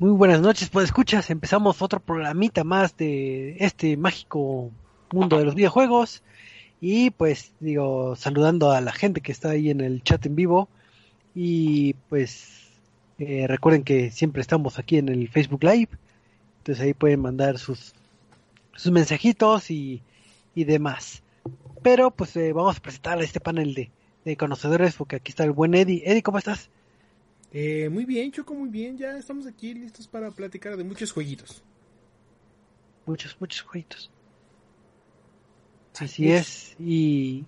Muy 0.00 0.12
buenas 0.12 0.40
noches, 0.40 0.70
pues 0.70 0.86
escuchas, 0.86 1.28
empezamos 1.28 1.82
otro 1.82 2.00
programita 2.00 2.64
más 2.64 2.96
de 2.96 3.56
este 3.58 3.98
mágico 3.98 4.70
mundo 5.12 5.36
de 5.36 5.44
los 5.44 5.54
videojuegos 5.54 6.22
y 6.80 7.10
pues 7.10 7.52
digo, 7.60 8.16
saludando 8.16 8.70
a 8.72 8.80
la 8.80 8.92
gente 8.92 9.20
que 9.20 9.30
está 9.30 9.50
ahí 9.50 9.68
en 9.68 9.82
el 9.82 10.02
chat 10.02 10.24
en 10.24 10.36
vivo 10.36 10.70
y 11.34 11.92
pues 12.08 12.70
eh, 13.18 13.44
recuerden 13.46 13.82
que 13.82 14.10
siempre 14.10 14.40
estamos 14.40 14.78
aquí 14.78 14.96
en 14.96 15.10
el 15.10 15.28
Facebook 15.28 15.62
Live, 15.64 15.90
entonces 16.60 16.82
ahí 16.82 16.94
pueden 16.94 17.20
mandar 17.20 17.58
sus, 17.58 17.92
sus 18.76 18.92
mensajitos 18.92 19.70
y, 19.70 20.00
y 20.54 20.64
demás. 20.64 21.22
Pero 21.82 22.10
pues 22.10 22.34
eh, 22.36 22.54
vamos 22.54 22.78
a 22.78 22.80
presentar 22.80 23.18
a 23.18 23.22
este 23.22 23.38
panel 23.38 23.74
de, 23.74 23.90
de 24.24 24.36
conocedores 24.38 24.94
porque 24.94 25.16
aquí 25.16 25.30
está 25.30 25.44
el 25.44 25.52
buen 25.52 25.74
Eddie. 25.74 26.04
Eddie, 26.06 26.22
¿cómo 26.22 26.38
estás? 26.38 26.70
Eh, 27.52 27.88
muy 27.88 28.04
bien, 28.04 28.30
Choco, 28.30 28.54
muy 28.54 28.68
bien. 28.68 28.96
Ya 28.96 29.16
estamos 29.16 29.46
aquí 29.46 29.74
listos 29.74 30.06
para 30.06 30.30
platicar 30.30 30.76
de 30.76 30.84
muchos 30.84 31.12
jueguitos. 31.12 31.62
Muchos, 33.06 33.36
muchos 33.40 33.62
jueguitos. 33.62 34.10
Así 35.98 36.30
es. 36.30 36.76
Y. 36.78 37.44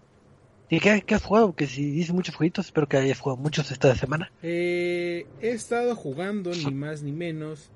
¿Y 0.68 0.80
qué, 0.80 1.02
qué, 1.02 1.14
has 1.14 1.22
jugado? 1.22 1.54
Que 1.54 1.66
si 1.66 1.90
dice 1.90 2.14
muchos 2.14 2.34
jueguitos, 2.34 2.66
espero 2.66 2.88
que 2.88 2.96
hayas 2.96 3.20
jugado 3.20 3.40
muchos 3.42 3.70
esta 3.70 3.94
semana. 3.94 4.32
Eh, 4.42 5.26
he 5.40 5.50
estado 5.50 5.94
jugando, 5.94 6.50
ni 6.50 6.72
más 6.72 7.02
ni 7.02 7.12
menos. 7.12 7.70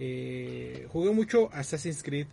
Eh, 0.00 0.86
jugué 0.90 1.12
mucho 1.12 1.48
Assassin's 1.52 2.02
Creed 2.02 2.26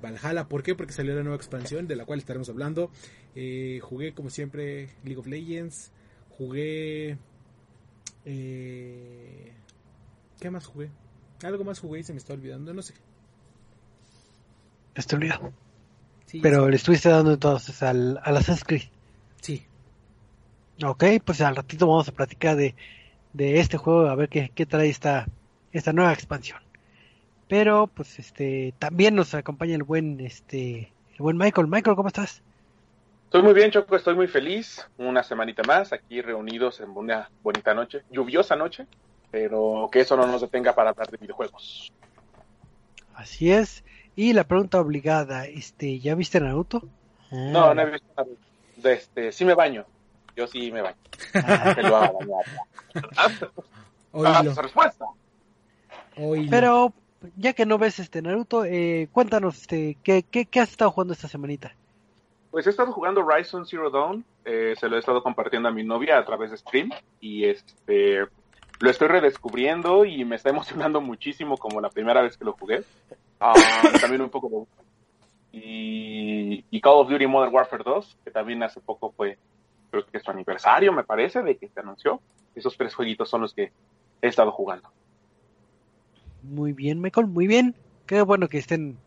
Valhalla. 0.00 0.48
¿Por 0.48 0.62
qué? 0.62 0.74
Porque 0.74 0.92
salió 0.92 1.14
la 1.14 1.22
nueva 1.22 1.36
expansión 1.36 1.88
de 1.88 1.96
la 1.96 2.04
cual 2.04 2.20
estaremos 2.20 2.48
hablando. 2.48 2.90
Eh, 3.34 3.80
jugué, 3.82 4.14
como 4.14 4.30
siempre, 4.30 4.90
League 5.04 5.18
of 5.18 5.26
Legends. 5.26 5.90
Jugué 6.36 7.18
eh, 8.30 9.52
¿Qué 10.38 10.50
más 10.50 10.66
jugué? 10.66 10.90
Algo 11.42 11.64
más 11.64 11.80
jugué 11.80 12.00
y 12.00 12.04
se 12.04 12.12
me 12.12 12.18
está 12.18 12.34
olvidando, 12.34 12.74
no 12.74 12.82
sé. 12.82 12.94
Olvidando. 15.12 15.52
Sí, 16.26 16.40
Pero 16.40 16.64
sí. 16.64 16.70
le 16.70 16.76
estuviste 16.76 17.08
dando 17.08 17.32
entonces 17.32 17.82
al, 17.82 18.20
al 18.22 18.36
Assassin's 18.36 18.64
Creed. 18.64 18.82
Sí. 19.40 19.64
Ok, 20.84 21.04
pues 21.24 21.40
al 21.40 21.56
ratito 21.56 21.86
vamos 21.86 22.08
a 22.08 22.12
platicar 22.12 22.56
de, 22.56 22.74
de 23.32 23.60
este 23.60 23.78
juego, 23.78 24.08
a 24.08 24.14
ver 24.14 24.28
qué, 24.28 24.50
qué 24.54 24.66
trae 24.66 24.88
esta, 24.90 25.26
esta 25.72 25.92
nueva 25.92 26.12
expansión. 26.12 26.60
Pero, 27.48 27.86
pues, 27.86 28.18
este, 28.18 28.74
también 28.78 29.14
nos 29.14 29.32
acompaña 29.34 29.74
el 29.74 29.84
buen, 29.84 30.20
este, 30.20 30.92
el 31.12 31.18
buen 31.18 31.38
Michael. 31.38 31.66
Michael, 31.68 31.96
¿cómo 31.96 32.08
estás? 32.08 32.42
Estoy 33.28 33.42
muy 33.42 33.52
bien, 33.52 33.70
Choco, 33.70 33.94
estoy 33.94 34.14
muy 34.14 34.26
feliz. 34.26 34.88
Una 34.96 35.22
semanita 35.22 35.62
más 35.62 35.92
aquí 35.92 36.22
reunidos 36.22 36.80
en 36.80 36.88
una 36.88 37.30
bonita 37.42 37.74
noche, 37.74 38.02
lluviosa 38.10 38.56
noche, 38.56 38.86
pero 39.30 39.90
que 39.92 40.00
eso 40.00 40.16
no 40.16 40.26
nos 40.26 40.40
detenga 40.40 40.74
para 40.74 40.90
hablar 40.90 41.10
de 41.10 41.18
videojuegos. 41.18 41.92
Así 43.14 43.52
es. 43.52 43.84
Y 44.16 44.32
la 44.32 44.44
pregunta 44.44 44.80
obligada, 44.80 45.44
este, 45.44 45.98
¿ya 45.98 46.14
viste 46.14 46.40
Naruto? 46.40 46.88
Ah. 47.30 47.50
No, 47.52 47.74
no 47.74 47.82
he 47.82 47.90
visto 47.90 48.06
Naruto. 48.16 48.40
Este, 48.82 49.30
sí 49.30 49.44
me 49.44 49.52
baño. 49.52 49.84
Yo 50.34 50.46
sí 50.46 50.72
me 50.72 50.80
baño. 50.80 50.96
Ah. 51.34 51.76
lo 51.82 51.96
haga 51.98 52.12
bañar. 52.12 53.52
Oílo. 54.40 54.54
respuesta. 54.54 55.04
Oílo. 56.16 56.48
Pero 56.50 56.94
ya 57.36 57.52
que 57.52 57.66
no 57.66 57.76
ves 57.76 57.98
este 57.98 58.22
Naruto, 58.22 58.64
eh, 58.64 59.10
cuéntanos, 59.12 59.60
este, 59.60 59.98
¿qué, 60.02 60.22
qué, 60.22 60.46
¿qué 60.46 60.60
has 60.60 60.70
estado 60.70 60.90
jugando 60.92 61.12
esta 61.12 61.28
semanita? 61.28 61.74
Pues 62.50 62.66
he 62.66 62.70
estado 62.70 62.92
jugando 62.92 63.24
Horizon 63.24 63.66
Zero 63.66 63.90
Dawn, 63.90 64.24
eh, 64.44 64.74
se 64.78 64.88
lo 64.88 64.96
he 64.96 64.98
estado 64.98 65.22
compartiendo 65.22 65.68
a 65.68 65.72
mi 65.72 65.84
novia 65.84 66.18
a 66.18 66.24
través 66.24 66.50
de 66.50 66.56
stream 66.56 66.90
y 67.20 67.44
este 67.44 68.26
lo 68.80 68.90
estoy 68.90 69.08
redescubriendo 69.08 70.04
y 70.04 70.24
me 70.24 70.36
está 70.36 70.50
emocionando 70.50 71.00
muchísimo 71.00 71.56
como 71.56 71.80
la 71.80 71.90
primera 71.90 72.22
vez 72.22 72.36
que 72.36 72.44
lo 72.44 72.52
jugué. 72.52 72.84
Um, 73.40 74.00
también 74.00 74.22
un 74.22 74.30
poco 74.30 74.66
y, 75.52 76.64
y, 76.70 76.80
Call 76.80 76.94
of 76.94 77.08
Duty 77.08 77.26
Modern 77.26 77.54
Warfare 77.54 77.84
2, 77.84 78.18
que 78.24 78.30
también 78.30 78.62
hace 78.62 78.80
poco 78.80 79.12
fue, 79.12 79.38
creo 79.90 80.04
que 80.06 80.18
es 80.18 80.24
su 80.24 80.30
aniversario, 80.30 80.92
me 80.92 81.04
parece, 81.04 81.42
de 81.42 81.56
que 81.56 81.68
se 81.68 81.80
anunció. 81.80 82.20
Esos 82.54 82.76
tres 82.76 82.94
jueguitos 82.94 83.30
son 83.30 83.42
los 83.42 83.54
que 83.54 83.72
he 84.20 84.28
estado 84.28 84.52
jugando. 84.52 84.90
Muy 86.42 86.72
bien, 86.72 87.00
Michael, 87.00 87.28
muy 87.28 87.46
bien. 87.46 87.74
Qué 88.06 88.22
bueno 88.22 88.48
que 88.48 88.58
estén 88.58 88.98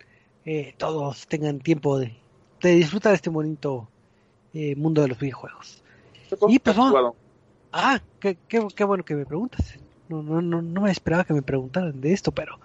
eh, 0.45 0.73
todos 0.77 1.27
tengan 1.27 1.59
tiempo 1.59 1.99
de 1.99 2.15
de 2.61 2.75
disfrutar 2.75 3.13
este 3.13 3.29
bonito 3.29 3.87
eh, 4.53 4.75
mundo 4.75 5.01
de 5.01 5.09
los 5.09 5.19
videojuegos. 5.19 5.83
Y 6.47 6.59
pues 6.59 6.75
vamos. 6.75 7.15
Ah, 7.71 8.01
qué, 8.19 8.37
qué, 8.47 8.65
qué, 8.75 8.83
bueno 8.83 9.03
que 9.03 9.15
me 9.15 9.25
preguntas. 9.25 9.75
No, 10.09 10.21
no, 10.21 10.41
no, 10.41 10.61
no 10.61 10.81
me 10.81 10.91
esperaba 10.91 11.23
que 11.23 11.33
me 11.33 11.41
preguntaran 11.41 12.01
de 12.01 12.11
esto, 12.11 12.31
pero 12.31 12.59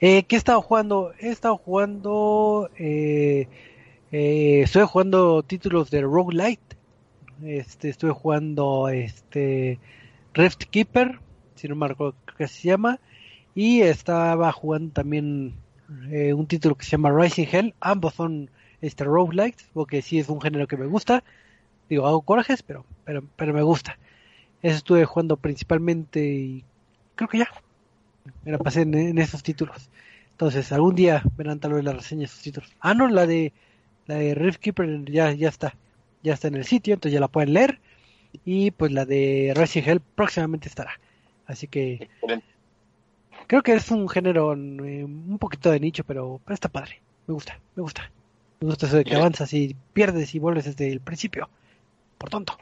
eh, 0.00 0.22
¿qué 0.24 0.36
he 0.36 0.38
estado 0.38 0.62
jugando? 0.62 1.12
He 1.18 1.28
estado 1.28 1.56
jugando, 1.56 2.70
eh, 2.76 3.48
eh, 4.12 4.60
estoy 4.62 4.86
jugando 4.86 5.42
títulos 5.42 5.90
de 5.90 6.02
Roguelite. 6.02 6.76
Este, 7.44 7.88
estuve 7.88 8.12
jugando 8.12 8.88
este 8.88 9.78
Rift 10.34 10.64
Keeper, 10.70 11.20
si 11.54 11.68
no 11.68 11.76
me 11.76 11.88
recuerdo 11.88 12.14
qué 12.36 12.48
se 12.48 12.68
llama, 12.68 13.00
y 13.54 13.82
estaba 13.82 14.50
jugando 14.52 14.92
también 14.92 15.54
eh, 16.10 16.32
un 16.32 16.46
título 16.46 16.74
que 16.76 16.84
se 16.84 16.92
llama 16.92 17.10
Rising 17.10 17.46
Hell. 17.50 17.74
Ambos 17.80 18.14
son 18.14 18.50
este 18.80 19.04
roguelike, 19.04 19.56
porque 19.72 20.02
sí 20.02 20.18
es 20.18 20.28
un 20.28 20.40
género 20.40 20.66
que 20.66 20.76
me 20.76 20.86
gusta. 20.86 21.24
Digo, 21.88 22.06
hago 22.06 22.20
corajes, 22.22 22.62
pero, 22.62 22.84
pero, 23.04 23.22
pero 23.36 23.52
me 23.52 23.62
gusta. 23.62 23.98
Eso 24.62 24.76
estuve 24.76 25.04
jugando 25.04 25.36
principalmente 25.36 26.24
y 26.24 26.64
creo 27.14 27.28
que 27.28 27.38
ya. 27.38 27.48
Me 28.44 28.52
la 28.52 28.58
pasé 28.58 28.82
en, 28.82 28.94
en 28.94 29.18
esos 29.18 29.42
títulos. 29.42 29.88
Entonces, 30.32 30.70
algún 30.72 30.94
día 30.94 31.22
verán 31.36 31.60
tal 31.60 31.72
vez 31.72 31.84
la 31.84 31.92
reseña 31.92 32.20
de 32.20 32.26
esos 32.26 32.42
títulos. 32.42 32.70
Ah, 32.80 32.94
no, 32.94 33.08
la 33.08 33.26
de 33.26 33.52
la 34.08 34.16
de 34.16 34.34
Rift 34.34 34.58
Keeper 34.58 35.04
ya, 35.04 35.32
ya 35.32 35.48
está. 35.48 35.74
Ya 36.22 36.34
está 36.34 36.48
en 36.48 36.56
el 36.56 36.64
sitio, 36.64 36.94
entonces 36.94 37.14
ya 37.14 37.20
la 37.20 37.28
pueden 37.28 37.52
leer. 37.52 37.78
Y 38.44 38.72
pues 38.72 38.90
la 38.90 39.04
de 39.04 39.52
Resident 39.54 39.88
Hell 39.88 40.00
próximamente 40.00 40.68
estará. 40.68 40.98
Así 41.46 41.68
que 41.68 42.08
creo 43.46 43.62
que 43.62 43.74
es 43.74 43.90
un 43.90 44.08
género 44.08 44.52
eh, 44.54 45.04
un 45.04 45.38
poquito 45.38 45.70
de 45.70 45.80
nicho, 45.80 46.04
pero, 46.04 46.40
pero 46.44 46.54
está 46.54 46.68
padre. 46.68 47.00
Me 47.26 47.34
gusta, 47.34 47.58
me 47.76 47.82
gusta. 47.82 48.10
Me 48.60 48.66
gusta 48.68 48.86
eso 48.86 48.96
de 48.96 49.04
que 49.04 49.14
avanzas 49.14 49.52
y 49.52 49.76
pierdes 49.92 50.34
y 50.34 50.38
vuelves 50.38 50.64
desde 50.64 50.90
el 50.90 51.00
principio. 51.00 51.48
Por 52.18 52.30
tonto. 52.30 52.58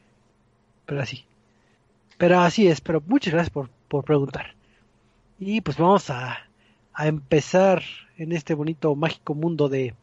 Pero 0.86 1.02
así. 1.02 1.24
Pero 2.16 2.40
así 2.40 2.68
es. 2.68 2.80
Pero 2.80 3.02
muchas 3.06 3.34
gracias 3.34 3.50
por, 3.50 3.68
por 3.88 4.04
preguntar. 4.04 4.54
Y 5.38 5.60
pues 5.60 5.76
vamos 5.76 6.10
a, 6.10 6.38
a 6.92 7.06
empezar 7.06 7.82
en 8.16 8.32
este 8.32 8.54
bonito, 8.54 8.94
mágico 8.94 9.34
mundo 9.34 9.68
de, 9.68 9.94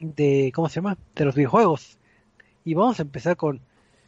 de. 0.00 0.52
¿Cómo 0.54 0.68
se 0.68 0.76
llama? 0.76 0.96
De 1.14 1.24
los 1.24 1.34
videojuegos. 1.34 1.98
Y 2.64 2.74
vamos 2.74 2.98
a 2.98 3.02
empezar 3.02 3.36
con, 3.36 3.60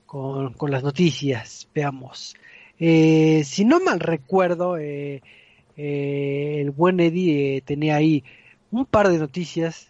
con, 0.06 0.54
con 0.54 0.70
las 0.70 0.82
noticias. 0.82 1.68
Veamos. 1.74 2.34
Eh, 2.78 3.42
si 3.44 3.64
no 3.64 3.78
mal 3.78 4.00
recuerdo, 4.00 4.78
eh, 4.78 5.22
eh, 5.76 6.58
el 6.60 6.70
buen 6.70 6.98
Eddie 6.98 7.60
tenía 7.60 7.96
ahí 7.96 8.24
un 8.70 8.86
par 8.86 9.08
de 9.08 9.18
noticias 9.18 9.88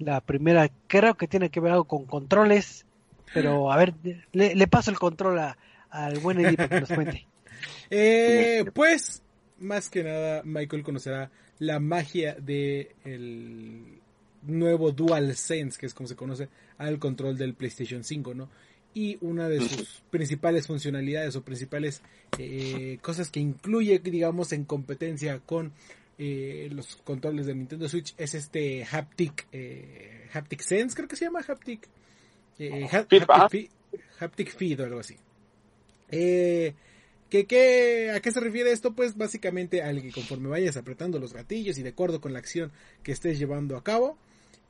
la 0.00 0.20
primera 0.20 0.68
creo 0.88 1.14
que 1.14 1.28
tiene 1.28 1.50
que 1.50 1.60
ver 1.60 1.72
algo 1.72 1.84
con 1.84 2.06
controles, 2.06 2.84
pero 3.32 3.70
a 3.70 3.76
ver, 3.76 3.94
le, 4.32 4.54
le 4.54 4.66
paso 4.66 4.90
el 4.90 4.98
control 4.98 5.38
a, 5.38 5.56
al 5.90 6.18
buen 6.18 6.40
Eddie 6.40 6.56
para 6.56 6.68
que 6.68 6.80
nos 6.80 6.88
cuente. 6.88 7.26
eh, 7.90 8.64
pues, 8.74 9.22
más 9.58 9.90
que 9.90 10.02
nada, 10.02 10.42
Michael 10.44 10.82
conocerá 10.82 11.30
la 11.58 11.78
magia 11.78 12.34
de 12.34 12.96
el 13.04 14.00
nuevo 14.42 14.92
Dual 14.92 15.36
Sense, 15.36 15.78
que 15.78 15.86
es 15.86 15.94
como 15.94 16.08
se 16.08 16.16
conoce 16.16 16.48
al 16.78 16.98
control 16.98 17.36
del 17.36 17.54
PlayStation 17.54 18.02
5, 18.02 18.34
¿no? 18.34 18.48
Y 18.92 19.18
una 19.20 19.48
de 19.48 19.60
sus 19.60 20.02
principales 20.10 20.66
funcionalidades 20.66 21.36
o 21.36 21.44
principales 21.44 22.02
eh, 22.38 22.98
cosas 23.02 23.30
que 23.30 23.38
incluye, 23.38 24.00
digamos, 24.00 24.52
en 24.52 24.64
competencia 24.64 25.38
con 25.38 25.72
eh, 26.22 26.68
los 26.70 26.96
controles 26.96 27.46
de 27.46 27.54
Nintendo 27.54 27.88
Switch 27.88 28.14
es 28.18 28.34
este 28.34 28.84
haptic 28.84 29.46
eh, 29.52 30.28
haptic 30.30 30.60
sense 30.60 30.94
creo 30.94 31.08
que 31.08 31.16
se 31.16 31.24
llama 31.24 31.40
haptic 31.40 31.88
eh, 32.58 32.86
ha 32.92 32.98
haptic, 32.98 33.24
feed, 33.48 33.70
haptic, 34.18 34.54
feed, 34.54 34.80
o 34.80 34.84
algo 34.84 35.00
así 35.00 35.16
eh, 36.10 36.74
¿que, 37.30 37.46
que, 37.46 38.10
¿a 38.14 38.20
qué 38.20 38.32
se 38.32 38.40
refiere 38.40 38.70
esto? 38.70 38.94
pues 38.94 39.16
básicamente 39.16 39.82
al 39.82 40.02
que 40.02 40.12
conforme 40.12 40.50
vayas 40.50 40.76
apretando 40.76 41.18
los 41.18 41.32
gatillos 41.32 41.78
y 41.78 41.82
de 41.82 41.88
acuerdo 41.88 42.20
con 42.20 42.34
la 42.34 42.38
acción 42.38 42.70
que 43.02 43.12
estés 43.12 43.38
llevando 43.38 43.78
a 43.78 43.82
cabo 43.82 44.18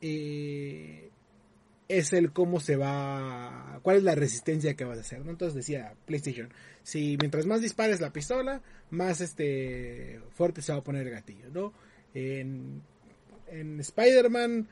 eh, 0.00 1.10
es 1.90 2.12
el 2.12 2.32
cómo 2.32 2.60
se 2.60 2.76
va, 2.76 3.80
cuál 3.82 3.96
es 3.96 4.02
la 4.04 4.14
resistencia 4.14 4.76
que 4.76 4.84
vas 4.84 4.98
a 4.98 5.00
hacer, 5.00 5.24
¿no? 5.24 5.32
Entonces 5.32 5.56
decía 5.56 5.94
PlayStation, 6.06 6.48
si 6.84 7.16
mientras 7.18 7.46
más 7.46 7.60
dispares 7.60 8.00
la 8.00 8.12
pistola, 8.12 8.62
más 8.90 9.20
este 9.20 10.20
fuerte 10.30 10.62
se 10.62 10.72
va 10.72 10.78
a 10.78 10.84
poner 10.84 11.08
el 11.08 11.12
gatillo, 11.12 11.50
¿no? 11.52 11.72
En, 12.14 12.80
en 13.48 13.80
Spider-Man 13.80 14.68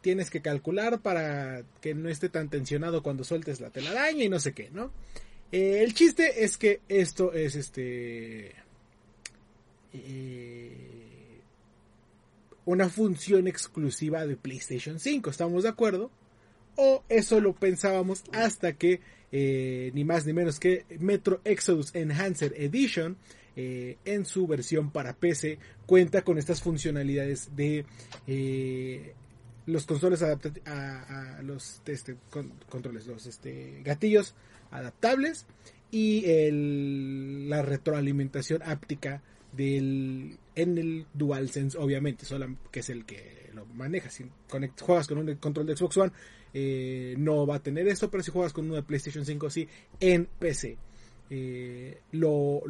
tienes 0.00 0.28
que 0.28 0.42
calcular 0.42 1.00
para 1.02 1.62
que 1.80 1.94
no 1.94 2.08
esté 2.08 2.28
tan 2.28 2.50
tensionado 2.50 3.00
cuando 3.00 3.22
sueltes 3.22 3.60
la 3.60 3.70
telaraña 3.70 4.24
y 4.24 4.28
no 4.28 4.40
sé 4.40 4.52
qué, 4.52 4.68
¿no? 4.70 4.90
Eh, 5.52 5.84
el 5.84 5.94
chiste 5.94 6.42
es 6.44 6.56
que 6.58 6.80
esto 6.88 7.32
es 7.32 7.54
este 7.54 8.56
eh, 9.92 11.40
una 12.64 12.88
función 12.88 13.46
exclusiva 13.46 14.26
de 14.26 14.36
PlayStation 14.36 14.98
5, 14.98 15.30
¿estamos 15.30 15.62
de 15.62 15.68
acuerdo? 15.68 16.10
O 16.76 17.02
eso 17.08 17.40
lo 17.40 17.54
pensábamos 17.54 18.24
hasta 18.32 18.74
que 18.74 19.00
eh, 19.32 19.90
ni 19.94 20.04
más 20.04 20.26
ni 20.26 20.32
menos 20.32 20.60
que 20.60 20.84
Metro 21.00 21.40
Exodus 21.44 21.94
Enhancer 21.94 22.54
Edition 22.56 23.16
eh, 23.56 23.96
en 24.04 24.24
su 24.24 24.46
versión 24.46 24.90
para 24.90 25.14
PC 25.14 25.58
cuenta 25.86 26.22
con 26.22 26.38
estas 26.38 26.62
funcionalidades 26.62 27.56
de 27.56 27.84
los 29.66 29.84
controles 29.84 30.22
a, 30.22 31.40
los 31.42 31.82
este, 31.86 32.16
controles, 32.68 33.06
los 33.06 33.26
este, 33.26 33.80
gatillos 33.84 34.34
adaptables 34.70 35.46
y 35.90 36.24
el, 36.26 37.48
la 37.48 37.62
retroalimentación 37.62 38.62
áptica 38.62 39.22
del 39.52 40.38
en 40.54 40.78
el 40.78 41.06
DualSense 41.14 41.78
obviamente 41.78 42.24
solo 42.24 42.56
que 42.70 42.80
es 42.80 42.90
el 42.90 43.04
que 43.04 43.50
lo 43.54 43.66
maneja. 43.66 44.10
Si 44.10 44.24
juegas 44.80 45.06
con 45.06 45.18
un 45.18 45.34
control 45.36 45.66
de 45.66 45.76
Xbox 45.76 45.96
One 45.96 46.12
eh, 46.58 47.14
no 47.18 47.46
va 47.46 47.56
a 47.56 47.62
tener 47.62 47.86
esto 47.86 48.10
pero 48.10 48.22
si 48.22 48.30
juegas 48.30 48.54
con 48.54 48.70
de 48.70 48.82
PlayStation 48.82 49.26
5 49.26 49.50
sí 49.50 49.68
en 50.00 50.24
PC 50.24 50.78
eh, 51.28 52.00
lo, 52.12 52.62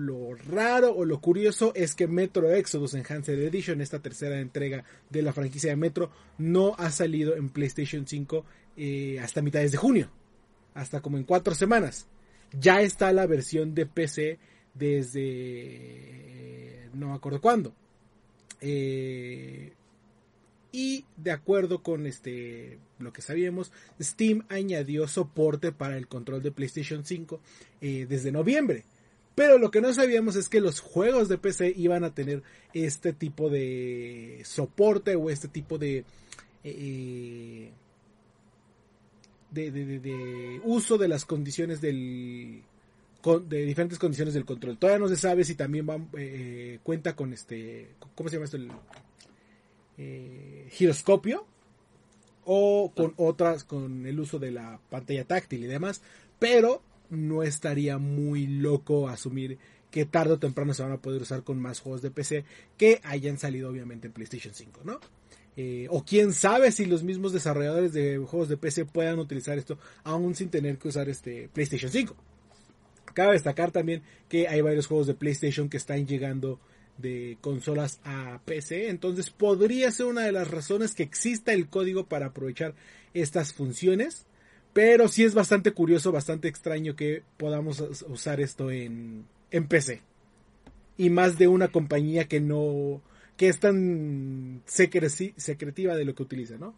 raro 0.49 0.93
o 0.93 1.05
lo 1.05 1.21
curioso 1.21 1.71
es 1.77 1.95
que 1.95 2.09
Metro 2.09 2.53
Exodus 2.53 2.95
Enhanced 2.95 3.39
Edition, 3.39 3.81
esta 3.81 4.01
tercera 4.01 4.41
entrega 4.41 4.83
de 5.09 5.23
la 5.23 5.33
franquicia 5.33 5.71
de 5.71 5.77
Metro, 5.77 6.11
no 6.39 6.75
ha 6.79 6.91
salido 6.91 7.37
en 7.37 7.49
PlayStation 7.49 8.09
5 8.09 8.45
eh, 8.77 9.21
hasta 9.21 9.41
mitades 9.41 9.71
de 9.71 9.79
junio, 9.79 10.11
hasta 10.75 11.01
como 11.01 11.17
en 11.17 11.23
cuatro 11.23 11.55
semanas. 11.55 12.09
Ya 12.59 12.81
está 12.81 13.13
la 13.13 13.29
versión 13.29 13.73
de 13.73 13.87
PC 13.87 14.41
desde 14.75 15.21
no 16.93 17.11
me 17.11 17.15
acuerdo 17.15 17.41
cuándo. 17.41 17.73
Eh, 20.77 20.79
y 20.79 21.05
de 21.17 21.33
acuerdo 21.33 21.83
con 21.83 22.07
este 22.07 22.79
lo 22.99 23.13
que 23.13 23.23
sabíamos, 23.23 23.73
Steam 24.01 24.45
añadió 24.49 25.09
soporte 25.09 25.73
para 25.73 25.97
el 25.97 26.07
control 26.07 26.43
de 26.43 26.53
PlayStation 26.53 27.05
5 27.05 27.41
eh, 27.81 28.07
desde 28.09 28.31
noviembre. 28.31 28.85
Pero 29.35 29.59
lo 29.59 29.71
que 29.71 29.81
no 29.81 29.93
sabíamos 29.93 30.37
es 30.37 30.49
que 30.49 30.61
los 30.61 30.81
juegos 30.81 31.29
de 31.29 31.39
PC 31.39 31.73
iban 31.77 32.05
a 32.05 32.15
tener 32.15 32.43
este 32.73 33.13
tipo 33.13 33.51
de 33.51 34.43
soporte 34.45 35.15
o 35.15 35.29
este 35.29 35.49
tipo 35.49 35.77
de, 35.77 36.05
eh, 36.65 37.71
de, 39.51 39.71
de, 39.71 40.61
uso 40.65 40.97
de 40.97 41.09
las 41.09 41.27
condiciones 41.27 41.81
del 41.81 42.63
de 43.49 43.65
diferentes 43.65 43.99
condiciones 43.99 44.35
del 44.35 44.45
control. 44.45 44.79
Todavía 44.79 45.01
no 45.01 45.09
se 45.09 45.17
sabe 45.17 45.45
si 45.45 45.55
también 45.57 45.87
va, 45.89 45.99
eh, 46.17 46.79
cuenta 46.83 47.17
con 47.17 47.33
este, 47.33 47.91
¿cómo 48.15 48.29
se 48.29 48.37
llama 48.37 48.45
esto? 48.45 48.57
El, 48.57 48.71
eh, 49.99 50.69
giroscopio 50.71 51.47
o 52.45 52.93
con 52.95 53.15
otras, 53.17 53.65
con 53.65 54.07
el 54.07 54.21
uso 54.21 54.39
de 54.39 54.53
la 54.53 54.81
pantalla 54.89 55.25
táctil 55.25 55.65
y 55.65 55.67
demás, 55.67 56.03
pero 56.39 56.83
no 57.11 57.43
estaría 57.43 57.99
muy 57.99 58.47
loco 58.47 59.09
asumir 59.09 59.59
que 59.91 60.05
tarde 60.05 60.35
o 60.35 60.39
temprano 60.39 60.75
se 60.75 60.83
van 60.83 60.93
a 60.93 61.01
poder 61.01 61.23
usar 61.23 61.43
con 61.43 61.61
más 61.61 61.81
juegos 61.81 62.03
de 62.03 62.11
PC 62.11 62.45
que 62.77 63.01
hayan 63.05 63.39
salido 63.39 63.71
obviamente 63.71 64.09
en 64.09 64.13
PlayStation 64.13 64.55
5, 64.55 64.81
¿no? 64.85 65.01
Eh, 65.57 65.87
o 65.91 66.05
quién 66.05 66.35
sabe 66.35 66.71
si 66.71 66.85
los 66.85 67.03
mismos 67.03 67.33
desarrolladores 67.33 67.95
de 67.95 68.19
juegos 68.19 68.51
de 68.51 68.59
PC 68.59 68.85
puedan 68.85 69.19
utilizar 69.19 69.57
esto 69.57 69.79
aún 70.05 70.35
sin 70.35 70.51
tener 70.51 70.77
que 70.77 70.89
usar 70.89 71.09
este 71.09 71.49
PlayStation 71.49 71.91
5. 71.91 72.15
Cabe 73.15 73.33
destacar 73.33 73.71
también 73.71 74.03
que 74.29 74.49
hay 74.49 74.61
varios 74.61 74.87
juegos 74.87 75.07
de 75.07 75.15
PlayStation 75.15 75.71
que 75.71 75.79
están 75.79 76.07
llegando 76.07 76.61
de 76.99 77.39
consolas 77.41 78.01
a 78.05 78.41
PC. 78.45 78.89
Entonces 78.89 79.31
podría 79.31 79.91
ser 79.91 80.07
una 80.07 80.23
de 80.23 80.33
las 80.33 80.51
razones 80.51 80.95
que 80.95 81.03
exista 81.03 81.53
el 81.53 81.69
código 81.69 82.07
para 82.07 82.27
aprovechar 82.27 82.75
estas 83.15 83.53
funciones. 83.53 84.27
Pero 84.73 85.09
sí 85.09 85.25
es 85.25 85.35
bastante 85.35 85.73
curioso, 85.73 86.13
bastante 86.13 86.49
extraño 86.49 86.97
que 86.97 87.23
podamos 87.39 87.81
usar 88.09 88.41
esto 88.41 88.71
en, 88.71 89.25
en 89.51 89.69
PC. 89.69 90.03
Y 90.99 91.11
más 91.11 91.39
de 91.39 91.49
una 91.49 91.69
compañía 91.69 92.27
que 92.27 92.41
no, 92.41 93.01
que 93.37 93.49
es 93.49 93.59
tan 93.59 94.63
secretiva 94.67 95.97
de 95.97 96.05
lo 96.05 96.15
que 96.15 96.23
utiliza, 96.23 96.57
¿no? 96.59 96.75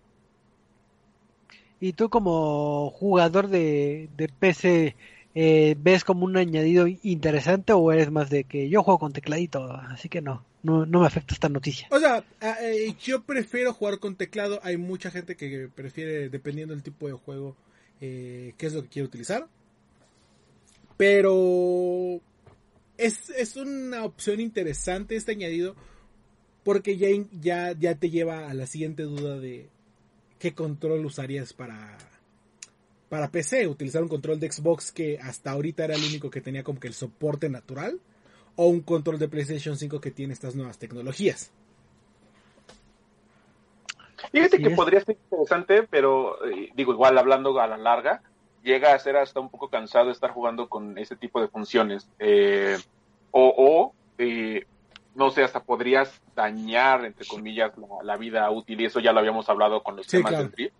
Y 1.80 1.92
tú 1.92 2.08
como 2.08 2.90
jugador 2.90 3.48
de, 3.48 4.08
de 4.16 4.28
PC, 4.28 4.96
eh, 5.34 5.76
ves 5.78 6.04
como 6.04 6.24
un 6.24 6.36
añadido 6.36 6.86
interesante 7.02 7.72
o 7.72 7.92
eres 7.92 8.10
más 8.10 8.30
de 8.30 8.44
que 8.44 8.68
yo 8.68 8.82
juego 8.82 8.98
con 8.98 9.12
tecladito, 9.12 9.70
así 9.70 10.08
que 10.08 10.20
no, 10.20 10.44
no, 10.62 10.86
me 10.86 11.06
afecta 11.06 11.34
esta 11.34 11.48
noticia. 11.48 11.88
O 11.90 11.98
sea, 11.98 12.24
eh, 12.62 12.94
yo 13.00 13.22
prefiero 13.22 13.72
jugar 13.72 13.98
con 13.98 14.16
teclado, 14.16 14.60
hay 14.62 14.76
mucha 14.76 15.10
gente 15.10 15.36
que 15.36 15.68
prefiere, 15.74 16.28
dependiendo 16.28 16.74
del 16.74 16.82
tipo 16.82 17.06
de 17.06 17.12
juego, 17.12 17.56
eh, 18.00 18.54
qué 18.56 18.66
es 18.66 18.72
lo 18.72 18.82
que 18.82 18.88
quiere 18.88 19.06
utilizar. 19.06 19.46
Pero 20.96 22.20
es, 22.96 23.30
es 23.30 23.56
una 23.56 24.04
opción 24.04 24.40
interesante 24.40 25.14
este 25.14 25.32
añadido 25.32 25.76
porque 26.64 26.96
ya, 26.96 27.08
ya, 27.40 27.72
ya 27.78 27.94
te 27.94 28.10
lleva 28.10 28.50
a 28.50 28.54
la 28.54 28.66
siguiente 28.66 29.04
duda 29.04 29.38
de 29.38 29.68
qué 30.38 30.54
control 30.54 31.06
usarías 31.06 31.52
para 31.52 31.96
para 33.08 33.30
PC, 33.30 33.66
utilizar 33.66 34.02
un 34.02 34.08
control 34.08 34.38
de 34.38 34.50
Xbox 34.50 34.92
que 34.92 35.18
hasta 35.18 35.50
ahorita 35.50 35.84
era 35.84 35.94
el 35.94 36.04
único 36.04 36.30
que 36.30 36.40
tenía 36.40 36.62
como 36.62 36.78
que 36.78 36.88
el 36.88 36.94
soporte 36.94 37.48
natural, 37.48 38.00
o 38.56 38.66
un 38.66 38.80
control 38.80 39.18
de 39.18 39.28
PlayStation 39.28 39.76
5 39.76 40.00
que 40.00 40.10
tiene 40.10 40.32
estas 40.32 40.54
nuevas 40.54 40.78
tecnologías. 40.78 41.52
Fíjate 44.32 44.58
que 44.58 44.70
podría 44.70 45.00
ser 45.00 45.16
interesante, 45.30 45.84
pero 45.84 46.44
eh, 46.44 46.70
digo, 46.74 46.92
igual 46.92 47.16
hablando 47.16 47.58
a 47.60 47.66
la 47.66 47.78
larga, 47.78 48.20
llega 48.62 48.92
a 48.92 48.98
ser 48.98 49.16
hasta 49.16 49.40
un 49.40 49.48
poco 49.48 49.68
cansado 49.68 50.10
estar 50.10 50.32
jugando 50.32 50.68
con 50.68 50.98
ese 50.98 51.16
tipo 51.16 51.40
de 51.40 51.48
funciones. 51.48 52.08
Eh, 52.18 52.76
o, 53.30 53.94
eh, 54.18 54.66
no 55.14 55.30
sé, 55.30 55.44
hasta 55.44 55.62
podrías 55.62 56.20
dañar, 56.34 57.04
entre 57.04 57.26
comillas, 57.26 57.72
la, 58.02 58.16
vida 58.16 58.50
útil, 58.50 58.80
y 58.80 58.86
eso 58.86 59.00
ya 59.00 59.12
lo 59.12 59.20
habíamos 59.20 59.48
hablado 59.48 59.82
con 59.82 59.96
los 59.96 60.06
temas 60.06 60.36
del 60.36 60.50
trip 60.50 60.72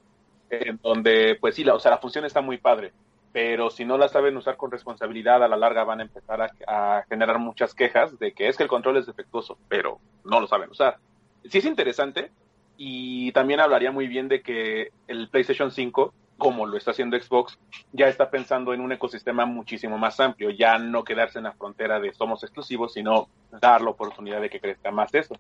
en 0.51 0.79
donde, 0.83 1.37
pues 1.41 1.55
sí, 1.55 1.65
la, 1.65 1.75
o 1.75 1.81
sea, 1.81 1.91
la 1.91 1.99
función 1.99 2.25
está 2.25 2.41
muy 2.41 2.59
padre, 2.59 2.93
pero 3.33 3.71
si 3.71 3.85
no 3.85 3.99
la 3.99 4.09
saben 4.09 4.37
usar 4.37 4.57
con 4.57 4.71
responsabilidad, 4.71 5.43
a 5.43 5.49
la 5.49 5.57
larga 5.57 5.85
van 5.85 6.01
a 6.01 6.05
empezar 6.05 6.51
a, 6.67 7.05
generar 7.09 7.39
muchas 7.39 7.75
quejas 7.75 8.19
de 8.19 8.33
que 8.33 8.49
es 8.49 8.57
que 8.57 8.63
el 8.63 8.69
control 8.69 8.97
es 8.97 9.07
defectuoso, 9.07 9.59
pero 9.69 10.01
no 10.25 10.41
lo 10.41 10.47
saben 10.47 10.71
usar. 10.71 10.99
Sí 11.45 11.59
es 11.59 11.65
interesante 11.65 12.31
y 12.77 13.33
también 13.33 13.61
hablaría 13.61 13.93
muy 13.93 14.09
bien 14.09 14.29
de 14.29 14.43
que 14.43 14.91
el 15.07 15.29
PlayStation 15.29 15.71
5, 15.71 16.13
como 16.37 16.67
lo 16.67 16.77
está 16.77 16.93
haciendo 16.93 17.21
Xbox, 17.21 17.59
ya 17.93 18.09
está 18.09 18.31
pensando 18.31 18.73
en 18.73 18.81
un 18.81 18.93
ecosistema 18.93 19.45
muchísimo 19.47 19.99
más 19.99 20.19
amplio, 20.21 20.51
ya 20.51 20.79
no 20.79 21.05
quedarse 21.05 21.39
en 21.39 21.45
la 21.45 21.53
frontera 21.53 22.01
de 22.01 22.13
somos 22.13 22.43
exclusivos, 22.43 22.95
sino 22.95 23.29
dar 23.61 23.83
la 23.83 23.91
oportunidad 23.91 24.41
de 24.41 24.51
que 24.51 24.61
crezca 24.61 24.91
más 24.91 25.13
eso. 25.15 25.37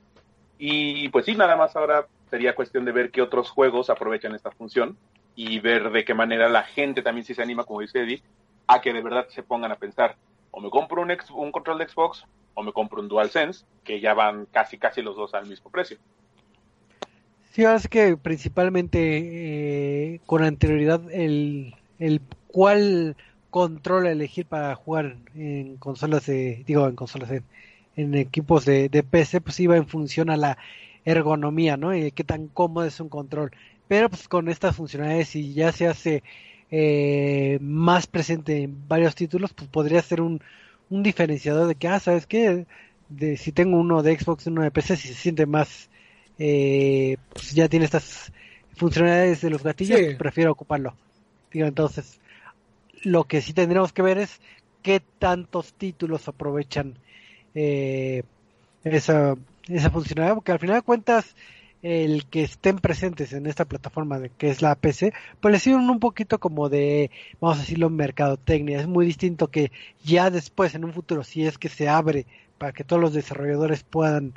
Y 0.58 1.08
pues 1.10 1.24
sí, 1.24 1.34
nada 1.34 1.56
más 1.56 1.76
ahora 1.76 2.06
sería 2.30 2.54
cuestión 2.54 2.84
de 2.84 2.92
ver 2.92 3.10
qué 3.10 3.22
otros 3.22 3.50
juegos 3.50 3.90
aprovechan 3.90 4.34
esta 4.34 4.50
función 4.50 4.96
y 5.36 5.60
ver 5.60 5.90
de 5.90 6.04
qué 6.04 6.14
manera 6.14 6.48
la 6.48 6.64
gente 6.64 7.02
también 7.02 7.24
si 7.24 7.34
se 7.34 7.42
anima, 7.42 7.64
como 7.64 7.80
dice 7.80 8.00
Eddie, 8.00 8.22
a 8.66 8.80
que 8.80 8.92
de 8.92 9.02
verdad 9.02 9.26
se 9.28 9.42
pongan 9.42 9.70
a 9.70 9.76
pensar, 9.76 10.16
o 10.50 10.60
me 10.60 10.68
compro 10.68 11.00
un, 11.00 11.16
un 11.34 11.52
control 11.52 11.78
de 11.78 11.88
Xbox 11.88 12.24
o 12.54 12.62
me 12.62 12.72
compro 12.72 13.00
un 13.00 13.08
DualSense, 13.08 13.64
que 13.84 14.00
ya 14.00 14.14
van 14.14 14.46
casi 14.46 14.78
casi 14.78 15.00
los 15.00 15.16
dos 15.16 15.32
al 15.34 15.46
mismo 15.46 15.70
precio. 15.70 15.96
Sí, 17.52 17.64
es 17.64 17.86
que 17.86 18.16
principalmente 18.16 18.98
eh, 20.14 20.20
con 20.26 20.42
anterioridad 20.42 21.00
el, 21.12 21.76
el 22.00 22.20
cuál 22.48 23.16
control 23.50 24.06
elegir 24.06 24.46
para 24.46 24.74
jugar 24.74 25.16
en 25.34 25.76
consolas 25.76 26.26
de, 26.26 26.64
digo, 26.66 26.86
en 26.88 26.96
consolas 26.96 27.30
en, 27.98 28.14
equipos 28.14 28.64
de, 28.64 28.88
de 28.88 29.02
PC, 29.02 29.40
pues 29.40 29.58
iba 29.60 29.76
en 29.76 29.86
función 29.86 30.30
a 30.30 30.36
la 30.36 30.58
ergonomía, 31.04 31.76
¿no? 31.76 31.94
Y 31.94 32.12
qué 32.12 32.24
tan 32.24 32.48
cómodo 32.48 32.86
es 32.86 33.00
un 33.00 33.08
control. 33.08 33.50
Pero 33.88 34.10
pues 34.10 34.28
con 34.28 34.48
estas 34.48 34.76
funcionalidades, 34.76 35.28
si 35.28 35.54
ya 35.54 35.72
se 35.72 35.88
hace 35.88 36.22
eh, 36.70 37.58
más 37.60 38.06
presente 38.06 38.62
en 38.62 38.86
varios 38.86 39.14
títulos, 39.14 39.52
pues 39.54 39.68
podría 39.70 40.02
ser 40.02 40.20
un, 40.20 40.42
un 40.90 41.02
diferenciador 41.02 41.66
de 41.66 41.74
que, 41.74 41.88
ah, 41.88 41.98
¿sabes 41.98 42.26
qué? 42.26 42.66
De, 43.08 43.36
si 43.38 43.52
tengo 43.52 43.78
uno 43.78 44.02
de 44.02 44.18
Xbox 44.18 44.46
y 44.46 44.50
uno 44.50 44.62
de 44.62 44.70
PC, 44.70 44.96
si 44.96 45.08
se 45.08 45.14
siente 45.14 45.46
más, 45.46 45.88
eh, 46.38 47.16
pues 47.32 47.54
ya 47.54 47.68
tiene 47.68 47.86
estas 47.86 48.32
funcionalidades 48.76 49.40
de 49.40 49.50
los 49.50 49.62
gatillos, 49.62 49.98
pues 49.98 50.16
prefiero 50.16 50.52
ocuparlo. 50.52 50.94
Digo, 51.50 51.66
entonces, 51.66 52.20
lo 53.02 53.24
que 53.24 53.40
sí 53.40 53.54
tendremos 53.54 53.94
que 53.94 54.02
ver 54.02 54.18
es 54.18 54.40
qué 54.82 55.00
tantos 55.18 55.72
títulos 55.72 56.28
aprovechan 56.28 56.98
eh, 57.54 58.22
esa 58.84 59.36
esa 59.68 59.90
funcionalidad, 59.90 60.34
porque 60.34 60.52
al 60.52 60.58
final 60.58 60.76
de 60.76 60.82
cuentas 60.82 61.34
el 61.82 62.26
que 62.26 62.42
estén 62.42 62.78
presentes 62.78 63.32
en 63.32 63.46
esta 63.46 63.64
plataforma 63.64 64.18
de, 64.18 64.30
que 64.30 64.50
es 64.50 64.62
la 64.62 64.74
PC, 64.74 65.12
pues 65.40 65.52
le 65.52 65.60
sirven 65.60 65.88
un 65.88 66.00
poquito 66.00 66.40
como 66.40 66.68
de, 66.68 67.10
vamos 67.40 67.58
a 67.58 67.60
decirlo, 67.60 67.88
mercadotecnia. 67.88 68.80
Es 68.80 68.88
muy 68.88 69.06
distinto 69.06 69.48
que 69.48 69.70
ya 70.04 70.30
después, 70.30 70.74
en 70.74 70.84
un 70.84 70.92
futuro, 70.92 71.22
si 71.22 71.46
es 71.46 71.56
que 71.56 71.68
se 71.68 71.88
abre 71.88 72.26
para 72.58 72.72
que 72.72 72.82
todos 72.82 73.00
los 73.00 73.12
desarrolladores 73.12 73.84
puedan 73.84 74.34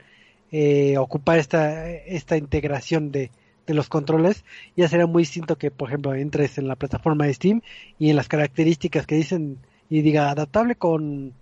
eh, 0.51 0.97
ocupar 0.99 1.39
esta, 1.39 1.89
esta 1.89 2.37
integración 2.37 3.11
de, 3.11 3.31
de 3.65 3.73
los 3.73 3.89
controles, 3.89 4.43
ya 4.75 4.87
será 4.87 5.07
muy 5.07 5.23
distinto 5.23 5.57
que, 5.57 5.71
por 5.71 5.89
ejemplo, 5.89 6.13
entres 6.13 6.59
en 6.59 6.67
la 6.67 6.75
plataforma 6.75 7.25
de 7.25 7.33
Steam 7.33 7.61
y 7.97 8.11
en 8.11 8.17
las 8.17 8.27
características 8.27 9.07
que 9.07 9.15
dicen 9.15 9.57
y 9.89 10.01
diga 10.01 10.29
adaptable 10.29 10.75
con, 10.75 11.33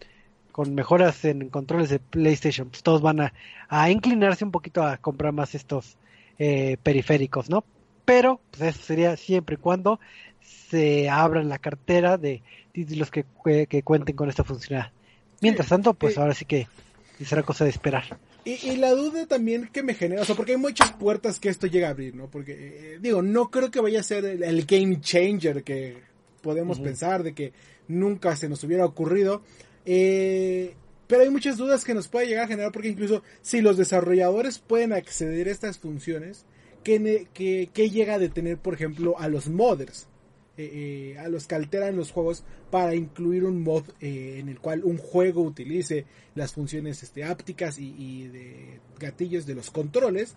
con 0.51 0.75
mejoras 0.75 1.23
en 1.25 1.49
controles 1.49 1.89
de 1.89 1.99
PlayStation, 1.99 2.69
pues 2.69 2.83
todos 2.83 3.01
van 3.01 3.21
a, 3.21 3.33
a 3.67 3.89
inclinarse 3.89 4.43
un 4.43 4.51
poquito 4.51 4.83
a 4.83 4.97
comprar 4.97 5.33
más 5.33 5.55
estos 5.55 5.97
eh, 6.37 6.77
periféricos, 6.81 7.49
¿no? 7.49 7.63
Pero 8.05 8.39
pues 8.51 8.75
eso 8.75 8.85
sería 8.85 9.17
siempre 9.17 9.55
y 9.55 9.57
cuando 9.57 9.99
se 10.41 11.09
abra 11.09 11.43
la 11.43 11.59
cartera 11.59 12.17
de 12.17 12.41
títulos 12.71 13.11
que, 13.11 13.25
que, 13.67 13.83
cuenten 13.83 14.15
con 14.15 14.29
esta 14.29 14.43
funcionalidad. 14.43 14.91
Mientras 15.41 15.69
tanto, 15.69 15.93
pues 15.93 16.17
ahora 16.17 16.33
sí 16.33 16.45
que 16.45 16.67
será 17.23 17.43
cosa 17.43 17.65
de 17.65 17.71
esperar. 17.71 18.17
Y, 18.45 18.77
la 18.77 18.91
duda 18.91 19.27
también 19.27 19.69
que 19.71 19.83
me 19.83 19.93
genera, 19.93 20.21
o 20.21 20.25
sea, 20.25 20.35
porque 20.35 20.53
hay 20.53 20.57
muchas 20.57 20.91
puertas 20.93 21.39
que 21.39 21.49
esto 21.49 21.67
llega 21.67 21.87
a 21.87 21.91
abrir, 21.91 22.15
¿no? 22.15 22.27
Porque, 22.27 22.93
eh, 22.93 22.99
digo, 22.99 23.21
no 23.21 23.51
creo 23.51 23.69
que 23.69 23.81
vaya 23.81 23.99
a 23.99 24.03
ser 24.03 24.25
el, 24.25 24.65
game 24.65 25.01
changer 25.01 25.63
que 25.63 25.97
podemos 26.41 26.79
pensar, 26.79 27.21
de 27.21 27.33
que 27.33 27.53
nunca 27.87 28.35
se 28.35 28.49
nos 28.49 28.63
hubiera 28.63 28.85
ocurrido. 28.85 29.43
Eh, 29.91 30.75
pero 31.07 31.23
hay 31.23 31.31
muchas 31.31 31.57
dudas 31.57 31.83
que 31.83 31.95
nos 31.95 32.07
puede 32.07 32.27
llegar 32.27 32.45
a 32.45 32.47
generar, 32.47 32.71
porque 32.71 32.89
incluso 32.89 33.23
si 33.41 33.59
los 33.59 33.75
desarrolladores 33.75 34.59
pueden 34.59 34.93
acceder 34.93 35.47
a 35.47 35.51
estas 35.51 35.79
funciones, 35.79 36.45
¿qué, 36.83 37.27
llega 37.73 38.13
a 38.13 38.19
detener, 38.19 38.59
por 38.59 38.75
ejemplo, 38.75 39.17
a 39.17 39.27
los 39.27 39.49
modders? 39.49 40.07
Eh, 40.57 41.15
a 41.17 41.27
los 41.29 41.47
que 41.47 41.55
alteran 41.55 41.95
los 41.95 42.11
juegos 42.11 42.43
para 42.69 42.93
incluir 42.93 43.45
un 43.45 43.63
mod 43.63 43.85
en 44.01 44.49
el 44.49 44.59
cual 44.59 44.83
un 44.83 44.97
juego 44.97 45.41
utilice 45.41 46.05
las 46.35 46.51
funciones 46.53 47.01
este, 47.01 47.23
ápticas 47.23 47.79
y, 47.79 48.27
de 48.27 48.79
gatillos 48.99 49.47
de 49.47 49.55
los 49.55 49.71
controles. 49.71 50.35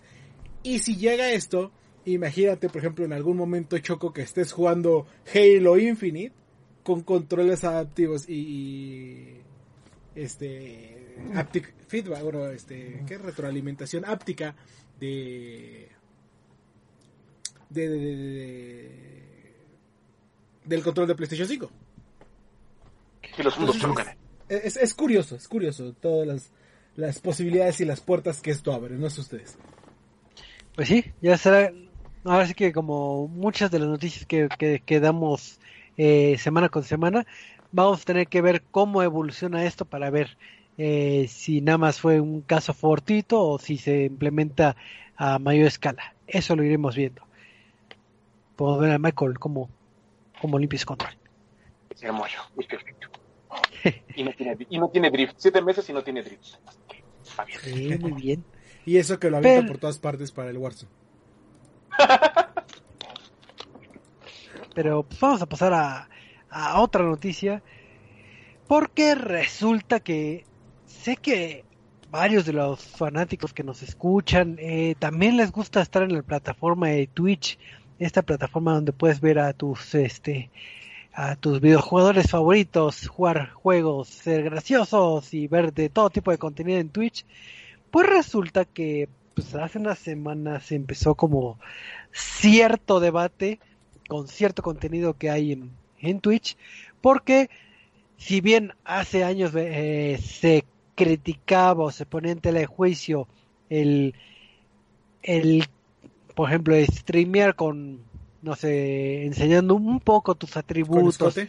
Y 0.63 0.79
si 0.79 0.95
llega 0.95 1.31
esto, 1.31 1.71
imagínate, 2.05 2.69
por 2.69 2.77
ejemplo, 2.77 3.05
en 3.05 3.13
algún 3.13 3.37
momento 3.37 3.77
choco 3.77 4.13
que 4.13 4.23
estés 4.23 4.51
jugando 4.51 5.05
Halo 5.31 5.77
Infinite 5.77 6.33
con 6.83 7.01
controles 7.01 7.63
adaptivos 7.63 8.29
y, 8.29 9.37
este 10.15 11.17
haptic 11.33 11.73
feedback, 11.87 12.21
bueno, 12.21 12.45
este, 12.47 13.03
¿qué 13.07 13.17
retroalimentación 13.17 14.05
áptica 14.05 14.55
de 14.99 15.89
de, 17.69 17.89
de, 17.89 18.91
del 20.65 20.83
control 20.83 21.07
de 21.07 21.15
PlayStation 21.15 21.47
5. 21.47 21.71
los 23.39 23.57
mundos 23.57 23.79
chocan 23.79 24.23
es, 24.49 24.93
curioso, 24.93 25.35
es 25.35 25.47
curioso 25.47 25.93
todas 25.93 26.51
las, 26.95 27.19
posibilidades 27.19 27.81
y 27.81 27.85
las 27.85 28.01
puertas 28.01 28.41
que 28.41 28.51
esto 28.51 28.73
abre, 28.73 28.95
no 28.95 29.09
sé 29.09 29.21
ustedes. 29.21 29.57
Pues 30.75 30.87
sí, 30.87 31.05
ya 31.21 31.37
será, 31.37 31.71
ahora 32.23 32.47
sí 32.47 32.53
que 32.53 32.71
como 32.71 33.27
muchas 33.27 33.71
de 33.71 33.79
las 33.79 33.87
noticias 33.87 34.25
que, 34.25 34.47
que, 34.85 34.99
damos 34.99 35.59
eh, 35.97 36.37
semana 36.37 36.69
con 36.69 36.83
semana, 36.83 37.25
vamos 37.71 38.01
a 38.01 38.05
tener 38.05 38.27
que 38.27 38.41
ver 38.41 38.63
cómo 38.71 39.03
evoluciona 39.03 39.65
esto 39.65 39.85
para 39.85 40.09
ver 40.09 40.37
eh, 40.77 41.27
si 41.29 41.61
nada 41.61 41.77
más 41.77 41.99
fue 41.99 42.19
un 42.19 42.41
caso 42.41 42.73
fortito 42.73 43.41
o 43.41 43.59
si 43.59 43.77
se 43.77 44.05
implementa 44.05 44.75
a 45.15 45.39
mayor 45.39 45.67
escala. 45.67 46.15
Eso 46.27 46.55
lo 46.55 46.63
iremos 46.63 46.95
viendo. 46.95 47.21
Podemos 48.55 48.81
ver 48.81 48.91
a 48.91 48.99
Michael 48.99 49.39
cómo, 49.39 49.69
cómo 50.41 50.57
limpia 50.57 50.77
ese 50.77 50.85
control. 50.85 51.13
Es 51.89 52.03
hermoso, 52.03 52.37
es 52.57 52.67
perfecto. 52.67 53.07
y, 54.15 54.23
no 54.23 54.31
tiene, 54.31 54.57
y 54.69 54.79
no 54.79 54.89
tiene 54.89 55.11
drift. 55.11 55.35
Siete 55.37 55.61
meses 55.61 55.89
y 55.89 55.93
no 55.93 56.03
tiene 56.03 56.23
drift. 56.23 56.55
bien. 57.65 58.01
muy 58.01 58.13
bien. 58.13 58.43
Y 58.85 58.97
eso 58.97 59.19
que 59.19 59.29
lo 59.29 59.37
avienta 59.37 59.67
por 59.67 59.77
todas 59.77 59.99
partes 59.99 60.31
para 60.31 60.49
el 60.49 60.57
Warzone. 60.57 60.91
Pero 64.73 65.03
pues, 65.03 65.19
vamos 65.19 65.41
a 65.41 65.45
pasar 65.45 65.73
a, 65.73 66.09
a 66.49 66.81
otra 66.81 67.03
noticia. 67.03 67.61
Porque 68.67 69.15
resulta 69.15 69.99
que 69.99 70.45
sé 70.85 71.17
que 71.17 71.65
varios 72.13 72.45
de 72.45 72.53
los 72.53 72.79
fanáticos 72.79 73.53
que 73.53 73.63
nos 73.63 73.81
escuchan 73.81 74.57
eh, 74.59 74.93
también 74.99 75.35
les 75.35 75.51
gusta 75.51 75.81
estar 75.81 76.03
en 76.03 76.13
la 76.13 76.21
plataforma 76.21 76.89
de 76.89 77.07
Twitch, 77.07 77.57
esta 77.97 78.21
plataforma 78.21 78.75
donde 78.75 78.93
puedes 78.93 79.19
ver 79.19 79.39
a 79.39 79.51
tus 79.53 79.95
este 79.95 80.51
a 81.11 81.35
tus 81.35 81.59
videojugadores 81.59 82.29
favoritos, 82.29 83.07
jugar 83.07 83.49
juegos, 83.49 84.09
ser 84.09 84.43
graciosos 84.43 85.33
y 85.33 85.47
ver 85.47 85.73
de 85.73 85.89
todo 85.89 86.11
tipo 86.11 86.29
de 86.29 86.37
contenido 86.37 86.79
en 86.79 86.89
Twitch, 86.89 87.25
pues 87.89 88.07
resulta 88.07 88.65
que 88.65 89.09
pues 89.33 89.55
hace 89.55 89.79
unas 89.79 89.97
semanas 89.97 90.71
empezó 90.71 91.15
como 91.15 91.59
cierto 92.11 92.99
debate 92.99 93.59
con 94.07 94.27
cierto 94.27 94.61
contenido 94.61 95.15
que 95.15 95.29
hay 95.29 95.51
en, 95.53 95.71
en 95.99 96.19
Twitch, 96.19 96.57
porque 97.01 97.49
si 98.17 98.41
bien 98.41 98.73
hace 98.83 99.23
años 99.23 99.51
eh, 99.55 100.19
se 100.21 100.65
criticaba 100.95 101.85
o 101.85 101.91
se 101.91 102.05
ponía 102.05 102.31
en 102.31 102.39
tela 102.39 102.59
de 102.59 102.65
juicio 102.65 103.27
el, 103.69 104.13
el, 105.23 105.65
por 106.35 106.49
ejemplo, 106.49 106.75
streamear 106.85 107.55
con 107.55 108.01
no 108.43 108.55
sé, 108.55 109.25
enseñando 109.25 109.73
un 109.73 110.01
poco 110.01 110.35
tus 110.35 110.57
atributos 110.57 111.39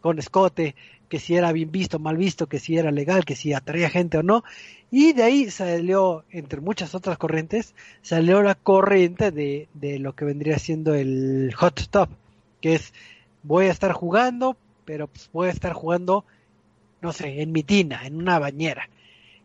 con 0.00 0.20
escote, 0.20 0.76
que 1.08 1.18
si 1.18 1.36
era 1.36 1.52
bien 1.52 1.70
visto, 1.70 1.98
mal 1.98 2.16
visto, 2.16 2.46
que 2.46 2.58
si 2.58 2.76
era 2.76 2.90
legal, 2.90 3.24
que 3.24 3.36
si 3.36 3.52
atraía 3.52 3.90
gente 3.90 4.18
o 4.18 4.22
no. 4.22 4.44
Y 4.90 5.12
de 5.12 5.22
ahí 5.22 5.50
salió, 5.50 6.24
entre 6.30 6.60
muchas 6.60 6.94
otras 6.94 7.18
corrientes, 7.18 7.74
salió 8.02 8.42
la 8.42 8.54
corriente 8.54 9.30
de, 9.30 9.68
de 9.74 9.98
lo 9.98 10.14
que 10.14 10.24
vendría 10.24 10.58
siendo 10.58 10.94
el 10.94 11.52
hot 11.56 11.88
top, 11.90 12.10
que 12.60 12.74
es 12.74 12.92
voy 13.42 13.66
a 13.66 13.72
estar 13.72 13.92
jugando, 13.92 14.56
pero 14.84 15.06
pues 15.06 15.30
voy 15.32 15.48
a 15.48 15.52
estar 15.52 15.72
jugando, 15.72 16.24
no 17.00 17.12
sé, 17.12 17.42
en 17.42 17.52
mi 17.52 17.62
tina, 17.62 18.06
en 18.06 18.16
una 18.16 18.38
bañera. 18.38 18.88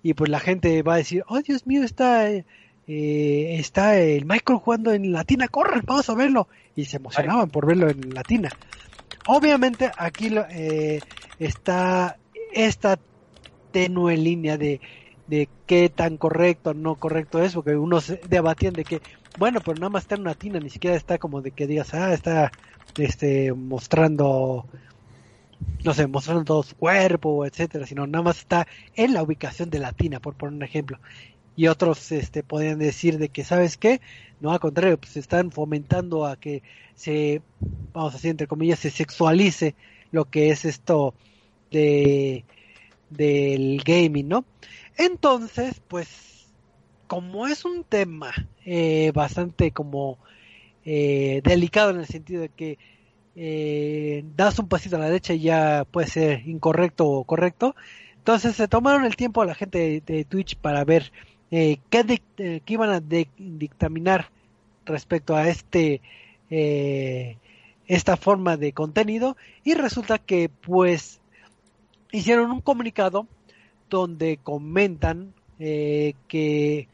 Y 0.01 0.13
pues 0.13 0.29
la 0.29 0.39
gente 0.39 0.81
va 0.83 0.95
a 0.95 0.97
decir, 0.97 1.23
oh 1.27 1.41
Dios 1.41 1.65
mío, 1.65 1.83
está 1.83 2.29
eh, 2.87 3.55
está 3.59 3.97
el 3.97 4.25
Michael 4.25 4.59
jugando 4.59 4.91
en 4.91 5.11
Latina, 5.11 5.47
corran, 5.47 5.83
vamos 5.85 6.09
a 6.09 6.15
verlo. 6.15 6.47
Y 6.75 6.85
se 6.85 6.97
emocionaban 6.97 7.49
por 7.49 7.65
verlo 7.65 7.89
en 7.89 8.13
Latina. 8.13 8.49
Obviamente 9.27 9.91
aquí 9.97 10.29
eh, 10.49 10.99
está 11.39 12.17
esta 12.53 12.99
tenue 13.71 14.17
línea 14.17 14.57
de, 14.57 14.81
de 15.27 15.49
qué 15.65 15.89
tan 15.89 16.17
correcto 16.17 16.71
o 16.71 16.73
no 16.73 16.95
correcto 16.95 17.41
es, 17.41 17.53
porque 17.53 17.75
unos 17.75 18.13
debatían 18.29 18.73
de 18.73 18.83
que, 18.83 19.01
bueno, 19.37 19.59
pero 19.61 19.75
nada 19.75 19.89
más 19.89 20.03
está 20.03 20.15
en 20.15 20.23
Latina, 20.23 20.59
ni 20.59 20.69
siquiera 20.69 20.95
está 20.95 21.17
como 21.17 21.41
de 21.41 21.51
que 21.51 21.67
digas, 21.67 21.93
ah, 21.93 22.13
está 22.13 22.51
este 22.97 23.53
mostrando 23.53 24.65
no 25.83 25.93
sé, 25.93 26.07
mostrando 26.07 26.43
todo 26.43 26.63
su 26.63 26.75
cuerpo, 26.75 27.45
etcétera, 27.45 27.85
sino 27.85 28.07
nada 28.07 28.23
más 28.23 28.39
está 28.39 28.67
en 28.95 29.13
la 29.13 29.23
ubicación 29.23 29.69
de 29.69 29.79
Latina, 29.79 30.19
por 30.19 30.35
poner 30.35 30.55
un 30.55 30.63
ejemplo. 30.63 30.99
Y 31.55 31.67
otros 31.67 32.11
este 32.11 32.43
podrían 32.43 32.79
decir 32.79 33.17
de 33.17 33.29
que 33.29 33.43
sabes 33.43 33.77
qué 33.77 34.01
no 34.39 34.51
al 34.51 34.59
contrario 34.59 34.97
pues 34.97 35.15
están 35.17 35.51
fomentando 35.51 36.25
a 36.25 36.35
que 36.35 36.63
se 36.95 37.41
vamos 37.93 38.13
a 38.13 38.17
decir 38.17 38.31
entre 38.31 38.47
comillas 38.47 38.79
se 38.79 38.89
sexualice 38.89 39.75
lo 40.13 40.25
que 40.25 40.51
es 40.51 40.63
esto 40.63 41.13
de 41.71 42.45
del 43.09 43.81
gaming 43.83 44.29
no 44.29 44.45
entonces 44.97 45.81
pues 45.87 46.47
como 47.07 47.47
es 47.47 47.65
un 47.65 47.83
tema 47.83 48.31
eh, 48.65 49.11
bastante 49.13 49.71
como 49.71 50.17
eh, 50.85 51.41
delicado 51.43 51.89
en 51.89 51.99
el 51.99 52.05
sentido 52.05 52.41
de 52.41 52.49
que 52.49 52.77
eh, 53.35 54.23
das 54.35 54.59
un 54.59 54.67
pasito 54.67 54.95
a 54.95 54.99
la 54.99 55.07
derecha 55.07 55.33
y 55.33 55.41
ya 55.41 55.85
puede 55.89 56.07
ser 56.07 56.47
incorrecto 56.47 57.07
o 57.07 57.23
correcto 57.23 57.75
entonces 58.17 58.55
se 58.55 58.67
tomaron 58.67 59.05
el 59.05 59.15
tiempo 59.15 59.41
a 59.41 59.45
la 59.45 59.55
gente 59.55 60.01
de 60.05 60.25
Twitch 60.25 60.55
para 60.55 60.85
ver 60.85 61.11
eh, 61.49 61.77
¿qué, 61.89 62.21
eh, 62.37 62.61
iban 62.67 62.89
a 62.91 62.99
dictaminar 62.99 64.29
respecto 64.85 65.35
a 65.35 65.49
este 65.49 66.01
esta 67.87 68.17
forma 68.17 68.57
de 68.57 68.73
contenido 68.73 69.37
y 69.63 69.73
resulta 69.73 70.17
que 70.17 70.49
pues 70.49 71.19
hicieron 72.11 72.51
un 72.51 72.61
comunicado 72.61 73.27
donde 73.89 74.39
comentan 74.41 75.33
que 75.59 76.87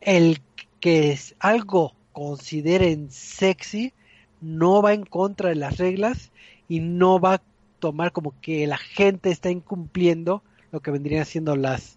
el 0.00 0.40
que 0.80 1.10
es 1.12 1.34
algo 1.38 1.94
consideren 2.12 3.10
sexy 3.10 3.92
no 4.40 4.82
va 4.82 4.92
en 4.92 5.04
contra 5.04 5.48
de 5.48 5.56
las 5.56 5.78
reglas 5.78 6.30
y 6.68 6.80
no 6.80 7.18
va 7.18 7.34
a 7.34 7.42
tomar 7.78 8.12
como 8.12 8.38
que 8.40 8.66
la 8.66 8.78
gente 8.78 9.30
está 9.30 9.50
incumpliendo 9.50 10.42
lo 10.70 10.80
que 10.80 10.90
vendrían 10.90 11.24
siendo 11.24 11.56
las 11.56 11.96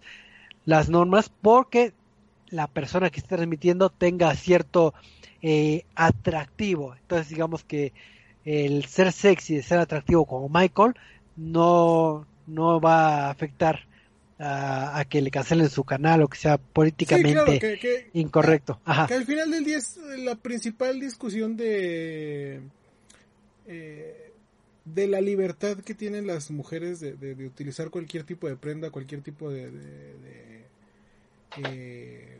las 0.64 0.88
normas 0.88 1.30
porque 1.42 1.92
la 2.48 2.66
persona 2.66 3.10
que 3.10 3.20
está 3.20 3.36
transmitiendo 3.36 3.90
tenga 3.90 4.34
cierto 4.34 4.94
eh, 5.42 5.84
atractivo. 5.94 6.94
Entonces 6.94 7.28
digamos 7.28 7.64
que 7.64 7.92
el 8.44 8.84
ser 8.86 9.12
sexy, 9.12 9.56
de 9.56 9.62
ser 9.62 9.78
atractivo 9.78 10.24
como 10.24 10.48
Michael, 10.48 10.94
no, 11.36 12.26
no 12.46 12.80
va 12.80 13.26
a 13.26 13.30
afectar 13.30 13.88
a, 14.38 15.04
que 15.08 15.20
le 15.20 15.30
cancelen 15.30 15.68
su 15.68 15.84
canal 15.84 16.22
o 16.22 16.28
que 16.28 16.38
sea 16.38 16.58
políticamente 16.58 18.08
incorrecto. 18.12 18.80
Que 19.08 19.14
al 19.14 19.24
final 19.24 19.50
del 19.50 19.64
día 19.64 19.78
es 19.78 19.98
la 20.18 20.36
principal 20.36 21.00
discusión 21.00 21.56
de 21.56 22.60
eh, 23.66 24.32
de 24.84 25.06
la 25.06 25.20
libertad 25.20 25.78
que 25.78 25.94
tienen 25.94 26.26
las 26.26 26.50
mujeres 26.50 27.00
de, 27.00 27.46
utilizar 27.46 27.90
cualquier 27.90 28.24
tipo 28.24 28.48
de 28.48 28.56
prenda, 28.56 28.90
cualquier 28.90 29.20
tipo 29.22 29.50
de 29.50 29.70
de, 29.70 30.64
eh, 31.56 32.38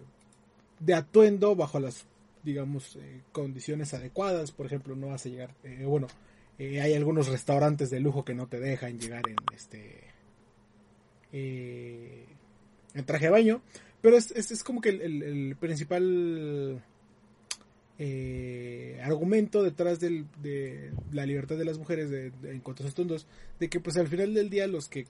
atuendo 0.94 1.56
bajo 1.56 1.80
las 1.80 2.06
digamos 2.48 2.96
eh, 2.96 3.20
condiciones 3.32 3.94
adecuadas. 3.94 4.52
Por 4.52 4.66
ejemplo, 4.66 4.96
no 4.96 5.08
vas 5.08 5.26
a 5.26 5.28
llegar, 5.28 5.54
bueno, 5.84 6.08
hay 6.58 6.94
algunos 6.94 7.28
restaurantes 7.28 7.90
de 7.90 8.00
lujo 8.00 8.24
que 8.24 8.34
no 8.34 8.48
te 8.48 8.58
dejan 8.58 8.98
llegar 8.98 9.22
en 9.28 9.36
este 9.54 10.08
eh, 11.32 12.24
en 12.94 13.04
traje 13.04 13.26
de 13.26 13.30
baño. 13.30 13.62
Pero 14.00 14.16
es, 14.16 14.30
es, 14.30 14.62
como 14.62 14.80
que 14.80 14.90
el, 14.90 15.56
principal 15.58 16.82
eh, 17.98 19.00
argumento 19.02 19.62
detrás 19.62 19.98
de 19.98 20.24
la 21.12 21.26
libertad 21.26 21.56
de 21.56 21.64
las 21.64 21.78
mujeres 21.78 22.10
en 22.44 22.60
cuanto 22.60 22.84
a 22.84 23.16
de 23.58 23.68
que 23.68 23.80
pues 23.80 23.96
al 23.96 24.06
final 24.06 24.34
del 24.34 24.50
día 24.50 24.68
los 24.68 24.88
que, 24.88 25.06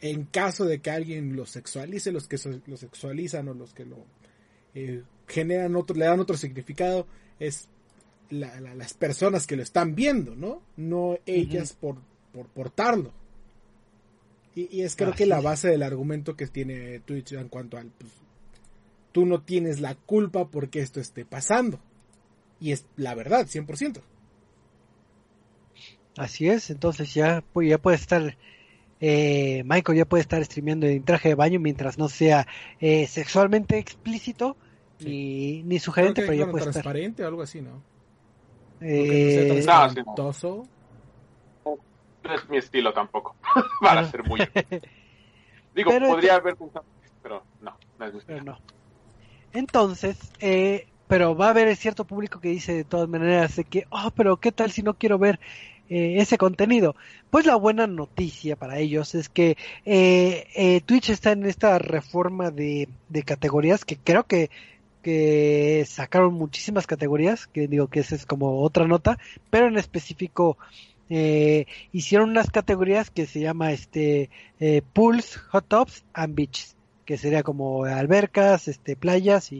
en 0.00 0.24
caso 0.24 0.64
de 0.64 0.80
que 0.80 0.90
alguien 0.90 1.36
lo 1.36 1.44
sexualice, 1.44 2.10
los 2.10 2.26
que 2.26 2.38
lo 2.66 2.78
sexualizan 2.78 3.48
o 3.48 3.54
los 3.54 3.74
que 3.74 3.84
lo 3.84 4.06
eh, 4.74 5.02
generan 5.26 5.76
otro, 5.76 5.96
le 5.96 6.04
dan 6.06 6.20
otro 6.20 6.36
significado, 6.36 7.06
es 7.38 7.68
las 8.30 8.94
personas 8.94 9.46
que 9.46 9.56
lo 9.56 9.62
están 9.62 9.94
viendo, 9.94 10.36
¿no? 10.36 10.62
No 10.76 11.18
ellas 11.26 11.72
por, 11.72 11.96
por 12.32 12.46
portarlo. 12.46 13.12
Y, 14.54 14.82
es 14.82 14.96
creo 14.96 15.14
que 15.14 15.26
la 15.26 15.40
base 15.40 15.68
del 15.68 15.82
argumento 15.82 16.36
que 16.36 16.46
tiene 16.46 17.00
Twitch 17.00 17.32
en 17.32 17.48
cuanto 17.48 17.76
al, 17.76 17.86
pues, 17.86 18.12
tú 19.12 19.24
no 19.24 19.42
tienes 19.42 19.80
la 19.80 19.94
culpa 19.94 20.48
porque 20.48 20.80
esto 20.80 21.00
esté 21.00 21.24
pasando. 21.24 21.80
Y 22.60 22.72
es 22.72 22.84
la 22.96 23.14
verdad, 23.14 23.46
100%. 23.46 24.00
Así 26.16 26.48
es, 26.48 26.70
entonces 26.70 27.14
ya, 27.14 27.42
pues, 27.52 27.68
ya 27.68 27.78
puede 27.78 27.96
estar, 27.96 28.36
eh, 29.00 29.62
Michael 29.64 29.98
ya 29.98 30.04
puede 30.04 30.20
estar 30.20 30.44
streameando 30.44 30.86
en 30.86 31.04
traje 31.04 31.30
de 31.30 31.34
baño 31.34 31.58
mientras 31.58 31.98
no 31.98 32.08
sea 32.08 32.46
eh, 32.80 33.06
sexualmente 33.06 33.78
explícito 33.78 34.56
ni, 35.00 35.62
ni 35.62 35.78
sugerente, 35.78 36.22
pero 36.22 36.34
ya 36.34 36.50
puede 36.50 36.64
transparente 36.64 37.24
o 37.24 37.28
algo 37.28 37.42
así, 37.42 37.62
¿no? 37.62 37.82
Eh, 38.82 39.54
no 39.56 40.32
sea 40.32 40.64
no 42.22 42.34
es 42.34 42.48
mi 42.48 42.58
estilo 42.58 42.92
tampoco. 42.92 43.34
Para 43.80 44.04
ser 44.10 44.24
muy. 44.24 44.40
Digo, 45.74 45.90
podría 45.98 46.36
haber 46.36 46.56
pensado, 46.56 46.84
pero 47.22 47.42
no, 47.60 47.76
no 47.98 48.06
es 48.06 48.12
mi 48.12 48.18
estilo. 48.18 48.42
no. 48.42 48.58
Entonces, 49.52 50.16
eh, 50.38 50.86
pero 51.08 51.34
va 51.34 51.46
a 51.46 51.50
haber 51.50 51.74
cierto 51.76 52.04
público 52.04 52.40
que 52.40 52.48
dice 52.48 52.72
de 52.72 52.84
todas 52.84 53.08
maneras 53.08 53.56
de 53.56 53.64
que, 53.64 53.86
oh, 53.90 54.10
pero 54.14 54.36
¿qué 54.36 54.52
tal 54.52 54.70
si 54.70 54.82
no 54.82 54.94
quiero 54.94 55.18
ver 55.18 55.40
eh, 55.90 56.18
ese 56.18 56.38
contenido? 56.38 56.94
Pues 57.30 57.46
la 57.46 57.56
buena 57.56 57.88
noticia 57.88 58.54
para 58.54 58.78
ellos 58.78 59.16
es 59.16 59.28
que 59.28 59.56
eh, 59.84 60.46
eh, 60.54 60.80
Twitch 60.86 61.10
está 61.10 61.32
en 61.32 61.44
esta 61.46 61.80
reforma 61.80 62.52
de, 62.52 62.88
de 63.08 63.22
categorías 63.24 63.84
que 63.84 63.96
creo 63.96 64.24
que 64.24 64.50
que 65.02 65.84
sacaron 65.88 66.34
muchísimas 66.34 66.86
categorías, 66.86 67.46
que 67.46 67.66
digo 67.66 67.88
que 67.88 68.00
esa 68.00 68.14
es 68.14 68.26
como 68.26 68.60
otra 68.60 68.86
nota, 68.86 69.18
pero 69.48 69.66
en 69.66 69.78
específico 69.78 70.58
hicieron 71.90 72.30
unas 72.30 72.50
categorías 72.50 73.10
que 73.10 73.26
se 73.26 73.40
llama 73.40 73.72
este 73.72 74.28
pools, 74.92 75.38
hot 75.50 75.66
tubs 75.66 76.04
and 76.12 76.34
beaches, 76.34 76.76
que 77.06 77.16
sería 77.16 77.42
como 77.42 77.84
albercas, 77.84 78.68
este 78.68 78.94
playas 78.94 79.52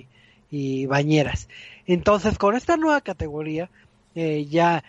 y, 0.51 0.87
bañeras. 0.87 1.49
Entonces, 1.87 2.37
con 2.37 2.55
esta 2.55 2.77
nueva 2.77 3.01
categoría, 3.01 3.71
ya 4.15 4.85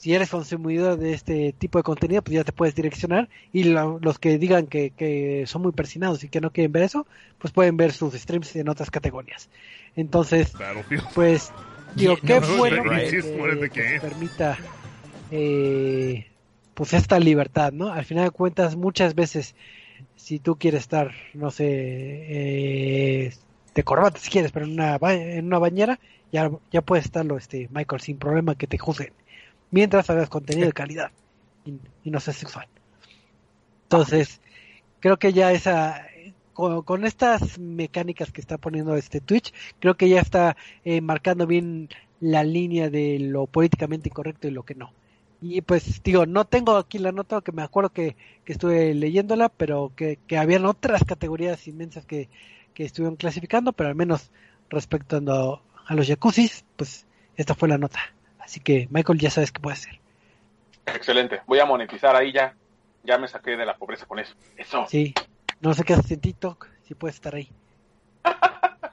si 0.00 0.14
eres 0.14 0.30
consumidor 0.30 0.96
de 0.96 1.12
este 1.12 1.52
tipo 1.52 1.78
de 1.78 1.82
contenido, 1.82 2.22
pues 2.22 2.34
ya 2.34 2.42
te 2.42 2.52
puedes 2.52 2.74
direccionar 2.74 3.28
y 3.52 3.64
los 3.64 4.18
que 4.18 4.38
digan 4.38 4.66
que, 4.66 4.92
que, 4.92 5.44
son 5.46 5.60
muy 5.60 5.72
persinados 5.72 6.24
y 6.24 6.30
que 6.30 6.40
no 6.40 6.52
quieren 6.52 6.72
ver 6.72 6.84
eso, 6.84 7.06
pues 7.38 7.52
pueden 7.52 7.76
ver 7.76 7.92
sus 7.92 8.14
streams 8.14 8.56
en 8.56 8.70
otras 8.70 8.90
categorías. 8.90 9.50
Entonces, 9.96 10.54
pues 11.14 11.52
digo, 11.96 12.16
qué 12.26 12.40
bueno 12.40 12.82
que, 12.82 14.00
permita 14.00 14.56
eh, 15.30 16.28
pues 16.72 16.94
esta 16.94 17.20
libertad, 17.20 17.70
¿no? 17.70 17.92
Al 17.92 18.06
final 18.06 18.24
de 18.24 18.30
cuentas, 18.30 18.76
muchas 18.76 19.14
veces, 19.14 19.54
si 20.16 20.38
tú 20.38 20.56
quieres 20.56 20.80
estar, 20.80 21.12
no 21.34 21.50
sé, 21.50 21.66
eh, 21.68 23.34
de 23.74 23.84
corbata 23.84 24.18
si 24.18 24.30
quieres, 24.30 24.50
pero 24.50 24.64
en 24.64 24.72
una, 24.72 24.96
en 25.12 25.44
una 25.44 25.58
bañera, 25.58 26.00
ya, 26.32 26.50
ya 26.72 26.80
puedes 26.80 27.04
estarlo, 27.04 27.36
este, 27.36 27.68
Michael, 27.70 28.00
sin 28.00 28.16
problema 28.16 28.54
que 28.54 28.66
te 28.66 28.78
juzguen, 28.78 29.12
mientras 29.70 30.10
hagas 30.10 30.28
contenido 30.28 30.66
de 30.66 30.72
calidad 30.72 31.10
y, 31.64 32.10
no 32.10 32.20
seas 32.20 32.36
sexual. 32.36 32.66
Entonces, 33.84 34.40
creo 35.00 35.18
que 35.18 35.32
ya 35.32 35.52
esa, 35.52 36.06
con, 36.54 37.04
estas 37.04 37.58
mecánicas 37.58 38.32
que 38.32 38.40
está 38.40 38.58
poniendo 38.58 38.96
este 38.96 39.20
Twitch, 39.20 39.52
creo 39.78 39.96
que 39.96 40.08
ya 40.08 40.20
está 40.20 40.56
eh, 40.84 41.00
marcando 41.00 41.46
bien 41.46 41.88
la 42.20 42.44
línea 42.44 42.90
de 42.90 43.18
lo 43.18 43.46
políticamente 43.46 44.08
incorrecto 44.08 44.48
y 44.48 44.52
lo 44.52 44.62
que 44.62 44.74
no. 44.74 44.92
Y 45.42 45.62
pues 45.62 46.02
digo, 46.02 46.26
no 46.26 46.44
tengo 46.44 46.76
aquí 46.76 46.98
la 46.98 47.12
nota 47.12 47.40
que 47.40 47.52
me 47.52 47.62
acuerdo 47.62 47.90
que, 47.90 48.14
que 48.44 48.52
estuve 48.52 48.94
leyéndola, 48.94 49.48
pero 49.48 49.90
que, 49.96 50.18
que 50.26 50.36
habían 50.36 50.66
otras 50.66 51.02
categorías 51.04 51.66
inmensas 51.66 52.04
que, 52.04 52.28
que 52.74 52.84
estuvieron 52.84 53.16
clasificando, 53.16 53.72
pero 53.72 53.88
al 53.88 53.94
menos 53.94 54.30
respecto 54.68 55.16
a, 55.16 55.62
a 55.86 55.94
los 55.94 56.06
jacuzzis, 56.06 56.64
pues 56.76 57.06
esta 57.36 57.54
fue 57.54 57.68
la 57.68 57.78
nota. 57.78 58.00
Así 58.50 58.58
que 58.58 58.88
Michael 58.90 59.20
ya 59.20 59.30
sabes 59.30 59.52
qué 59.52 59.60
puede 59.60 59.74
hacer. 59.74 60.00
Excelente, 60.84 61.40
voy 61.46 61.60
a 61.60 61.64
monetizar 61.64 62.16
ahí 62.16 62.32
ya. 62.32 62.56
Ya 63.04 63.16
me 63.16 63.28
saqué 63.28 63.52
de 63.52 63.64
la 63.64 63.76
pobreza 63.76 64.06
con 64.06 64.18
eso. 64.18 64.34
Eso. 64.56 64.86
Sí, 64.88 65.14
no 65.60 65.72
sé 65.72 65.84
qué 65.84 65.92
haces 65.92 66.10
en 66.10 66.20
TikTok, 66.20 66.66
si 66.82 66.96
puedes 66.96 67.14
estar 67.14 67.36
ahí. 67.36 67.48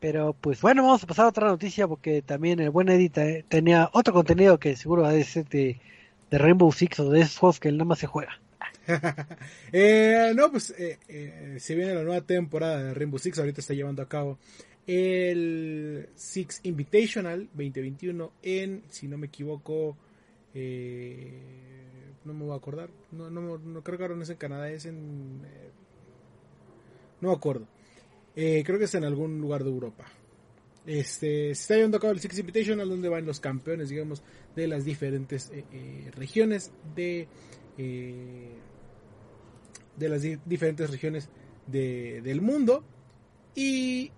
Pero 0.00 0.32
pues 0.32 0.60
bueno, 0.60 0.84
vamos 0.84 1.02
a 1.02 1.08
pasar 1.08 1.24
a 1.24 1.30
otra 1.30 1.48
noticia 1.48 1.88
porque 1.88 2.22
también 2.22 2.60
el 2.60 2.70
buen 2.70 2.88
Edith 2.88 3.18
eh, 3.18 3.44
tenía 3.48 3.90
otro 3.92 4.14
contenido 4.14 4.60
que 4.60 4.76
seguro 4.76 5.02
va 5.02 5.08
a 5.08 5.24
ser 5.24 5.48
de, 5.48 5.80
Rainbow 6.30 6.70
Six 6.70 7.00
o 7.00 7.10
de 7.10 7.22
esos 7.22 7.36
juegos 7.36 7.58
que 7.58 7.68
él 7.68 7.78
nada 7.78 7.88
más 7.88 7.98
se 7.98 8.06
juega. 8.06 8.38
Eh, 9.72 10.32
no, 10.36 10.52
pues 10.52 10.72
eh, 10.78 11.56
se 11.58 11.74
viene 11.74 11.94
la 11.94 12.04
nueva 12.04 12.20
temporada 12.20 12.84
de 12.84 12.94
Rainbow 12.94 13.18
Six, 13.18 13.40
ahorita 13.40 13.60
está 13.60 13.74
llevando 13.74 14.02
a 14.02 14.08
cabo 14.08 14.38
el 14.88 16.08
Six 16.16 16.60
Invitational 16.64 17.48
2021 17.52 18.32
en, 18.42 18.82
si 18.88 19.06
no 19.06 19.16
me 19.18 19.28
equivoco, 19.28 19.96
no 20.54 22.34
me 22.34 22.44
voy 22.44 22.52
a 22.52 22.56
acordar, 22.56 22.90
no, 23.12 23.30
no, 23.30 23.58
no 23.58 23.84
creo 23.84 23.96
que 23.98 24.04
ahora 24.04 24.16
no 24.16 24.22
es 24.22 24.30
en 24.30 24.36
Canadá, 24.36 24.70
es 24.70 24.86
en... 24.86 25.42
no 27.20 27.28
me 27.28 27.32
acuerdo 27.32 27.68
eh, 28.40 28.62
creo 28.64 28.78
que 28.78 28.84
es 28.84 28.94
en 28.94 29.02
algún 29.02 29.40
lugar 29.40 29.64
de 29.64 29.70
Europa. 29.70 30.04
Este, 30.86 31.52
se 31.56 31.60
está 31.60 31.74
llevando 31.74 31.96
a 31.96 32.00
cabo 32.00 32.12
el 32.12 32.20
Six 32.20 32.38
Invitational, 32.38 32.88
donde 32.88 33.08
van 33.08 33.26
los 33.26 33.40
campeones, 33.40 33.88
digamos, 33.88 34.22
de 34.54 34.68
las 34.68 34.84
diferentes 34.84 35.50
eh, 35.50 35.64
eh, 35.72 36.08
regiones 36.14 36.70
de, 36.94 37.26
de 39.96 40.08
las 40.08 40.22
diferentes 40.46 40.88
regiones 40.88 41.28
del 41.66 42.40
mundo. 42.40 42.84
Y 43.56 44.12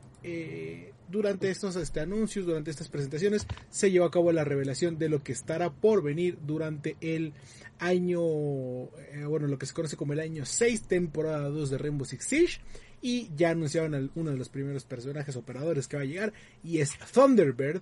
durante 1.09 1.51
estos 1.51 1.77
este, 1.77 2.01
anuncios, 2.01 2.47
durante 2.47 2.71
estas 2.71 2.89
presentaciones, 2.89 3.47
se 3.71 3.91
llevó 3.91 4.07
a 4.07 4.11
cabo 4.11 4.33
la 4.33 4.45
revelación 4.45 4.99
de 4.99 5.09
lo 5.09 5.23
que 5.23 5.33
estará 5.33 5.71
por 5.71 6.03
venir 6.03 6.39
durante 6.47 6.97
el 7.01 7.33
año, 7.79 8.21
bueno, 8.21 9.47
lo 9.47 9.59
que 9.59 9.67
se 9.67 9.75
conoce 9.75 9.97
como 9.97 10.13
el 10.13 10.21
año 10.21 10.45
6, 10.45 10.83
temporada 10.83 11.49
2 11.49 11.71
de 11.71 11.79
Rainbow 11.79 12.05
Six 12.05 12.25
Siege. 12.25 12.61
Y 13.03 13.31
ya 13.35 13.51
anunciaron 13.51 14.11
uno 14.15 14.31
de 14.31 14.37
los 14.37 14.51
primeros 14.51 14.85
personajes 14.85 15.35
operadores 15.37 15.89
que 15.89 15.97
va 15.97 16.03
a 16.03 16.07
llegar 16.07 16.33
y 16.63 16.79
es 16.79 16.99
Thunderbird, 17.13 17.81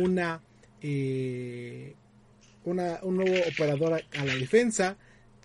una, 0.00 0.40
eh, 0.82 1.94
una 2.64 2.98
un 3.02 3.16
nuevo 3.16 3.36
operador 3.48 3.94
a, 3.94 4.24
la 4.24 4.34
defensa 4.34 4.96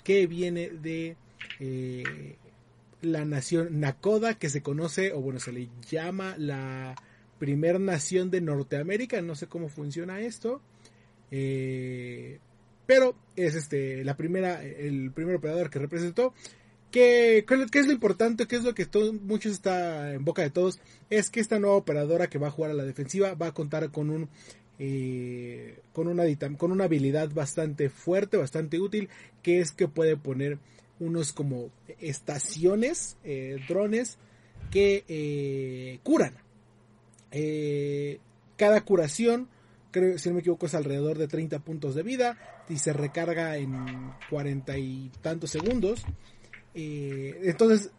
que 0.03 0.25
viene 0.25 0.69
de 0.69 1.15
eh, 1.59 2.35
la 3.01 3.25
nación 3.25 3.79
Nakoda 3.79 4.35
que 4.35 4.49
se 4.49 4.61
conoce 4.61 5.13
o 5.13 5.21
bueno 5.21 5.39
se 5.39 5.51
le 5.51 5.69
llama 5.89 6.35
la 6.37 6.95
primer 7.39 7.79
nación 7.79 8.29
de 8.29 8.41
Norteamérica 8.41 9.21
no 9.21 9.35
sé 9.35 9.47
cómo 9.47 9.69
funciona 9.69 10.19
esto 10.19 10.61
eh, 11.31 12.39
pero 12.85 13.15
es 13.35 13.55
este 13.55 14.03
la 14.03 14.15
primera 14.15 14.63
el 14.63 15.11
primer 15.11 15.35
operador 15.35 15.69
que 15.69 15.79
representó 15.79 16.33
¿Qué, 16.91 17.45
es 17.47 17.87
lo 17.87 17.93
importante? 17.93 18.47
¿Qué 18.47 18.57
es 18.57 18.63
lo 18.63 18.75
que 18.75 18.85
todo, 18.85 19.13
muchos 19.13 19.53
está 19.53 20.13
en 20.13 20.25
boca 20.25 20.41
de 20.41 20.49
todos? 20.49 20.79
Es 21.09 21.29
que 21.29 21.39
esta 21.39 21.57
nueva 21.57 21.77
operadora 21.77 22.27
que 22.27 22.37
va 22.37 22.49
a 22.49 22.51
jugar 22.51 22.71
a 22.71 22.73
la 22.73 22.83
defensiva 22.83 23.33
va 23.33 23.47
a 23.47 23.53
contar 23.53 23.91
con 23.91 24.09
un 24.09 24.27
eh, 24.77 25.79
con 25.93 26.07
una 26.07 26.23
con 26.57 26.71
una 26.71 26.85
habilidad 26.85 27.29
bastante 27.31 27.89
fuerte, 27.89 28.35
bastante 28.35 28.79
útil, 28.79 29.09
que 29.41 29.61
es 29.61 29.71
que 29.71 29.87
puede 29.87 30.17
poner 30.17 30.59
unos 31.01 31.33
como 31.33 31.71
estaciones, 31.99 33.17
eh, 33.23 33.57
drones 33.67 34.17
que 34.69 35.03
eh, 35.07 35.99
curan. 36.03 36.35
Eh, 37.31 38.19
cada 38.55 38.81
curación, 38.81 39.49
creo, 39.89 40.17
si 40.19 40.29
no 40.29 40.35
me 40.35 40.41
equivoco, 40.41 40.67
es 40.67 40.75
alrededor 40.75 41.17
de 41.17 41.27
30 41.27 41.59
puntos 41.59 41.95
de 41.95 42.03
vida 42.03 42.37
y 42.69 42.77
se 42.77 42.93
recarga 42.93 43.57
en 43.57 44.13
40 44.29 44.77
y 44.77 45.11
tantos 45.21 45.49
segundos. 45.49 46.03
entonces, 46.73 47.89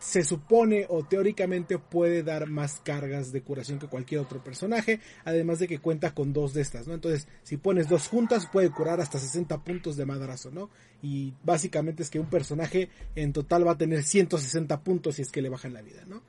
se 0.00 0.24
supone 0.24 0.86
o 0.88 1.04
teóricamente 1.04 1.78
puede 1.78 2.22
dar 2.22 2.48
más 2.48 2.80
cargas 2.82 3.32
de 3.32 3.42
curación 3.42 3.78
que 3.78 3.86
cualquier 3.86 4.22
otro 4.22 4.42
personaje, 4.42 4.98
además 5.24 5.58
de 5.58 5.68
que 5.68 5.78
cuenta 5.78 6.14
con 6.14 6.32
dos 6.32 6.54
de 6.54 6.62
estas, 6.62 6.88
¿no? 6.88 6.94
Entonces, 6.94 7.28
si 7.42 7.58
pones 7.58 7.86
dos 7.86 8.08
juntas, 8.08 8.48
puede 8.50 8.70
curar 8.70 9.00
hasta 9.00 9.18
60 9.18 9.62
puntos 9.62 9.96
de 9.98 10.06
madrazo, 10.06 10.50
¿no? 10.50 10.70
Y 11.02 11.34
básicamente 11.44 12.02
es 12.02 12.08
que 12.08 12.18
un 12.18 12.30
personaje 12.30 12.88
en 13.14 13.34
total 13.34 13.66
va 13.66 13.72
a 13.72 13.78
tener 13.78 14.02
160 14.02 14.80
puntos 14.80 15.16
si 15.16 15.22
es 15.22 15.30
que 15.30 15.42
le 15.42 15.50
bajan 15.50 15.74
la 15.74 15.82
vida, 15.82 16.02
¿no? 16.06 16.22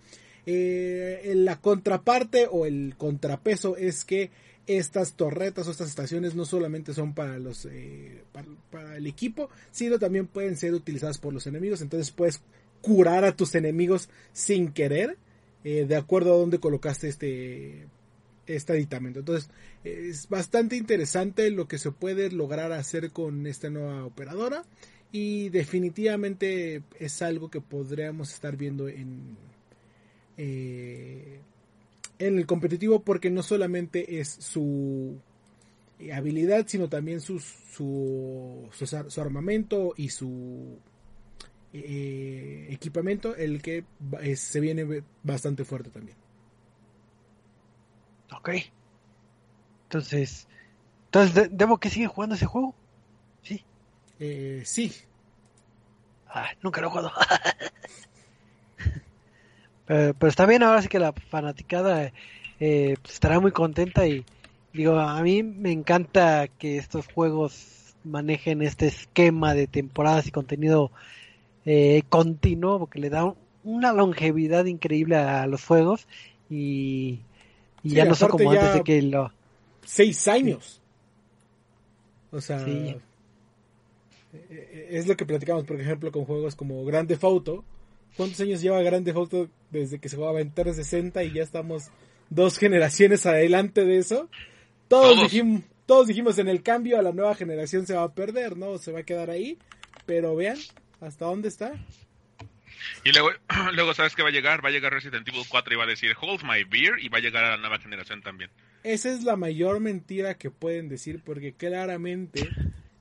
Eh, 0.46 1.32
la 1.36 1.62
contraparte 1.62 2.48
o 2.52 2.66
el 2.66 2.96
contrapeso 2.98 3.78
es 3.78 4.04
que 4.04 4.32
estas 4.68 5.14
torretas 5.14 5.68
o 5.68 5.72
estas 5.72 5.90
estaciones 5.90 6.36
no 6.36 6.46
solamente 6.46 6.94
son 6.94 7.14
para 7.14 7.40
los 7.40 7.66
eh, 7.66 8.24
para, 8.72 8.98
el 8.98 9.08
equipo, 9.08 9.50
sino 9.72 9.98
también 9.98 10.28
pueden 10.28 10.58
ser 10.58 10.74
utilizadas 10.74 11.18
por 11.18 11.34
los 11.34 11.48
enemigos. 11.48 11.82
Entonces 11.82 12.12
puedes 12.12 12.42
curar 12.82 13.26
a 13.26 13.36
tus 13.36 13.56
enemigos 13.56 14.10
sin 14.34 14.72
querer, 14.72 15.18
eh, 15.64 15.86
de 15.86 15.96
acuerdo 15.96 16.34
a 16.34 16.38
dónde 16.38 16.60
colocaste 16.60 17.08
este, 17.08 17.88
este 18.48 18.74
aditamento. 18.74 19.20
Entonces, 19.20 19.50
es 19.84 20.28
bastante 20.30 20.76
interesante 20.76 21.50
lo 21.52 21.68
que 21.68 21.78
se 21.78 21.92
puede 21.92 22.32
lograr 22.32 22.72
hacer 22.72 23.12
con 23.12 23.48
esta 23.48 23.70
nueva 23.70 24.06
operadora 24.06 24.64
y 25.12 25.50
definitivamente 25.50 26.84
es 27.00 27.22
algo 27.22 27.50
que 27.50 27.62
podríamos 27.62 28.34
estar 28.34 28.56
viendo 28.56 28.88
en, 28.88 29.36
eh, 30.38 31.40
en 32.20 32.38
el 32.38 32.46
competitivo 32.46 33.02
porque 33.02 33.30
no 33.30 33.44
solamente 33.44 34.20
es 34.20 34.30
su 34.30 35.18
habilidad, 36.14 36.66
sino 36.68 36.90
también 36.90 37.22
su, 37.22 37.40
su 37.40 39.22
armamento 39.22 39.94
y 39.98 40.10
su 40.10 40.80
eh, 41.74 42.68
equipamiento 42.70 43.36
el 43.36 43.62
que 43.62 43.86
eh, 44.22 44.36
se 44.36 44.60
viene 44.60 45.04
bastante 45.24 45.64
fuerte 45.64 45.90
también. 45.90 46.18
Ok. 48.36 48.50
Entonces, 49.84 50.48
entonces 51.06 51.50
¿debo 51.52 51.78
que 51.78 51.90
sigue 51.90 52.08
jugando 52.08 52.36
ese 52.36 52.46
juego? 52.46 52.76
Sí. 53.42 53.64
Eh, 54.20 54.64
sí. 54.66 54.94
Ah, 56.28 56.50
nunca 56.62 56.82
lo 56.82 56.88
he 56.88 56.90
jugado. 56.90 57.12
pero, 59.86 60.28
está 60.28 60.46
bien, 60.46 60.64
ahora 60.64 60.82
sí 60.82 60.88
que 60.88 61.00
la 61.00 61.14
fanaticada 61.14 62.12
pues, 62.58 63.14
estará 63.14 63.40
muy 63.40 63.52
contenta 63.52 64.08
y 64.08 64.26
digo, 64.74 65.00
a 65.00 65.22
mí 65.22 65.44
me 65.44 65.72
encanta 65.72 66.48
que 66.48 66.78
estos 66.78 67.08
juegos 67.08 67.96
manejen 68.04 68.62
este 68.62 68.88
esquema 68.88 69.54
de 69.54 69.68
temporadas 69.68 70.28
y 70.28 70.32
contenido 70.32 70.92
eh, 71.66 72.04
continuo 72.10 72.80
porque 72.80 73.00
le 73.00 73.10
da 73.10 73.34
una 73.64 73.94
longevidad 73.94 74.66
increíble 74.66 75.16
a 75.16 75.46
los 75.48 75.66
juegos 75.66 76.08
y, 76.50 77.20
ya 77.84 78.06
no 78.06 78.16
son 78.16 78.30
como 78.30 78.52
antes 78.52 78.74
de 78.76 78.84
que 78.84 79.02
lo... 79.02 79.32
Seis 79.84 80.28
años. 80.28 80.82
O 82.32 82.40
sea, 82.40 82.66
eh, 82.68 83.00
eh, 84.34 84.88
es 84.92 85.08
lo 85.08 85.18
que 85.18 85.26
platicamos, 85.26 85.66
por 85.66 85.80
ejemplo, 85.80 86.12
con 86.12 86.26
juegos 86.26 86.56
como 86.56 86.84
Grande 86.86 87.18
Auto. 87.22 87.64
¿Cuántos 88.16 88.40
años 88.42 88.62
lleva 88.62 88.82
Grande 88.82 89.12
Auto 89.12 89.50
desde 89.70 90.00
que 90.00 90.10
se 90.10 90.16
jugaba 90.16 90.42
en 90.42 90.52
360 90.52 91.24
y 91.24 91.34
ya 91.34 91.44
estamos 91.44 91.90
dos 92.30 92.58
generaciones 92.60 93.26
adelante 93.26 93.84
de 93.86 93.98
eso? 93.98 94.30
Todos, 94.88 95.22
Dijimos, 95.22 95.64
todos 95.86 96.08
dijimos 96.08 96.38
en 96.38 96.48
el 96.48 96.64
cambio 96.64 97.00
a 97.00 97.02
la 97.02 97.12
nueva 97.12 97.36
generación 97.36 97.86
se 97.86 97.96
va 97.96 98.04
a 98.04 98.14
perder, 98.14 98.58
¿no? 98.58 98.78
Se 98.78 98.92
va 98.92 99.00
a 99.00 99.04
quedar 99.04 99.30
ahí. 99.30 99.58
Pero 100.06 100.36
vean, 100.36 100.58
¿Hasta 101.02 101.26
dónde 101.26 101.50
está? 101.50 101.74
Y 103.04 103.12
luego, 103.12 103.32
luego 103.74 103.94
sabes 103.94 104.16
que 104.16 104.24
va 104.24 104.30
a 104.30 104.32
llegar, 104.32 104.64
va 104.64 104.70
a 104.70 104.72
llegar 104.72 104.94
Resident 104.94 105.28
Evil 105.28 105.44
4 105.48 105.74
y 105.74 105.78
va 105.78 105.84
a 105.84 105.88
decir 105.88 106.16
Hold 106.20 106.44
my 106.44 106.64
beer 106.64 107.00
y 107.00 107.10
va 107.10 107.18
a 107.18 107.22
llegar 107.22 107.44
a 107.44 107.52
la 107.52 107.58
nueva 107.58 107.80
generación 107.80 108.22
también. 108.22 108.50
Esa 108.84 109.12
es 109.12 109.24
la 109.24 109.36
mayor 109.36 109.80
mentira 109.80 110.38
que 110.38 110.50
pueden 110.50 110.90
decir 110.90 111.22
porque 111.24 111.54
claramente, 111.54 112.50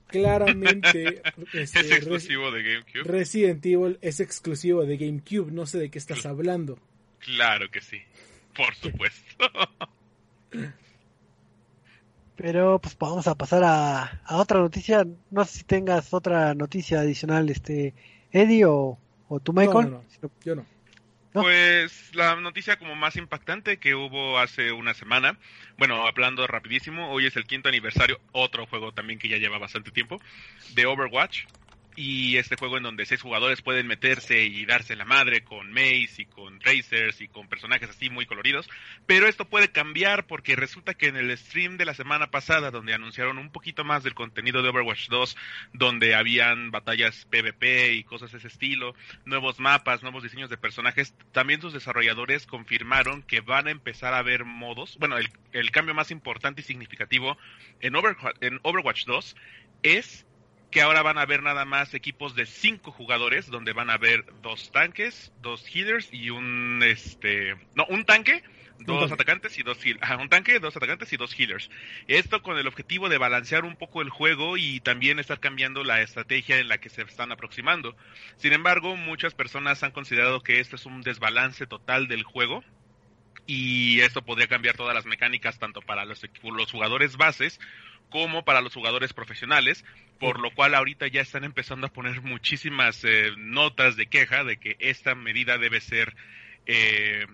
claramente 0.07 1.21
este, 1.53 1.79
es 1.79 1.91
exclusivo 1.91 2.51
de 2.51 2.63
GameCube. 2.63 3.03
Resident 3.03 3.65
Evil 3.65 3.97
es 4.01 4.19
exclusivo 4.19 4.85
de 4.85 4.97
GameCube, 4.97 5.51
no 5.51 5.65
sé 5.65 5.79
de 5.79 5.89
qué 5.89 5.99
estás 5.99 6.25
hablando. 6.25 6.79
Claro 7.19 7.69
que 7.69 7.81
sí, 7.81 8.01
por 8.55 8.73
supuesto. 8.75 9.45
Pero 12.35 12.79
pues 12.79 12.97
vamos 12.97 13.27
a 13.27 13.35
pasar 13.35 13.63
a, 13.63 14.21
otra 14.29 14.59
noticia. 14.59 15.05
No 15.29 15.45
sé 15.45 15.59
si 15.59 15.63
tengas 15.63 16.13
otra 16.13 16.53
noticia 16.53 17.01
adicional, 17.01 17.49
este 17.49 17.93
Eddie 18.31 18.65
o, 18.65 18.97
o 19.27 19.39
tú, 19.39 19.53
Michael. 19.53 19.97
yo 20.43 20.55
no. 20.55 20.65
Pues 21.33 22.13
la 22.13 22.35
noticia 22.35 22.77
como 22.77 22.95
más 22.95 23.15
impactante 23.15 23.77
que 23.77 23.95
hubo 23.95 24.37
hace 24.37 24.73
una 24.73 24.93
semana, 24.93 25.37
bueno, 25.77 26.05
hablando 26.05 26.45
rapidísimo, 26.45 27.09
hoy 27.09 27.25
es 27.25 27.37
el 27.37 27.45
quinto 27.45 27.69
aniversario, 27.69 28.19
otro 28.33 28.67
juego 28.67 28.91
también 28.91 29.17
que 29.17 29.29
ya 29.29 29.37
lleva 29.37 29.57
bastante 29.57 29.91
tiempo, 29.91 30.19
de 30.75 30.85
Overwatch 30.85 31.45
y 31.95 32.37
este 32.37 32.55
juego 32.55 32.77
en 32.77 32.83
donde 32.83 33.05
seis 33.05 33.21
jugadores 33.21 33.61
pueden 33.61 33.87
meterse 33.87 34.43
y 34.43 34.65
darse 34.65 34.95
la 34.95 35.05
madre 35.05 35.43
con 35.43 35.71
Mace 35.71 36.21
y 36.21 36.25
con 36.25 36.59
Racers 36.61 37.21
y 37.21 37.27
con 37.27 37.47
personajes 37.47 37.89
así 37.89 38.09
muy 38.09 38.25
coloridos, 38.25 38.69
pero 39.05 39.27
esto 39.27 39.45
puede 39.45 39.71
cambiar 39.71 40.25
porque 40.27 40.55
resulta 40.55 40.93
que 40.93 41.07
en 41.07 41.17
el 41.17 41.37
stream 41.37 41.77
de 41.77 41.85
la 41.85 41.93
semana 41.93 42.31
pasada 42.31 42.71
donde 42.71 42.93
anunciaron 42.93 43.37
un 43.37 43.51
poquito 43.51 43.83
más 43.83 44.03
del 44.03 44.13
contenido 44.13 44.61
de 44.61 44.69
Overwatch 44.69 45.09
2, 45.09 45.37
donde 45.73 46.15
habían 46.15 46.71
batallas 46.71 47.25
PvP 47.29 47.93
y 47.93 48.03
cosas 48.03 48.31
de 48.31 48.37
ese 48.37 48.47
estilo, 48.47 48.95
nuevos 49.25 49.59
mapas, 49.59 50.01
nuevos 50.01 50.23
diseños 50.23 50.49
de 50.49 50.57
personajes, 50.57 51.13
también 51.31 51.61
sus 51.61 51.73
desarrolladores 51.73 52.45
confirmaron 52.45 53.23
que 53.23 53.41
van 53.41 53.67
a 53.67 53.71
empezar 53.71 54.13
a 54.13 54.21
ver 54.21 54.45
modos, 54.45 54.97
bueno, 54.97 55.17
el, 55.17 55.29
el 55.51 55.71
cambio 55.71 55.93
más 55.93 56.11
importante 56.11 56.61
y 56.61 56.63
significativo 56.63 57.37
en, 57.79 57.93
en 58.41 58.59
Overwatch 58.63 59.05
2 59.05 59.35
es 59.83 60.25
que 60.71 60.81
ahora 60.81 61.01
van 61.01 61.17
a 61.17 61.23
haber 61.23 61.43
nada 61.43 61.65
más 61.65 61.93
equipos 61.93 62.33
de 62.33 62.45
cinco 62.45 62.91
jugadores, 62.91 63.47
donde 63.47 63.73
van 63.73 63.89
a 63.89 63.95
haber 63.95 64.25
dos 64.41 64.71
tanques, 64.71 65.33
dos 65.41 65.65
healers 65.67 66.09
y 66.13 66.29
un 66.29 66.81
este 66.81 67.55
no 67.75 67.85
un 67.89 68.05
tanque, 68.05 68.41
dos 68.79 69.11
atacantes 69.11 69.59
y 69.59 69.63
dos 69.63 69.77
un 70.19 70.29
tanque, 70.29 70.59
dos 70.59 70.75
atacantes 70.77 71.11
y 71.11 71.17
dos 71.17 71.37
healers. 71.37 71.69
Esto 72.07 72.41
con 72.41 72.57
el 72.57 72.67
objetivo 72.67 73.09
de 73.09 73.17
balancear 73.17 73.65
un 73.65 73.75
poco 73.75 74.01
el 74.01 74.09
juego 74.09 74.55
y 74.55 74.79
también 74.79 75.19
estar 75.19 75.41
cambiando 75.41 75.83
la 75.83 76.01
estrategia 76.01 76.57
en 76.57 76.69
la 76.69 76.77
que 76.77 76.89
se 76.89 77.01
están 77.01 77.33
aproximando. 77.33 77.95
Sin 78.37 78.53
embargo, 78.53 78.95
muchas 78.95 79.33
personas 79.33 79.83
han 79.83 79.91
considerado 79.91 80.41
que 80.41 80.61
esto 80.61 80.77
es 80.77 80.85
un 80.85 81.01
desbalance 81.01 81.67
total 81.67 82.07
del 82.07 82.23
juego 82.23 82.63
y 83.45 83.99
esto 84.01 84.21
podría 84.21 84.47
cambiar 84.47 84.77
todas 84.77 84.95
las 84.95 85.05
mecánicas 85.05 85.59
tanto 85.59 85.81
para 85.81 86.05
los, 86.05 86.21
los 86.43 86.71
jugadores 86.71 87.17
bases 87.17 87.59
como 88.11 88.45
para 88.45 88.61
los 88.61 88.75
jugadores 88.75 89.13
profesionales, 89.13 89.83
por 90.19 90.39
lo 90.39 90.51
cual 90.51 90.75
ahorita 90.75 91.07
ya 91.07 91.21
están 91.21 91.43
empezando 91.43 91.87
a 91.87 91.93
poner 91.93 92.21
muchísimas 92.21 93.03
eh, 93.03 93.31
notas 93.37 93.95
de 93.95 94.05
queja 94.05 94.43
de 94.43 94.57
que 94.57 94.75
esta 94.79 95.15
medida 95.15 95.57
debe 95.57 95.81
ser 95.81 96.15
eh, 96.67 97.25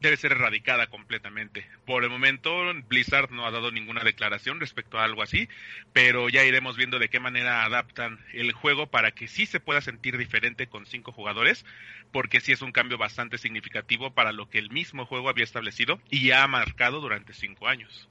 debe 0.00 0.16
ser 0.16 0.32
erradicada 0.32 0.86
completamente. 0.86 1.66
Por 1.84 2.04
el 2.04 2.10
momento, 2.10 2.72
Blizzard 2.88 3.30
no 3.30 3.46
ha 3.46 3.50
dado 3.50 3.70
ninguna 3.70 4.04
declaración 4.04 4.60
respecto 4.60 4.98
a 4.98 5.04
algo 5.04 5.22
así, 5.22 5.48
pero 5.92 6.28
ya 6.28 6.44
iremos 6.44 6.76
viendo 6.76 6.98
de 6.98 7.08
qué 7.08 7.18
manera 7.18 7.64
adaptan 7.64 8.20
el 8.32 8.52
juego 8.52 8.86
para 8.86 9.12
que 9.12 9.26
sí 9.26 9.46
se 9.46 9.60
pueda 9.60 9.80
sentir 9.80 10.18
diferente 10.18 10.68
con 10.68 10.86
cinco 10.86 11.12
jugadores, 11.12 11.64
porque 12.12 12.40
sí 12.40 12.52
es 12.52 12.62
un 12.62 12.72
cambio 12.72 12.98
bastante 12.98 13.38
significativo 13.38 14.12
para 14.12 14.32
lo 14.32 14.48
que 14.48 14.58
el 14.58 14.70
mismo 14.70 15.06
juego 15.06 15.28
había 15.28 15.44
establecido 15.44 16.00
y 16.10 16.30
ha 16.30 16.46
marcado 16.46 17.00
durante 17.00 17.32
cinco 17.32 17.66
años. 17.66 18.08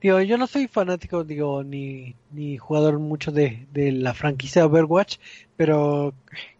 Digo, 0.00 0.20
yo 0.20 0.38
no 0.38 0.46
soy 0.46 0.68
fanático, 0.68 1.24
digo, 1.24 1.64
ni, 1.64 2.16
ni 2.30 2.58
jugador 2.58 2.98
mucho 2.98 3.32
de, 3.32 3.66
de 3.72 3.92
la 3.92 4.14
franquicia 4.14 4.66
Overwatch, 4.66 5.16
pero 5.56 6.14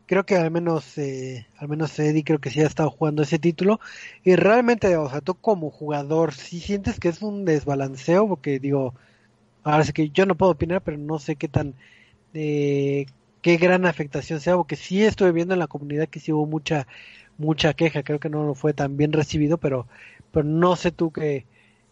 creo 0.06 0.24
que 0.26 0.36
al 0.36 0.50
menos, 0.50 0.96
eh, 0.98 1.46
al 1.58 1.68
menos 1.68 1.98
Eddie 1.98 2.24
creo 2.24 2.40
que 2.40 2.50
sí 2.50 2.60
ha 2.60 2.66
estado 2.66 2.90
jugando 2.90 3.22
ese 3.22 3.38
título. 3.38 3.80
Y 4.24 4.36
realmente, 4.36 4.96
o 4.96 5.08
sea, 5.10 5.20
tú 5.20 5.34
como 5.36 5.70
jugador, 5.70 6.32
sí 6.34 6.60
sientes 6.60 6.98
que 7.00 7.08
es 7.08 7.22
un 7.22 7.44
desbalanceo, 7.44 8.26
porque 8.28 8.58
digo, 8.60 8.94
ahora 9.62 9.84
sí 9.84 9.92
que 9.92 10.10
yo 10.10 10.26
no 10.26 10.36
puedo 10.36 10.52
opinar, 10.52 10.82
pero 10.82 10.98
no 10.98 11.18
sé 11.18 11.36
qué 11.36 11.48
tan, 11.48 11.74
eh, 12.34 13.06
qué 13.42 13.56
gran 13.58 13.86
afectación 13.86 14.40
sea, 14.40 14.56
porque 14.56 14.76
sí 14.76 15.04
estuve 15.04 15.32
viendo 15.32 15.54
en 15.54 15.60
la 15.60 15.68
comunidad 15.68 16.08
que 16.08 16.20
sí 16.20 16.32
hubo 16.32 16.46
mucha, 16.46 16.86
mucha 17.38 17.74
queja, 17.74 18.02
creo 18.02 18.20
que 18.20 18.30
no 18.30 18.54
fue 18.54 18.74
tan 18.74 18.96
bien 18.96 19.12
recibido, 19.12 19.58
pero, 19.58 19.88
pero 20.32 20.44
no 20.46 20.76
sé 20.76 20.92
tú 20.92 21.12
qué 21.12 21.46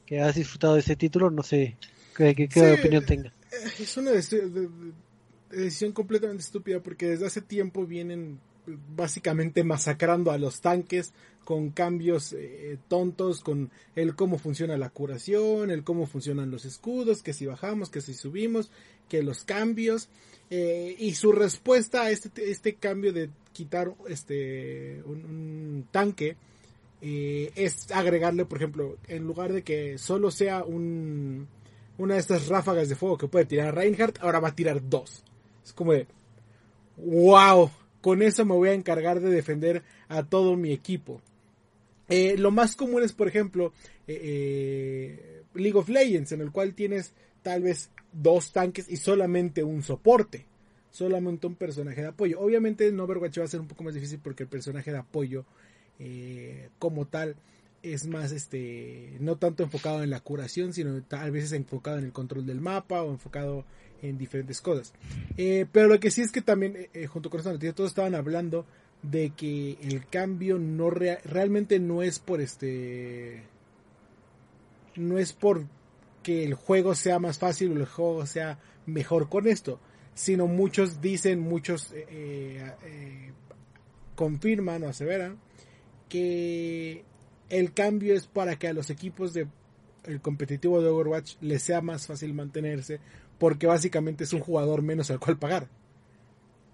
que 0.06 0.20
has 0.20 0.34
disfrutado 0.34 0.74
de 0.74 0.80
ese 0.80 0.96
título, 0.96 1.30
no 1.30 1.42
sé 1.42 1.76
qué, 2.16 2.34
qué, 2.34 2.72
opinión 2.72 3.04
tenga. 3.04 3.32
Es 3.78 3.96
una 3.96 4.10
de, 4.10 4.68
decisión 5.50 5.92
completamente 5.92 6.42
estúpida 6.42 6.80
porque 6.80 7.06
desde 7.06 7.26
hace 7.26 7.42
tiempo 7.42 7.86
vienen 7.86 8.38
básicamente 8.96 9.64
masacrando 9.64 10.30
a 10.30 10.38
los 10.38 10.60
tanques 10.60 11.12
con 11.44 11.70
cambios 11.70 12.32
eh, 12.32 12.78
tontos, 12.88 13.40
con 13.40 13.70
el 13.96 14.14
cómo 14.14 14.38
funciona 14.38 14.76
la 14.76 14.90
curación, 14.90 15.70
el 15.70 15.82
cómo 15.82 16.06
funcionan 16.06 16.50
los 16.50 16.64
escudos, 16.64 17.22
que 17.22 17.32
si 17.32 17.46
bajamos, 17.46 17.90
que 17.90 18.00
si 18.00 18.14
subimos, 18.14 18.70
que 19.08 19.22
los 19.22 19.44
cambios. 19.44 20.08
Eh, 20.50 20.96
y 20.98 21.14
su 21.14 21.32
respuesta 21.32 22.02
a 22.02 22.10
este, 22.10 22.50
este 22.50 22.74
cambio 22.74 23.12
de 23.12 23.30
quitar 23.52 23.94
este 24.08 25.02
un, 25.06 25.86
tanque 25.90 26.36
eh, 27.04 27.50
es 27.56 27.90
agregarle, 27.90 28.44
por 28.44 28.58
ejemplo, 28.58 28.96
en 29.08 29.26
lugar 29.26 29.52
de 29.52 29.62
que 29.62 29.98
solo 29.98 30.30
sea 30.30 30.62
un, 30.62 31.48
una 31.98 32.14
de 32.14 32.20
estas 32.20 32.46
ráfagas 32.46 32.88
de 32.88 32.94
fuego 32.94 33.18
que 33.18 33.26
puede 33.26 33.44
tirar 33.44 33.74
Reinhardt, 33.74 34.20
ahora 34.20 34.38
va 34.38 34.48
a 34.48 34.54
tirar 34.54 34.88
dos. 34.88 35.24
Es 35.64 35.72
como 35.72 35.92
de, 35.92 36.06
wow, 36.96 37.72
con 38.00 38.22
eso 38.22 38.44
me 38.44 38.54
voy 38.54 38.68
a 38.68 38.74
encargar 38.74 39.20
de 39.20 39.30
defender 39.30 39.82
a 40.08 40.22
todo 40.22 40.56
mi 40.56 40.72
equipo. 40.72 41.20
Eh, 42.08 42.36
lo 42.38 42.52
más 42.52 42.76
común 42.76 43.02
es, 43.02 43.12
por 43.12 43.26
ejemplo, 43.26 43.72
eh, 44.06 45.42
League 45.54 45.78
of 45.78 45.88
Legends, 45.88 46.30
en 46.30 46.40
el 46.40 46.52
cual 46.52 46.74
tienes 46.74 47.14
tal 47.42 47.62
vez 47.62 47.90
dos 48.12 48.52
tanques 48.52 48.88
y 48.88 48.96
solamente 48.96 49.64
un 49.64 49.82
soporte. 49.82 50.46
Solamente 50.92 51.46
un 51.46 51.56
personaje 51.56 52.02
de 52.02 52.08
apoyo. 52.08 52.38
Obviamente 52.38 52.86
en 52.86 53.00
Overwatch 53.00 53.40
va 53.40 53.44
a 53.44 53.48
ser 53.48 53.60
un 53.60 53.66
poco 53.66 53.82
más 53.82 53.94
difícil 53.94 54.20
porque 54.22 54.42
el 54.42 54.48
personaje 54.48 54.92
de 54.92 54.98
apoyo 54.98 55.46
como 56.78 57.06
tal 57.06 57.36
es 57.82 58.06
más 58.06 58.32
este 58.32 59.16
no 59.20 59.36
tanto 59.36 59.62
enfocado 59.62 60.02
en 60.02 60.10
la 60.10 60.20
curación 60.20 60.72
sino 60.72 61.02
tal 61.02 61.32
vez 61.32 61.52
enfocado 61.52 61.98
en 61.98 62.04
el 62.04 62.12
control 62.12 62.46
del 62.46 62.60
mapa 62.60 63.02
o 63.02 63.10
enfocado 63.10 63.64
en 64.02 64.18
diferentes 64.18 64.60
cosas. 64.60 64.92
Eh, 65.36 65.66
pero 65.72 65.88
lo 65.88 66.00
que 66.00 66.10
sí 66.10 66.20
es 66.20 66.32
que 66.32 66.42
también, 66.42 66.76
eh, 66.76 66.90
eh, 66.92 67.06
junto 67.06 67.30
con 67.30 67.38
esta 67.38 67.52
noticia, 67.52 67.74
todos 67.74 67.90
estaban 67.90 68.14
hablando 68.14 68.66
de 69.02 69.30
que 69.30 69.78
el 69.80 70.06
cambio 70.06 70.58
no 70.58 70.90
realmente 70.90 71.78
no 71.78 72.02
es 72.02 72.18
por 72.18 72.40
este. 72.40 73.44
No 74.96 75.18
es 75.18 75.32
por 75.32 75.64
que 76.22 76.44
el 76.44 76.54
juego 76.54 76.94
sea 76.94 77.18
más 77.18 77.38
fácil 77.38 77.72
o 77.72 77.76
el 77.76 77.86
juego 77.86 78.26
sea 78.26 78.58
mejor 78.86 79.28
con 79.28 79.48
esto, 79.48 79.80
sino 80.14 80.46
muchos 80.46 81.00
dicen, 81.00 81.40
muchos 81.40 81.92
confirman 84.14 84.84
o 84.84 84.88
aseveran 84.88 85.38
que 86.12 87.04
el 87.48 87.72
cambio 87.72 88.14
es 88.14 88.26
para 88.26 88.58
que 88.58 88.68
a 88.68 88.74
los 88.74 88.90
equipos 88.90 89.32
de 89.32 89.48
el 90.04 90.20
competitivo 90.20 90.82
de 90.82 90.90
Overwatch 90.90 91.36
les 91.40 91.62
sea 91.62 91.80
más 91.80 92.06
fácil 92.06 92.34
mantenerse 92.34 93.00
porque 93.38 93.66
básicamente 93.66 94.24
es 94.24 94.34
un 94.34 94.40
jugador 94.40 94.82
menos 94.82 95.10
al 95.10 95.20
cual 95.20 95.38
pagar. 95.38 95.68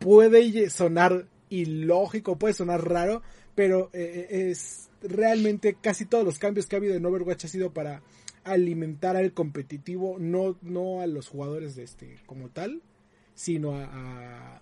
Puede 0.01 0.69
sonar 0.71 1.29
ilógico, 1.51 2.37
puede 2.37 2.53
sonar 2.53 2.85
raro, 2.89 3.23
pero 3.55 3.91
eh, 3.93 4.27
eh, 4.29 4.51
es 4.51 4.91
realmente 5.03 5.77
casi 5.81 6.05
todos 6.05 6.25
los 6.25 6.41
cambios 6.41 6.67
que 6.67 6.75
ha 6.75 6.81
habido 6.81 6.97
en 6.97 7.07
Overwatch 7.07 7.45
ha 7.45 7.49
sido 7.49 7.73
para 7.73 8.03
alimentar 8.43 9.15
al 9.15 9.33
competitivo, 9.33 10.17
no, 10.19 10.59
no 10.63 11.01
a 11.01 11.07
los 11.07 11.29
jugadores 11.29 11.77
de 11.77 11.85
este 11.85 12.17
como 12.27 12.49
tal, 12.49 12.83
sino 13.37 13.77
a, 13.77 14.61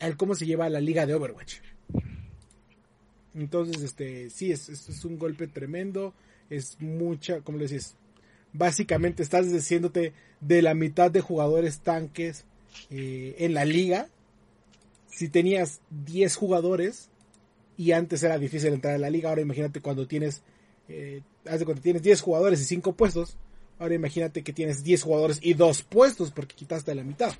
a, 0.00 0.16
cómo 0.16 0.34
se 0.34 0.46
lleva 0.46 0.68
la 0.68 0.80
liga 0.80 1.06
de 1.06 1.14
Overwatch. 1.14 1.60
Entonces, 3.34 3.82
este, 3.82 4.30
sí, 4.30 4.52
es, 4.52 4.68
es 4.68 5.04
un 5.04 5.18
golpe 5.18 5.46
tremendo, 5.46 6.14
es 6.50 6.76
mucha, 6.80 7.40
como 7.40 7.58
le 7.58 7.66
decís, 7.66 7.96
básicamente 8.52 9.22
estás 9.22 9.50
deshaciéndote 9.50 10.12
de 10.40 10.62
la 10.62 10.74
mitad 10.74 11.10
de 11.10 11.20
jugadores 11.20 11.80
tanques 11.80 12.44
eh, 12.90 13.36
en 13.38 13.54
la 13.54 13.64
liga. 13.64 14.08
Si 15.08 15.28
tenías 15.28 15.80
10 16.06 16.36
jugadores 16.36 17.08
y 17.76 17.92
antes 17.92 18.22
era 18.22 18.38
difícil 18.38 18.72
entrar 18.72 18.94
a 18.94 18.98
la 18.98 19.10
liga, 19.10 19.28
ahora 19.28 19.42
imagínate 19.42 19.80
cuando 19.80 20.06
tienes, 20.06 20.42
eh, 20.88 21.22
tienes 21.82 22.02
10 22.02 22.20
jugadores 22.20 22.60
y 22.60 22.64
5 22.64 22.94
puestos, 22.94 23.36
ahora 23.78 23.94
imagínate 23.94 24.42
que 24.42 24.52
tienes 24.52 24.84
10 24.84 25.02
jugadores 25.02 25.38
y 25.42 25.54
2 25.54 25.82
puestos 25.84 26.30
porque 26.30 26.54
quitaste 26.54 26.94
la 26.94 27.04
mitad. 27.04 27.32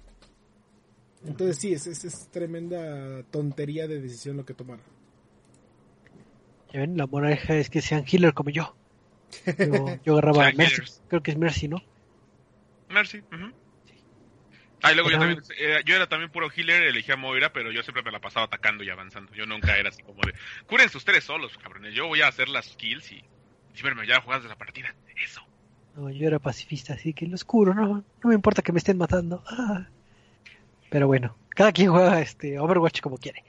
Entonces 1.24 1.57
sí, 1.59 1.72
es, 1.72 1.87
es, 1.87 2.28
tremenda 2.33 3.22
tontería 3.31 3.87
de 3.87 4.00
decisión 4.00 4.37
lo 4.37 4.44
que 4.44 4.55
tomaron. 4.55 4.85
Ya 6.72 6.80
ven, 6.80 6.96
la 6.96 7.06
moraleja 7.06 7.54
es 7.54 7.70
que 7.70 7.82
sean 7.82 8.04
healer 8.06 8.35
como 8.35 8.50
yo. 8.50 8.74
Yo, 10.04 10.12
agarraba 10.12 10.52
Mercy, 10.56 10.82
creo 11.08 11.22
que 11.22 11.32
es 11.32 11.38
Mercy, 11.38 11.68
¿no? 11.68 11.82
Mercy, 12.88 13.22
Ah, 14.82 14.92
luego 14.92 15.11
yo 15.11 15.18
también, 15.18 15.40
eh, 15.58 15.80
yo 15.85 15.94
era 15.94 16.08
también 16.08 16.32
puro 16.32 16.50
healer, 16.50 16.82
elegía 16.82 17.16
Moira, 17.16 17.52
pero 17.52 17.70
yo 17.70 17.85
siempre 17.85 18.02
me 18.02 18.11
la 18.11 18.18
pasaba 18.18 18.46
atacando 18.46 18.82
y 18.82 18.90
avanzando. 18.90 19.32
Yo 19.32 19.46
nunca 19.46 19.76
era 19.78 19.90
así 19.90 20.02
como 20.02 20.20
de, 20.22 20.35
cúrense 20.66 20.98
ustedes 20.98 21.22
solos, 21.22 21.56
cabrones. 21.56 21.94
Yo 21.94 22.08
voy 22.08 22.20
a 22.22 22.26
hacer 22.26 22.48
las 22.48 22.74
kills 22.76 23.12
y 23.12 23.22
me 23.82 24.06
ya 24.06 24.20
jugadas 24.20 24.42
de 24.42 24.48
la 24.48 24.56
partida. 24.56 24.94
Eso. 25.24 25.40
No, 25.94 26.11
yo 26.11 26.26
era 26.26 26.38
pacifista, 26.38 26.94
así 26.94 27.12
que 27.12 27.26
lo 27.26 27.35
oscuro, 27.35 27.74
no, 27.74 27.87
no 28.22 28.28
me 28.28 28.35
importa 28.35 28.62
que 28.62 28.72
me 28.72 28.78
estén 28.78 28.98
matando. 28.98 29.44
Ah. 29.46 29.87
Pero 30.90 31.06
bueno, 31.06 31.37
cada 31.50 31.72
quien 31.72 31.90
juega 31.90 32.20
este 32.20 32.58
Overwatch 32.58 33.00
como 33.00 33.18
quiere. 33.18 33.44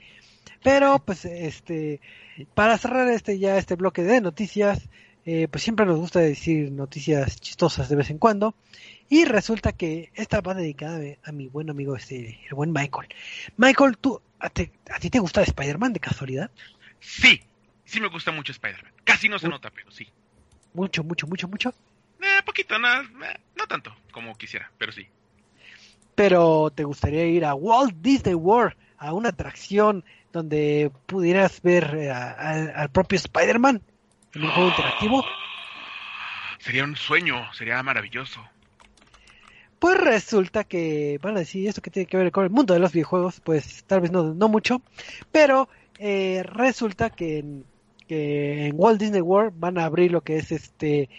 Pero 0.62 0.98
pues 1.04 1.24
este 1.24 2.00
para 2.54 2.78
cerrar 2.78 3.08
este 3.08 3.38
ya 3.38 3.56
este 3.56 3.76
bloque 3.76 4.02
de 4.02 4.20
noticias, 4.20 4.88
eh, 5.26 5.48
pues 5.48 5.64
siempre 5.64 5.86
nos 5.86 5.98
gusta 5.98 6.20
decir 6.20 6.70
noticias 6.70 7.40
chistosas 7.40 7.88
de 7.88 7.96
vez 7.96 8.10
en 8.10 8.18
cuando. 8.18 8.54
Y 9.08 9.24
resulta 9.24 9.72
que 9.72 10.10
esta 10.14 10.40
va 10.40 10.54
dedicada 10.54 11.00
a 11.24 11.32
mi 11.32 11.48
buen 11.48 11.70
amigo, 11.70 11.94
este, 11.94 12.40
el 12.48 12.54
buen 12.54 12.72
Michael. 12.72 13.08
Michael, 13.56 13.98
¿tú, 13.98 14.20
a, 14.38 14.50
ti 14.50 14.70
te 15.10 15.18
gusta 15.18 15.42
Spider-Man 15.42 15.92
de 15.92 16.00
casualidad? 16.00 16.50
Sí, 17.00 17.42
sí 17.84 18.00
me 18.00 18.08
gusta 18.08 18.32
mucho 18.32 18.52
Spider-Man. 18.52 18.92
Casi 19.04 19.28
no 19.28 19.38
se 19.38 19.48
nota, 19.48 19.70
pero 19.70 19.90
sí. 19.90 20.08
Mucho, 20.72 21.04
mucho, 21.04 21.26
mucho, 21.26 21.48
mucho. 21.48 21.74
Eh, 22.20 22.42
poquito, 22.44 22.78
no, 22.78 23.02
eh, 23.02 23.40
no 23.56 23.66
tanto 23.66 23.94
como 24.10 24.34
quisiera, 24.36 24.70
pero 24.78 24.92
sí. 24.92 25.06
Pero 26.14 26.70
te 26.74 26.84
gustaría 26.84 27.26
ir 27.26 27.44
a 27.44 27.54
Walt 27.54 27.94
Disney 28.00 28.34
World, 28.34 28.76
a 28.98 29.12
una 29.12 29.30
atracción 29.30 30.04
donde 30.32 30.90
pudieras 31.06 31.62
ver 31.62 31.94
eh, 31.94 32.10
al 32.10 32.88
propio 32.90 33.16
Spider-Man 33.16 33.82
en 34.34 34.42
un 34.42 34.50
juego 34.50 34.68
interactivo. 34.70 35.24
Sería 36.58 36.84
un 36.84 36.96
sueño, 36.96 37.52
sería 37.52 37.82
maravilloso. 37.82 38.40
Pues 39.78 39.98
resulta 39.98 40.64
que 40.64 41.18
van 41.20 41.36
a 41.36 41.40
decir 41.40 41.68
esto 41.68 41.82
que 41.82 41.90
tiene 41.90 42.06
que 42.06 42.16
ver 42.16 42.32
con 42.32 42.44
el 42.44 42.50
mundo 42.50 42.72
de 42.72 42.80
los 42.80 42.92
videojuegos, 42.92 43.40
pues 43.40 43.84
tal 43.84 44.00
vez 44.00 44.10
no, 44.10 44.32
no 44.32 44.48
mucho, 44.48 44.80
pero 45.30 45.68
eh, 45.98 46.42
resulta 46.42 47.10
que 47.10 47.40
en, 47.40 47.66
que 48.08 48.66
en, 48.66 48.72
Walt 48.76 48.98
Disney 48.98 49.20
World 49.20 49.52
van 49.58 49.76
a 49.76 49.84
abrir 49.84 50.10
lo 50.10 50.22
que 50.22 50.38
es 50.38 50.52
este 50.52 51.10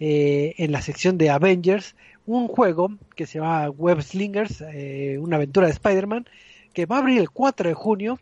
eh, 0.00 0.54
en 0.56 0.72
la 0.72 0.80
sección 0.80 1.18
de 1.18 1.28
Avengers 1.28 1.94
un 2.26 2.48
juego 2.48 2.96
que 3.14 3.26
se 3.26 3.38
llama 3.38 3.68
Web 3.68 4.02
Slingers, 4.02 4.62
eh, 4.72 5.18
una 5.20 5.36
aventura 5.36 5.66
de 5.66 5.74
Spider-Man, 5.74 6.26
que 6.74 6.84
va 6.84 6.96
a 6.96 6.98
abrir 6.98 7.18
el 7.18 7.30
4 7.30 7.68
de 7.68 7.74
junio 7.74 8.18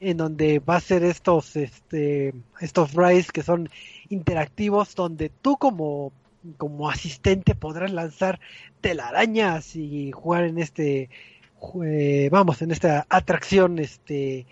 en 0.00 0.16
donde 0.16 0.58
va 0.58 0.76
a 0.76 0.80
ser 0.80 1.02
estos 1.04 1.56
este 1.56 2.34
estos 2.60 2.94
rides 2.94 3.32
que 3.32 3.42
son 3.42 3.68
interactivos 4.08 4.94
donde 4.94 5.30
tú 5.30 5.56
como 5.56 6.12
como 6.58 6.88
asistente 6.88 7.54
podrás 7.54 7.90
lanzar 7.92 8.40
telarañas 8.80 9.74
y 9.74 10.12
jugar 10.12 10.44
en 10.44 10.58
este 10.58 11.10
eh, 11.84 12.28
vamos 12.30 12.62
en 12.62 12.70
esta 12.70 13.06
atracción 13.08 13.78
este 13.78 14.46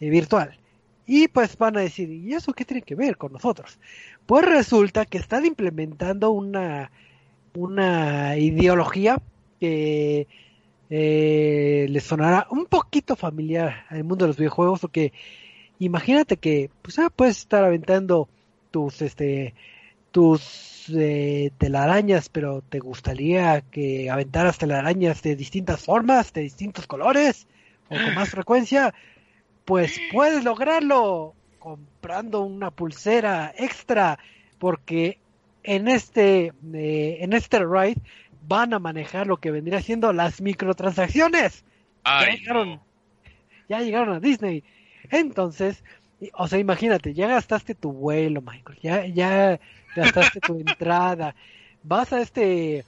eh, 0.00 0.10
virtual. 0.10 0.56
Y 1.04 1.28
pues 1.28 1.58
van 1.58 1.76
a 1.76 1.80
decir 1.80 2.10
y 2.10 2.32
eso 2.32 2.52
qué 2.52 2.64
tiene 2.64 2.82
que 2.82 2.94
ver 2.94 3.16
con 3.16 3.32
nosotros 3.32 3.78
pues 4.26 4.44
resulta 4.44 5.04
que 5.04 5.18
están 5.18 5.44
implementando 5.44 6.30
una 6.30 6.90
una 7.54 8.36
ideología 8.36 9.20
que 9.58 10.28
eh, 10.94 11.86
les 11.88 12.04
sonará 12.04 12.46
un 12.50 12.66
poquito 12.66 13.16
familiar 13.16 13.86
al 13.88 14.04
mundo 14.04 14.26
de 14.26 14.28
los 14.28 14.36
videojuegos, 14.36 14.78
porque 14.80 15.14
imagínate 15.78 16.36
que 16.36 16.68
pues, 16.82 16.98
ah, 16.98 17.08
puedes 17.08 17.38
estar 17.38 17.64
aventando 17.64 18.28
tus 18.70 19.00
este 19.00 19.54
tus 20.10 20.84
eh, 20.94 21.50
telarañas, 21.56 22.28
pero 22.28 22.60
te 22.60 22.78
gustaría 22.78 23.62
que 23.62 24.10
aventaras 24.10 24.58
telarañas 24.58 25.22
de 25.22 25.34
distintas 25.34 25.82
formas, 25.82 26.30
de 26.34 26.42
distintos 26.42 26.86
colores 26.86 27.46
o 27.88 27.94
con 27.94 28.14
más 28.14 28.28
frecuencia, 28.36 28.92
pues 29.64 29.98
puedes 30.12 30.44
lograrlo 30.44 31.32
comprando 31.58 32.42
una 32.42 32.70
pulsera 32.70 33.54
extra, 33.56 34.18
porque 34.58 35.20
en 35.62 35.88
este 35.88 36.52
eh, 36.74 37.16
en 37.20 37.32
este 37.32 37.60
ride 37.60 38.02
van 38.46 38.74
a 38.74 38.78
manejar 38.78 39.26
lo 39.26 39.38
que 39.38 39.50
vendría 39.50 39.80
siendo 39.80 40.12
las 40.12 40.40
microtransacciones. 40.40 41.64
ya, 42.04 42.30
llegaron, 42.30 42.80
ya 43.68 43.80
llegaron 43.80 44.14
a 44.14 44.20
Disney. 44.20 44.64
Entonces, 45.10 45.84
o 46.34 46.48
sea, 46.48 46.58
imagínate, 46.58 47.14
ya 47.14 47.28
gastaste 47.28 47.74
tu 47.74 47.92
vuelo, 47.92 48.40
Michael, 48.42 48.78
ya, 48.82 49.06
ya 49.06 49.58
gastaste 49.96 50.40
tu 50.40 50.54
entrada, 50.66 51.34
vas 51.82 52.12
a 52.12 52.20
este 52.20 52.84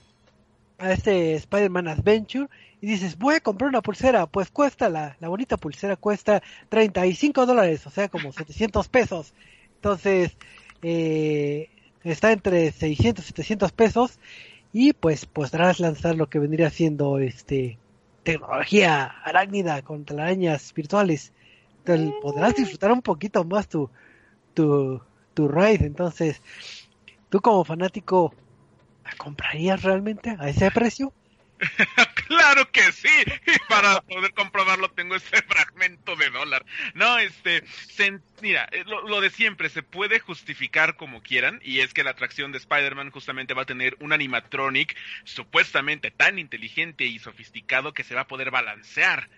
a 0.77 0.91
este 0.91 1.35
Spider-Man 1.35 1.87
Adventure 1.87 2.49
y 2.81 2.85
y 2.85 2.87
dices, 2.87 3.17
voy 3.17 3.33
a 3.33 3.39
comprar 3.39 3.69
una 3.69 3.81
pulsera, 3.81 4.27
pues 4.27 4.51
cuesta, 4.51 4.89
la, 4.89 5.17
la 5.19 5.27
bonita 5.27 5.57
pulsera 5.57 5.95
cuesta 5.95 6.43
35 6.69 7.47
dólares, 7.47 7.87
o 7.87 7.89
sea, 7.89 8.09
como 8.09 8.31
700 8.31 8.89
pesos. 8.89 9.33
Entonces, 9.77 10.37
eh, 10.83 11.69
está 12.03 12.31
entre 12.31 12.71
600 12.71 13.25
y 13.25 13.27
700 13.29 13.71
pesos 13.71 14.19
y 14.77 14.91
pues 14.91 15.25
podrás 15.25 15.79
lanzar 15.79 16.17
lo 16.17 16.27
que 16.27 16.37
vendría 16.37 16.69
siendo 16.69 17.17
este 17.17 17.79
tecnología 18.23 19.05
arácnida 19.23 19.81
con 19.83 20.03
telarañas 20.03 20.73
virtuales. 20.73 21.31
Entonces, 21.77 22.13
podrás 22.21 22.55
disfrutar 22.55 22.91
un 22.91 23.01
poquito 23.01 23.45
más 23.45 23.69
tu, 23.69 23.89
tu, 24.53 25.01
tu 25.33 25.47
ride. 25.47 25.85
Entonces, 25.85 26.41
tú 27.29 27.39
como 27.39 27.63
fanático, 27.63 28.33
¿la 29.05 29.11
comprarías 29.17 29.81
realmente 29.81 30.35
a 30.37 30.49
ese 30.49 30.69
precio? 30.71 31.13
claro 32.27 32.69
que 32.71 32.91
sí. 32.91 33.09
Y 33.45 33.59
para 33.69 34.01
poder 34.01 34.33
comprobarlo 34.33 34.89
tengo 34.91 35.15
ese 35.15 35.41
fragmento 35.47 36.15
de 36.15 36.29
dólar. 36.29 36.65
No, 36.93 37.17
este, 37.17 37.63
mira, 38.41 38.67
eh, 38.71 38.83
lo, 38.85 39.21
de 39.21 39.29
siempre 39.29 39.69
se 39.69 39.83
puede 39.83 40.19
justificar 40.19 40.95
como 40.95 41.21
quieran 41.21 41.59
y 41.63 41.79
es 41.79 41.93
que 41.93 42.03
la 42.03 42.11
atracción 42.11 42.51
de 42.51 42.57
Spider-Man 42.57 43.11
justamente 43.11 43.53
va 43.53 43.63
a 43.63 43.65
tener 43.65 43.95
un 43.99 44.13
animatronic 44.13 44.95
supuestamente 45.23 46.11
tan 46.11 46.39
inteligente 46.39 47.05
y 47.05 47.19
sofisticado 47.19 47.93
que 47.93 48.03
se 48.03 48.15
va 48.15 48.21
a 48.21 48.27
poder 48.27 48.51
balancear 48.51 49.29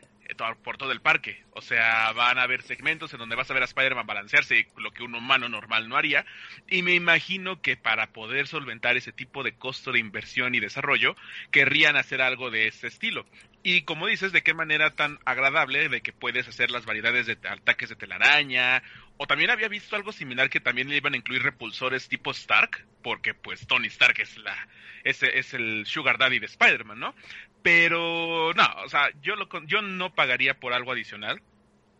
por 0.63 0.77
todo 0.77 0.91
el 0.91 1.01
parque. 1.01 1.43
O 1.51 1.61
sea, 1.61 2.11
van 2.13 2.37
a 2.37 2.43
haber 2.43 2.61
segmentos 2.61 3.13
en 3.13 3.19
donde 3.19 3.35
vas 3.35 3.49
a 3.49 3.53
ver 3.53 3.63
a 3.63 3.65
Spider-Man 3.65 4.05
balancearse, 4.05 4.67
lo 4.77 4.91
que 4.91 5.03
un 5.03 5.15
humano 5.15 5.49
normal 5.49 5.87
no 5.89 5.97
haría. 5.97 6.25
Y 6.69 6.81
me 6.81 6.93
imagino 6.93 7.61
que 7.61 7.77
para 7.77 8.07
poder 8.07 8.47
solventar 8.47 8.97
ese 8.97 9.11
tipo 9.11 9.43
de 9.43 9.53
costo 9.53 9.91
de 9.91 9.99
inversión 9.99 10.55
y 10.55 10.59
desarrollo, 10.59 11.15
querrían 11.51 11.95
hacer 11.95 12.21
algo 12.21 12.51
de 12.51 12.67
ese 12.67 12.87
estilo. 12.87 13.25
Y 13.69 13.81
como 13.81 14.07
dices, 14.07 14.31
de 14.31 14.43
qué 14.43 14.53
manera 14.53 14.95
tan 14.95 15.19
agradable 15.25 15.89
de 15.89 15.99
que 15.99 16.13
puedes 16.13 16.47
hacer 16.47 16.71
las 16.71 16.85
variedades 16.85 17.25
de 17.25 17.37
ataques 17.49 17.89
de 17.89 17.97
telaraña. 17.97 18.81
O 19.17 19.27
también 19.27 19.49
había 19.49 19.67
visto 19.67 19.97
algo 19.97 20.13
similar 20.13 20.49
que 20.49 20.61
también 20.61 20.87
le 20.87 20.95
iban 20.95 21.13
a 21.13 21.17
incluir 21.17 21.43
repulsores 21.43 22.07
tipo 22.07 22.31
Stark, 22.31 22.87
porque 23.03 23.33
pues 23.33 23.67
Tony 23.67 23.87
Stark 23.87 24.21
es 24.21 24.37
la 24.37 24.55
es, 25.03 25.21
es 25.21 25.53
el 25.53 25.85
Sugar 25.85 26.17
Daddy 26.17 26.39
de 26.39 26.45
Spider-Man, 26.45 26.97
¿no? 26.97 27.13
Pero 27.61 28.53
no, 28.53 28.69
o 28.85 28.87
sea, 28.87 29.09
yo, 29.21 29.35
lo, 29.35 29.49
yo 29.65 29.81
no 29.81 30.15
pagaría 30.15 30.53
por 30.53 30.71
algo 30.71 30.93
adicional. 30.93 31.41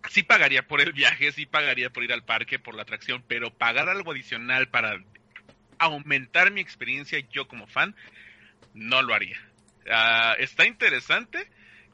Sí 0.10 0.24
pagaría 0.24 0.66
por 0.70 0.80
el 0.80 0.94
viaje, 0.94 1.34
sí 1.34 1.46
pagaría 1.46 1.90
por 1.90 2.06
ir 2.06 2.14
al 2.14 2.24
parque, 2.24 2.60
por 2.60 2.76
la 2.76 2.84
atracción, 2.84 3.26
pero 3.28 3.54
pagar 3.54 3.90
algo 3.90 4.14
adicional 4.14 4.70
para 4.70 5.04
aumentar 5.80 6.50
mi 6.50 6.62
experiencia 6.62 7.20
yo 7.30 7.46
como 7.50 7.68
fan, 7.68 7.94
no 8.74 9.02
lo 9.02 9.14
haría. 9.14 9.38
Ah, 9.92 10.36
está 10.40 10.66
interesante, 10.66 11.50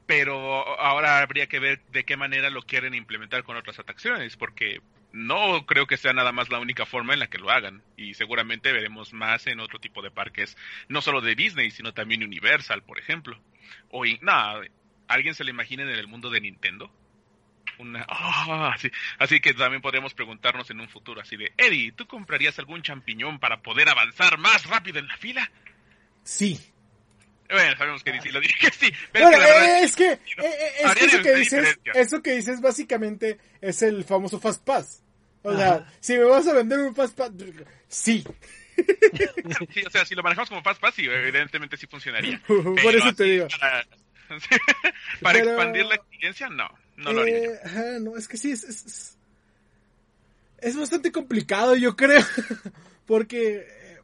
pero 0.05 0.79
ahora 0.79 1.19
habría 1.19 1.47
que 1.47 1.59
ver 1.59 1.81
de 1.91 2.03
qué 2.03 2.17
manera 2.17 2.49
lo 2.49 2.61
quieren 2.61 2.93
implementar 2.93 3.43
con 3.43 3.57
otras 3.57 3.79
atracciones, 3.79 4.35
porque 4.35 4.81
no 5.13 5.65
creo 5.65 5.85
que 5.85 5.97
sea 5.97 6.11
nada 6.11 6.31
más 6.31 6.49
la 6.49 6.59
única 6.59 6.85
forma 6.85 7.13
en 7.13 7.19
la 7.19 7.27
que 7.27 7.37
lo 7.37 7.51
hagan 7.51 7.83
y 7.95 8.15
seguramente 8.15 8.73
veremos 8.73 9.13
más 9.13 9.45
en 9.47 9.59
otro 9.59 9.79
tipo 9.79 10.01
de 10.01 10.11
parques, 10.11 10.57
no 10.89 11.01
solo 11.01 11.21
de 11.21 11.35
Disney, 11.35 11.71
sino 11.71 11.93
también 11.93 12.23
Universal, 12.23 12.83
por 12.83 12.99
ejemplo. 12.99 13.39
O 13.89 14.03
nada, 14.21 14.61
¿alguien 15.07 15.35
se 15.35 15.43
le 15.43 15.51
imagina 15.51 15.83
en 15.83 15.89
el 15.89 16.07
mundo 16.07 16.29
de 16.29 16.41
Nintendo? 16.41 16.91
Una, 17.77 18.05
ah, 18.09 18.75
así, 19.19 19.39
que 19.39 19.53
también 19.53 19.81
podríamos 19.81 20.13
preguntarnos 20.13 20.69
en 20.71 20.81
un 20.81 20.89
futuro 20.89 21.21
así 21.21 21.37
de, 21.37 21.53
Eddie, 21.57 21.91
¿tú 21.91 22.07
comprarías 22.07 22.57
algún 22.59 22.81
champiñón 22.81 23.39
para 23.39 23.61
poder 23.61 23.89
avanzar 23.89 24.37
más 24.39 24.65
rápido 24.65 24.99
en 24.99 25.07
la 25.07 25.17
fila? 25.17 25.51
Sí. 26.23 26.72
Bueno, 27.49 27.77
sabemos 27.77 28.03
que 28.03 28.13
lo 28.31 28.39
dije 28.39 28.55
que 28.59 28.71
sí. 28.71 28.93
Pero 29.11 29.29
es 29.29 29.95
que, 29.95 30.19
eso, 30.99 31.21
que 31.21 31.35
dices, 31.35 31.79
eso 31.93 32.21
que 32.21 32.31
dices 32.33 32.61
básicamente 32.61 33.37
es 33.61 33.81
el 33.81 34.03
famoso 34.03 34.39
Fast 34.39 34.63
Pass. 34.63 35.03
O 35.43 35.55
sea, 35.55 35.85
si 35.99 36.17
me 36.17 36.23
vas 36.23 36.47
a 36.47 36.53
vender 36.53 36.79
un 36.79 36.95
Fast 36.95 37.17
Pass, 37.17 37.31
sí. 37.87 38.23
sí, 39.73 39.83
o 39.85 39.89
sea, 39.89 40.05
si 40.05 40.15
lo 40.15 40.23
manejamos 40.23 40.49
como 40.49 40.63
Fast 40.63 40.79
Pass, 40.79 40.95
sí, 40.95 41.05
evidentemente 41.05 41.77
sí 41.77 41.85
funcionaría. 41.85 42.41
Por 42.47 42.95
eso 42.95 43.13
te 43.13 43.23
digo. 43.25 43.47
Para, 45.21 45.39
expandir 45.39 45.85
la 45.85 45.95
experiencia, 45.95 46.49
no. 46.49 46.69
No 46.95 47.11
lo 47.11 47.21
haría. 47.21 47.37
Eh, 47.37 47.99
no, 47.99 48.17
es 48.17 48.27
que 48.27 48.37
sí, 48.37 48.51
es, 48.51 48.63
es, 48.63 49.17
es 50.59 50.77
bastante 50.77 51.11
complicado, 51.11 51.75
yo 51.75 51.95
creo. 51.95 52.25
Porque, 53.05 53.67
eh, 53.69 53.99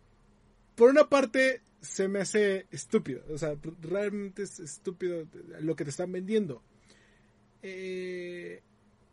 por 0.75 0.89
una 0.89 1.07
parte, 1.07 1.61
se 1.81 2.07
me 2.07 2.19
hace 2.19 2.67
estúpido. 2.71 3.23
O 3.31 3.37
sea, 3.37 3.55
realmente 3.81 4.43
es 4.43 4.59
estúpido 4.59 5.25
lo 5.61 5.75
que 5.75 5.83
te 5.83 5.89
están 5.89 6.11
vendiendo. 6.11 6.61
Eh, 7.61 8.61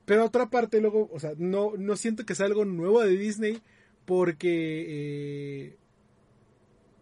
pero 0.05 0.25
otra 0.25 0.49
parte 0.49 0.81
luego, 0.81 1.09
o 1.13 1.19
sea, 1.19 1.33
no, 1.37 1.73
no 1.77 1.97
siento 1.97 2.25
que 2.25 2.35
sea 2.35 2.47
algo 2.47 2.65
nuevo 2.65 3.03
de 3.03 3.17
Disney 3.17 3.61
porque 4.05 4.87
eh, 4.89 5.77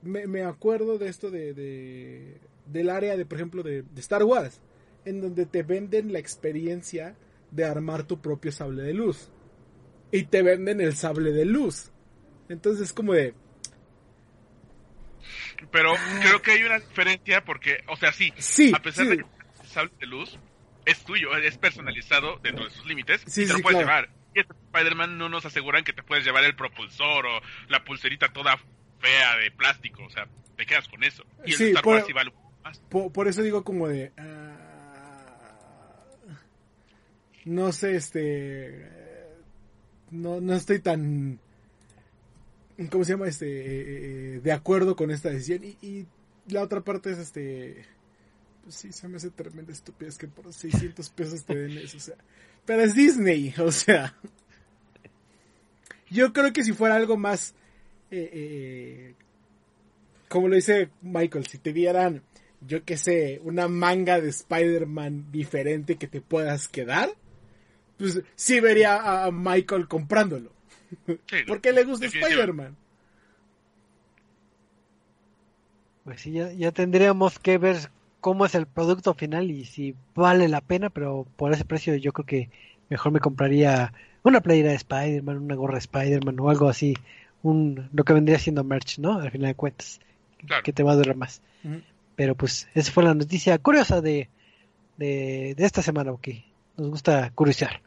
me, 0.03 0.42
acuerdo 0.42 0.98
de 0.98 1.09
esto 1.09 1.31
de, 1.31 2.38
del 2.66 2.90
área 2.90 3.16
de, 3.16 3.27
por 3.27 3.38
ejemplo, 3.38 3.62
de, 3.62 3.85
Star 3.96 4.24
Wars, 4.24 4.61
en 5.05 5.20
donde 5.20 5.46
te 5.46 5.62
venden 5.62 6.12
la 6.12 6.18
experiencia 6.18 7.14
de 7.50 7.64
armar 7.64 8.07
tu 8.07 8.20
propio 8.20 8.50
sable 8.50 8.83
de 8.83 8.94
luz. 8.94 9.29
Y 10.11 10.24
te 10.24 10.42
venden 10.42 10.81
el 10.81 10.94
sable 10.94 11.33
de 11.33 11.44
luz. 11.44 11.90
Entonces 12.48 12.87
es 12.87 12.92
como 12.92 13.12
de... 13.12 13.35
Pero 15.70 15.94
creo 16.20 16.42
que 16.42 16.52
hay 16.52 16.62
una 16.62 16.78
diferencia 16.78 17.44
porque, 17.44 17.84
o 17.88 17.96
sea, 17.96 18.12
sí, 18.12 18.32
sí 18.38 18.72
a 18.74 18.80
pesar 18.80 19.06
de 19.06 19.18
que 19.18 19.24
el 19.24 19.68
sable 19.68 19.92
de 19.98 20.06
luz 20.06 20.38
es 20.84 21.04
tuyo, 21.04 21.37
es 21.37 21.58
personalizado 21.58 22.38
dentro 22.42 22.64
de 22.64 22.70
sus 22.70 22.84
límites 22.87 23.22
y 23.37 23.46
te 23.46 23.52
lo 23.52 23.58
puedes 23.60 23.80
llevar. 23.80 24.08
Y 24.34 24.40
este 24.40 24.52
Spider-Man 24.52 25.16
no 25.16 25.28
nos 25.28 25.46
aseguran 25.46 25.84
que 25.84 25.92
te 25.92 26.02
puedes 26.02 26.24
llevar 26.24 26.44
el 26.44 26.56
propulsor 26.56 27.26
o 27.26 27.40
la 27.68 27.84
pulserita 27.84 28.32
toda 28.32 28.58
fea 29.00 29.37
de 29.37 29.50
plástico, 29.50 30.04
o 30.04 30.10
sea, 30.10 30.26
te 30.56 30.66
quedas 30.66 30.88
con 30.88 31.04
eso. 31.04 31.24
Y 31.44 31.54
el 31.54 31.62
Star 31.68 31.87
Wars 31.87 32.06
vale 32.12 32.32
más. 32.62 32.78
Por, 32.90 33.28
eso 33.28 33.42
digo 33.42 33.62
como 33.62 33.88
de... 33.88 34.12
Ah, 34.16 34.56
no 37.44 37.72
sé, 37.72 37.96
este... 37.96 38.90
No, 40.10 40.40
no 40.40 40.54
estoy 40.54 40.80
tan... 40.80 41.40
¿Cómo 42.90 43.04
se 43.04 43.12
llama? 43.12 43.28
Este... 43.28 43.46
Eh, 43.46 44.37
eh, 44.37 44.40
de 44.42 44.52
acuerdo 44.52 44.96
con 44.96 45.10
esta 45.10 45.30
decisión. 45.30 45.64
Y, 45.64 45.76
y 45.87 46.06
la 46.48 46.62
otra 46.62 46.82
parte 46.82 47.10
es 47.12 47.18
este 47.18 47.84
pues 48.64 48.76
sí, 48.76 48.92
se 48.92 49.08
me 49.08 49.18
hace 49.18 49.30
tremenda 49.30 49.72
estupidez 49.72 50.16
que 50.16 50.26
por 50.26 50.50
600 50.50 51.10
pesos 51.10 51.44
te 51.44 51.54
den 51.54 51.76
eso, 51.76 51.98
o 51.98 52.00
sea. 52.00 52.16
Pero 52.64 52.82
es 52.82 52.94
Disney, 52.94 53.54
o 53.58 53.70
sea. 53.70 54.16
Yo 56.08 56.32
creo 56.32 56.52
que 56.52 56.64
si 56.64 56.72
fuera 56.72 56.96
algo 56.96 57.18
más, 57.18 57.54
eh, 58.10 58.30
eh, 58.32 59.14
como 60.28 60.48
lo 60.48 60.56
dice 60.56 60.88
Michael, 61.02 61.46
si 61.46 61.58
te 61.58 61.74
dieran, 61.74 62.22
yo 62.66 62.84
qué 62.84 62.96
sé, 62.96 63.40
una 63.44 63.68
manga 63.68 64.20
de 64.20 64.30
Spider-Man 64.30 65.30
diferente 65.30 65.96
que 65.96 66.06
te 66.06 66.22
puedas 66.22 66.68
quedar, 66.68 67.10
pues 67.98 68.22
sí 68.35 68.60
vería 68.60 69.25
a 69.25 69.31
Michael 69.31 69.88
comprándolo. 69.88 70.52
Porque 71.46 71.72
le 71.72 71.84
gusta 71.84 72.06
Spider-Man. 72.06 72.76
Pues 76.04 76.20
sí, 76.20 76.32
ya, 76.32 76.52
ya 76.52 76.70
tendríamos 76.70 77.38
que 77.38 77.56
ver 77.58 77.90
cómo 78.20 78.46
es 78.46 78.54
el 78.54 78.66
producto 78.66 79.14
final 79.14 79.50
y 79.50 79.64
si 79.64 79.94
vale 80.14 80.48
la 80.48 80.60
pena, 80.60 80.90
pero 80.90 81.26
por 81.36 81.52
ese 81.52 81.64
precio 81.64 81.94
yo 81.96 82.12
creo 82.12 82.26
que 82.26 82.50
mejor 82.88 83.12
me 83.12 83.20
compraría 83.20 83.92
una 84.22 84.40
playera 84.40 84.70
de 84.70 84.76
Spider-Man, 84.76 85.38
una 85.38 85.54
gorra 85.54 85.74
de 85.74 85.80
Spider-Man 85.80 86.40
o 86.40 86.50
algo 86.50 86.68
así, 86.68 86.94
un 87.42 87.88
lo 87.92 88.04
que 88.04 88.14
vendría 88.14 88.38
siendo 88.38 88.64
merch, 88.64 88.98
¿no? 88.98 89.20
Al 89.20 89.30
final 89.30 89.48
de 89.48 89.54
cuentas, 89.54 90.00
que 90.62 90.72
te 90.72 90.82
va 90.82 90.92
a 90.92 90.96
durar 90.96 91.16
más. 91.16 91.42
Pero 92.16 92.34
pues 92.34 92.68
esa 92.74 92.92
fue 92.92 93.04
la 93.04 93.14
noticia 93.14 93.58
curiosa 93.58 94.00
de, 94.00 94.28
de, 94.96 95.54
esta 95.58 95.82
semana, 95.82 96.14
que 96.20 96.44
nos 96.76 96.88
gusta 96.88 97.30
curiosear. 97.34 97.82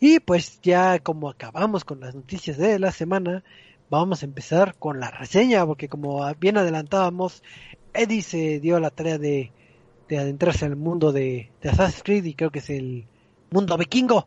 Y 0.00 0.20
pues 0.20 0.60
ya 0.62 0.98
como 1.00 1.28
acabamos 1.28 1.84
con 1.84 2.00
las 2.00 2.14
noticias 2.14 2.56
de 2.56 2.78
la 2.78 2.92
semana, 2.92 3.42
vamos 3.90 4.22
a 4.22 4.26
empezar 4.26 4.76
con 4.78 5.00
la 5.00 5.10
reseña, 5.10 5.66
porque 5.66 5.88
como 5.88 6.32
bien 6.36 6.56
adelantábamos, 6.56 7.42
Eddie 7.94 8.22
se 8.22 8.60
dio 8.60 8.78
la 8.80 8.90
tarea 8.90 9.18
de, 9.18 9.52
adentrarse 10.10 10.66
en 10.66 10.72
el 10.72 10.78
mundo 10.78 11.12
de, 11.12 11.50
Assassin's 11.64 12.02
Creed 12.02 12.24
y 12.24 12.34
creo 12.34 12.50
que 12.50 12.60
es 12.60 12.70
el 12.70 13.06
mundo 13.50 13.76
vikingo 13.76 14.26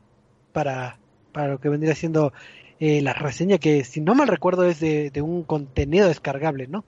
para, 0.51 0.99
para 1.32 1.49
lo 1.49 1.59
que 1.59 1.69
vendría 1.69 1.95
siendo 1.95 2.34
eh, 2.80 3.01
la 3.01 3.13
reseña 3.13 3.59
que 3.59 3.84
si 3.84 4.01
no 4.01 4.15
mal 4.15 4.28
recuerdo 4.28 4.65
es 4.65 4.80
de, 4.80 5.11
un 5.22 5.43
contenido 5.43 6.07
descargable, 6.07 6.67
¿no? 6.67 6.84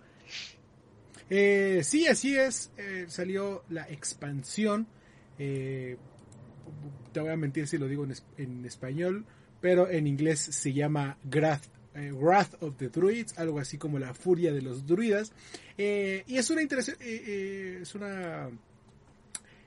Eh, 1.29 1.81
sí, 1.83 2.07
así 2.07 2.35
es. 2.35 2.71
Eh, 2.77 3.05
salió 3.07 3.63
la 3.69 3.83
expansión. 3.83 4.87
Te 7.11 7.19
voy 7.19 7.29
a 7.29 7.37
mentir 7.37 7.67
si 7.67 7.77
lo 7.77 7.87
digo 7.87 8.05
en, 8.37 8.65
español, 8.65 9.25
pero 9.61 9.89
en 9.89 10.07
inglés 10.07 10.39
se 10.39 10.73
llama 10.73 11.17
Grath 11.23 11.65
eh, 11.95 12.11
Wrath 12.11 12.61
of 12.61 12.75
the 12.77 12.89
Druids, 12.89 13.37
algo 13.37 13.59
así 13.59 13.77
como 13.77 13.99
la 13.99 14.13
furia 14.13 14.51
de 14.51 14.63
los 14.63 14.85
druidas. 14.87 15.31
Eh, 15.77 16.23
y 16.27 16.37
es 16.37 16.49
una 16.49 16.63
interesante, 16.63 17.05
eh, 17.05 17.79
es 17.83 17.93
una 17.93 18.49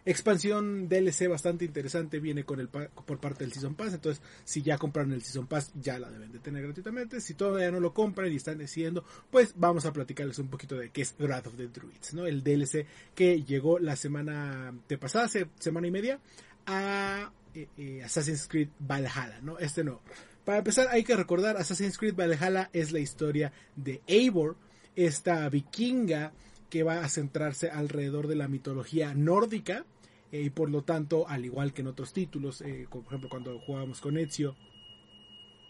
expansión 0.06 0.88
DLC 0.88 1.28
bastante 1.28 1.64
interesante 1.64 2.20
viene 2.20 2.44
con 2.44 2.60
el 2.60 2.68
por 2.68 3.18
parte 3.18 3.44
del 3.44 3.52
Season 3.52 3.74
Pass. 3.74 3.94
Entonces, 3.94 4.22
si 4.44 4.62
ya 4.62 4.78
compraron 4.78 5.12
el 5.12 5.22
Season 5.22 5.46
Pass, 5.46 5.72
ya 5.74 5.98
la 5.98 6.10
deben 6.10 6.32
de 6.32 6.38
tener 6.38 6.62
gratuitamente. 6.62 7.20
Si 7.20 7.34
todavía 7.34 7.70
no 7.70 7.80
lo 7.80 7.92
compran 7.92 8.32
y 8.32 8.36
están 8.36 8.58
decidiendo, 8.58 9.04
pues 9.30 9.52
vamos 9.56 9.84
a 9.84 9.92
platicarles 9.92 10.38
un 10.38 10.48
poquito 10.48 10.76
de 10.76 10.90
qué 10.90 11.02
es 11.02 11.14
Wrath 11.18 11.48
of 11.48 11.56
the 11.56 11.66
Druids, 11.66 12.14
¿no? 12.14 12.26
El 12.26 12.42
DLC 12.42 12.86
que 13.14 13.42
llegó 13.42 13.78
la 13.78 13.96
semana 13.96 14.72
de 14.88 14.96
pasada, 14.96 15.26
hace 15.26 15.48
semana 15.58 15.88
y 15.88 15.90
media, 15.90 16.20
a 16.66 17.32
eh, 17.54 17.68
eh, 17.78 18.02
Assassin's 18.04 18.48
Creed 18.48 18.68
Valhalla, 18.78 19.40
¿no? 19.42 19.58
Este 19.58 19.84
no. 19.84 20.00
Para 20.44 20.58
empezar, 20.58 20.88
hay 20.90 21.02
que 21.02 21.16
recordar, 21.16 21.56
Assassin's 21.56 21.98
Creed 21.98 22.14
Valhalla 22.14 22.70
es 22.72 22.92
la 22.92 23.00
historia 23.00 23.52
de 23.74 24.02
Eivor, 24.06 24.56
esta 24.94 25.48
vikinga 25.48 26.32
que 26.70 26.82
va 26.82 27.04
a 27.04 27.08
centrarse 27.08 27.70
alrededor 27.70 28.26
de 28.26 28.36
la 28.36 28.48
mitología 28.48 29.14
nórdica 29.14 29.84
eh, 30.32 30.42
y 30.42 30.50
por 30.50 30.70
lo 30.70 30.82
tanto, 30.82 31.28
al 31.28 31.44
igual 31.44 31.72
que 31.72 31.82
en 31.82 31.88
otros 31.88 32.12
títulos, 32.12 32.60
eh, 32.60 32.86
por 32.90 33.04
ejemplo 33.06 33.28
cuando 33.28 33.58
jugábamos 33.60 34.00
con 34.00 34.18
Ezio, 34.18 34.56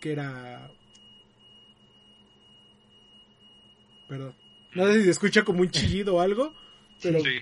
que 0.01 0.13
era... 0.13 0.71
Perdón. 4.09 4.35
No 4.75 4.87
sé 4.87 4.95
si 4.95 5.05
se 5.05 5.11
escucha 5.11 5.45
como 5.45 5.61
un 5.61 5.71
chillido 5.71 6.17
o 6.17 6.21
algo, 6.21 6.53
pero... 7.03 7.21
Sí. 7.21 7.39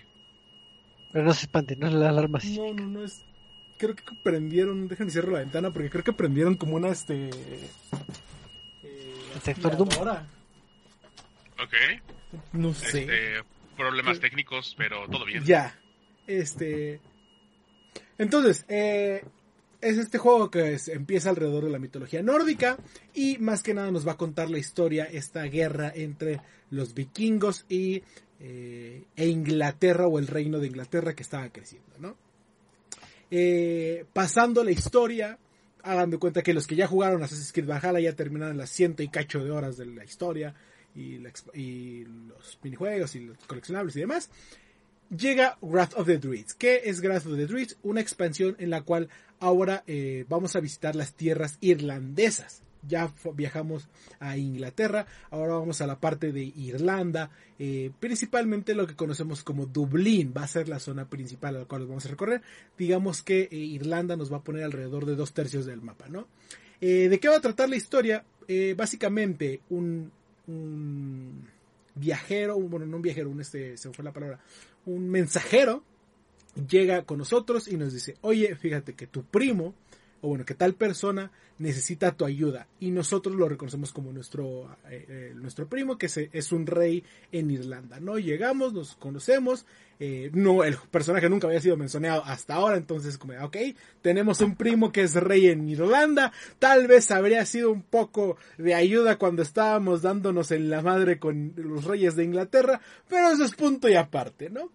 Pero 1.12 1.24
no 1.24 1.32
se 1.32 1.46
espante, 1.46 1.76
no 1.76 1.86
es 1.86 1.92
la 1.92 2.09
alarma. 2.09 2.40
No, 2.57 2.74
no, 2.74 2.86
no 2.86 3.05
es... 3.05 3.24
Creo 3.79 3.95
que 3.95 4.03
prendieron, 4.22 4.89
déjenme 4.89 5.11
cerrar 5.11 5.33
la 5.33 5.39
ventana 5.41 5.72
porque 5.72 5.91
creo 5.91 6.05
que 6.05 6.12
prendieron 6.12 6.57
como 6.57 6.77
una, 6.77 6.89
este... 6.89 7.29
Eh, 7.29 7.68
sector 9.43 9.77
Doom. 9.77 9.89
Ok. 9.89 11.75
No 12.53 12.72
sé. 12.75 13.03
Este, 13.03 13.45
problemas 13.77 14.20
técnicos, 14.20 14.75
pero 14.77 15.09
todo 15.09 15.25
bien. 15.25 15.45
Ya. 15.45 15.79
Este. 16.27 17.01
Entonces, 18.18 18.64
eh, 18.68 19.25
es 19.81 19.99
este 19.99 20.18
juego 20.18 20.51
que 20.51 20.79
empieza 20.89 21.31
alrededor 21.31 21.64
de 21.64 21.70
la 21.70 21.79
mitología 21.79 22.22
nórdica 22.22 22.79
y 23.12 23.39
más 23.39 23.62
que 23.62 23.75
nada 23.75 23.91
nos 23.91 24.07
va 24.07 24.12
a 24.12 24.16
contar 24.16 24.51
la 24.51 24.59
historia, 24.59 25.05
esta 25.05 25.43
guerra 25.45 25.93
entre 25.95 26.41
los 26.70 26.95
vikingos 26.95 27.66
y 27.68 28.03
eh, 28.41 29.05
e 29.16 29.27
Inglaterra 29.27 30.07
o 30.07 30.18
el 30.18 30.27
reino 30.27 30.59
de 30.59 30.68
Inglaterra 30.68 31.14
que 31.14 31.22
estaba 31.22 31.49
creciendo, 31.51 31.97
¿no? 31.99 32.16
Eh, 33.37 34.05
pasando 34.12 34.62
la 34.62 34.70
historia, 34.70 35.41
hagan 35.82 36.09
de 36.09 36.18
cuenta 36.18 36.41
que 36.41 36.55
los 36.55 36.68
que 36.68 36.76
ya 36.76 36.87
jugaron 36.87 37.20
Assassin's 37.20 37.53
Creed 37.53 37.66
Valhalla 37.66 37.99
ya 37.99 38.12
terminaron 38.12 38.57
las 38.57 38.70
ciento 38.70 39.03
y 39.03 39.09
cacho 39.09 39.43
de 39.43 39.51
horas 39.51 39.76
de 39.76 39.87
la 39.87 40.05
historia 40.05 40.55
y, 40.95 41.18
los 41.18 42.61
minijuegos 42.62 43.16
y 43.16 43.24
los 43.26 43.37
coleccionables 43.49 43.97
y 43.97 44.01
demás 44.01 44.30
llega 45.11 45.59
Wrath 45.62 45.95
of 45.97 46.07
the 46.07 46.18
Druids. 46.18 46.55
¿Qué 46.55 46.82
es 46.85 47.01
Wrath 47.01 47.26
of 47.26 47.37
the 47.37 47.47
Druids? 47.49 47.76
Una 47.82 48.01
expansión 48.01 48.55
en 48.61 48.70
la 48.70 48.82
cual 48.82 49.09
ahora 49.41 49.82
eh, 49.89 50.24
vamos 50.28 50.55
a 50.55 50.61
visitar 50.61 50.95
las 50.95 51.14
tierras 51.14 51.59
irlandesas. 51.61 52.62
Ya 52.87 53.12
viajamos 53.35 53.89
a 54.20 54.37
Inglaterra, 54.37 55.07
ahora 55.30 55.55
vamos 55.55 55.80
a 55.80 55.87
la 55.87 55.99
parte 55.99 56.32
de 56.32 56.43
Irlanda, 56.43 57.30
eh, 57.59 57.91
principalmente 58.01 58.74
lo 58.74 58.87
que 58.87 58.97
conocemos 58.97 59.43
como 59.43 59.66
Dublín, 59.66 60.32
va 60.37 60.43
a 60.43 60.49
ser 60.49 60.68
la 60.68 60.78
zona 60.78 61.09
principal 61.09 61.57
a 61.57 61.61
la 61.61 61.64
cual 61.64 61.87
vamos 61.87 62.07
a 62.07 62.09
recorrer. 62.09 62.43
Digamos 62.76 63.22
que 63.22 63.49
eh, 63.51 63.57
Irlanda 63.57 64.16
nos 64.16 64.32
va 64.32 64.39
a 64.39 64.45
poner 64.45 64.64
alrededor 64.64 65.07
de 65.07 65.16
dos 65.16 65.32
tercios 65.32 65.66
del 65.66 65.82
mapa, 65.82 66.09
¿no? 66.09 66.26
¿De 66.80 67.18
qué 67.18 67.28
va 67.28 67.37
a 67.37 67.41
tratar 67.41 67.70
la 67.70 67.76
historia? 67.76 68.24
básicamente 68.76 69.62
un, 69.70 70.12
un 70.49 71.49
viajero, 71.95 72.61
bueno, 72.61 72.85
no 72.85 72.97
un 72.97 73.03
viajero, 73.03 73.30
un 73.30 73.41
este, 73.41 73.78
se 73.78 73.91
fue 73.91 74.05
la 74.05 74.12
palabra, 74.12 74.41
un 74.85 75.09
mensajero 75.09 75.82
llega 76.68 77.03
con 77.03 77.18
nosotros 77.18 77.68
y 77.68 77.76
nos 77.76 77.93
dice, 77.93 78.16
oye, 78.20 78.55
fíjate 78.55 78.95
que 78.95 79.07
tu 79.07 79.24
primo, 79.24 79.74
o 80.25 80.29
bueno, 80.29 80.47
que 80.47 80.55
tal 80.55 80.75
persona 80.75 81.31
necesita 81.59 82.12
tu 82.12 82.25
ayuda. 82.25 82.66
Y 82.81 82.91
nosotros 82.93 83.37
lo 83.37 83.47
reconocemos 83.47 83.93
como 83.93 84.11
nuestro, 84.11 84.75
eh, 84.89 85.05
eh, 85.07 85.33
nuestro 85.35 85.68
primo, 85.68 85.99
que 85.99 86.07
es 86.33 86.53
un 86.53 86.66
rey 86.66 87.05
en 87.31 87.51
Irlanda, 87.51 88.01
¿no? 88.01 88.18
Llegamos, 88.18 88.72
nos 88.72 88.97
conocemos, 88.97 89.66
eh, 90.01 90.31
no, 90.33 90.64
el 90.64 90.79
personaje 90.91 91.29
nunca 91.29 91.47
había 91.47 91.61
sido 91.61 91.77
mencionado 91.77 92.25
hasta 92.25 92.55
ahora, 92.55 92.79
entonces 92.79 93.18
como, 93.18 93.35
ok, 93.45 93.57
tenemos 94.01 94.41
un 94.41 94.57
primo 94.57 94.93
que 94.93 95.03
es 95.03 95.14
rey 95.14 95.49
en 95.49 95.68
Irlanda, 95.68 96.33
tal 96.59 96.87
vez 96.87 97.11
habría 97.11 97.45
sido 97.45 97.70
un 97.70 97.83
poco 97.83 98.39
de 98.57 98.75
ayuda 98.75 99.18
cuando 99.18 99.43
estábamos 99.43 100.01
dándonos 100.01 100.53
en 100.53 100.70
la 100.70 100.81
madre 100.81 101.18
con 101.18 101.53
los 101.57 101.85
reyes 101.85 102.16
de 102.16 102.25
Inglaterra, 102.25 102.81
pero 103.11 103.31
eso 103.31 103.45
es 103.45 103.55
punto 103.55 103.91
y 103.91 103.95
aparte, 103.95 104.49
¿no? 104.49 104.70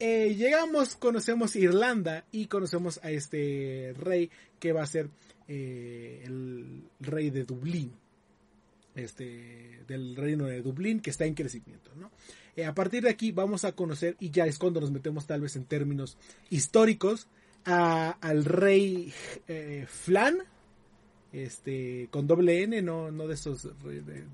Eh, 0.00 0.34
llegamos, 0.36 0.94
conocemos 0.94 1.56
Irlanda 1.56 2.24
y 2.30 2.46
conocemos 2.46 3.00
a 3.02 3.10
este 3.10 3.94
rey 3.98 4.30
que 4.60 4.72
va 4.72 4.82
a 4.82 4.86
ser 4.86 5.10
eh, 5.48 6.22
el 6.24 6.84
rey 7.00 7.30
de 7.30 7.44
Dublín, 7.44 7.92
este, 8.94 9.80
del 9.88 10.14
reino 10.14 10.46
de 10.46 10.62
Dublín 10.62 11.00
que 11.00 11.10
está 11.10 11.24
en 11.24 11.34
crecimiento, 11.34 11.90
¿no? 11.96 12.12
Eh, 12.54 12.64
a 12.64 12.74
partir 12.74 13.02
de 13.02 13.10
aquí 13.10 13.32
vamos 13.32 13.64
a 13.64 13.72
conocer, 13.72 14.16
y 14.20 14.30
ya 14.30 14.46
es 14.46 14.58
cuando 14.58 14.80
nos 14.80 14.90
metemos 14.90 15.26
tal 15.26 15.40
vez 15.40 15.56
en 15.56 15.64
términos 15.64 16.16
históricos, 16.50 17.26
al 17.64 18.44
rey 18.44 19.12
Flan, 19.86 20.38
este, 21.32 22.08
con 22.10 22.26
doble 22.26 22.62
N, 22.62 22.80
no, 22.82 23.10
no 23.10 23.26
de 23.26 23.34
esos, 23.34 23.68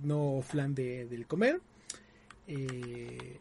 no 0.03 0.41
Flan 0.43 0.75
de, 0.75 1.07
del 1.07 1.27
comer. 1.27 1.61
Eh, 2.47 3.39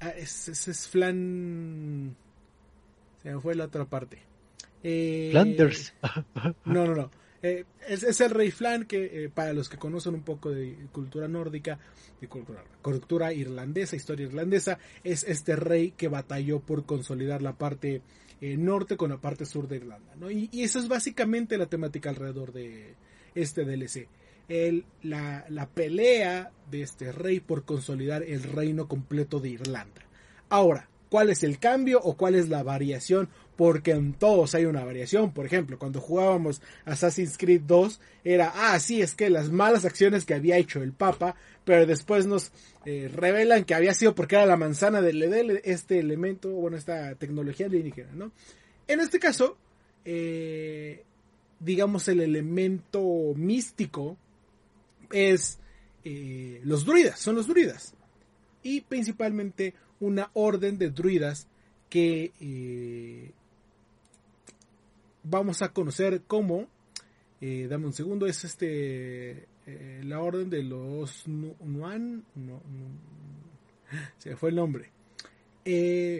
Ah, 0.00 0.10
ese 0.10 0.52
es, 0.52 0.88
Flan. 0.88 2.16
Se 3.22 3.34
me 3.34 3.40
fue 3.40 3.54
la 3.54 3.64
otra 3.64 3.84
parte. 3.84 4.18
Eh, 4.82 5.28
Flanders. 5.32 5.94
no, 6.64 6.86
no, 6.86 6.94
no. 6.94 7.10
Eh, 7.42 7.64
es, 7.88 8.20
el 8.20 8.30
rey 8.30 8.50
Flan 8.50 8.84
que 8.84 9.24
eh, 9.24 9.28
para 9.28 9.52
los 9.52 9.68
que 9.68 9.76
conocen 9.76 10.14
un 10.14 10.22
poco 10.22 10.50
de 10.50 10.88
cultura 10.92 11.28
nórdica, 11.28 11.78
de 12.20 12.28
cultura, 12.28 12.64
cultura 12.82 13.32
irlandesa, 13.32 13.96
historia 13.96 14.26
irlandesa, 14.26 14.78
es 15.04 15.24
este 15.24 15.56
rey 15.56 15.92
que 15.92 16.08
batalló 16.08 16.60
por 16.60 16.84
consolidar 16.84 17.42
la 17.42 17.56
parte 17.56 18.02
norte 18.40 18.98
con 18.98 19.10
la 19.10 19.18
parte 19.18 19.46
sur 19.46 19.66
de 19.66 19.76
Irlanda. 19.76 20.14
¿no? 20.16 20.30
Y, 20.30 20.50
y, 20.52 20.62
eso 20.62 20.78
es 20.78 20.88
básicamente 20.88 21.56
la 21.56 21.66
temática 21.66 22.10
alrededor 22.10 22.52
de 22.52 22.94
este 23.34 23.64
DLC 23.64 24.08
el, 24.48 24.84
la, 25.02 25.44
la 25.48 25.66
pelea 25.66 26.50
de 26.70 26.82
este 26.82 27.12
rey 27.12 27.40
por 27.40 27.64
consolidar 27.64 28.22
el 28.22 28.42
reino 28.42 28.88
completo 28.88 29.40
de 29.40 29.50
Irlanda. 29.50 30.02
Ahora, 30.48 30.88
¿cuál 31.08 31.30
es 31.30 31.42
el 31.42 31.58
cambio 31.58 32.00
o 32.00 32.16
cuál 32.16 32.34
es 32.34 32.48
la 32.48 32.62
variación? 32.62 33.28
Porque 33.56 33.92
en 33.92 34.12
todos 34.12 34.54
hay 34.54 34.66
una 34.66 34.84
variación. 34.84 35.32
Por 35.32 35.46
ejemplo, 35.46 35.78
cuando 35.78 36.00
jugábamos 36.00 36.60
Assassin's 36.84 37.38
Creed 37.38 37.62
2, 37.62 38.00
era, 38.24 38.52
ah, 38.54 38.78
sí, 38.78 39.00
es 39.00 39.14
que 39.14 39.30
las 39.30 39.50
malas 39.50 39.84
acciones 39.84 40.24
que 40.24 40.34
había 40.34 40.58
hecho 40.58 40.82
el 40.82 40.92
Papa, 40.92 41.36
pero 41.64 41.86
después 41.86 42.26
nos 42.26 42.52
eh, 42.84 43.10
revelan 43.12 43.64
que 43.64 43.74
había 43.74 43.94
sido 43.94 44.14
porque 44.14 44.36
era 44.36 44.46
la 44.46 44.56
manzana 44.56 45.00
del 45.00 45.22
Edel, 45.22 45.60
este 45.64 45.98
elemento, 45.98 46.50
bueno, 46.50 46.76
esta 46.76 47.14
tecnología 47.14 47.66
alienígena, 47.66 48.12
¿no? 48.14 48.32
En 48.86 49.00
este 49.00 49.18
caso, 49.18 49.56
eh, 50.04 51.02
digamos, 51.58 52.06
el 52.08 52.20
elemento 52.20 53.32
místico 53.34 54.16
es 55.12 55.58
eh, 56.08 56.60
los 56.62 56.84
druidas, 56.84 57.18
son 57.18 57.34
los 57.34 57.48
druidas. 57.48 57.92
Y 58.62 58.82
principalmente 58.82 59.74
una 59.98 60.30
orden 60.34 60.78
de 60.78 60.90
druidas 60.90 61.48
que 61.88 62.32
eh, 62.40 63.32
vamos 65.24 65.62
a 65.62 65.72
conocer 65.72 66.22
como, 66.28 66.68
eh, 67.40 67.66
dame 67.68 67.86
un 67.86 67.92
segundo, 67.92 68.26
es 68.26 68.44
este, 68.44 69.48
la 70.04 70.20
orden 70.20 70.48
de 70.48 70.62
los 70.62 71.26
Nuan, 71.26 72.24
no, 72.36 72.62
se 74.18 74.36
fue 74.36 74.50
el 74.50 74.54
nombre. 74.54 74.90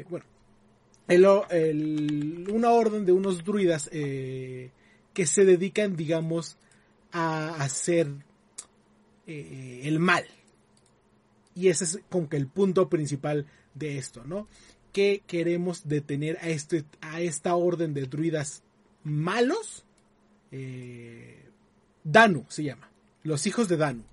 bueno, 0.08 0.26
una 2.52 2.70
orden 2.70 3.06
de 3.06 3.12
unos 3.12 3.44
druidas 3.44 3.88
que 3.88 4.70
se 5.26 5.44
dedican, 5.44 5.94
digamos, 5.94 6.58
a 7.12 7.54
hacer 7.62 8.25
eh, 9.26 9.80
el 9.84 9.98
mal. 9.98 10.24
Y 11.54 11.68
ese 11.68 11.84
es 11.84 12.00
como 12.10 12.28
que 12.28 12.36
el 12.36 12.46
punto 12.48 12.88
principal 12.88 13.46
de 13.74 13.98
esto, 13.98 14.24
¿no? 14.24 14.46
Que 14.92 15.22
queremos 15.26 15.88
detener 15.88 16.38
a, 16.42 16.48
este, 16.48 16.84
a 17.00 17.20
esta 17.20 17.56
orden 17.56 17.94
de 17.94 18.06
druidas 18.06 18.62
malos. 19.02 19.84
Eh, 20.52 21.48
Danu 22.04 22.44
se 22.48 22.64
llama. 22.64 22.90
Los 23.22 23.46
hijos 23.46 23.68
de 23.68 23.76
Danu. 23.76 24.04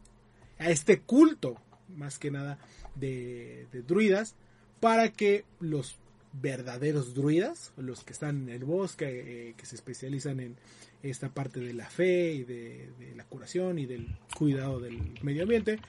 A 0.57 0.70
este 0.70 1.01
culto, 1.01 1.57
más 1.89 2.18
que 2.18 2.32
nada, 2.32 2.59
de, 2.95 3.68
druidas. 3.88 4.36
Para 4.80 5.11
que 5.11 5.45
los 5.59 5.97
verdaderos 6.34 7.13
druidas, 7.13 7.71
los 7.77 8.03
que 8.03 8.13
están 8.13 8.43
en 8.43 8.49
el 8.49 8.65
bosque, 8.65 9.05
eh, 9.49 9.53
que 9.55 9.65
se 9.65 9.75
especializan 9.75 10.39
en, 10.39 10.57
esta 11.03 11.29
parte 11.29 11.59
de 11.59 11.73
la 11.73 11.89
fe 11.89 12.31
y 12.31 12.43
de, 12.45 12.89
la 13.15 13.25
curación 13.25 13.77
y 13.77 13.86
del 13.86 14.15
cuidado 14.38 14.79
del 14.79 15.19
medio 15.21 15.43
ambiente 15.43 15.79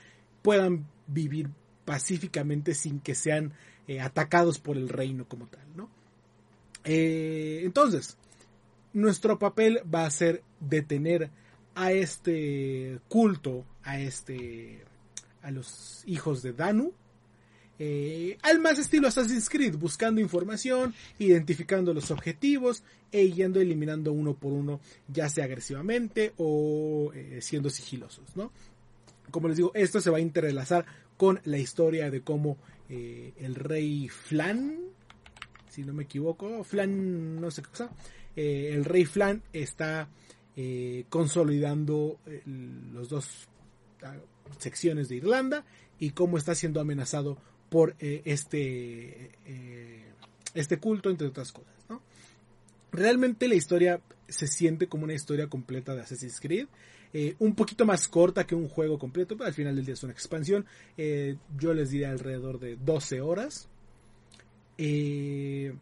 puedan 0.41 0.87
vivir 1.07 1.49
pacíficamente 1.85 2.75
sin 2.75 2.99
que 2.99 3.15
sean 3.15 3.53
eh, 3.87 4.01
atacados 4.01 4.59
por 4.59 4.75
el 4.75 4.89
reino 4.89 5.25
como 5.25 5.47
tal, 5.47 5.65
¿no? 5.75 5.89
Eh, 6.83 7.61
entonces, 7.63 8.17
nuestro 8.93 9.39
papel 9.39 9.81
va 9.93 10.05
a 10.05 10.11
ser 10.11 10.43
detener 10.59 11.29
a 11.75 11.91
este 11.93 12.99
culto, 13.07 13.65
a 13.83 13.99
este, 13.99 14.83
a 15.41 15.51
los 15.51 16.03
hijos 16.05 16.41
de 16.41 16.53
Danu, 16.53 16.93
eh, 17.77 18.37
al 18.41 18.59
más 18.59 18.79
estilo 18.79 19.07
Assassin's 19.07 19.49
Creed, 19.49 19.75
buscando 19.75 20.21
información, 20.21 20.93
identificando 21.19 21.93
los 21.93 22.09
objetivos 22.09 22.83
e 23.11 23.31
yendo 23.31 23.59
eliminando 23.59 24.13
uno 24.13 24.33
por 24.33 24.53
uno, 24.53 24.79
ya 25.07 25.27
sea 25.27 25.45
agresivamente 25.45 26.33
o 26.37 27.11
eh, 27.13 27.39
siendo 27.41 27.69
sigilosos, 27.69 28.35
¿no? 28.35 28.51
Como 29.29 29.49
les 29.49 29.57
digo, 29.57 29.71
esto 29.73 29.99
se 29.99 30.09
va 30.09 30.17
a 30.17 30.21
interrelazar 30.21 30.85
con 31.17 31.41
la 31.43 31.57
historia 31.57 32.09
de 32.09 32.21
cómo 32.21 32.57
eh, 32.89 33.33
el 33.37 33.55
rey 33.55 34.07
Flan, 34.07 34.79
si 35.69 35.83
no 35.83 35.93
me 35.93 36.03
equivoco, 36.03 36.63
Flan, 36.63 37.41
no 37.41 37.51
sé 37.51 37.61
qué 37.61 37.69
cosa, 37.69 37.89
el 38.35 38.85
rey 38.85 39.05
Flan 39.05 39.41
está 39.53 40.09
consolidando 41.09 42.19
los 42.93 43.09
dos 43.09 43.47
ah, 44.03 44.15
secciones 44.57 45.09
de 45.09 45.15
Irlanda 45.15 45.65
y 45.99 46.11
cómo 46.11 46.37
está 46.37 46.55
siendo 46.55 46.79
amenazado 46.79 47.37
por 47.69 47.95
eh, 47.99 48.21
este, 48.25 49.31
eh, 49.45 50.03
este 50.53 50.77
culto, 50.77 51.09
entre 51.09 51.27
otras 51.27 51.51
cosas. 51.51 51.73
Realmente 52.91 53.47
la 53.49 53.55
historia 53.55 53.99
se 54.29 54.47
siente 54.47 54.87
como 54.87 55.03
una 55.03 55.13
historia 55.13 55.47
completa 55.47 55.93
de 55.93 56.01
Assassin's 56.01 56.39
Creed. 56.39 56.67
Eh, 57.13 57.35
un 57.39 57.55
poquito 57.55 57.85
más 57.85 58.07
corta 58.07 58.45
que 58.45 58.55
un 58.55 58.69
juego 58.69 58.97
completo, 58.97 59.35
pero 59.35 59.47
al 59.47 59.53
final 59.53 59.75
del 59.75 59.85
día 59.85 59.93
es 59.93 60.03
una 60.03 60.13
expansión. 60.13 60.65
yo 61.57 61.73
les 61.73 61.89
diría 61.89 62.11
alrededor 62.11 62.59
de 62.59 62.77
12 62.77 63.21
horas. 63.21 63.67
el 64.77 65.77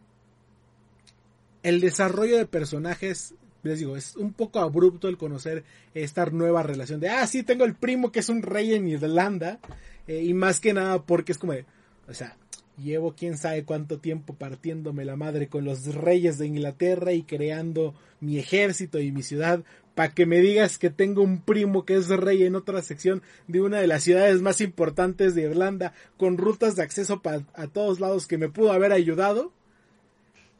desarrollo 1.61 2.37
de 2.37 2.45
personajes, 2.45 3.35
les 3.61 3.79
digo, 3.79 3.95
es 3.95 4.15
un 4.15 4.33
poco 4.33 4.59
abrupto 4.59 5.07
el 5.07 5.17
conocer 5.17 5.63
esta 5.93 6.25
nueva 6.25 6.63
relación 6.63 6.99
de, 6.99 7.09
ah, 7.09 7.27
sí, 7.27 7.43
tengo 7.43 7.63
el 7.65 7.75
primo 7.75 8.11
que 8.11 8.19
es 8.21 8.29
un 8.29 8.41
rey 8.41 8.73
en 8.73 8.87
Irlanda. 8.87 9.59
Y 10.07 10.33
más 10.33 10.59
que 10.59 10.73
nada 10.73 11.03
porque 11.03 11.31
es 11.31 11.37
como 11.37 11.53
de, 11.53 11.65
o 12.07 12.13
sea, 12.13 12.37
llevo 12.77 13.13
quién 13.15 13.37
sabe 13.37 13.63
cuánto 13.63 13.99
tiempo 13.99 14.33
partiéndome 14.33 15.05
la 15.05 15.15
madre 15.15 15.47
con 15.47 15.63
los 15.63 15.93
reyes 15.93 16.37
de 16.37 16.47
Inglaterra 16.47 17.13
y 17.13 17.23
creando 17.23 17.93
mi 18.19 18.39
ejército 18.39 18.99
y 18.99 19.11
mi 19.11 19.23
ciudad 19.23 19.63
para 19.95 20.13
que 20.13 20.25
me 20.25 20.39
digas 20.39 20.77
que 20.77 20.89
tengo 20.89 21.21
un 21.21 21.41
primo 21.41 21.85
que 21.85 21.95
es 21.95 22.09
rey 22.09 22.43
en 22.43 22.55
otra 22.55 22.81
sección 22.81 23.21
de 23.47 23.61
una 23.61 23.79
de 23.79 23.87
las 23.87 24.03
ciudades 24.03 24.41
más 24.41 24.59
importantes 24.61 25.35
de 25.35 25.43
Irlanda 25.43 25.93
con 26.17 26.37
rutas 26.37 26.75
de 26.75 26.83
acceso 26.83 27.21
a 27.53 27.67
todos 27.67 27.99
lados 27.99 28.27
que 28.27 28.37
me 28.37 28.49
pudo 28.49 28.71
haber 28.71 28.91
ayudado. 28.91 29.53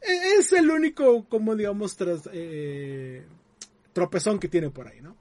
E, 0.02 0.38
es 0.38 0.52
el 0.52 0.70
único, 0.70 1.24
como 1.28 1.56
digamos, 1.56 1.96
tras, 1.96 2.28
eh, 2.32 3.24
tropezón 3.92 4.38
que 4.38 4.48
tiene 4.48 4.70
por 4.70 4.86
ahí, 4.86 5.00
¿no? 5.00 5.16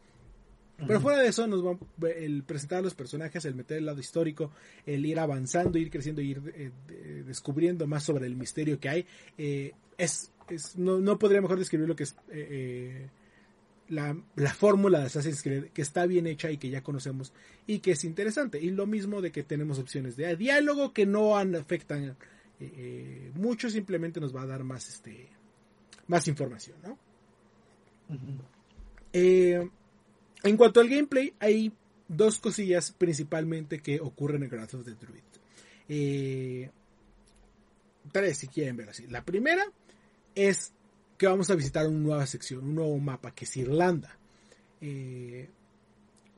Pero 0.78 1.00
fuera 1.00 1.20
de 1.20 1.28
eso, 1.28 1.48
nos 1.48 1.66
va, 1.66 1.78
el 2.10 2.44
presentar 2.44 2.80
a 2.80 2.82
los 2.82 2.96
personajes, 2.96 3.46
el 3.46 3.56
meter 3.56 3.78
el 3.78 3.86
lado 3.86 4.00
histórico, 4.00 4.52
el 4.86 5.06
ir 5.06 5.20
avanzando, 5.20 5.78
ir 5.78 5.90
creciendo, 5.90 6.22
ir 6.22 6.42
eh, 6.56 7.24
descubriendo 7.26 7.88
más 7.88 8.04
sobre 8.04 8.26
el 8.26 8.36
misterio 8.36 8.80
que 8.80 8.90
hay, 8.90 9.06
eh, 9.38 9.74
es, 9.98 10.32
es 10.50 10.78
no, 10.78 11.00
no, 11.00 11.20
podría 11.20 11.42
mejor 11.42 11.60
describir 11.60 11.88
lo 11.88 11.96
que 11.96 12.04
es 12.04 12.16
eh, 12.32 13.08
la, 13.90 14.18
la, 14.36 14.54
fórmula 14.54 15.00
de 15.00 15.06
Assassin's 15.06 15.42
Creed, 15.42 15.66
que 15.66 15.82
está 15.82 16.06
bien 16.06 16.28
hecha 16.28 16.50
y 16.52 16.58
que 16.58 16.70
ya 16.70 16.82
conocemos 16.82 17.34
y 17.68 17.80
que 17.80 17.92
es 17.92 18.04
interesante. 18.04 18.60
Y 18.60 18.72
lo 18.72 18.88
mismo 18.88 19.22
de 19.22 19.32
que 19.32 19.44
tenemos 19.44 19.80
opciones 19.80 20.16
de 20.16 20.36
diálogo 20.36 20.92
que 20.94 21.06
no 21.06 21.38
afectan 21.38 22.18
mucho, 23.36 23.70
simplemente 23.70 24.20
nos 24.20 24.36
va 24.36 24.44
a 24.44 24.48
dar 24.48 24.64
más, 24.64 24.88
este, 24.88 25.28
más 26.08 26.28
información, 26.28 26.78
¿no? 26.82 26.98
En 30.44 30.58
cuanto 30.58 30.82
al 30.82 30.90
gameplay, 30.90 31.34
hay 31.40 31.72
dos 32.08 32.40
cosillas 32.40 32.92
principalmente 32.92 33.82
que 33.82 34.00
ocurren 34.00 34.44
en 34.44 34.50
Wrath 34.50 34.74
of 34.76 34.86
the 34.86 34.92
Druid. 34.92 35.22
Eh, 35.88 36.70
tres, 38.12 38.38
si 38.38 38.48
quieren 38.48 38.78
ver 38.78 38.90
así. 38.90 39.08
La 39.08 39.24
primera 39.24 39.64
es 40.36 40.74
que 41.18 41.28
vamos 41.28 41.50
a 41.50 41.56
visitar 41.56 41.88
una 41.88 42.00
nueva 42.00 42.28
sección, 42.28 42.64
un 42.64 42.76
nuevo 42.76 42.98
mapa, 43.00 43.34
que 43.34 43.46
es 43.46 43.58
Irlanda. 43.58 44.18
Eh, 44.82 45.50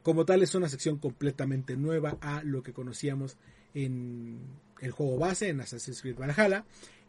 como 0.04 0.26
tal, 0.26 0.44
es 0.44 0.54
una 0.54 0.70
sección 0.70 0.98
completamente 1.00 1.76
nueva 1.76 2.18
a 2.22 2.44
lo 2.44 2.62
que 2.62 2.74
conocíamos 2.74 3.38
en 3.74 4.40
el 4.82 4.92
juego 4.92 5.18
base, 5.18 5.50
en 5.50 5.62
Assassin's 5.62 6.02
Creed 6.02 6.18
Valhalla. 6.18 6.66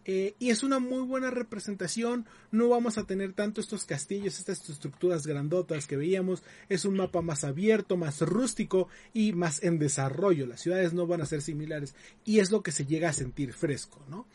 Eh, 0.08 0.36
y 0.38 0.50
es 0.50 0.62
una 0.62 0.78
muy 0.78 1.02
buena 1.02 1.30
representación. 1.32 2.26
No 2.52 2.68
vamos 2.68 2.96
a 2.96 3.04
tener 3.04 3.32
tanto 3.32 3.60
estos 3.60 3.84
castillos, 3.84 4.38
estas 4.38 4.70
estructuras 4.70 5.26
grandotas 5.26 5.88
que 5.88 5.96
veíamos. 5.96 6.44
Es 6.68 6.84
un 6.84 6.96
mapa 6.96 7.22
más 7.22 7.42
abierto, 7.42 7.96
más 7.96 8.20
rústico 8.20 8.88
y 9.12 9.32
más 9.32 9.64
en 9.64 9.80
desarrollo. 9.80 10.46
Las 10.46 10.60
ciudades 10.60 10.94
no 10.94 11.08
van 11.08 11.22
a 11.22 11.26
ser 11.26 11.42
similares 11.42 11.96
y 12.24 12.38
es 12.38 12.52
lo 12.52 12.62
que 12.62 12.70
se 12.70 12.86
llega 12.86 13.08
a 13.08 13.12
sentir 13.12 13.52
fresco, 13.52 14.00
¿no? 14.08 14.26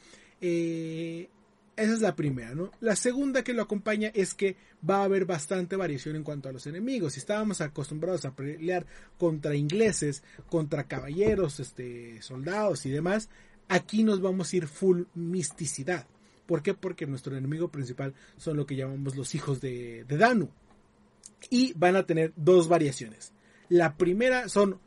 Eh, 0.42 1.30
esa 1.78 1.94
es 1.94 2.02
la 2.02 2.18
primera, 2.18 2.54
¿no? 2.54 2.72
La 2.82 2.98
segunda 2.98 3.44
que 3.44 3.54
lo 3.54 3.62
acompaña 3.62 4.12
es 4.14 4.34
que 4.34 4.58
va 4.88 4.98
a 4.98 5.04
haber 5.06 5.26
bastante 5.26 5.78
variación 5.78 6.18
en 6.18 6.24
cuanto 6.24 6.50
a 6.50 6.52
los 6.52 6.68
enemigos. 6.68 7.14
Si 7.14 7.20
estábamos 7.20 7.62
acostumbrados 7.62 8.26
a 8.26 8.36
pelear 8.36 8.86
contra 9.18 9.56
ingleses, 9.56 10.22
contra 10.50 10.84
caballeros, 10.84 11.62
este, 11.62 12.22
soldados 12.22 12.86
y 12.86 12.90
demás, 12.90 13.30
Aquí 13.72 14.04
nos 14.04 14.20
vamos 14.20 14.52
a 14.52 14.58
ir 14.58 14.68
full 14.68 15.04
misticidad. 15.16 16.06
¿Por 16.46 16.62
qué? 16.62 16.74
Porque 16.74 17.08
nuestro 17.08 17.38
enemigo 17.38 17.70
principal 17.70 18.14
son 18.36 18.58
lo 18.58 18.66
que 18.66 18.76
llamamos 18.76 19.16
los 19.16 19.34
hijos 19.34 19.62
de, 19.62 20.04
Danu. 20.10 20.50
Y 21.50 21.72
van 21.78 21.96
a 21.96 22.06
tener 22.06 22.34
dos 22.36 22.68
variaciones. 22.68 23.32
La 23.70 23.96
primera 23.96 24.50
son 24.50 24.78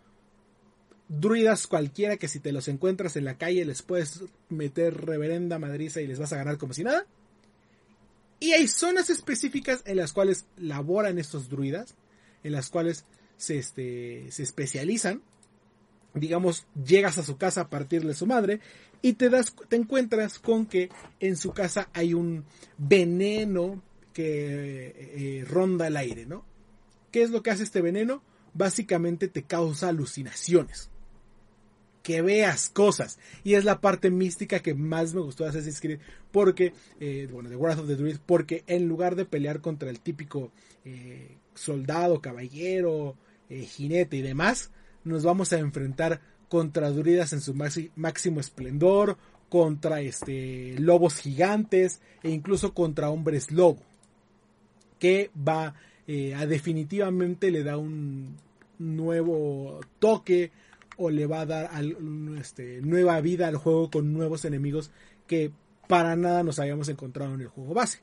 druidas 1.09 1.66
cualquiera 1.66 2.18
que 2.18 2.28
si 2.28 2.41
te 2.41 2.53
los 2.53 2.68
encuentras 2.68 3.16
en 3.16 3.24
la 3.24 3.39
calle 3.39 3.64
les 3.64 3.80
puedes 3.80 4.22
meter 4.51 5.07
reverenda 5.07 5.59
madriza 5.59 6.03
y 6.03 6.07
les 6.07 6.18
vas 6.18 6.35
a 6.35 6.37
ganar 6.37 6.59
como 6.59 6.74
si 6.74 6.85
nada. 6.85 7.07
Y 8.39 8.53
hay 8.53 8.68
zonas 8.68 9.09
específicas 9.09 9.82
en 9.87 9.97
las 9.97 10.12
cuales 10.12 10.45
laboran 10.59 11.18
estos 11.18 11.49
druidas, 11.49 11.95
en 12.43 12.53
las 12.53 12.68
cuales 12.68 13.07
se, 13.39 13.57
este, 13.57 14.30
se 14.30 14.43
especializan 14.43 15.22
digamos, 16.14 16.66
llegas 16.84 17.18
a 17.18 17.24
su 17.24 17.36
casa 17.36 17.62
a 17.62 17.70
partirle 17.70 18.14
su 18.14 18.26
madre 18.26 18.60
y 19.02 19.14
te 19.14 19.28
das, 19.28 19.54
te 19.68 19.76
encuentras 19.76 20.38
con 20.38 20.66
que 20.66 20.88
en 21.20 21.36
su 21.36 21.52
casa 21.52 21.90
hay 21.92 22.14
un 22.14 22.44
veneno 22.78 23.82
que 24.12 24.94
eh, 25.40 25.44
ronda 25.44 25.88
el 25.88 25.96
aire, 25.96 26.24
¿no? 26.24 26.46
¿Qué 27.10 27.22
es 27.22 27.30
lo 27.30 27.42
que 27.42 27.50
hace 27.50 27.64
este 27.64 27.82
veneno? 27.82 28.22
Básicamente 28.54 29.28
te 29.28 29.42
causa 29.42 29.88
alucinaciones. 29.88 30.88
Que 32.02 32.22
veas 32.22 32.70
cosas. 32.70 33.18
Y 33.42 33.54
es 33.54 33.64
la 33.64 33.80
parte 33.80 34.10
mística 34.10 34.60
que 34.60 34.74
más 34.74 35.14
me 35.14 35.20
gustó 35.20 35.44
de 35.44 35.50
Assassin's 35.50 35.80
Creed. 35.80 36.00
Porque, 36.30 36.72
eh, 37.00 37.28
bueno, 37.30 37.48
de 37.48 37.56
Wrath 37.56 37.80
of 37.80 37.86
the 37.86 37.96
Druid. 37.96 38.18
Porque 38.24 38.62
en 38.66 38.88
lugar 38.88 39.16
de 39.16 39.24
pelear 39.24 39.60
contra 39.60 39.90
el 39.90 40.00
típico 40.00 40.52
eh, 40.84 41.38
soldado, 41.54 42.20
caballero, 42.20 43.16
jinete 43.48 44.16
y 44.16 44.22
demás, 44.22 44.70
nos 45.05 45.22
vamos 45.22 45.52
a 45.52 45.59
enfrentar 45.59 46.20
contra 46.48 46.90
druidas 46.90 47.32
en 47.32 47.40
su 47.40 47.55
máximo 47.55 48.40
esplendor, 48.40 49.16
contra 49.48 50.00
este 50.00 50.76
lobos 50.78 51.18
gigantes 51.18 52.00
e 52.22 52.30
incluso 52.30 52.74
contra 52.74 53.11
hombres 53.11 53.50
lobo, 53.52 53.80
que 54.98 55.30
va 55.36 55.74
eh, 56.07 56.34
a 56.34 56.46
definitivamente 56.46 57.50
le 57.50 57.62
da 57.62 57.76
un 57.76 58.36
nuevo 58.78 59.80
toque 59.98 60.50
o 60.96 61.11
le 61.11 61.26
va 61.26 61.40
a 61.40 61.46
dar 61.46 61.70
este, 62.38 62.80
nueva 62.82 63.20
vida 63.20 63.48
al 63.48 63.57
juego 63.57 63.90
con 63.90 64.12
nuevos 64.12 64.44
enemigos 64.44 64.90
que 65.26 65.50
para 65.88 66.16
nada 66.16 66.42
nos 66.42 66.59
habíamos 66.59 66.88
encontrado 66.88 67.34
en 67.34 67.40
el 67.40 67.48
juego 67.48 67.74
base. 67.74 68.00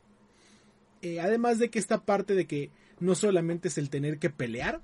Eh, 1.02 1.20
además 1.20 1.58
de 1.58 1.70
que 1.70 1.80
esta 1.80 2.06
parte 2.06 2.36
de 2.36 2.46
que 2.46 2.70
no 3.00 3.16
solamente 3.16 3.70
es 3.70 3.78
el 3.78 3.90
tener 3.90 4.20
que 4.20 4.30
pelear, 4.30 4.82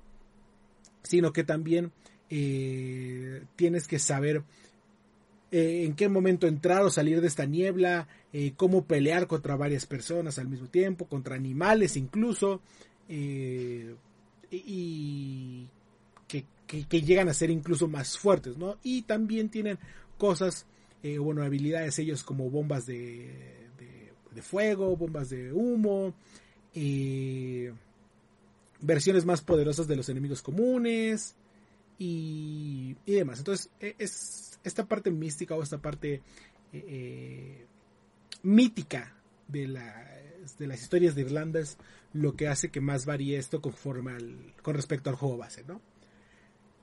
sino 1.08 1.32
que 1.32 1.42
también 1.42 1.90
eh, 2.28 3.44
tienes 3.56 3.88
que 3.88 3.98
saber 3.98 4.42
eh, 5.50 5.84
en 5.86 5.94
qué 5.94 6.10
momento 6.10 6.46
entrar 6.46 6.82
o 6.82 6.90
salir 6.90 7.22
de 7.22 7.28
esta 7.28 7.46
niebla, 7.46 8.08
eh, 8.34 8.52
cómo 8.56 8.84
pelear 8.84 9.26
contra 9.26 9.56
varias 9.56 9.86
personas 9.86 10.38
al 10.38 10.48
mismo 10.48 10.68
tiempo, 10.68 11.06
contra 11.06 11.34
animales 11.34 11.96
incluso, 11.96 12.60
y 13.08 13.86
que, 16.28 16.44
llegan 17.00 17.30
a 17.30 17.34
ser 17.34 17.48
incluso 17.48 17.88
más 17.88 18.18
fuertes, 18.18 18.58
¿no? 18.58 18.76
Y 18.82 19.00
también 19.02 19.48
tienen 19.48 19.78
cosas, 20.18 20.66
bueno, 21.18 21.42
habilidades 21.42 21.98
ellos 21.98 22.22
como 22.22 22.50
bombas 22.50 22.84
de, 22.84 23.30
de 24.34 24.42
fuego, 24.42 24.94
bombas 24.94 25.30
de 25.30 25.54
humo, 25.54 26.12
versiones 28.80 29.24
más 29.24 29.40
poderosas 29.40 29.88
de 29.88 29.96
los 29.96 30.08
enemigos 30.08 30.42
comunes, 30.42 31.36
y, 31.98 32.96
demás. 33.06 33.38
Entonces, 33.38 33.70
e, 33.80 33.94
es 33.98 34.58
esta 34.64 34.86
parte 34.86 35.10
mística 35.10 35.54
o 35.54 35.62
esta 35.62 35.78
parte 35.78 36.14
eh, 36.14 36.22
eh, 36.72 37.66
mítica 38.42 39.14
de, 39.48 39.66
de 40.58 40.66
las 40.66 40.82
historias 40.82 41.14
de 41.14 41.22
Irlanda 41.22 41.60
es 41.60 41.78
lo 42.12 42.36
que 42.36 42.48
hace 42.48 42.70
que 42.70 42.80
más 42.80 43.06
varíe 43.06 43.38
esto 43.38 43.60
conforme 43.60 44.12
al, 44.12 44.54
con 44.62 44.74
respecto 44.74 45.10
al 45.10 45.16
juego 45.16 45.36
base, 45.36 45.64
¿no? 45.66 45.80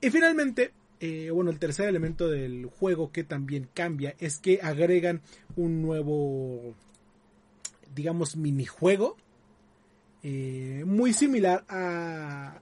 Y 0.00 0.10
finalmente, 0.10 0.72
eh, 1.00 1.30
bueno, 1.30 1.50
el 1.50 1.58
tercer 1.58 1.88
elemento 1.88 2.28
del 2.28 2.66
juego 2.66 3.10
que 3.10 3.24
también 3.24 3.68
cambia 3.72 4.14
es 4.18 4.38
que 4.38 4.60
agregan 4.62 5.22
un 5.56 5.80
nuevo, 5.80 6.74
digamos, 7.94 8.36
minijuego 8.36 9.16
eh, 10.28 10.82
muy 10.84 11.12
similar 11.12 11.64
a, 11.68 12.60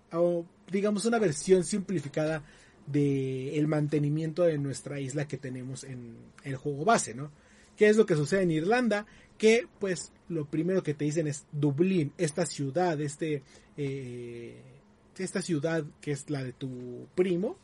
digamos, 0.71 1.07
una 1.07 1.19
versión 1.19 1.65
simplificada 1.65 2.43
del 2.87 3.55
el 3.55 3.67
mantenimiento 3.69 4.43
de 4.43 4.59
nuestra 4.59 5.01
isla 5.01 5.27
que 5.27 5.39
tenemos 5.39 5.83
en 5.83 6.15
el 6.43 6.57
juego 6.57 6.85
base, 6.85 7.15
¿no? 7.15 7.31
¿Qué 7.75 7.89
es 7.89 7.97
lo 7.97 8.05
que 8.05 8.17
sucede 8.17 8.43
en 8.43 8.51
Irlanda? 8.51 9.07
Que, 9.39 9.67
pues, 9.79 10.13
lo 10.29 10.45
primero 10.45 10.83
que 10.83 10.93
te 10.93 11.07
dicen 11.07 11.27
es 11.27 11.47
Dublín, 11.53 12.13
esta 12.19 12.45
ciudad, 12.45 13.01
este, 13.01 13.43
eh, 13.79 14.61
esta 15.17 15.41
ciudad 15.41 15.87
que 16.03 16.11
es 16.11 16.29
la 16.29 16.45
de 16.45 16.53
tu 16.53 17.07
primo, 17.15 17.57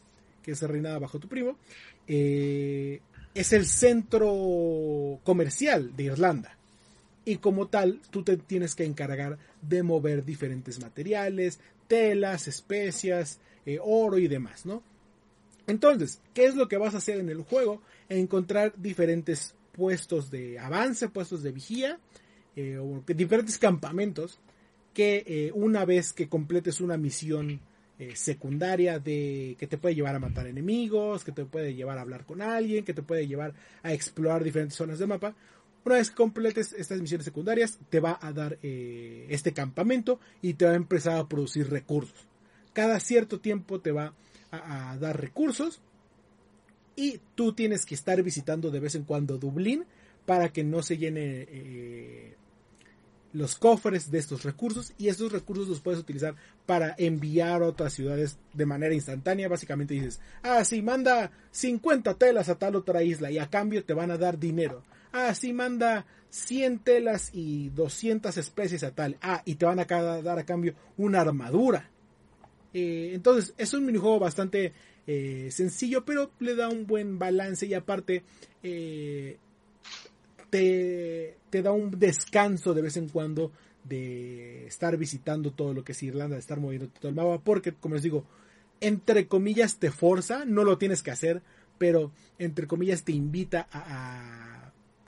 que 0.42 0.52
es 0.52 0.62
reinada 0.62 0.98
bajo 0.98 1.18
tu 1.18 1.28
primo, 1.28 1.58
eh, 2.06 3.02
es 3.34 3.52
el 3.52 3.66
centro 3.66 5.20
comercial 5.24 5.94
de 5.94 6.04
Irlanda. 6.04 6.56
Y 7.26 7.36
como 7.36 7.68
tal, 7.68 8.00
tú 8.10 8.22
te 8.22 8.38
tienes 8.38 8.74
que 8.74 8.86
encargar 8.86 9.38
de 9.62 9.82
mover 9.82 10.24
diferentes 10.24 10.80
materiales, 10.80 11.60
telas, 11.86 12.48
especias, 12.48 13.40
eh, 13.66 13.78
oro 13.82 14.18
y 14.18 14.28
demás, 14.28 14.66
¿no? 14.66 14.82
Entonces, 15.66 16.20
¿qué 16.34 16.46
es 16.46 16.54
lo 16.54 16.68
que 16.68 16.78
vas 16.78 16.94
a 16.94 16.98
hacer 16.98 17.18
en 17.18 17.28
el 17.28 17.42
juego? 17.42 17.82
Encontrar 18.08 18.72
diferentes 18.76 19.54
puestos 19.72 20.30
de 20.30 20.58
avance, 20.58 21.08
puestos 21.08 21.42
de 21.42 21.52
vigía, 21.52 21.98
eh, 22.56 22.78
o 22.78 23.02
diferentes 23.06 23.58
campamentos 23.58 24.40
que 24.92 25.52
una 25.54 25.84
vez 25.84 26.12
que 26.12 26.28
completes 26.28 26.80
una 26.80 26.96
misión 26.96 27.60
eh, 28.00 28.16
secundaria 28.16 28.98
de 28.98 29.56
que 29.58 29.66
te 29.66 29.76
puede 29.76 29.94
llevar 29.94 30.14
a 30.14 30.18
matar 30.18 30.46
enemigos, 30.46 31.22
que 31.22 31.32
te 31.32 31.44
puede 31.44 31.74
llevar 31.74 31.98
a 31.98 32.00
hablar 32.00 32.24
con 32.24 32.40
alguien, 32.40 32.82
que 32.82 32.94
te 32.94 33.02
puede 33.02 33.26
llevar 33.26 33.52
a 33.82 33.92
explorar 33.92 34.42
diferentes 34.42 34.74
zonas 34.74 34.98
del 34.98 35.08
mapa. 35.08 35.34
Una 35.84 35.96
vez 35.96 36.10
que 36.10 36.16
completes 36.16 36.74
estas 36.74 37.00
misiones 37.00 37.24
secundarias, 37.24 37.78
te 37.88 38.00
va 38.00 38.18
a 38.20 38.32
dar 38.32 38.58
eh, 38.62 39.26
este 39.30 39.52
campamento 39.52 40.20
y 40.42 40.54
te 40.54 40.66
va 40.66 40.72
a 40.72 40.76
empezar 40.76 41.18
a 41.18 41.28
producir 41.28 41.70
recursos. 41.70 42.26
Cada 42.72 43.00
cierto 43.00 43.40
tiempo 43.40 43.80
te 43.80 43.90
va 43.90 44.14
a, 44.50 44.96
dar 44.98 45.20
recursos 45.20 45.80
y 46.96 47.20
tú 47.34 47.52
tienes 47.52 47.86
que 47.86 47.94
estar 47.94 48.22
visitando 48.22 48.70
de 48.70 48.80
vez 48.80 48.94
en 48.94 49.04
cuando 49.04 49.38
Dublín 49.38 49.84
para 50.26 50.52
que 50.52 50.64
no 50.64 50.82
se 50.82 50.98
llene 50.98 51.46
eh, 51.48 52.34
los 53.32 53.54
cofres 53.54 54.10
de 54.10 54.18
estos 54.18 54.42
recursos 54.42 54.92
y 54.98 55.08
estos 55.08 55.32
recursos 55.32 55.68
los 55.68 55.80
puedes 55.80 56.00
utilizar 56.00 56.34
para 56.66 56.94
enviar 56.98 57.62
a 57.62 57.66
otras 57.66 57.92
ciudades 57.92 58.38
de 58.52 58.66
manera 58.66 58.94
instantánea. 58.94 59.48
Básicamente 59.48 59.94
dices, 59.94 60.20
ah, 60.42 60.64
sí, 60.64 60.82
manda 60.82 61.30
50 61.52 62.14
telas 62.14 62.48
a 62.48 62.56
tal 62.56 62.76
otra 62.76 63.02
isla 63.02 63.30
y 63.30 63.38
a 63.38 63.48
cambio 63.48 63.84
te 63.84 63.94
van 63.94 64.10
a 64.10 64.18
dar 64.18 64.38
dinero. 64.38 64.82
Ah, 65.12 65.34
sí, 65.34 65.52
manda 65.52 66.06
100 66.30 66.78
telas 66.80 67.30
y 67.32 67.70
200 67.70 68.36
especies 68.36 68.82
a 68.84 68.94
tal. 68.94 69.16
Ah, 69.20 69.42
y 69.44 69.56
te 69.56 69.66
van 69.66 69.80
a 69.80 69.84
dar 69.84 70.38
a 70.38 70.46
cambio 70.46 70.74
una 70.96 71.20
armadura. 71.20 71.90
Eh, 72.72 73.10
entonces, 73.14 73.54
es 73.58 73.74
un 73.74 73.84
minijuego 73.84 74.18
bastante 74.18 74.72
eh, 75.06 75.48
sencillo, 75.50 76.04
pero 76.04 76.30
le 76.38 76.54
da 76.54 76.68
un 76.68 76.86
buen 76.86 77.18
balance 77.18 77.66
y 77.66 77.74
aparte 77.74 78.22
eh, 78.62 79.38
te, 80.50 81.36
da 81.50 81.72
un 81.72 81.98
descanso 81.98 82.74
de 82.74 82.82
vez 82.82 82.96
en 82.96 83.08
cuando 83.08 83.50
de 83.84 84.66
estar 84.66 84.96
visitando 84.96 85.52
todo 85.52 85.72
lo 85.72 85.84
que 85.84 85.92
es 85.92 86.02
Irlanda, 86.02 86.36
de 86.36 86.40
estar 86.40 86.60
moviendo 86.60 86.88
todo 86.88 87.08
el 87.08 87.14
mapa, 87.14 87.40
porque 87.42 87.72
como 87.72 87.94
les 87.94 88.04
digo, 88.04 88.24
entre 88.80 89.26
comillas 89.26 89.78
te 89.78 89.90
forza, 89.90 90.44
no 90.44 90.64
lo 90.64 90.78
tienes 90.78 91.02
que 91.02 91.10
hacer, 91.10 91.42
pero 91.78 92.12
entre 92.38 92.66
comillas 92.66 93.04
te 93.04 93.12
invita 93.12 93.68
a, 93.72 94.59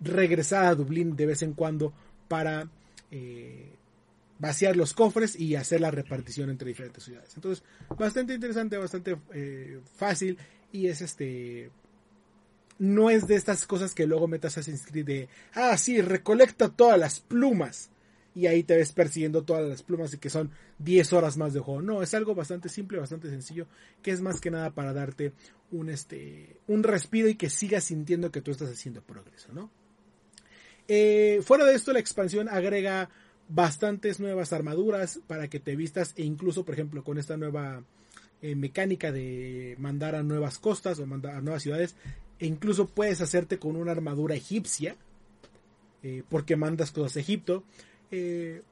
regresar 0.03 0.65
a 0.67 0.75
Dublín 0.75 1.17
de 1.17 1.27
vez 1.27 1.43
en 1.43 1.55
cuando 1.55 1.93
para 2.29 2.69
eh, 3.11 3.73
vaciar 4.39 4.77
los 4.77 4.93
cofres 4.93 5.39
y 5.39 5.55
hacer 5.55 5.81
la 5.81 5.91
repartición 5.91 6.51
entre 6.51 6.69
diferentes 6.69 7.05
ciudades. 7.05 7.33
Entonces, 7.35 7.65
bastante 7.97 8.35
interesante, 8.35 8.77
bastante 8.77 9.17
eh, 9.33 9.81
fácil 9.97 10.37
y 10.73 10.89
es 10.89 11.01
este 11.01 11.71
no 12.79 13.11
es 13.11 13.29
de 13.29 13.37
estas 13.37 13.67
cosas 13.67 13.95
que 13.95 14.07
luego 14.07 14.27
metas 14.27 14.59
Assassin's 14.59 14.87
Creed 14.87 15.07
de, 15.07 15.29
ah, 15.55 15.77
sí, 15.77 16.01
recolecta 16.01 16.69
todas 16.69 16.99
las 16.99 17.21
plumas. 17.21 17.91
Y 18.35 18.47
ahí 18.47 18.65
te 18.65 18.77
ves 18.77 18.93
persiguiendo 18.93 19.45
todas 19.45 19.69
las 19.69 19.85
plumas 19.85 20.13
y 20.15 20.19
que 20.19 20.31
son 20.31 20.51
10 20.79 21.13
horas 21.13 21.37
más 21.37 21.53
de 21.53 21.61
juego. 21.61 21.81
No, 21.83 22.03
es 22.03 22.13
algo 22.15 22.35
bastante 22.35 22.69
simple, 22.69 22.99
bastante 22.99 23.29
sencillo, 23.29 23.69
que 24.03 24.11
es 24.11 24.21
más 24.21 24.41
que 24.41 24.51
nada 24.51 24.71
para 24.71 24.93
darte 24.93 25.33
un, 25.71 25.91
este, 25.91 26.57
un 26.67 26.83
respiro 26.83 27.29
y 27.29 27.37
que 27.37 27.51
sigas 27.51 27.85
sintiendo 27.85 28.33
que 28.33 28.41
tú 28.41 28.51
estás 28.51 28.71
haciendo 28.71 29.03
progreso, 29.03 29.53
¿no? 29.53 29.71
Eh, 30.89 31.41
fuera 31.43 31.65
de 31.65 31.75
esto, 31.75 31.93
la 31.93 32.01
expansión 32.01 32.49
agrega 32.49 33.09
bastantes 33.49 34.21
nuevas 34.21 34.53
armaduras 34.53 35.21
para 35.27 35.49
que 35.49 35.61
te 35.61 35.77
vistas 35.77 36.15
e 36.17 36.25
incluso, 36.25 36.65
por 36.65 36.75
ejemplo, 36.75 37.05
con 37.05 37.19
esta 37.19 37.37
nueva 37.37 37.83
eh, 38.41 38.55
mecánica 38.55 39.13
de 39.13 39.77
mandar 39.79 40.15
a 40.15 40.23
nuevas 40.23 40.59
costas 40.59 40.99
o 40.99 41.07
mandar 41.07 41.37
a 41.37 41.41
nuevas 41.41 41.63
ciudades, 41.63 41.95
e 42.39 42.47
incluso 42.47 42.87
puedes 42.87 43.21
hacerte 43.21 43.59
con 43.59 43.77
una 43.77 43.93
armadura 43.93 44.35
egipcia, 44.35 44.97
eh, 46.03 46.25
porque 46.29 46.57
mandas 46.57 46.91
cosas 46.91 47.17
a 47.17 47.21
Egipto. 47.21 47.63
Eh, 48.11 48.63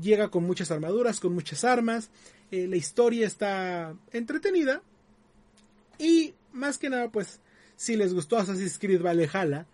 llega 0.00 0.28
con 0.28 0.44
muchas 0.44 0.70
armaduras, 0.70 1.18
con 1.18 1.34
muchas 1.34 1.64
armas. 1.64 2.10
Eh, 2.52 2.68
la 2.68 2.76
historia 2.76 3.26
está 3.26 3.94
entretenida. 4.12 4.82
Y 5.98 6.34
más 6.52 6.78
que 6.78 6.88
nada, 6.88 7.10
pues, 7.10 7.40
si 7.74 7.96
les 7.96 8.14
gustó 8.14 8.38
Assassin's 8.38 8.78
Creed 8.78 9.02
Valhalla 9.02 9.66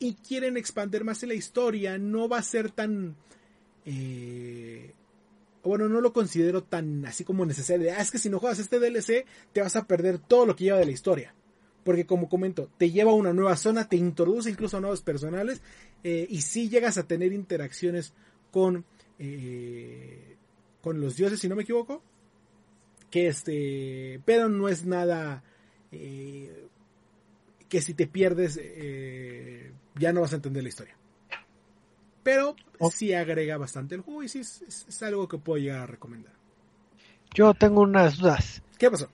y 0.00 0.14
quieren 0.14 0.56
expandir 0.56 1.04
más 1.04 1.22
en 1.22 1.28
la 1.28 1.36
historia, 1.36 1.96
no 1.98 2.28
va 2.28 2.38
a 2.38 2.42
ser 2.42 2.72
tan 2.72 3.14
bueno, 5.62 5.88
no 5.88 6.00
lo 6.00 6.12
considero 6.12 6.62
tan 6.62 7.04
así 7.06 7.24
como 7.24 7.44
necesario. 7.44 7.92
Ah, 7.92 8.00
es 8.00 8.10
que 8.10 8.18
si 8.18 8.30
no 8.30 8.38
juegas 8.38 8.58
este 8.58 8.78
DLC, 8.78 9.26
te 9.52 9.60
vas 9.60 9.76
a 9.76 9.86
perder 9.86 10.18
todo 10.18 10.46
lo 10.46 10.56
que 10.56 10.64
lleva 10.64 10.78
de 10.78 10.86
la 10.86 10.92
historia 10.92 11.34
porque 11.84 12.06
como 12.06 12.28
comento, 12.28 12.70
te 12.78 12.90
lleva 12.90 13.10
a 13.10 13.14
una 13.14 13.32
nueva 13.32 13.56
zona, 13.56 13.88
te 13.88 13.96
introduce 13.96 14.50
incluso 14.50 14.76
a 14.76 14.80
nuevos 14.80 15.02
personales 15.02 15.62
eh, 16.04 16.26
y 16.28 16.42
si 16.42 16.68
llegas 16.68 16.98
a 16.98 17.06
tener 17.06 17.32
interacciones 17.32 18.12
con, 18.50 18.84
eh, 19.18 20.36
con 20.82 21.00
los 21.00 21.16
dioses, 21.16 21.40
si 21.40 21.48
no 21.48 21.56
me 21.56 21.62
equivoco, 21.62 22.02
que 23.10 23.28
este, 23.28 24.20
pero 24.24 24.48
no 24.48 24.68
es 24.68 24.84
nada 24.84 25.42
eh, 25.90 26.66
que 27.68 27.80
si 27.80 27.94
te 27.94 28.06
pierdes 28.06 28.60
ya 30.00 30.12
no 30.12 30.22
vas 30.22 30.32
a 30.32 30.36
entender 30.36 30.64
la 30.64 30.70
historia. 30.70 30.96
Pero 32.24 32.56
oh. 32.78 32.90
sí 32.90 33.14
agrega 33.14 33.56
bastante 33.56 33.94
el 33.94 34.00
juego 34.00 34.22
y 34.22 34.28
sí 34.28 34.40
es 34.40 35.02
algo 35.02 35.28
que 35.28 35.38
puedo 35.38 35.58
llegar 35.58 35.80
a 35.80 35.86
recomendar. 35.86 36.32
Yo 37.32 37.54
tengo 37.54 37.82
unas 37.82 38.18
dudas. 38.18 38.62
¿Qué 38.78 38.90
pasó? 38.90 39.08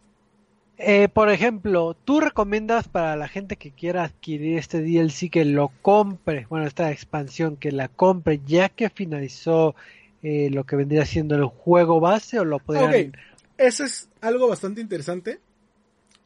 Eh, 0.79 1.09
por 1.09 1.31
ejemplo, 1.31 1.97
¿tú 2.05 2.21
recomiendas 2.21 2.89
para 2.89 3.17
la 3.17 3.29
gente 3.29 3.57
que 3.57 3.71
quiera 3.71 4.05
adquirir 4.05 4.59
este 4.59 4.83
DLC 4.83 5.31
que 5.31 5.45
lo 5.45 5.69
compre, 5.81 6.47
bueno, 6.51 6.67
esta 6.67 6.91
expansión, 6.93 7.57
que 7.57 7.73
la 7.73 7.89
compre 7.89 8.41
ya 8.45 8.69
que 8.69 8.91
finalizó 8.91 9.75
eh, 10.23 10.51
lo 10.51 10.65
que 10.65 10.77
vendría 10.77 11.07
siendo 11.07 11.35
el 11.35 11.47
juego 11.47 12.01
base 12.01 12.39
o 12.39 12.45
lo 12.45 12.59
podrían... 12.59 13.17
Eso 13.57 13.85
es 13.85 14.11
algo 14.21 14.49
bastante 14.49 14.83
interesante 14.83 15.41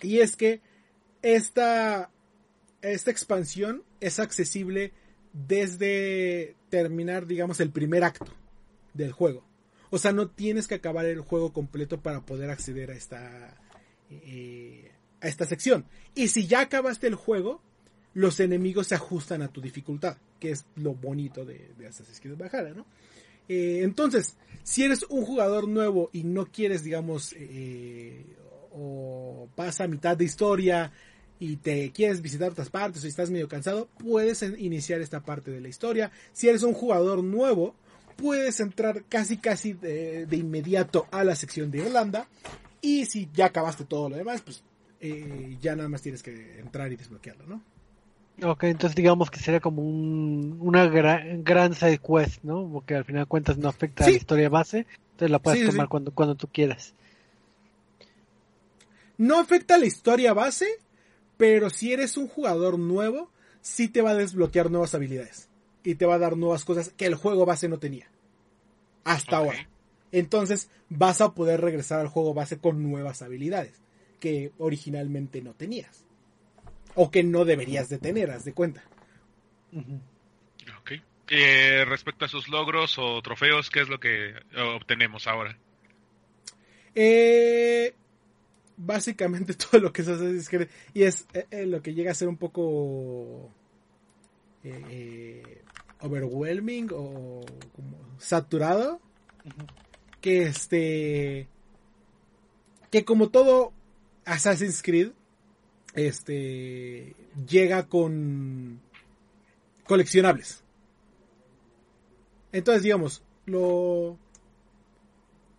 y 0.02 0.18
es 0.18 0.34
que 0.34 0.60
esta, 1.22 2.10
esta 2.82 3.10
expansión 3.10 3.82
es 4.00 4.18
accesible 4.18 4.92
desde 5.32 6.56
terminar, 6.68 7.26
digamos, 7.26 7.60
el 7.60 7.70
primer 7.70 8.04
acto 8.04 8.32
del 8.94 9.12
juego. 9.12 9.44
O 9.90 9.98
sea, 9.98 10.12
no 10.12 10.28
tienes 10.28 10.68
que 10.68 10.76
acabar 10.76 11.04
el 11.06 11.20
juego 11.20 11.52
completo 11.52 12.00
para 12.00 12.24
poder 12.24 12.50
acceder 12.50 12.90
a 12.90 12.94
esta 12.94 13.56
eh, 14.10 14.90
a 15.20 15.28
esta 15.28 15.46
sección. 15.46 15.84
Y 16.14 16.28
si 16.28 16.46
ya 16.46 16.60
acabaste 16.60 17.06
el 17.06 17.14
juego, 17.14 17.60
los 18.14 18.40
enemigos 18.40 18.88
se 18.88 18.94
ajustan 18.94 19.42
a 19.42 19.48
tu 19.48 19.60
dificultad, 19.60 20.16
que 20.38 20.50
es 20.50 20.64
lo 20.76 20.94
bonito 20.94 21.44
de, 21.44 21.72
de 21.76 21.86
Assassin's 21.86 22.20
Creed 22.20 22.36
Valhalla, 22.36 22.74
¿no? 22.74 22.86
Eh, 23.48 23.82
entonces, 23.82 24.36
si 24.62 24.84
eres 24.84 25.04
un 25.08 25.24
jugador 25.24 25.68
nuevo 25.68 26.10
y 26.12 26.24
no 26.24 26.46
quieres, 26.46 26.84
digamos, 26.84 27.34
eh, 27.36 28.24
o 28.72 29.48
pasa 29.56 29.88
mitad 29.88 30.16
de 30.16 30.24
historia 30.24 30.92
y 31.40 31.56
te 31.56 31.90
quieres 31.90 32.20
visitar 32.22 32.50
otras 32.52 32.70
partes 32.70 33.02
o 33.02 33.06
estás 33.08 33.30
medio 33.30 33.48
cansado, 33.48 33.88
puedes 33.98 34.42
iniciar 34.42 35.00
esta 35.00 35.20
parte 35.20 35.50
de 35.50 35.60
la 35.60 35.68
historia. 35.68 36.12
Si 36.32 36.48
eres 36.48 36.62
un 36.62 36.74
jugador 36.74 37.24
nuevo, 37.24 37.74
puedes 38.16 38.60
entrar 38.60 39.02
casi 39.08 39.38
casi 39.38 39.72
de, 39.72 40.26
de 40.26 40.36
inmediato 40.36 41.06
a 41.10 41.24
la 41.24 41.34
sección 41.34 41.70
de 41.70 41.78
Irlanda 41.78 42.28
y 42.82 43.06
si 43.06 43.28
ya 43.34 43.46
acabaste 43.46 43.84
todo 43.84 44.10
lo 44.10 44.16
demás, 44.16 44.42
pues 44.42 44.62
eh, 45.00 45.56
ya 45.60 45.74
nada 45.74 45.88
más 45.88 46.02
tienes 46.02 46.22
que 46.22 46.60
entrar 46.60 46.92
y 46.92 46.96
desbloquearlo, 46.96 47.46
¿no? 47.46 47.62
Ok, 48.42 48.64
entonces 48.64 48.94
digamos 48.94 49.30
que 49.30 49.38
sería 49.38 49.60
como 49.60 49.82
un, 49.82 50.58
una 50.60 50.86
gran, 50.86 51.42
gran 51.44 51.74
side 51.74 51.98
quest, 51.98 52.42
¿no? 52.42 52.68
Porque 52.72 52.94
al 52.94 53.04
final 53.04 53.22
de 53.22 53.26
cuentas 53.26 53.58
no 53.58 53.68
afecta 53.68 54.04
a 54.04 54.10
la 54.10 54.16
historia 54.16 54.48
base, 54.48 54.86
entonces 55.12 55.30
la 55.30 55.38
puedes 55.38 55.60
Sí, 55.60 55.66
tomar 55.66 55.86
sí. 55.86 55.90
cuando 55.90 56.10
cuando 56.12 56.34
tú 56.36 56.48
quieras. 56.52 56.94
No 59.18 59.38
afecta 59.38 59.76
la 59.76 59.84
historia 59.86 60.32
base, 60.32 60.66
pero 61.40 61.70
si 61.70 61.94
eres 61.94 62.18
un 62.18 62.28
jugador 62.28 62.78
nuevo, 62.78 63.30
sí 63.62 63.88
te 63.88 64.02
va 64.02 64.10
a 64.10 64.14
desbloquear 64.14 64.70
nuevas 64.70 64.94
habilidades. 64.94 65.48
Y 65.82 65.94
te 65.94 66.04
va 66.04 66.16
a 66.16 66.18
dar 66.18 66.36
nuevas 66.36 66.66
cosas 66.66 66.90
que 66.90 67.06
el 67.06 67.14
juego 67.14 67.46
base 67.46 67.66
no 67.66 67.78
tenía. 67.78 68.10
Hasta 69.04 69.38
ahora. 69.38 69.66
Entonces 70.12 70.68
vas 70.90 71.22
a 71.22 71.32
poder 71.32 71.62
regresar 71.62 72.00
al 72.00 72.08
juego 72.08 72.34
base 72.34 72.58
con 72.58 72.82
nuevas 72.82 73.22
habilidades 73.22 73.80
que 74.20 74.52
originalmente 74.58 75.40
no 75.40 75.54
tenías. 75.54 76.04
O 76.94 77.10
que 77.10 77.22
no 77.22 77.46
deberías 77.46 77.88
de 77.88 77.96
tener, 77.96 78.30
haz 78.30 78.44
de 78.44 78.52
cuenta. 78.52 78.84
Ok. 79.72 80.92
Eh, 81.30 81.86
respecto 81.86 82.26
a 82.26 82.28
sus 82.28 82.48
logros 82.48 82.98
o 82.98 83.22
trofeos, 83.22 83.70
¿qué 83.70 83.80
es 83.80 83.88
lo 83.88 83.98
que 83.98 84.28
eh, 84.28 84.60
obtenemos 84.76 85.26
ahora? 85.26 85.56
Eh, 86.94 87.94
básicamente 88.80 89.54
todo 89.70 89.80
lo 89.80 89.92
que 89.92 90.02
se 90.02 90.12
hace 90.12 90.36
es 90.36 90.48
que 90.48 90.68
y 90.94 91.02
es 91.02 91.26
eh, 91.34 91.46
eh, 91.50 91.66
lo 91.66 91.82
que 91.82 91.94
llega 91.94 92.10
a 92.10 92.14
ser 92.14 92.28
un 92.28 92.36
poco 92.36 93.50
eh, 94.64 94.82
eh, 94.90 95.62
overwhelming 96.00 96.90
o 96.92 97.44
como 97.74 97.98
saturado 98.18 99.00
que 100.20 100.42
este 100.42 101.48
que 102.90 103.04
como 103.04 103.28
todo 103.28 103.72
Assassin's 104.24 104.82
Creed 104.82 105.10
este 105.94 107.14
llega 107.46 107.86
con 107.86 108.80
coleccionables. 109.84 110.62
Entonces 112.52 112.82
digamos 112.82 113.22
lo 113.46 114.18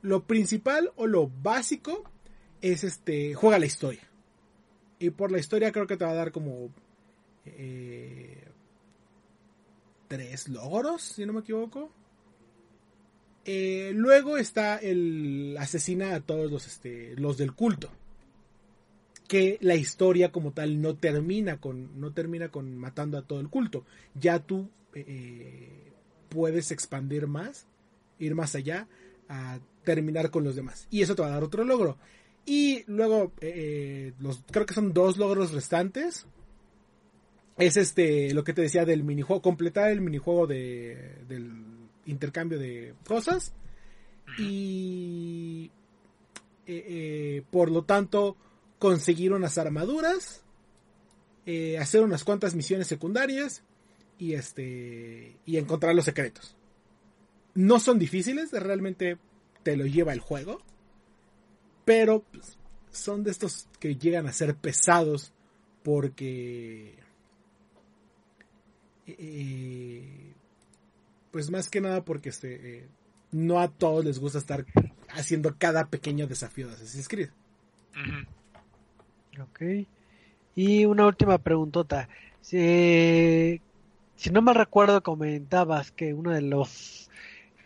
lo 0.01 0.23
principal 0.23 0.91
o 0.95 1.05
lo 1.05 1.27
básico 1.27 2.03
es 2.61 2.83
este 2.83 3.33
juega 3.33 3.59
la 3.59 3.65
historia 3.65 4.01
y 4.99 5.09
por 5.09 5.31
la 5.31 5.39
historia 5.39 5.71
creo 5.71 5.87
que 5.87 5.97
te 5.97 6.05
va 6.05 6.11
a 6.11 6.15
dar 6.15 6.31
como 6.31 6.69
eh, 7.45 8.43
tres 10.07 10.47
logros 10.49 11.01
si 11.01 11.25
no 11.25 11.33
me 11.33 11.41
equivoco 11.41 11.91
Eh, 13.43 13.91
luego 13.95 14.37
está 14.37 14.77
el 14.77 15.57
asesina 15.59 16.13
a 16.13 16.19
todos 16.19 16.51
los 16.51 16.67
este 16.67 17.15
los 17.17 17.37
del 17.37 17.53
culto 17.53 17.89
que 19.27 19.57
la 19.61 19.73
historia 19.73 20.31
como 20.31 20.51
tal 20.51 20.79
no 20.79 20.93
termina 20.93 21.57
con 21.57 21.99
no 21.99 22.11
termina 22.11 22.49
con 22.49 22.77
matando 22.77 23.17
a 23.17 23.23
todo 23.23 23.39
el 23.39 23.49
culto 23.49 23.83
ya 24.13 24.37
tú 24.37 24.69
eh, 24.93 25.91
puedes 26.29 26.69
expandir 26.69 27.25
más 27.25 27.65
ir 28.19 28.35
más 28.35 28.53
allá 28.53 28.87
a 29.27 29.59
terminar 29.83 30.29
con 30.29 30.43
los 30.43 30.55
demás. 30.55 30.87
Y 30.89 31.01
eso 31.01 31.15
te 31.15 31.21
va 31.21 31.29
a 31.29 31.31
dar 31.31 31.43
otro 31.43 31.63
logro. 31.63 31.97
Y 32.45 32.83
luego, 32.87 33.31
eh, 33.41 34.13
los, 34.19 34.43
creo 34.51 34.65
que 34.65 34.73
son 34.73 34.93
dos 34.93 35.17
logros 35.17 35.51
restantes. 35.51 36.25
Es 37.57 37.77
este, 37.77 38.33
lo 38.33 38.43
que 38.43 38.53
te 38.53 38.61
decía 38.61 38.85
del 38.85 39.03
minijuego, 39.03 39.41
completar 39.41 39.91
el 39.91 40.01
minijuego 40.01 40.47
de, 40.47 41.17
del 41.27 41.51
intercambio 42.05 42.57
de 42.59 42.95
cosas. 43.05 43.53
Y 44.39 45.69
eh, 46.65 46.85
eh, 46.87 47.43
por 47.51 47.69
lo 47.69 47.83
tanto, 47.83 48.35
conseguir 48.79 49.33
unas 49.33 49.57
armaduras. 49.57 50.43
eh, 51.45 51.77
hacer 51.79 52.03
unas 52.03 52.23
cuantas 52.23 52.55
misiones 52.55 52.87
secundarias. 52.87 53.63
Y 54.17 54.33
este. 54.33 55.37
Y 55.45 55.57
encontrar 55.57 55.95
los 55.95 56.05
secretos 56.05 56.55
no 57.53 57.79
son 57.79 57.99
difíciles, 57.99 58.51
realmente 58.51 59.17
te 59.63 59.75
lo 59.75 59.85
lleva 59.85 60.13
el 60.13 60.19
juego, 60.19 60.61
pero 61.85 62.23
pues, 62.31 62.57
son 62.91 63.23
de 63.23 63.31
estos 63.31 63.67
que 63.79 63.95
llegan 63.95 64.27
a 64.27 64.33
ser 64.33 64.55
pesados 64.55 65.33
porque 65.83 66.95
eh, 69.07 70.33
pues 71.31 71.49
más 71.49 71.69
que 71.69 71.81
nada 71.81 72.03
porque 72.03 72.29
este, 72.29 72.77
eh, 72.77 72.87
no 73.31 73.59
a 73.59 73.69
todos 73.69 74.05
les 74.05 74.19
gusta 74.19 74.39
estar 74.39 74.65
haciendo 75.09 75.55
cada 75.57 75.87
pequeño 75.87 76.27
desafío 76.27 76.67
de 76.67 76.73
Assassin's 76.73 77.07
Creed. 77.07 77.29
Ok. 79.41 79.87
Y 80.55 80.85
una 80.85 81.05
última 81.07 81.37
preguntota. 81.37 82.09
Si, 82.41 83.61
si 84.15 84.29
no 84.29 84.41
mal 84.41 84.55
recuerdo, 84.55 85.01
comentabas 85.01 85.91
que 85.91 86.13
uno 86.13 86.31
de 86.31 86.41
los 86.41 87.09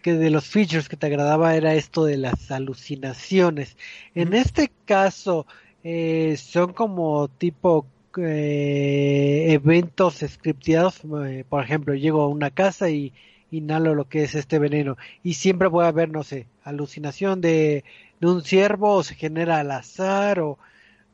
que 0.06 0.14
de 0.14 0.30
los 0.30 0.46
features 0.46 0.88
que 0.88 0.98
te 0.98 1.08
agradaba 1.08 1.56
era 1.56 1.74
esto 1.74 2.06
de 2.06 2.18
las 2.18 2.52
alucinaciones. 2.52 3.76
En 4.14 4.36
este 4.36 4.72
caso, 4.86 5.48
eh, 5.84 6.38
son 6.38 6.74
como 6.74 7.28
tipo 7.28 7.88
eh, 8.16 9.48
eventos 9.50 10.24
scripteados. 10.28 11.02
eh, 11.26 11.44
por 11.50 11.64
ejemplo, 11.64 11.96
llego 11.96 12.22
a 12.22 12.28
una 12.28 12.52
casa 12.52 12.92
y 12.92 13.14
inhalo 13.50 13.96
lo 13.96 14.08
que 14.08 14.22
es 14.22 14.36
este 14.36 14.60
veneno. 14.60 14.96
Y 15.24 15.34
siempre 15.34 15.72
puede 15.72 15.88
haber, 15.88 16.10
no 16.10 16.24
sé, 16.24 16.46
alucinación 16.64 17.42
de, 17.42 17.84
de 18.20 18.28
un 18.28 18.44
ciervo 18.44 18.98
o 18.98 19.04
se 19.04 19.16
genera 19.16 19.60
al 19.60 19.72
azar 19.72 20.40
o, 20.40 20.60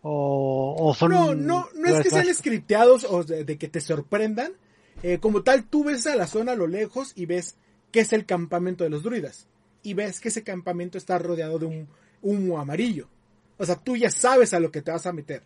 o, 0.01 0.75
o 0.77 0.93
son... 0.95 1.11
No, 1.11 1.33
no, 1.33 1.69
no 1.75 1.87
es 1.87 2.03
que 2.03 2.09
sean 2.09 2.35
scripteados 2.35 3.05
o 3.05 3.23
de, 3.23 3.45
de 3.45 3.57
que 3.57 3.69
te 3.69 3.79
sorprendan. 3.79 4.51
Eh, 5.01 5.19
como 5.19 5.43
tal, 5.43 5.63
tú 5.63 5.85
ves 5.85 6.05
a 6.07 6.17
la 6.17 6.27
zona 6.27 6.51
a 6.51 6.55
lo 6.55 6.67
lejos 6.67 7.13
y 7.15 7.25
ves 7.25 7.55
que 7.91 8.01
es 8.01 8.13
el 8.13 8.25
campamento 8.25 8.83
de 8.83 8.89
los 8.89 9.03
druidas. 9.03 9.47
Y 9.83 9.93
ves 9.93 10.19
que 10.19 10.29
ese 10.29 10.43
campamento 10.43 10.97
está 10.97 11.17
rodeado 11.17 11.59
de 11.59 11.65
un 11.65 11.87
humo 12.21 12.59
amarillo. 12.59 13.07
O 13.57 13.65
sea, 13.65 13.75
tú 13.75 13.95
ya 13.95 14.09
sabes 14.09 14.53
a 14.53 14.59
lo 14.59 14.71
que 14.71 14.81
te 14.81 14.91
vas 14.91 15.05
a 15.05 15.13
meter. 15.13 15.43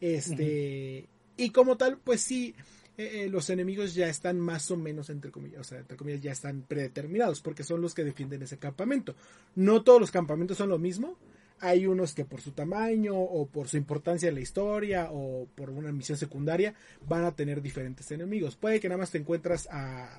Este. 0.00 1.06
Y 1.36 1.50
como 1.50 1.76
tal, 1.76 1.98
pues 1.98 2.20
sí, 2.20 2.54
eh, 2.96 3.24
eh, 3.24 3.28
los 3.28 3.50
enemigos 3.50 3.94
ya 3.94 4.08
están 4.08 4.38
más 4.38 4.70
o 4.70 4.76
menos, 4.76 5.10
entre 5.10 5.32
comillas, 5.32 5.60
o 5.60 5.64
sea, 5.64 5.78
entre 5.78 5.96
comillas, 5.96 6.20
ya 6.20 6.32
están 6.32 6.62
predeterminados, 6.62 7.40
porque 7.40 7.64
son 7.64 7.80
los 7.80 7.94
que 7.94 8.04
defienden 8.04 8.42
ese 8.42 8.58
campamento. 8.58 9.14
No 9.56 9.82
todos 9.82 10.00
los 10.00 10.10
campamentos 10.10 10.58
son 10.58 10.68
lo 10.68 10.78
mismo. 10.78 11.16
Hay 11.60 11.86
unos 11.86 12.14
que 12.14 12.24
por 12.24 12.40
su 12.40 12.52
tamaño 12.52 13.16
o 13.16 13.46
por 13.46 13.68
su 13.68 13.76
importancia 13.76 14.28
en 14.28 14.34
la 14.34 14.40
historia 14.40 15.08
o 15.10 15.46
por 15.54 15.70
una 15.70 15.92
misión 15.92 16.18
secundaria 16.18 16.74
van 17.08 17.24
a 17.24 17.34
tener 17.34 17.62
diferentes 17.62 18.10
enemigos. 18.10 18.56
Puede 18.56 18.80
que 18.80 18.88
nada 18.88 18.98
más 18.98 19.10
te 19.10 19.18
encuentras 19.18 19.68
a, 19.70 20.18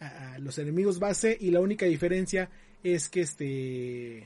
a 0.00 0.38
los 0.38 0.58
enemigos 0.58 0.98
base 0.98 1.36
y 1.38 1.50
la 1.50 1.60
única 1.60 1.86
diferencia 1.86 2.50
es 2.82 3.08
que 3.08 3.20
este 3.20 4.18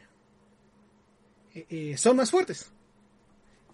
eh, 1.55 1.67
eh, 1.71 1.97
son 1.97 2.17
más 2.17 2.31
fuertes. 2.31 2.71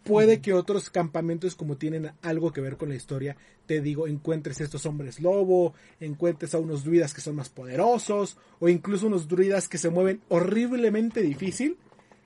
Puede 0.04 0.40
que 0.40 0.54
otros 0.54 0.88
campamentos 0.88 1.54
como 1.54 1.76
tienen 1.76 2.12
algo 2.22 2.52
que 2.54 2.62
ver 2.62 2.78
con 2.78 2.88
la 2.88 2.94
historia, 2.94 3.36
te 3.66 3.82
digo, 3.82 4.06
encuentres 4.06 4.60
estos 4.62 4.86
hombres 4.86 5.20
lobo, 5.20 5.74
encuentres 6.00 6.54
a 6.54 6.58
unos 6.58 6.84
druidas 6.84 7.12
que 7.12 7.20
son 7.20 7.36
más 7.36 7.50
poderosos 7.50 8.38
o 8.60 8.70
incluso 8.70 9.08
unos 9.08 9.28
druidas 9.28 9.68
que 9.68 9.76
se 9.76 9.90
mueven 9.90 10.22
horriblemente 10.28 11.20
difícil 11.20 11.76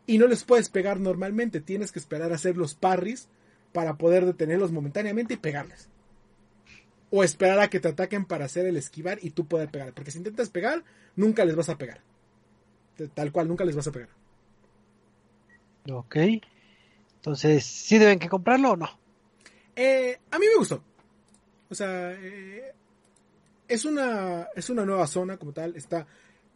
y 0.06 0.18
no 0.18 0.28
les 0.28 0.44
puedes 0.44 0.68
pegar 0.68 1.00
normalmente, 1.00 1.60
tienes 1.60 1.90
que 1.90 1.98
esperar 1.98 2.30
a 2.30 2.36
hacer 2.36 2.56
los 2.56 2.74
parries 2.74 3.28
para 3.72 3.98
poder 3.98 4.24
detenerlos 4.24 4.70
momentáneamente 4.70 5.34
y 5.34 5.38
pegarles. 5.38 5.88
O 7.16 7.22
esperar 7.22 7.60
a 7.60 7.70
que 7.70 7.78
te 7.78 7.88
ataquen 7.88 8.24
para 8.24 8.46
hacer 8.46 8.66
el 8.66 8.76
esquivar 8.76 9.18
y 9.22 9.30
tú 9.30 9.46
poder 9.46 9.70
pegar. 9.70 9.92
Porque 9.92 10.10
si 10.10 10.18
intentas 10.18 10.50
pegar, 10.50 10.82
nunca 11.14 11.44
les 11.44 11.54
vas 11.54 11.68
a 11.68 11.78
pegar. 11.78 12.00
Tal 13.14 13.30
cual, 13.30 13.46
nunca 13.46 13.64
les 13.64 13.76
vas 13.76 13.86
a 13.86 13.92
pegar. 13.92 14.08
Ok. 15.90 16.16
Entonces, 17.16 17.64
¿sí 17.64 17.98
deben 17.98 18.18
que 18.18 18.28
comprarlo 18.28 18.72
o 18.72 18.76
no? 18.76 18.98
Eh, 19.76 20.18
a 20.30 20.38
mí 20.38 20.46
me 20.46 20.58
gustó. 20.58 20.82
O 21.68 21.74
sea, 21.74 22.12
eh, 22.12 22.72
es 23.68 23.84
una 23.84 24.48
es 24.56 24.68
una 24.70 24.84
nueva 24.84 25.06
zona 25.06 25.36
como 25.36 25.52
tal. 25.52 25.76
Está 25.76 26.06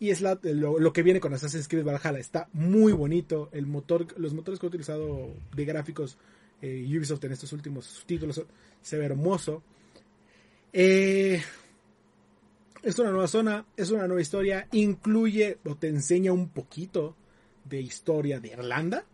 y 0.01 0.11
es 0.11 0.21
la, 0.21 0.39
lo, 0.43 0.79
lo, 0.79 0.93
que 0.93 1.03
viene 1.03 1.21
con 1.21 1.35
Assassin's 1.35 1.69
Creed 1.69 1.85
Valhalla. 1.85 2.19
Está 2.19 2.49
muy 2.53 2.93
bonito. 2.93 3.49
El 3.53 3.67
motor, 3.67 4.07
los 4.19 4.35
motores 4.35 4.59
que 4.59 4.67
he 4.67 4.69
utilizado 4.69 5.35
de 5.55 5.65
gráficos 5.65 6.19
eh, 6.63 6.85
Ubisoft 6.89 7.25
en 7.25 7.33
estos 7.33 7.53
últimos 7.53 8.05
títulos 8.07 8.43
se 8.81 8.99
ve 8.99 9.07
hermoso. 9.07 9.63
Eh, 10.73 11.43
es 12.83 12.99
una 12.99 13.11
nueva 13.11 13.29
zona, 13.29 13.67
es 13.77 13.91
una 13.91 14.07
nueva 14.07 14.23
historia. 14.23 14.69
Incluye 14.73 15.59
o 15.65 15.77
te 15.77 15.89
enseña 15.89 16.33
un 16.33 16.49
poquito 16.49 17.17
de 17.65 17.81
historia 17.81 18.41
de 18.41 18.49
Irlanda. 18.49 19.05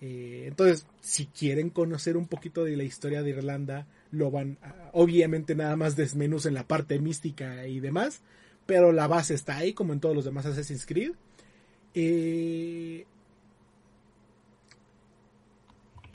Eh, 0.00 0.44
entonces, 0.48 0.86
si 1.00 1.26
quieren 1.26 1.70
conocer 1.70 2.16
un 2.16 2.26
poquito 2.26 2.64
de 2.64 2.76
la 2.76 2.84
historia 2.84 3.22
de 3.22 3.30
Irlanda, 3.30 3.86
lo 4.10 4.30
van, 4.30 4.58
a, 4.62 4.90
obviamente 4.92 5.54
nada 5.54 5.76
más 5.76 5.96
desmenuz 5.96 6.46
en 6.46 6.54
la 6.54 6.66
parte 6.66 6.98
mística 6.98 7.66
y 7.66 7.80
demás, 7.80 8.20
pero 8.66 8.92
la 8.92 9.06
base 9.06 9.34
está 9.34 9.56
ahí, 9.56 9.72
como 9.72 9.92
en 9.92 10.00
todos 10.00 10.14
los 10.14 10.24
demás 10.24 10.46
Assassin's 10.46 10.86
Creed. 10.86 11.12
Eh, 11.94 13.06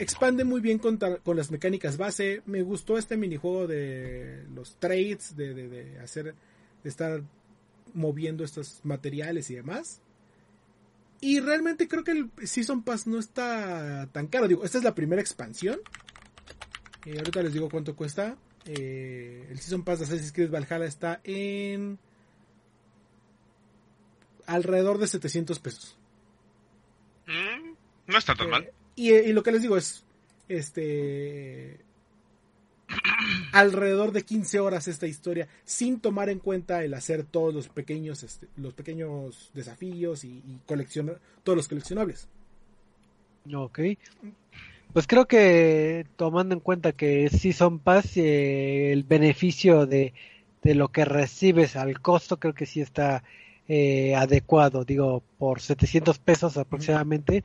expande 0.00 0.44
muy 0.44 0.60
bien 0.60 0.78
con, 0.78 0.98
con, 0.98 1.36
las 1.36 1.50
mecánicas 1.50 1.96
base. 1.96 2.42
Me 2.46 2.62
gustó 2.62 2.98
este 2.98 3.16
minijuego 3.16 3.66
de 3.66 4.44
los 4.54 4.76
trades, 4.76 5.36
de, 5.36 5.54
de, 5.54 5.68
de 5.68 5.98
hacer, 6.00 6.34
de 6.82 6.88
estar 6.88 7.22
moviendo 7.94 8.42
estos 8.42 8.80
materiales 8.82 9.50
y 9.50 9.54
demás. 9.54 10.00
Y 11.20 11.40
realmente 11.40 11.86
creo 11.86 12.02
que 12.02 12.12
el 12.12 12.30
Season 12.44 12.82
Pass 12.82 13.06
no 13.06 13.18
está 13.18 14.08
tan 14.12 14.26
caro. 14.26 14.48
Digo, 14.48 14.64
esta 14.64 14.78
es 14.78 14.84
la 14.84 14.94
primera 14.94 15.20
expansión. 15.20 15.78
Eh, 17.04 17.18
ahorita 17.18 17.42
les 17.42 17.52
digo 17.52 17.68
cuánto 17.68 17.94
cuesta. 17.94 18.36
Eh, 18.64 19.46
el 19.50 19.58
Season 19.58 19.84
Pass 19.84 19.98
de 19.98 20.04
Assassin's 20.06 20.32
Creed 20.32 20.50
Valhalla 20.50 20.86
está 20.86 21.20
en 21.24 21.98
alrededor 24.46 24.98
de 24.98 25.06
700 25.06 25.58
pesos. 25.60 25.98
Mm, 27.26 27.74
no 28.06 28.18
está 28.18 28.34
tan 28.34 28.48
mal. 28.48 28.70
Y, 29.00 29.32
lo 29.32 29.42
que 29.42 29.52
les 29.52 29.62
digo 29.62 29.78
es, 29.78 30.04
este, 30.46 31.80
alrededor 33.52 34.12
de 34.12 34.24
15 34.24 34.60
horas 34.60 34.88
esta 34.88 35.06
historia, 35.06 35.48
sin 35.64 36.00
tomar 36.00 36.28
en 36.28 36.38
cuenta 36.38 36.84
el 36.84 36.92
hacer 36.92 37.24
todos 37.24 37.54
los 37.54 37.70
pequeños, 37.70 38.22
este, 38.22 38.48
los 38.58 38.74
pequeños 38.74 39.52
desafíos 39.54 40.22
y, 40.24 40.42
coleccionar 40.66 41.18
todos 41.44 41.56
los 41.56 41.66
coleccionables. 41.66 42.28
Ok. 43.54 43.80
Pues 44.92 45.06
creo 45.06 45.26
que 45.26 46.04
tomando 46.16 46.54
en 46.54 46.60
cuenta 46.60 46.92
que 46.92 47.30
Season 47.30 47.78
Pass, 47.78 48.18
eh, 48.18 48.92
el 48.92 49.04
beneficio 49.04 49.86
de, 49.86 50.12
de, 50.62 50.74
lo 50.74 50.88
que 50.88 51.06
recibes 51.06 51.74
al 51.74 52.02
costo, 52.02 52.38
creo 52.38 52.52
que 52.52 52.66
sí 52.66 52.82
está 52.82 53.24
eh, 53.66 54.14
adecuado. 54.14 54.84
Digo, 54.84 55.22
por 55.38 55.62
700 55.62 56.18
pesos 56.18 56.58
aproximadamente, 56.58 57.44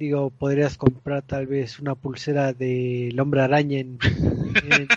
digo, 0.00 0.30
podrías 0.30 0.78
comprar 0.78 1.20
tal 1.20 1.46
vez 1.46 1.78
una 1.78 1.94
pulsera 1.94 2.54
del 2.54 3.20
hombre 3.20 3.42
araña 3.42 3.80
en, 3.80 3.98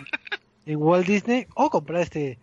en, 0.65 0.77
Walt 0.77 1.05
Disney 1.05 1.45
o 1.55 1.69
comprar 1.69 2.03
este 2.03 2.39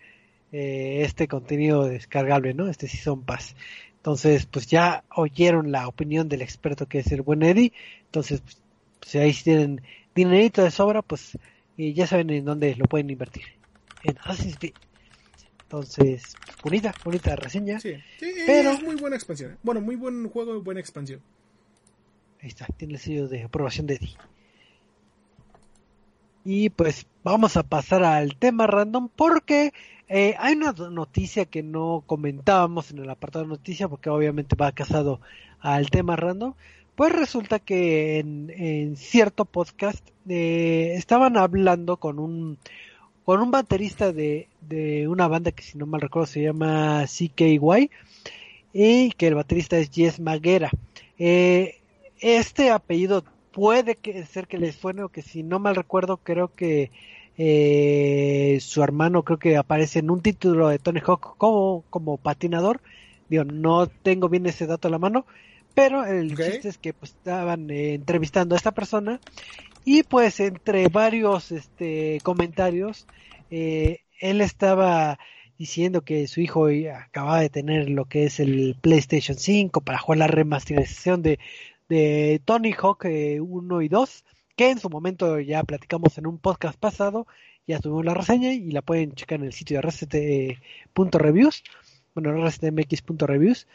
eh, 0.52 1.00
este 1.02 1.26
contenido 1.26 1.86
descargable, 1.86 2.52
¿no? 2.52 2.68
Este 2.68 2.86
Season 2.86 3.22
Pass. 3.22 3.56
Entonces, 3.96 4.44
pues 4.44 4.66
ya 4.66 5.04
oyeron 5.16 5.72
la 5.72 5.88
opinión 5.88 6.28
del 6.28 6.42
experto 6.42 6.86
que 6.86 6.98
es 6.98 7.10
el 7.12 7.22
buen 7.22 7.42
Eddie. 7.42 7.72
Entonces, 8.04 8.42
pues, 8.42 8.58
si 9.06 9.18
ahí 9.18 9.32
tienen 9.32 9.80
dinerito 10.14 10.62
de 10.62 10.70
sobra, 10.70 11.00
pues 11.00 11.38
y 11.78 11.94
ya 11.94 12.06
saben 12.06 12.28
en 12.28 12.44
dónde 12.44 12.76
lo 12.76 12.84
pueden 12.84 13.08
invertir. 13.08 13.44
En 14.02 14.18
Entonces, 15.62 16.34
bonita, 16.62 16.94
bonita 17.02 17.36
reseña. 17.36 17.80
Sí, 17.80 17.94
pero 18.44 18.72
es 18.72 18.82
muy 18.82 18.96
buena 18.96 19.16
expansión. 19.16 19.52
¿eh? 19.52 19.56
Bueno, 19.62 19.80
muy 19.80 19.96
buen 19.96 20.28
juego 20.28 20.56
y 20.56 20.60
buena 20.60 20.80
expansión. 20.80 21.22
Ahí 22.42 22.48
está, 22.48 22.66
tiene 22.76 22.94
el 22.94 23.00
sello 23.00 23.28
de 23.28 23.44
aprobación 23.44 23.86
de 23.86 23.94
Eddie. 23.96 24.16
Y 26.44 26.70
pues 26.70 27.06
vamos 27.22 27.56
a 27.56 27.62
pasar 27.62 28.02
al 28.02 28.36
tema 28.36 28.66
random 28.66 29.10
porque 29.14 29.72
eh, 30.08 30.34
hay 30.38 30.54
una 30.54 30.72
noticia 30.72 31.44
que 31.44 31.62
no 31.62 32.02
comentábamos 32.06 32.90
en 32.90 32.98
el 32.98 33.10
apartado 33.10 33.44
de 33.44 33.50
noticias 33.50 33.90
porque 33.90 34.08
obviamente 34.08 34.56
va 34.56 34.72
casado 34.72 35.20
al 35.60 35.90
tema 35.90 36.16
random. 36.16 36.54
Pues 36.94 37.12
resulta 37.12 37.58
que 37.58 38.18
en, 38.18 38.96
cierto 38.96 39.44
podcast 39.44 40.06
eh, 40.28 40.94
estaban 40.96 41.36
hablando 41.36 41.98
con 41.98 42.18
un 42.18 42.58
con 43.24 43.42
un 43.42 43.50
baterista 43.50 44.12
de, 44.12 44.48
de 44.62 45.06
una 45.06 45.28
banda 45.28 45.52
que 45.52 45.62
si 45.62 45.78
no 45.78 45.86
mal 45.86 46.00
recuerdo 46.00 46.26
se 46.26 46.42
llama 46.42 47.04
CKY 47.06 47.90
y 48.72 49.10
que 49.12 49.26
el 49.28 49.34
baterista 49.34 49.78
es 49.78 49.90
Jess 49.90 50.20
Maguera. 50.20 50.70
Eh, 51.18 51.79
este 52.20 52.70
apellido 52.70 53.24
puede 53.52 53.96
que 53.96 54.24
ser 54.26 54.46
que 54.46 54.58
les 54.58 54.76
suene 54.76 55.02
o 55.02 55.08
que 55.08 55.22
si 55.22 55.42
no 55.42 55.58
mal 55.58 55.76
recuerdo 55.76 56.18
creo 56.18 56.54
que 56.54 56.90
eh, 57.38 58.58
su 58.60 58.82
hermano 58.82 59.22
creo 59.22 59.38
que 59.38 59.56
aparece 59.56 60.00
en 60.00 60.10
un 60.10 60.20
título 60.20 60.68
de 60.68 60.78
Tony 60.78 61.00
Hawk 61.04 61.36
como, 61.38 61.84
como 61.90 62.18
patinador. 62.18 62.80
Digo, 63.28 63.44
no 63.44 63.86
tengo 63.86 64.28
bien 64.28 64.46
ese 64.46 64.66
dato 64.66 64.88
a 64.88 64.90
la 64.90 64.98
mano, 64.98 65.24
pero 65.74 66.04
el 66.04 66.36
chiste 66.36 66.68
es 66.68 66.78
que 66.78 66.92
pues, 66.92 67.12
estaban 67.12 67.70
eh, 67.70 67.94
entrevistando 67.94 68.54
a 68.54 68.58
esta 68.58 68.72
persona 68.72 69.20
y 69.84 70.02
pues 70.02 70.40
entre 70.40 70.88
varios 70.88 71.52
este, 71.52 72.18
comentarios 72.22 73.06
eh, 73.50 74.00
él 74.20 74.40
estaba 74.40 75.18
diciendo 75.58 76.02
que 76.02 76.26
su 76.26 76.40
hijo 76.40 76.68
acababa 76.94 77.40
de 77.40 77.50
tener 77.50 77.90
lo 77.90 78.06
que 78.06 78.24
es 78.24 78.40
el 78.40 78.76
PlayStation 78.80 79.36
5 79.36 79.80
para 79.82 79.98
jugar 79.98 80.18
la 80.18 80.26
remasterización 80.26 81.22
de 81.22 81.38
de 81.90 82.40
Tony 82.44 82.72
Hawk 82.72 83.04
1 83.04 83.80
eh, 83.80 83.84
y 83.84 83.88
2, 83.88 84.24
que 84.56 84.70
en 84.70 84.78
su 84.78 84.88
momento 84.88 85.40
ya 85.40 85.64
platicamos 85.64 86.16
en 86.18 86.28
un 86.28 86.38
podcast 86.38 86.78
pasado, 86.78 87.26
ya 87.66 87.80
tuvimos 87.80 88.04
la 88.04 88.14
reseña 88.14 88.52
y 88.54 88.70
la 88.70 88.80
pueden 88.80 89.12
checar 89.12 89.40
en 89.40 89.46
el 89.46 89.52
sitio 89.52 89.80
de 89.80 89.82
rct.reviews, 89.82 91.64
bueno, 92.14 92.32
rctmx.reviews. 92.32 93.66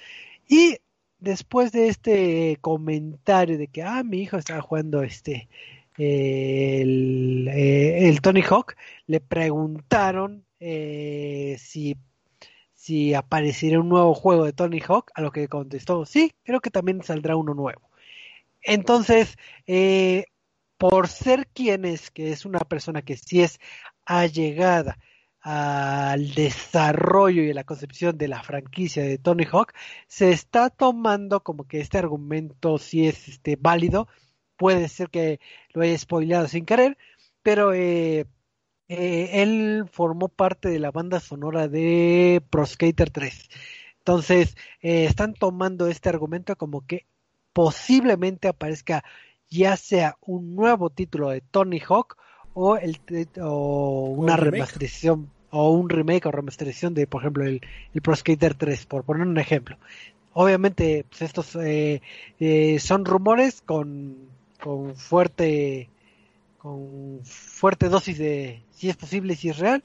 Y 0.47 0.77
después 1.19 1.73
de 1.73 1.89
este 1.89 2.57
comentario 2.61 3.57
de 3.57 3.67
que, 3.67 3.83
ah, 3.83 4.03
mi 4.03 4.21
hijo 4.21 4.37
estaba 4.37 4.61
jugando 4.61 5.03
este, 5.03 5.49
el, 5.97 7.49
eh, 7.51 8.17
Tony 8.21 8.41
Hawk, 8.41 8.75
le 9.07 9.19
preguntaron 9.19 10.45
eh, 10.61 11.57
si 11.59 11.97
si 12.73 13.15
un 13.75 13.89
nuevo 13.89 14.13
juego 14.13 14.45
de 14.45 14.53
Tony 14.53 14.79
Hawk, 14.79 15.11
a 15.15 15.21
lo 15.21 15.31
que 15.31 15.47
contestó, 15.47 16.05
sí, 16.05 16.33
creo 16.43 16.59
que 16.61 16.69
también 16.69 17.01
saldrá 17.01 17.35
uno 17.35 17.55
nuevo. 17.55 17.89
Entonces, 18.65 19.37
eh, 19.67 20.25
por 20.77 21.07
ser 21.07 21.47
quien 21.47 21.85
es, 21.85 22.11
que 22.11 22.31
es 22.31 22.45
una 22.45 22.59
persona 22.59 23.01
que 23.03 23.17
sí 23.17 23.41
es 23.41 23.59
allegada 24.05 24.97
al 25.41 26.33
desarrollo 26.33 27.43
y 27.43 27.51
a 27.51 27.53
la 27.53 27.63
concepción 27.65 28.17
de 28.17 28.27
la 28.27 28.43
franquicia 28.43 29.03
de 29.03 29.19
Tony 29.19 29.45
Hawk, 29.51 29.73
se 30.07 30.31
está 30.31 30.69
tomando 30.71 31.43
como 31.43 31.67
que 31.67 31.79
este 31.79 31.99
argumento 31.99 32.77
sí 32.79 33.07
es 33.07 33.27
este, 33.27 33.55
válido. 33.59 34.07
Puede 34.57 34.87
ser 34.89 35.09
que 35.09 35.39
lo 35.73 35.83
haya 35.83 35.97
spoileado 35.97 36.47
sin 36.47 36.65
querer, 36.65 36.97
pero 37.43 37.73
eh, 37.73 38.25
eh, 38.87 39.29
él 39.43 39.85
formó 39.91 40.29
parte 40.29 40.69
de 40.69 40.79
la 40.79 40.91
banda 40.91 41.19
sonora 41.19 41.67
de 41.67 42.43
Pro 42.49 42.65
Skater 42.65 43.11
3. 43.11 43.49
Entonces, 43.99 44.55
están 44.81 45.33
tomando 45.33 45.87
este 45.87 46.09
argumento 46.09 46.55
como 46.55 46.85
que 46.85 47.07
posiblemente 47.55 48.49
aparezca 48.49 49.05
ya 49.49 49.77
sea 49.77 50.17
un 50.19 50.57
nuevo 50.57 50.89
título 50.89 51.29
de 51.29 51.39
Tony 51.39 51.79
Hawk 51.79 52.17
o, 52.53 52.75
el, 52.75 52.99
o 53.41 54.09
una 54.09 54.35
remasterización 54.35 55.29
o 55.51 55.71
un 55.71 55.87
remake 55.87 56.25
o 56.25 56.31
remasterización 56.31 56.93
de, 56.93 57.07
por 57.07 57.21
ejemplo, 57.21 57.45
el, 57.45 57.61
el 57.93 58.01
Pro 58.01 58.13
Skater 58.13 58.55
3, 58.55 58.85
por 58.87 59.05
poner 59.05 59.25
un 59.25 59.37
ejemplo. 59.37 59.77
Obviamente, 60.33 61.05
pues 61.07 61.21
estos 61.21 61.55
eh, 61.55 62.01
eh, 62.41 62.77
son 62.79 63.05
rumores 63.05 63.61
con, 63.61 64.17
con 64.61 64.93
fuerte 64.97 65.87
con 66.57 67.21
fuerte 67.23 67.87
dosis 67.87 68.17
de 68.17 68.63
si 68.71 68.89
es 68.89 68.97
posible, 68.97 69.33
si 69.37 69.47
es 69.47 69.59
real. 69.59 69.81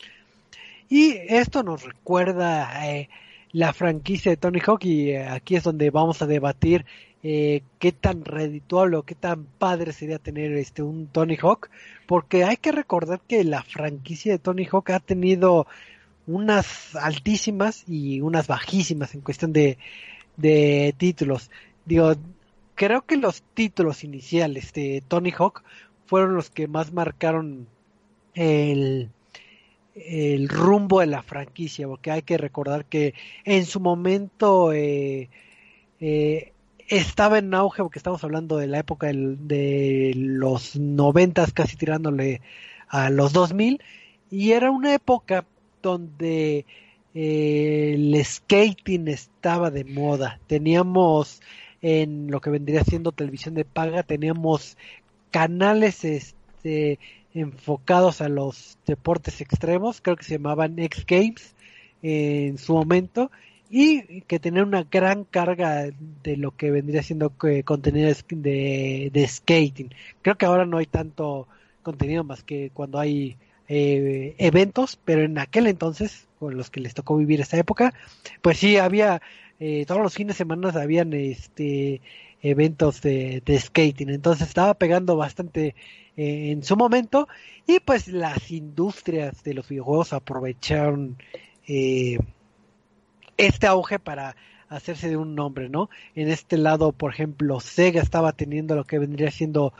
Y 0.88 1.12
esto 1.28 1.62
nos 1.62 1.84
recuerda 1.84 2.88
eh, 2.88 3.08
la 3.52 3.72
franquicia 3.72 4.32
de 4.32 4.36
Tony 4.36 4.58
Hawk 4.58 4.84
y 4.84 5.14
aquí 5.14 5.54
es 5.54 5.62
donde 5.62 5.90
vamos 5.90 6.20
a 6.20 6.26
debatir 6.26 6.84
eh, 7.22 7.62
qué 7.78 7.92
tan 7.92 8.24
redituable 8.24 8.96
o 8.96 9.02
qué 9.02 9.14
tan 9.14 9.44
padre 9.44 9.92
sería 9.92 10.18
tener 10.18 10.52
este 10.52 10.82
un 10.82 11.06
Tony 11.06 11.36
Hawk, 11.36 11.70
porque 12.06 12.44
hay 12.44 12.56
que 12.56 12.72
recordar 12.72 13.20
que 13.26 13.44
la 13.44 13.62
franquicia 13.62 14.32
de 14.32 14.38
Tony 14.38 14.66
Hawk 14.70 14.90
ha 14.90 15.00
tenido 15.00 15.66
unas 16.26 16.94
altísimas 16.96 17.84
y 17.88 18.20
unas 18.20 18.46
bajísimas 18.46 19.14
en 19.14 19.20
cuestión 19.20 19.52
de, 19.52 19.78
de 20.36 20.94
títulos. 20.96 21.50
Digo, 21.84 22.14
creo 22.74 23.02
que 23.02 23.16
los 23.16 23.42
títulos 23.54 24.04
iniciales 24.04 24.72
de 24.72 25.02
Tony 25.06 25.32
Hawk 25.36 25.62
fueron 26.06 26.34
los 26.34 26.50
que 26.50 26.68
más 26.68 26.92
marcaron 26.92 27.68
el, 28.34 29.10
el 29.94 30.48
rumbo 30.48 31.00
de 31.00 31.06
la 31.06 31.22
franquicia, 31.22 31.86
porque 31.86 32.10
hay 32.10 32.22
que 32.22 32.38
recordar 32.38 32.84
que 32.84 33.14
en 33.44 33.66
su 33.66 33.80
momento 33.80 34.72
eh, 34.72 35.28
eh, 36.00 36.52
estaba 36.90 37.38
en 37.38 37.54
auge, 37.54 37.82
porque 37.82 38.00
estamos 38.00 38.22
hablando 38.24 38.56
de 38.56 38.66
la 38.66 38.80
época 38.80 39.06
de 39.12 40.12
los 40.16 40.76
noventas, 40.76 41.52
casi 41.52 41.76
tirándole 41.76 42.42
a 42.88 43.10
los 43.10 43.32
2000, 43.32 43.80
y 44.30 44.50
era 44.50 44.72
una 44.72 44.92
época 44.92 45.46
donde 45.82 46.66
eh, 47.14 47.92
el 47.94 48.24
skating 48.24 49.06
estaba 49.06 49.70
de 49.70 49.84
moda. 49.84 50.40
Teníamos 50.48 51.40
en 51.80 52.28
lo 52.28 52.40
que 52.40 52.50
vendría 52.50 52.82
siendo 52.82 53.12
televisión 53.12 53.54
de 53.54 53.64
paga, 53.64 54.02
teníamos 54.02 54.76
canales 55.30 56.04
este, 56.04 56.98
enfocados 57.34 58.20
a 58.20 58.28
los 58.28 58.78
deportes 58.84 59.40
extremos, 59.40 60.00
creo 60.00 60.16
que 60.16 60.24
se 60.24 60.34
llamaban 60.34 60.76
X 60.76 61.06
Games 61.06 61.54
en 62.02 62.58
su 62.58 62.74
momento, 62.74 63.30
y 63.70 64.22
que 64.22 64.40
tenía 64.40 64.64
una 64.64 64.82
gran 64.82 65.24
carga 65.24 65.86
de 66.24 66.36
lo 66.36 66.56
que 66.56 66.72
vendría 66.72 67.04
siendo 67.04 67.32
contenido 67.64 68.12
de, 68.30 69.10
de 69.12 69.28
skating. 69.28 69.94
Creo 70.22 70.36
que 70.36 70.46
ahora 70.46 70.66
no 70.66 70.78
hay 70.78 70.86
tanto 70.86 71.46
contenido 71.82 72.24
más 72.24 72.42
que 72.42 72.70
cuando 72.74 72.98
hay 72.98 73.36
eh, 73.68 74.34
eventos, 74.38 74.98
pero 75.04 75.22
en 75.22 75.38
aquel 75.38 75.68
entonces, 75.68 76.26
con 76.40 76.56
los 76.56 76.70
que 76.70 76.80
les 76.80 76.94
tocó 76.94 77.16
vivir 77.16 77.40
esta 77.40 77.56
época, 77.56 77.94
pues 78.42 78.58
sí 78.58 78.76
había 78.76 79.22
eh, 79.60 79.84
todos 79.86 80.02
los 80.02 80.14
fines 80.14 80.34
de 80.34 80.38
semana 80.38 80.70
habían 80.70 81.12
este 81.12 82.00
eventos 82.42 83.02
de, 83.02 83.42
skating, 83.60 84.08
entonces 84.08 84.48
estaba 84.48 84.74
pegando 84.74 85.16
bastante 85.16 85.76
eh, 86.16 86.50
en 86.50 86.64
su 86.64 86.76
momento 86.76 87.28
y 87.66 87.78
pues 87.78 88.08
las 88.08 88.50
industrias 88.50 89.44
de 89.44 89.54
los 89.54 89.68
videojuegos 89.68 90.14
aprovecharon 90.14 91.16
este 93.46 93.66
auge 93.66 93.98
para 93.98 94.36
hacerse 94.68 95.08
de 95.08 95.16
un 95.16 95.34
nombre, 95.34 95.68
¿no? 95.68 95.90
En 96.14 96.28
este 96.28 96.56
lado, 96.56 96.92
por 96.92 97.12
ejemplo, 97.12 97.60
Sega 97.60 98.00
estaba 98.00 98.32
teniendo 98.32 98.76
lo 98.76 98.84
que 98.84 98.98
vendría 98.98 99.30
siendo 99.30 99.72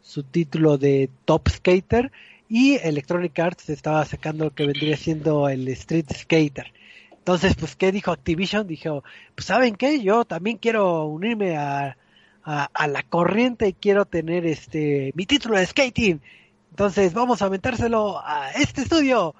su 0.00 0.22
título 0.22 0.78
de 0.78 1.10
Top 1.24 1.48
Skater 1.48 2.10
y 2.48 2.76
Electronic 2.76 3.38
Arts 3.38 3.68
estaba 3.68 4.04
sacando 4.06 4.44
lo 4.44 4.54
que 4.54 4.66
vendría 4.66 4.96
siendo 4.96 5.48
el 5.48 5.68
Street 5.68 6.06
Skater. 6.12 6.72
Entonces, 7.12 7.56
pues, 7.56 7.76
¿qué 7.76 7.92
dijo 7.92 8.10
Activision? 8.10 8.66
Dijo, 8.66 9.04
pues, 9.34 9.44
¿saben 9.44 9.76
qué? 9.76 10.00
Yo 10.00 10.24
también 10.24 10.56
quiero 10.56 11.04
unirme 11.04 11.58
a, 11.58 11.98
a, 12.42 12.88
la 12.88 13.02
corriente 13.02 13.68
y 13.68 13.72
quiero 13.74 14.06
tener 14.06 14.46
este 14.46 15.12
mi 15.14 15.26
título 15.26 15.58
de 15.58 15.66
skating. 15.66 16.22
Entonces, 16.70 17.12
vamos 17.12 17.42
a 17.42 17.46
aventárselo 17.46 18.18
a 18.24 18.52
este 18.52 18.80
estudio. 18.80 19.34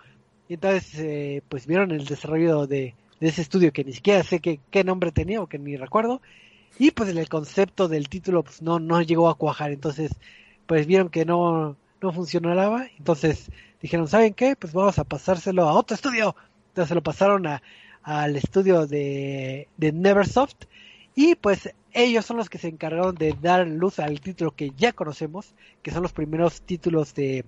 Y 0.50 0.54
entonces, 0.54 0.98
eh, 0.98 1.42
pues, 1.48 1.66
vieron 1.66 1.90
el 1.92 2.04
desarrollo 2.04 2.66
de, 2.66 2.94
de 3.20 3.28
ese 3.28 3.42
estudio 3.42 3.72
que 3.72 3.84
ni 3.84 3.92
siquiera 3.92 4.22
sé 4.22 4.40
qué, 4.40 4.60
qué 4.70 4.84
nombre 4.84 5.12
tenía 5.12 5.40
o 5.40 5.46
que 5.46 5.58
ni 5.58 5.76
recuerdo. 5.76 6.20
Y 6.78 6.92
pues 6.92 7.08
el 7.08 7.28
concepto 7.28 7.88
del 7.88 8.08
título 8.08 8.42
pues 8.44 8.62
no, 8.62 8.78
no 8.78 9.02
llegó 9.02 9.28
a 9.28 9.36
cuajar. 9.36 9.72
Entonces, 9.72 10.12
pues 10.66 10.86
vieron 10.86 11.08
que 11.08 11.24
no, 11.24 11.76
no 12.00 12.12
funcionaba. 12.12 12.86
Entonces 12.98 13.50
dijeron, 13.82 14.08
¿saben 14.08 14.34
qué? 14.34 14.56
Pues 14.56 14.72
vamos 14.72 14.98
a 14.98 15.04
pasárselo 15.04 15.68
a 15.68 15.72
otro 15.74 15.94
estudio. 15.94 16.36
Entonces 16.68 16.88
se 16.88 16.94
lo 16.94 17.02
pasaron 17.02 17.46
a, 17.46 17.62
al 18.02 18.36
estudio 18.36 18.86
de, 18.86 19.68
de 19.76 19.92
Neversoft. 19.92 20.64
Y 21.14 21.34
pues 21.34 21.74
ellos 21.92 22.24
son 22.24 22.36
los 22.36 22.48
que 22.48 22.58
se 22.58 22.68
encargaron 22.68 23.14
de 23.16 23.34
dar 23.40 23.66
luz 23.66 23.98
al 23.98 24.20
título 24.20 24.52
que 24.52 24.72
ya 24.76 24.92
conocemos, 24.92 25.54
que 25.82 25.90
son 25.90 26.02
los 26.02 26.12
primeros 26.12 26.62
títulos 26.62 27.14
de, 27.14 27.44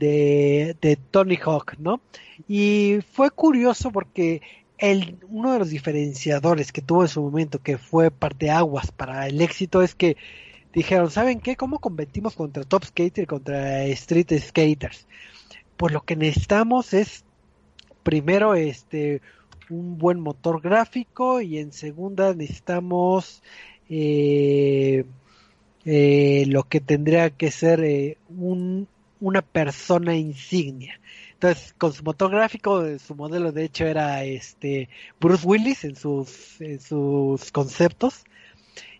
de, 0.00 0.76
de 0.80 0.96
Tony 0.96 1.36
Hawk, 1.36 1.76
¿no? 1.78 2.00
Y 2.48 2.98
fue 3.12 3.30
curioso 3.30 3.92
porque 3.92 4.42
el, 4.78 5.18
uno 5.28 5.52
de 5.52 5.60
los 5.60 5.70
diferenciadores 5.70 6.72
que 6.72 6.82
tuvo 6.82 7.02
en 7.02 7.08
su 7.08 7.22
momento, 7.22 7.62
que 7.62 7.78
fue 7.78 8.10
parte 8.10 8.50
aguas 8.50 8.90
para 8.90 9.28
el 9.28 9.40
éxito, 9.40 9.82
es 9.82 9.94
que 9.94 10.16
dijeron, 10.72 11.10
¿saben 11.10 11.40
qué? 11.40 11.54
¿Cómo 11.54 11.78
competimos 11.78 12.34
contra 12.34 12.64
Top 12.64 12.84
Skater 12.84 13.24
y 13.24 13.26
contra 13.26 13.84
Street 13.84 14.32
Skaters? 14.40 15.06
Pues 15.76 15.92
lo 15.92 16.02
que 16.02 16.16
necesitamos 16.16 16.94
es, 16.94 17.24
primero, 18.02 18.54
este, 18.54 19.20
un 19.68 19.98
buen 19.98 20.20
motor 20.20 20.60
gráfico 20.60 21.40
y 21.40 21.58
en 21.58 21.72
segunda 21.72 22.34
necesitamos 22.34 23.42
eh, 23.88 25.04
eh, 25.84 26.44
lo 26.46 26.64
que 26.64 26.80
tendría 26.80 27.30
que 27.30 27.50
ser 27.50 27.84
eh, 27.84 28.18
un, 28.28 28.88
una 29.20 29.42
persona 29.42 30.16
insignia. 30.16 31.00
Entonces, 31.34 31.74
con 31.78 31.92
su 31.92 32.02
motor 32.02 32.30
gráfico, 32.30 32.98
su 32.98 33.14
modelo 33.14 33.52
de 33.52 33.64
hecho 33.64 33.86
era 33.86 34.24
este 34.24 34.88
Bruce 35.20 35.46
Willis 35.46 35.84
en 35.84 35.96
sus, 35.96 36.60
en 36.60 36.80
sus 36.80 37.50
conceptos. 37.52 38.24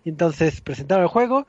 Entonces 0.04 0.60
presentaron 0.60 1.04
el 1.04 1.10
juego, 1.10 1.46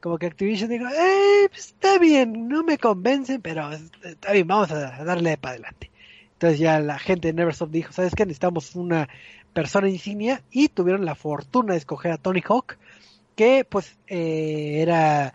como 0.00 0.18
que 0.18 0.26
Activision 0.26 0.68
dijo, 0.68 0.86
eh, 0.86 1.48
pues, 1.50 1.68
está 1.68 1.98
bien, 1.98 2.48
no 2.48 2.62
me 2.62 2.78
convencen, 2.78 3.40
pero 3.40 3.70
está 3.72 4.32
bien, 4.32 4.46
vamos 4.46 4.70
a 4.70 5.04
darle 5.04 5.36
para 5.38 5.54
adelante. 5.54 5.90
Entonces 6.34 6.58
ya 6.58 6.80
la 6.80 6.98
gente 6.98 7.28
de 7.28 7.34
Neversoft 7.34 7.70
dijo, 7.70 7.92
¿sabes 7.92 8.14
qué? 8.14 8.26
Necesitamos 8.26 8.76
una 8.76 9.08
persona 9.54 9.88
insignia 9.88 10.42
y 10.50 10.68
tuvieron 10.68 11.06
la 11.06 11.14
fortuna 11.14 11.72
de 11.72 11.78
escoger 11.78 12.12
a 12.12 12.18
Tony 12.18 12.42
Hawk, 12.46 12.76
que 13.36 13.64
pues 13.64 13.96
eh, 14.06 14.80
era 14.82 15.32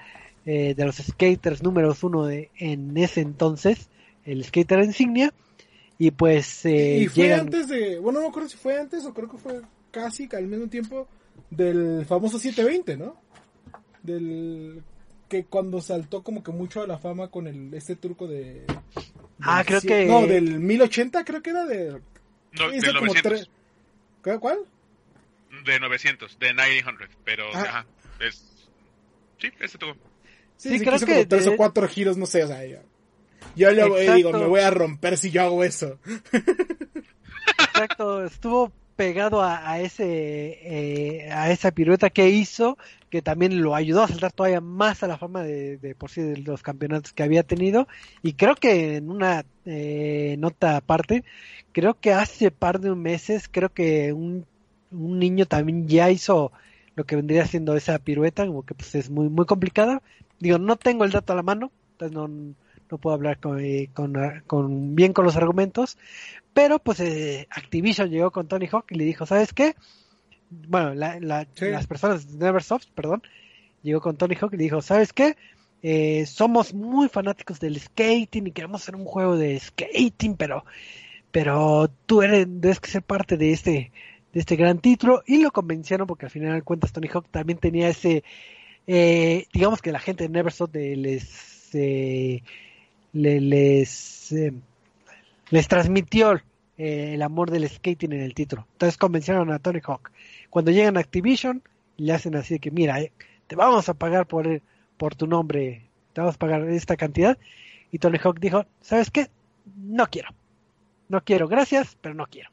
eh, 0.53 0.75
de 0.75 0.85
los 0.85 0.97
skaters 0.97 1.63
números 1.63 2.03
uno 2.03 2.25
de, 2.25 2.51
en 2.57 2.97
ese 2.97 3.21
entonces, 3.21 3.89
el 4.25 4.43
skater 4.43 4.83
insignia. 4.83 5.33
Y 5.97 6.11
pues... 6.11 6.65
Eh, 6.65 6.97
y 7.03 7.07
fue 7.07 7.33
antes 7.33 7.69
de... 7.69 7.99
Bueno, 7.99 8.19
no 8.19 8.25
me 8.25 8.29
acuerdo 8.31 8.49
si 8.49 8.57
fue 8.57 8.77
antes 8.77 9.05
o 9.05 9.13
creo 9.13 9.29
que 9.29 9.37
fue 9.37 9.61
casi 9.91 10.27
al 10.33 10.47
mismo 10.47 10.67
tiempo 10.67 11.07
del 11.49 12.05
famoso 12.05 12.37
720, 12.37 12.97
¿no? 12.97 13.15
Del 14.03 14.83
que 15.29 15.45
cuando 15.45 15.79
saltó 15.79 16.21
como 16.21 16.43
que 16.43 16.51
mucho 16.51 16.81
a 16.81 16.87
la 16.87 16.97
fama 16.97 17.29
con 17.29 17.47
el 17.47 17.73
este 17.73 17.95
truco 17.95 18.27
de... 18.27 18.65
ah, 19.39 19.63
creo 19.65 19.79
que... 19.79 20.05
No, 20.05 20.27
del 20.27 20.59
1080 20.59 21.23
creo 21.23 21.41
que 21.41 21.51
era 21.51 21.63
de... 21.63 22.01
No, 22.59 22.69
de 22.69 22.93
900. 22.93 23.49
¿Cuál? 24.41 24.57
De 25.65 25.79
900, 25.79 26.39
de 26.39 26.53
900, 26.53 27.07
pero... 27.23 27.45
Ah. 27.53 27.61
Ajá, 27.61 27.85
es... 28.19 28.67
Sí, 29.39 29.49
ese 29.61 29.77
tuvo. 29.77 29.95
Sí, 30.62 30.78
sí, 30.78 30.86
creo 30.86 30.99
que... 30.99 31.26
tres 31.26 31.47
o 31.47 31.57
cuatro 31.57 31.88
giros, 31.88 32.18
no 32.18 32.28
sé, 32.28 32.43
o 32.43 32.47
sea... 32.47 32.62
Yo 33.55 33.72
le 33.72 34.16
digo, 34.16 34.32
me 34.32 34.45
voy 34.45 34.59
a 34.59 34.70
romper 34.70 35.18
si 35.18 35.32
yo 35.32 35.41
hago 35.41 35.64
eso. 35.64 35.97
Exacto, 37.74 38.24
estuvo 38.24 38.72
pegado 38.95 39.41
a, 39.41 39.80
ese 39.80 40.59
eh, 40.62 41.32
a 41.32 41.49
esa 41.49 41.72
pirueta 41.72 42.12
que 42.12 42.30
hizo 42.30 42.78
que 43.09 43.24
también 43.24 43.64
lo 43.64 43.74
ayudó 43.74 44.03
a 44.03 44.07
saltar 44.07 44.32
todavía 44.32 44.62
más 44.62 45.01
a 45.01 45.07
la 45.07 45.18
fama 45.18 45.41
de, 45.41 45.95
por 45.97 46.12
sí 46.12 46.22
de 46.22 46.38
los 46.38 46.62
campeonatos 46.62 47.12
que 47.12 47.24
había 47.24 47.41
tenido 47.41 47.88
y 48.22 48.34
creo 48.34 48.53
que 48.53 48.97
en 48.97 49.09
una 49.09 49.43
eh, 49.66 50.36
nota 50.38 50.78
aparte 50.78 51.24
creo 51.72 51.99
que 51.99 52.14
hace 52.14 52.51
par 52.51 52.80
de 52.80 52.93
meses 52.93 53.49
creo 53.49 53.70
que 53.70 54.14
un, 54.14 54.45
un 54.91 55.18
niño 55.18 55.47
también 55.47 55.88
ya 55.88 56.12
hizo 56.12 56.51
lo 56.95 57.03
que 57.05 57.16
vendría 57.16 57.47
siendo 57.47 57.76
esa 57.76 57.97
pirueta 57.97 58.45
como 58.45 58.64
que 58.64 58.76
pues 58.76 58.93
es 58.93 59.09
muy 59.09 59.30
muy 59.30 59.47
complicada 59.47 60.03
digo 60.41 60.57
no 60.57 60.75
tengo 60.75 61.05
el 61.05 61.11
dato 61.11 61.33
a 61.33 61.37
la 61.37 61.43
mano 61.43 61.71
entonces 61.93 62.15
no 62.15 62.55
no 62.91 62.97
puedo 62.97 63.13
hablar 63.15 63.39
eh, 63.59 63.89
con, 63.93 64.95
bien 64.95 65.13
con 65.13 65.25
los 65.25 65.37
argumentos, 65.37 65.97
pero 66.53 66.79
pues 66.79 66.99
eh, 66.99 67.47
Activision 67.49 68.09
llegó 68.09 68.31
con 68.31 68.47
Tony 68.47 68.67
Hawk 68.67 68.85
y 68.89 68.95
le 68.95 69.05
dijo, 69.05 69.25
¿sabes 69.25 69.53
qué? 69.53 69.75
Bueno, 70.49 70.93
las 70.93 71.87
personas 71.87 72.37
de 72.37 72.45
Neversoft, 72.45 72.87
perdón, 72.93 73.23
llegó 73.81 74.01
con 74.01 74.17
Tony 74.17 74.35
Hawk 74.35 74.53
y 74.53 74.57
le 74.57 74.63
dijo, 74.63 74.81
¿sabes 74.81 75.13
qué? 75.13 75.37
Eh, 75.81 76.25
somos 76.27 76.73
muy 76.73 77.07
fanáticos 77.07 77.59
del 77.59 77.79
skating 77.79 78.47
y 78.47 78.51
queremos 78.51 78.81
hacer 78.81 78.95
un 78.95 79.05
juego 79.05 79.37
de 79.37 79.57
skating, 79.57 80.35
pero, 80.35 80.65
pero 81.31 81.89
tú 82.05 82.21
eres, 82.21 82.45
debes 82.49 82.81
que 82.81 82.89
ser 82.91 83.03
parte 83.03 83.37
de 83.37 83.53
este, 83.53 83.91
de 84.33 84.39
este 84.39 84.57
gran 84.57 84.79
título 84.79 85.23
y 85.25 85.41
lo 85.41 85.51
convencieron 85.51 86.05
porque 86.05 86.25
al 86.25 86.31
final 86.31 86.55
de 86.55 86.61
cuentas 86.61 86.91
Tony 86.91 87.07
Hawk 87.07 87.29
también 87.31 87.57
tenía 87.57 87.87
ese, 87.87 88.23
digamos 88.86 89.82
que 89.82 89.91
la 89.91 89.99
gente 89.99 90.23
de 90.23 90.29
Neversoft 90.29 90.75
les 90.75 91.51
les, 93.13 94.32
eh, 94.32 94.53
les 95.49 95.67
transmitió 95.67 96.34
eh, 96.77 97.11
el 97.13 97.21
amor 97.21 97.51
del 97.51 97.69
skating 97.69 98.13
en 98.13 98.21
el 98.21 98.34
título. 98.34 98.67
Entonces 98.73 98.97
convencieron 98.97 99.51
a 99.51 99.59
Tony 99.59 99.79
Hawk. 99.86 100.11
Cuando 100.49 100.71
llegan 100.71 100.97
a 100.97 101.01
Activision, 101.01 101.61
le 101.97 102.13
hacen 102.13 102.36
así 102.36 102.55
de 102.55 102.59
que, 102.59 102.71
mira, 102.71 102.99
eh, 103.01 103.11
te 103.47 103.55
vamos 103.55 103.89
a 103.89 103.93
pagar 103.93 104.27
por, 104.27 104.61
por 104.97 105.15
tu 105.15 105.27
nombre, 105.27 105.89
te 106.13 106.21
vamos 106.21 106.36
a 106.36 106.39
pagar 106.39 106.67
esta 106.69 106.95
cantidad. 106.95 107.38
Y 107.91 107.99
Tony 107.99 108.17
Hawk 108.23 108.39
dijo, 108.39 108.65
¿sabes 108.82 109.11
qué? 109.11 109.27
No 109.75 110.07
quiero. 110.07 110.29
No 111.09 111.21
quiero, 111.23 111.47
gracias, 111.47 111.97
pero 111.99 112.15
no 112.15 112.25
quiero. 112.27 112.49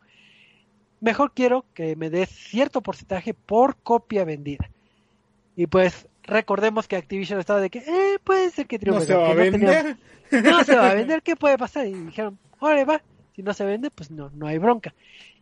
Mejor 1.00 1.32
quiero 1.32 1.64
que 1.74 1.94
me 1.94 2.10
des 2.10 2.28
cierto 2.28 2.80
porcentaje 2.80 3.32
por 3.32 3.76
copia 3.76 4.24
vendida. 4.24 4.68
Y 5.54 5.68
pues 5.68 6.08
recordemos 6.28 6.86
que 6.86 6.96
Activision 6.96 7.40
estaba 7.40 7.60
de 7.60 7.70
que, 7.70 7.78
eh, 7.78 8.18
puede 8.22 8.50
ser 8.50 8.66
que 8.66 8.78
triunfe. 8.78 9.00
No 9.00 9.06
se 9.06 9.14
va 9.14 9.30
a 9.30 9.34
vender. 9.34 9.96
no 10.30 10.64
se 10.64 10.76
va 10.76 10.90
a 10.90 10.94
vender, 10.94 11.22
¿qué 11.22 11.34
puede 11.34 11.58
pasar? 11.58 11.86
Y 11.86 11.94
dijeron, 11.94 12.38
órale, 12.60 12.84
va, 12.84 13.02
si 13.34 13.42
no 13.42 13.52
se 13.54 13.64
vende, 13.64 13.90
pues 13.90 14.10
no, 14.10 14.30
no 14.34 14.46
hay 14.46 14.58
bronca. 14.58 14.94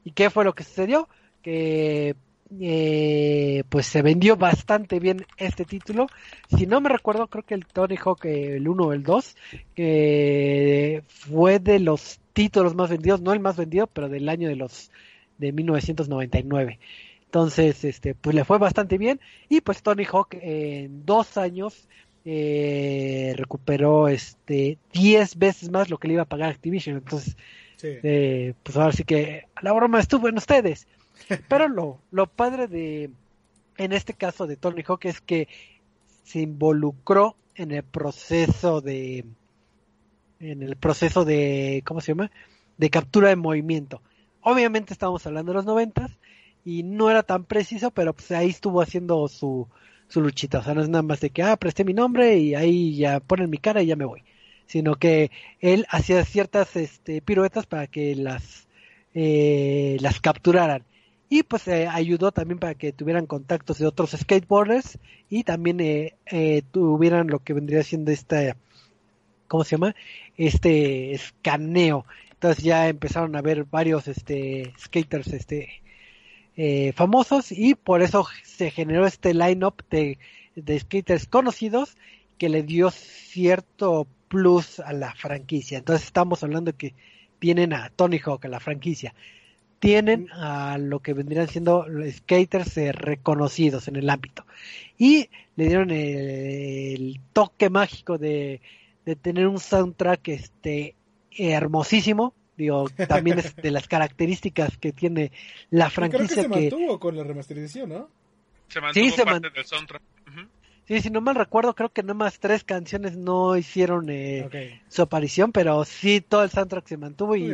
¿Y 0.05 0.13
qué 0.13 0.31
fue 0.31 0.45
lo 0.45 0.55
que 0.55 0.65
sucedió? 0.65 1.09
Que 1.43 2.15
eh, 2.61 3.65
pues 3.69 3.87
se 3.87 4.03
vendió 4.03 4.37
bastante 4.37 5.01
bien 5.01 5.27
este 5.37 5.65
título. 5.65 6.07
Si 6.57 6.67
no 6.67 6.81
me 6.81 6.89
recuerdo, 6.89 7.27
creo 7.27 7.45
que 7.45 7.55
el 7.55 7.67
Tony 7.67 7.97
Hawk, 7.97 8.25
el 8.25 8.69
1 8.69 8.85
o 8.85 8.93
el 8.93 9.03
2, 9.03 9.37
que 9.75 11.03
fue 11.09 11.59
de 11.59 11.81
los 11.81 12.21
títulos 12.33 12.75
más 12.75 12.91
vendidos, 12.91 13.21
no 13.21 13.33
el 13.33 13.41
más 13.41 13.57
vendido, 13.57 13.89
pero 13.89 14.09
del 14.09 14.29
año 14.29 14.49
de 14.49 14.57
los 14.57 14.91
de 15.39 15.53
1999. 15.53 16.79
Entonces, 17.27 17.85
este, 17.85 18.15
pues 18.15 18.35
le 18.35 18.45
fue 18.45 18.59
bastante 18.59 18.99
bien 18.99 19.21
y 19.49 19.61
pues 19.61 19.83
Tony 19.83 20.05
Hawk 20.05 20.29
en 20.41 21.05
dos 21.05 21.37
años 21.37 21.89
eh, 22.25 23.35
recuperó 23.37 24.09
este 24.09 24.79
10 24.93 25.39
veces 25.39 25.71
más 25.71 25.91
lo 25.91 25.99
que 25.99 26.09
le 26.09 26.15
iba 26.15 26.23
a 26.23 26.27
pagar 26.27 26.51
Activision. 26.51 26.97
Entonces, 26.97 27.37
eh, 27.83 28.55
pues 28.63 28.77
ahora 28.77 28.93
sí 28.93 29.05
que 29.05 29.47
la 29.61 29.73
broma 29.73 30.01
estuvo 30.01 30.29
en 30.29 30.39
ustedes. 30.39 30.87
Pero 31.49 31.69
lo, 31.69 32.01
lo 32.11 32.27
padre 32.27 32.69
de, 32.69 33.11
en 33.77 33.93
este 33.93 34.15
caso 34.15 34.47
de 34.47 34.57
Tony 34.57 34.83
Hawk 34.87 35.05
es 35.05 35.21
que 35.21 35.49
se 36.25 36.41
involucró 36.41 37.37
en 37.55 37.71
el 37.73 37.83
proceso 37.85 38.81
de, 38.81 39.25
en 40.41 40.63
el 40.63 40.77
proceso 40.77 41.25
de, 41.25 41.83
¿cómo 41.87 42.01
se 42.01 42.13
llama? 42.13 42.31
De 42.77 42.91
captura 42.91 43.29
de 43.29 43.37
movimiento. 43.37 44.03
Obviamente 44.41 44.93
estamos 44.93 45.27
hablando 45.27 45.53
de 45.53 45.57
los 45.57 45.65
noventas 45.67 46.11
y 46.67 46.83
no 46.83 47.11
era 47.11 47.23
tan 47.23 47.45
preciso, 47.45 47.93
pero 47.93 48.13
pues 48.13 48.33
ahí 48.33 48.49
estuvo 48.51 48.83
haciendo 48.83 49.29
su, 49.29 49.69
su 50.09 50.21
luchita. 50.21 50.59
O 50.59 50.63
sea, 50.65 50.75
no 50.75 50.83
es 50.83 50.89
nada 50.89 51.03
más 51.03 51.21
de 51.21 51.31
que, 51.31 51.45
ah, 51.45 51.57
presté 51.57 51.85
mi 51.85 51.95
nombre 51.95 52.39
y 52.39 52.57
ahí 52.57 52.97
ya 52.97 53.21
ponen 53.21 53.51
mi 53.51 53.59
cara 53.59 53.83
y 53.83 53.87
ya 53.87 53.95
me 53.95 54.05
voy. 54.05 54.25
Sino 54.67 54.97
que 54.97 55.31
él 55.61 55.87
hacía 55.91 56.25
ciertas 56.25 56.75
este, 56.75 57.23
piruetas 57.23 57.67
para 57.67 57.87
que 57.87 58.17
las, 58.17 58.67
eh, 59.15 59.97
las 60.01 60.21
capturaran. 60.21 60.83
Y 61.29 61.45
pues 61.45 61.69
eh, 61.69 61.87
ayudó 61.87 62.33
también 62.33 62.59
para 62.59 62.75
que 62.75 62.93
tuvieran 62.93 63.27
contactos 63.27 63.79
de 63.79 63.87
otros 63.87 64.11
skateboarders 64.11 64.99
y 65.31 65.45
también 65.45 65.79
eh, 65.81 66.15
eh, 66.27 66.63
tuvieran 66.73 67.29
lo 67.29 67.39
que 67.41 67.53
vendría 67.53 67.85
siendo 67.85 68.11
esta, 68.11 68.57
¿cómo 69.47 69.63
se 69.63 69.77
llama? 69.77 69.95
Este 70.37 71.13
escaneo. 71.13 72.07
Entonces 72.33 72.65
ya 72.65 72.89
empezaron 72.89 73.37
a 73.37 73.43
ver 73.43 73.65
varios 73.65 74.09
este, 74.09 74.73
skaters 74.81 75.29
este, 75.33 75.69
eh, 76.57 76.93
famosos 76.93 77.53
y 77.53 77.75
por 77.75 78.03
eso 78.03 78.27
se 78.45 78.71
generó 78.71 79.07
este 79.07 79.35
line-up 79.35 79.85
de, 79.91 80.19
de 80.55 80.81
skaters 80.81 81.27
conocidos 81.27 81.97
que 82.39 82.49
le 82.49 82.63
dio 82.63 82.91
cierto 82.91 84.07
plus 84.29 84.81
a 84.81 84.93
la 84.93 85.15
franquicia. 85.15 85.79
Entonces 85.79 86.07
estamos 86.07 86.43
hablando 86.43 86.77
que 86.77 86.95
tienen 87.39 87.73
a 87.73 87.91
Tony 87.91 88.19
Hawk, 88.25 88.45
a 88.45 88.49
la 88.49 88.61
franquicia. 88.61 89.15
Tienen 89.79 90.31
a 90.33 90.79
lo 90.79 91.01
que 91.01 91.13
vendrían 91.13 91.49
siendo 91.49 91.87
skaters 92.11 92.77
eh, 92.79 92.93
reconocidos 92.93 93.89
en 93.89 93.97
el 93.97 94.09
ámbito. 94.09 94.47
Y 94.97 95.29
le 95.57 95.67
dieron 95.67 95.91
el, 95.91 97.21
toque 97.33 97.69
mágico 97.69 98.17
de, 98.17 98.61
de, 99.05 99.17
tener 99.17 99.47
un 99.47 99.61
soundtrack 99.61 100.29
este 100.29 100.97
hermosísimo, 101.31 102.33
Digo, 102.57 102.89
también 103.09 103.39
es 103.39 103.55
de 103.55 103.71
las 103.71 103.87
características 103.87 104.79
que 104.79 104.93
tiene 104.93 105.31
la 105.71 105.91
franquicia. 105.91 106.45
Creo 106.45 106.51
que 106.51 106.71
se 106.71 106.71
mantuvo 106.71 106.99
con 106.99 107.17
la 107.17 107.23
remasterización, 107.23 107.91
¿no? 107.91 108.09
Se 108.69 108.81
mantuvo 108.81 109.05
sí, 109.05 109.11
se 109.11 109.25
parte 109.25 109.51
del 109.51 109.65
soundtrack. 109.65 110.03
Sí, 110.89 111.01
si 111.01 111.11
no 111.11 111.21
mal 111.21 111.35
recuerdo, 111.35 111.75
creo 111.75 111.93
que 111.93 112.05
nomás 112.05 112.39
tres 112.39 112.63
canciones 112.63 113.17
no 113.17 113.57
hicieron 113.57 114.09
eh, 114.09 114.81
su 114.89 115.03
aparición, 115.03 115.51
pero 115.51 115.85
sí 115.85 116.21
todo 116.21 116.45
el 116.45 116.51
soundtrack 116.51 116.87
se 116.87 116.97
mantuvo 116.97 117.35
y, 117.35 117.53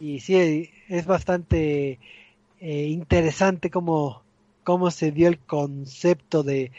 y 0.00 0.20
sí, 0.20 0.70
es 0.88 1.04
bastante 1.06 1.98
eh, 2.60 2.86
interesante 2.86 3.68
cómo, 3.68 4.22
cómo 4.64 4.90
se 4.90 5.12
dio 5.12 5.28
el 5.28 5.38
concepto 5.38 6.42
de, 6.42 6.72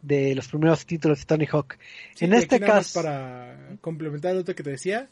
de 0.00 0.34
los 0.34 0.48
primeros 0.48 0.86
títulos 0.86 1.18
de 1.18 1.24
Tony 1.26 1.46
Hawk. 1.46 1.76
en 2.20 2.32
este 2.32 2.58
caso... 2.58 3.02
Para 3.02 3.76
complementar 3.82 4.34
lo 4.34 4.44
que 4.44 4.54
te 4.54 4.70
decía, 4.70 5.10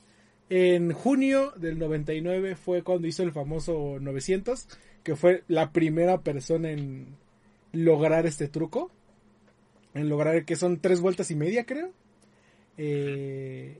en 0.50 0.92
junio 0.92 1.52
del 1.56 1.78
99 1.78 2.56
fue 2.56 2.82
cuando 2.82 3.06
hizo 3.06 3.22
el 3.22 3.30
famoso 3.30 3.98
900, 4.00 4.66
que 5.04 5.14
fue 5.14 5.44
la 5.46 5.70
primera 5.70 6.22
persona 6.22 6.72
en 6.72 7.06
lograr 7.72 8.26
este 8.26 8.48
truco. 8.48 8.90
En 9.94 10.08
lograr 10.08 10.44
que 10.44 10.56
son 10.56 10.80
tres 10.80 11.00
vueltas 11.00 11.30
y 11.30 11.36
media, 11.36 11.64
creo. 11.64 11.92
Eh, 12.78 13.78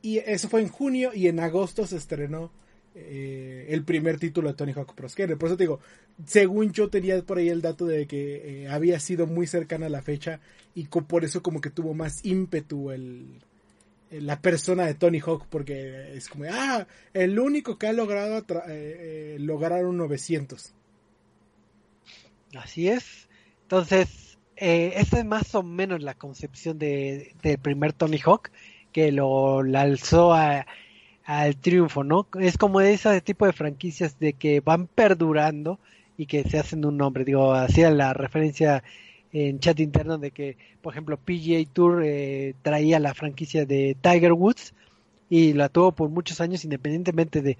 y 0.00 0.18
eso 0.18 0.48
fue 0.48 0.60
en 0.60 0.68
junio 0.68 1.10
y 1.12 1.26
en 1.26 1.40
agosto 1.40 1.86
se 1.86 1.96
estrenó 1.96 2.52
eh, 2.94 3.66
el 3.70 3.82
primer 3.82 4.20
título 4.20 4.48
de 4.48 4.54
Tony 4.54 4.72
Hawk 4.72 4.94
Pro 4.94 5.08
Skater. 5.08 5.36
Por 5.36 5.48
eso 5.48 5.56
te 5.56 5.64
digo, 5.64 5.80
según 6.24 6.72
yo 6.72 6.88
tenía 6.88 7.20
por 7.22 7.38
ahí 7.38 7.48
el 7.48 7.62
dato 7.62 7.86
de 7.86 8.06
que 8.06 8.62
eh, 8.62 8.68
había 8.68 9.00
sido 9.00 9.26
muy 9.26 9.48
cercana 9.48 9.86
a 9.86 9.90
la 9.90 10.02
fecha 10.02 10.38
y 10.72 10.84
por 10.84 11.24
eso 11.24 11.42
como 11.42 11.60
que 11.60 11.70
tuvo 11.70 11.94
más 11.94 12.24
ímpetu 12.24 12.92
el, 12.92 13.40
la 14.10 14.40
persona 14.40 14.86
de 14.86 14.94
Tony 14.94 15.20
Hawk 15.20 15.46
porque 15.48 16.16
es 16.16 16.28
como, 16.28 16.44
ah, 16.50 16.86
el 17.12 17.38
único 17.38 17.78
que 17.78 17.86
ha 17.86 17.92
logrado 17.92 18.38
eh, 18.38 18.44
eh, 18.68 19.36
lograr 19.40 19.84
un 19.84 19.96
900. 19.96 20.72
Así 22.56 22.88
es. 22.88 23.28
Entonces, 23.62 24.38
eh, 24.56 24.92
esa 24.96 25.18
es 25.18 25.24
más 25.24 25.54
o 25.54 25.62
menos 25.62 26.02
la 26.02 26.14
concepción 26.14 26.78
de, 26.78 27.34
del 27.42 27.58
primer 27.58 27.92
Tony 27.92 28.18
Hawk 28.24 28.50
que 28.92 29.10
lo 29.10 29.58
alzó 29.58 30.32
al 30.32 31.56
triunfo, 31.60 32.04
¿no? 32.04 32.28
Es 32.38 32.56
como 32.56 32.80
ese 32.80 33.20
tipo 33.20 33.46
de 33.46 33.52
franquicias 33.52 34.20
de 34.20 34.34
que 34.34 34.60
van 34.60 34.86
perdurando 34.86 35.80
y 36.16 36.26
que 36.26 36.44
se 36.44 36.60
hacen 36.60 36.84
un 36.84 36.96
nombre. 36.96 37.24
Digo, 37.24 37.52
hacía 37.54 37.90
la 37.90 38.12
referencia 38.14 38.84
en 39.34 39.58
chat 39.58 39.80
interno 39.80 40.16
de 40.16 40.30
que, 40.30 40.56
por 40.80 40.92
ejemplo, 40.92 41.18
PGA 41.18 41.64
Tour 41.72 42.02
eh, 42.04 42.54
traía 42.62 43.00
la 43.00 43.14
franquicia 43.14 43.66
de 43.66 43.96
Tiger 44.00 44.32
Woods 44.32 44.74
y 45.28 45.52
la 45.54 45.68
tuvo 45.68 45.92
por 45.92 46.08
muchos 46.08 46.40
años 46.40 46.64
independientemente 46.64 47.42
de, 47.42 47.58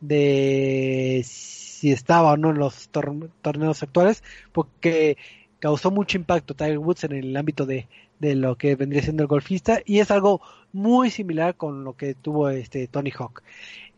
de 0.00 1.22
si 1.24 1.90
estaba 1.90 2.32
o 2.32 2.36
no 2.36 2.50
en 2.50 2.58
los 2.58 2.90
torneos 2.90 3.82
actuales, 3.82 4.22
porque 4.52 5.16
causó 5.60 5.90
mucho 5.90 6.18
impacto 6.18 6.54
Tiger 6.54 6.78
Woods 6.78 7.04
en 7.04 7.12
el 7.12 7.36
ámbito 7.36 7.64
de, 7.64 7.88
de 8.18 8.34
lo 8.34 8.56
que 8.56 8.76
vendría 8.76 9.02
siendo 9.02 9.22
el 9.22 9.28
golfista 9.28 9.80
y 9.86 10.00
es 10.00 10.10
algo 10.10 10.42
muy 10.74 11.08
similar 11.08 11.56
con 11.56 11.84
lo 11.84 11.96
que 11.96 12.14
tuvo 12.14 12.50
este 12.50 12.86
Tony 12.86 13.10
Hawk. 13.10 13.42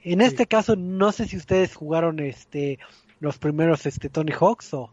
En 0.05 0.21
este 0.21 0.47
caso, 0.47 0.77
no 0.77 1.11
sé 1.11 1.27
si 1.27 1.37
ustedes 1.37 1.75
jugaron 1.75 2.21
este 2.21 2.79
los 3.19 3.39
primeros 3.39 3.85
este 3.87 4.09
Tony 4.09 4.31
Hawks 4.31 4.75
o, 4.75 4.93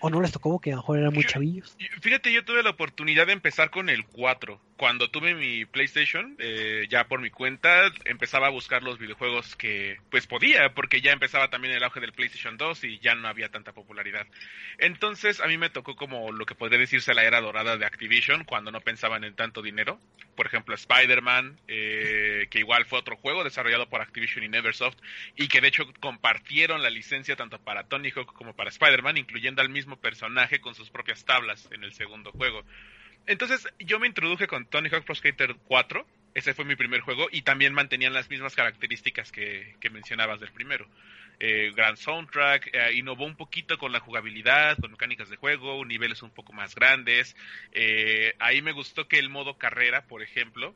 o, 0.00 0.10
no 0.10 0.20
les 0.20 0.32
tocó 0.32 0.60
que 0.60 0.72
a 0.72 0.76
lo 0.76 0.82
mejor 0.82 0.98
eran 0.98 1.12
muy 1.12 1.24
chavillos. 1.24 1.76
Fíjate, 2.00 2.32
yo 2.32 2.44
tuve 2.44 2.62
la 2.62 2.70
oportunidad 2.70 3.26
de 3.26 3.32
empezar 3.32 3.70
con 3.70 3.88
el 3.88 4.04
4. 4.04 4.60
Cuando 4.76 5.10
tuve 5.10 5.34
mi 5.34 5.64
PlayStation, 5.64 6.36
eh, 6.38 6.86
ya 6.88 7.08
por 7.08 7.20
mi 7.20 7.30
cuenta, 7.30 7.90
empezaba 8.04 8.46
a 8.46 8.50
buscar 8.50 8.82
los 8.82 8.98
videojuegos 8.98 9.56
que 9.56 9.98
pues 10.10 10.26
podía, 10.26 10.72
porque 10.74 11.00
ya 11.00 11.12
empezaba 11.12 11.50
también 11.50 11.74
el 11.74 11.82
auge 11.82 12.00
del 12.00 12.12
PlayStation 12.12 12.56
2 12.56 12.84
y 12.84 12.98
ya 13.00 13.14
no 13.14 13.26
había 13.26 13.48
tanta 13.48 13.72
popularidad. 13.72 14.26
Entonces, 14.78 15.40
a 15.40 15.46
mí 15.46 15.58
me 15.58 15.70
tocó 15.70 15.96
como 15.96 16.30
lo 16.30 16.46
que 16.46 16.54
podría 16.54 16.78
decirse 16.78 17.14
la 17.14 17.24
era 17.24 17.40
dorada 17.40 17.76
de 17.76 17.86
Activision, 17.86 18.44
cuando 18.44 18.70
no 18.70 18.80
pensaban 18.80 19.24
en 19.24 19.34
tanto 19.34 19.62
dinero. 19.62 20.00
Por 20.36 20.46
ejemplo, 20.46 20.74
Spider-Man, 20.76 21.58
eh, 21.66 22.46
que 22.50 22.60
igual 22.60 22.84
fue 22.84 23.00
otro 23.00 23.16
juego 23.16 23.42
desarrollado 23.42 23.88
por 23.88 24.00
Activision 24.00 24.44
y 24.44 24.48
Neversoft, 24.48 24.96
y 25.36 25.48
que 25.48 25.60
de 25.60 25.68
hecho 25.68 25.84
compartieron 25.98 26.82
la 26.82 26.90
licencia 26.90 27.34
tanto 27.34 27.58
para 27.58 27.88
Tony 27.88 28.10
Hawk 28.10 28.32
como 28.34 28.54
para 28.54 28.70
Spider-Man, 28.70 29.16
incluyendo 29.16 29.62
al 29.62 29.67
mismo 29.68 29.96
personaje 29.96 30.60
con 30.60 30.74
sus 30.74 30.90
propias 30.90 31.24
tablas 31.24 31.68
en 31.72 31.84
el 31.84 31.92
segundo 31.92 32.32
juego. 32.32 32.64
Entonces 33.26 33.68
yo 33.78 33.98
me 33.98 34.06
introduje 34.06 34.46
con 34.46 34.66
Tony 34.66 34.88
Hawk 34.88 35.04
Pro 35.04 35.14
Skater 35.14 35.56
4, 35.64 36.06
ese 36.34 36.54
fue 36.54 36.64
mi 36.64 36.76
primer 36.76 37.02
juego, 37.02 37.28
y 37.30 37.42
también 37.42 37.74
mantenían 37.74 38.14
las 38.14 38.30
mismas 38.30 38.54
características 38.54 39.32
que, 39.32 39.76
mencionabas 39.90 40.40
del 40.40 40.50
primero. 40.50 40.88
Eh, 41.40 41.70
gran 41.76 41.96
soundtrack, 41.96 42.70
eh, 42.72 42.94
innovó 42.94 43.26
un 43.26 43.36
poquito 43.36 43.76
con 43.78 43.92
la 43.92 44.00
jugabilidad, 44.00 44.78
con 44.78 44.92
mecánicas 44.92 45.28
de 45.28 45.36
juego, 45.36 45.84
niveles 45.84 46.22
un 46.22 46.30
poco 46.30 46.52
más 46.52 46.74
grandes. 46.74 47.36
Eh, 47.72 48.34
ahí 48.38 48.62
me 48.62 48.72
gustó 48.72 49.06
que 49.08 49.18
el 49.18 49.28
modo 49.28 49.58
carrera, 49.58 50.06
por 50.06 50.22
ejemplo, 50.22 50.74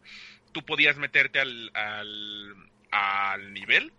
tú 0.52 0.62
podías 0.62 0.98
meterte 0.98 1.40
al, 1.40 1.70
al, 1.74 2.55
al 2.90 3.52
nivel 3.55 3.93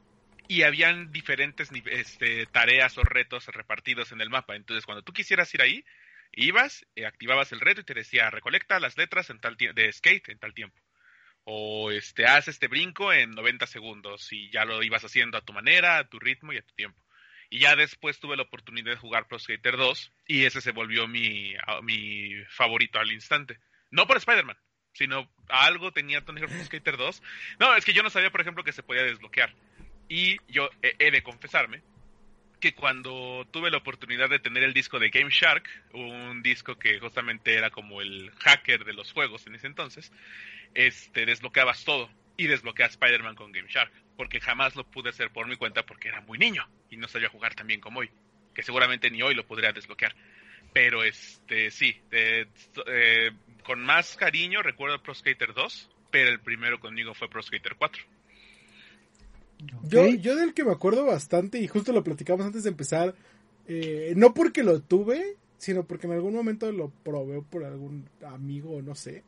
y 0.48 0.64
habían 0.64 1.12
diferentes 1.12 1.70
este, 1.86 2.46
tareas 2.48 2.98
o 2.98 3.04
retos 3.04 3.48
repartidos 3.48 4.12
en 4.12 4.22
el 4.22 4.30
mapa. 4.30 4.56
Entonces, 4.56 4.86
cuando 4.86 5.04
tú 5.04 5.14
quisieras 5.14 5.54
ir 5.54 5.62
ahí, 5.62 5.86
ibas, 6.32 6.86
eh, 6.96 7.06
activabas 7.06 7.52
el 7.52 7.60
reto 7.60 7.82
y 7.82 7.86
te 7.86 7.94
decía, 7.94 8.30
recolecta 8.30 8.80
las 8.80 8.98
letras 8.98 9.30
en 9.30 9.40
tal 9.40 9.56
de 9.58 9.92
skate 9.92 10.30
en 10.30 10.40
tal 10.40 10.54
tiempo. 10.54 10.80
O 11.46 11.92
este, 11.92 12.26
haz 12.26 12.48
este 12.48 12.68
brinco 12.68 13.12
en 13.12 13.32
90 13.32 13.68
segundos 13.68 14.32
y 14.32 14.50
ya 14.50 14.66
lo 14.66 14.82
ibas 14.82 15.04
haciendo 15.04 15.38
a 15.38 15.42
tu 15.42 15.54
manera, 15.54 15.98
a 15.98 16.08
tu 16.08 16.20
ritmo 16.20 16.54
y 16.54 16.58
a 16.58 16.62
tu 16.62 16.74
tiempo. 16.74 17.02
Y 17.50 17.60
ya 17.60 17.76
después 17.76 18.20
tuve 18.20 18.38
la 18.38 18.44
oportunidad 18.44 18.92
de 18.92 18.98
jugar 18.98 19.28
Pro 19.28 19.38
Skater 19.38 19.78
2 19.78 20.12
y 20.28 20.46
ese 20.46 20.62
se 20.62 20.72
volvió 20.72 21.08
mi, 21.08 21.54
mi 21.84 22.34
favorito 22.50 23.00
al 23.00 23.12
instante. 23.12 23.60
No 23.92 24.08
por 24.08 24.18
Spider-Man, 24.18 24.58
sino 24.94 25.30
algo 25.50 25.92
tenía 25.92 26.22
Tony 26.22 26.42
Hawk 26.42 26.50
Pro 26.50 26.64
Skater 26.64 26.98
2. 26.98 27.22
No, 27.60 27.76
es 27.76 27.86
que 27.86 27.94
yo 27.94 28.02
no 28.02 28.10
sabía, 28.10 28.32
por 28.32 28.42
ejemplo, 28.42 28.64
que 28.64 28.72
se 28.72 28.82
podía 28.82 29.04
desbloquear. 29.04 29.54
Y 30.10 30.38
yo 30.48 30.70
he 30.82 31.12
de 31.12 31.24
confesarme 31.24 31.82
que 32.64 32.74
cuando 32.74 33.46
tuve 33.52 33.70
la 33.70 33.78
oportunidad 33.80 34.30
de 34.30 34.40
tener 34.40 34.64
el 34.64 34.74
disco 34.74 34.98
de 34.98 35.10
Game 35.10 35.30
Shark, 35.30 35.68
un 35.92 36.42
disco 36.42 36.80
que 36.80 36.98
justamente 36.98 37.56
era 37.56 37.70
como 37.70 38.00
el 38.00 38.32
hacker 38.40 38.86
de 38.86 38.94
los 38.94 39.12
juegos 39.12 39.46
en 39.48 39.56
ese 39.56 39.68
entonces, 39.68 40.14
este 40.74 41.26
desbloqueabas 41.26 41.84
todo 41.84 42.10
y 42.38 42.48
desbloqueas 42.48 42.92
Spider-Man 42.92 43.36
con 43.36 43.52
Game 43.52 43.68
Shark, 43.68 43.92
porque 44.16 44.40
jamás 44.40 44.78
lo 44.78 44.86
pude 44.86 45.10
hacer 45.10 45.30
por 45.30 45.46
mi 45.46 45.58
cuenta 45.58 45.86
porque 45.86 46.08
era 46.08 46.22
muy 46.22 46.38
niño 46.38 46.66
y 46.90 46.96
no 46.96 47.10
sabía 47.10 47.28
jugar 47.28 47.54
tan 47.54 47.68
bien 47.68 47.82
como 47.82 48.00
hoy, 48.00 48.10
que 48.56 48.64
seguramente 48.64 49.12
ni 49.12 49.22
hoy 49.22 49.36
lo 49.36 49.46
podría 49.46 49.74
desbloquear. 49.74 50.16
Pero 50.72 51.04
este 51.04 51.70
sí, 51.70 52.02
eh, 52.12 52.48
con 53.64 53.84
más 53.84 54.16
cariño 54.16 54.64
recuerdo 54.64 55.04
Pro 55.04 55.14
Skater 55.14 55.54
2, 55.54 55.90
pero 56.12 56.30
el 56.30 56.40
primero 56.40 56.80
conmigo 56.80 57.14
fue 57.14 57.30
Pro 57.30 57.44
Skater 57.44 57.76
4. 57.76 58.04
Yo, 59.84 60.08
yo 60.08 60.36
del 60.36 60.54
que 60.54 60.66
me 60.66 60.72
acuerdo 60.72 61.06
bastante, 61.06 61.60
y 61.60 61.68
justo 61.68 61.92
lo 61.94 62.04
platicamos 62.04 62.46
antes 62.46 62.64
de 62.64 62.70
empezar, 62.70 63.16
eh, 63.68 64.14
no 64.16 64.34
porque 64.34 64.64
lo 64.64 64.82
tuve, 64.82 65.38
sino 65.58 65.86
porque 65.86 66.08
en 66.08 66.14
algún 66.14 66.34
momento 66.34 66.72
lo 66.72 66.90
probé 67.04 67.42
por 67.42 67.64
algún 67.64 68.10
amigo, 68.26 68.82
no 68.82 68.96
sé, 68.96 69.24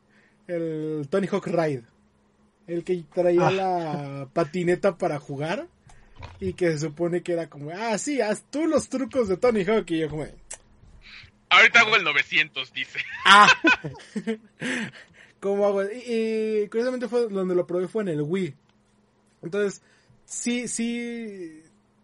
el 0.48 1.08
Tony 1.10 1.28
Hawk 1.28 1.48
Ride. 1.48 1.84
El 2.68 2.84
que 2.84 3.04
traía 3.14 3.48
ah. 3.48 3.52
la 3.52 4.30
patineta 4.34 4.98
para 4.98 5.20
jugar 5.20 5.68
y 6.40 6.54
que 6.54 6.72
se 6.72 6.80
supone 6.80 7.22
que 7.22 7.34
era 7.34 7.50
como, 7.50 7.70
ah, 7.70 7.98
sí, 7.98 8.22
haz 8.22 8.44
tú 8.50 8.66
los 8.68 8.90
trucos 8.90 9.28
de 9.28 9.38
Tony 9.38 9.64
Hawk 9.64 9.90
y 9.92 10.00
yo 10.00 10.10
como... 10.10 10.26
Ahorita 11.50 11.82
hago 11.82 11.96
el 11.96 12.04
900, 12.04 12.74
dice. 12.74 13.00
Ah. 13.26 13.48
¿Cómo 15.40 15.68
hago? 15.68 15.84
Y, 15.84 16.68
curiosamente 16.70 17.08
fue 17.08 17.30
donde 17.30 17.56
lo 17.56 17.68
probé 17.68 17.88
fue 17.88 18.02
en 18.02 18.10
el 18.10 18.22
Wii. 18.24 18.56
Entonces, 19.44 19.82
sí, 20.26 20.68
sí, 20.68 21.64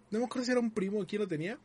no 0.09 0.19
me 0.19 0.25
acuerdo 0.25 0.45
si 0.45 0.51
era 0.51 0.59
un 0.59 0.71
primo 0.71 1.05
quién 1.05 1.21
lo 1.21 1.27
tenía, 1.27 1.57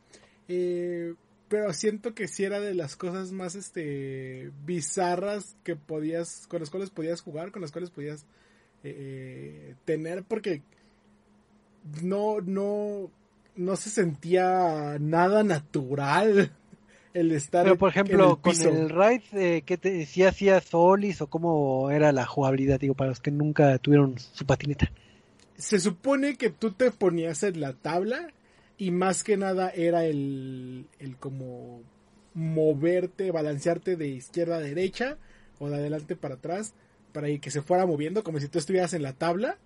eh, 0.47 1.13
pero 1.47 1.71
siento 1.73 2.13
que 2.13 2.27
sí 2.27 2.43
era 2.43 2.59
de 2.59 2.73
las 2.73 2.95
cosas 2.95 3.31
más, 3.31 3.55
este, 3.55 4.51
bizarras 4.65 5.55
que 5.63 5.75
podías, 5.75 6.47
con 6.47 6.59
las 6.59 6.69
cuales 6.69 6.89
podías 6.89 7.21
jugar, 7.21 7.51
con 7.51 7.61
las 7.61 7.71
cuales 7.71 7.89
podías 7.89 8.25
eh, 8.83 9.75
tener, 9.85 10.23
porque 10.23 10.61
no, 12.01 12.41
no, 12.41 13.09
no 13.55 13.75
se 13.75 13.89
sentía 13.89 14.97
nada 14.99 15.43
natural 15.43 16.51
el 17.13 17.31
estar 17.31 17.63
Pero 17.63 17.77
por 17.77 17.89
ejemplo, 17.89 18.39
con 18.41 18.53
el 18.61 18.89
Ride, 18.89 19.23
eh, 19.33 19.61
¿qué 19.65 19.77
te, 19.77 20.05
si 20.05 20.23
hacía 20.23 20.59
solis 20.61 21.21
o 21.21 21.27
cómo 21.27 21.89
era 21.91 22.11
la 22.11 22.25
jugabilidad, 22.25 22.79
digo, 22.79 22.93
para 22.93 23.09
los 23.09 23.19
que 23.19 23.31
nunca 23.31 23.77
tuvieron 23.77 24.19
su 24.19 24.45
patineta? 24.45 24.91
Se 25.57 25.79
supone 25.79 26.37
que 26.37 26.49
tú 26.49 26.71
te 26.71 26.91
ponías 26.91 27.43
en 27.43 27.59
la 27.59 27.73
tabla 27.73 28.33
y 28.77 28.91
más 28.91 29.23
que 29.23 29.37
nada 29.37 29.69
era 29.69 30.05
el, 30.05 30.87
el 30.99 31.17
como 31.17 31.81
moverte, 32.33 33.31
balancearte 33.31 33.95
de 33.95 34.07
izquierda 34.07 34.57
a 34.57 34.61
derecha 34.61 35.17
o 35.59 35.69
de 35.69 35.77
adelante 35.77 36.15
para 36.15 36.35
atrás 36.35 36.73
para 37.11 37.35
que 37.39 37.49
se 37.49 37.63
fuera 37.63 37.87
moviendo 37.87 38.23
como 38.23 38.39
si 38.39 38.47
tú 38.47 38.59
estuvieras 38.59 38.93
en 38.93 39.01
la 39.01 39.13
tabla 39.13 39.57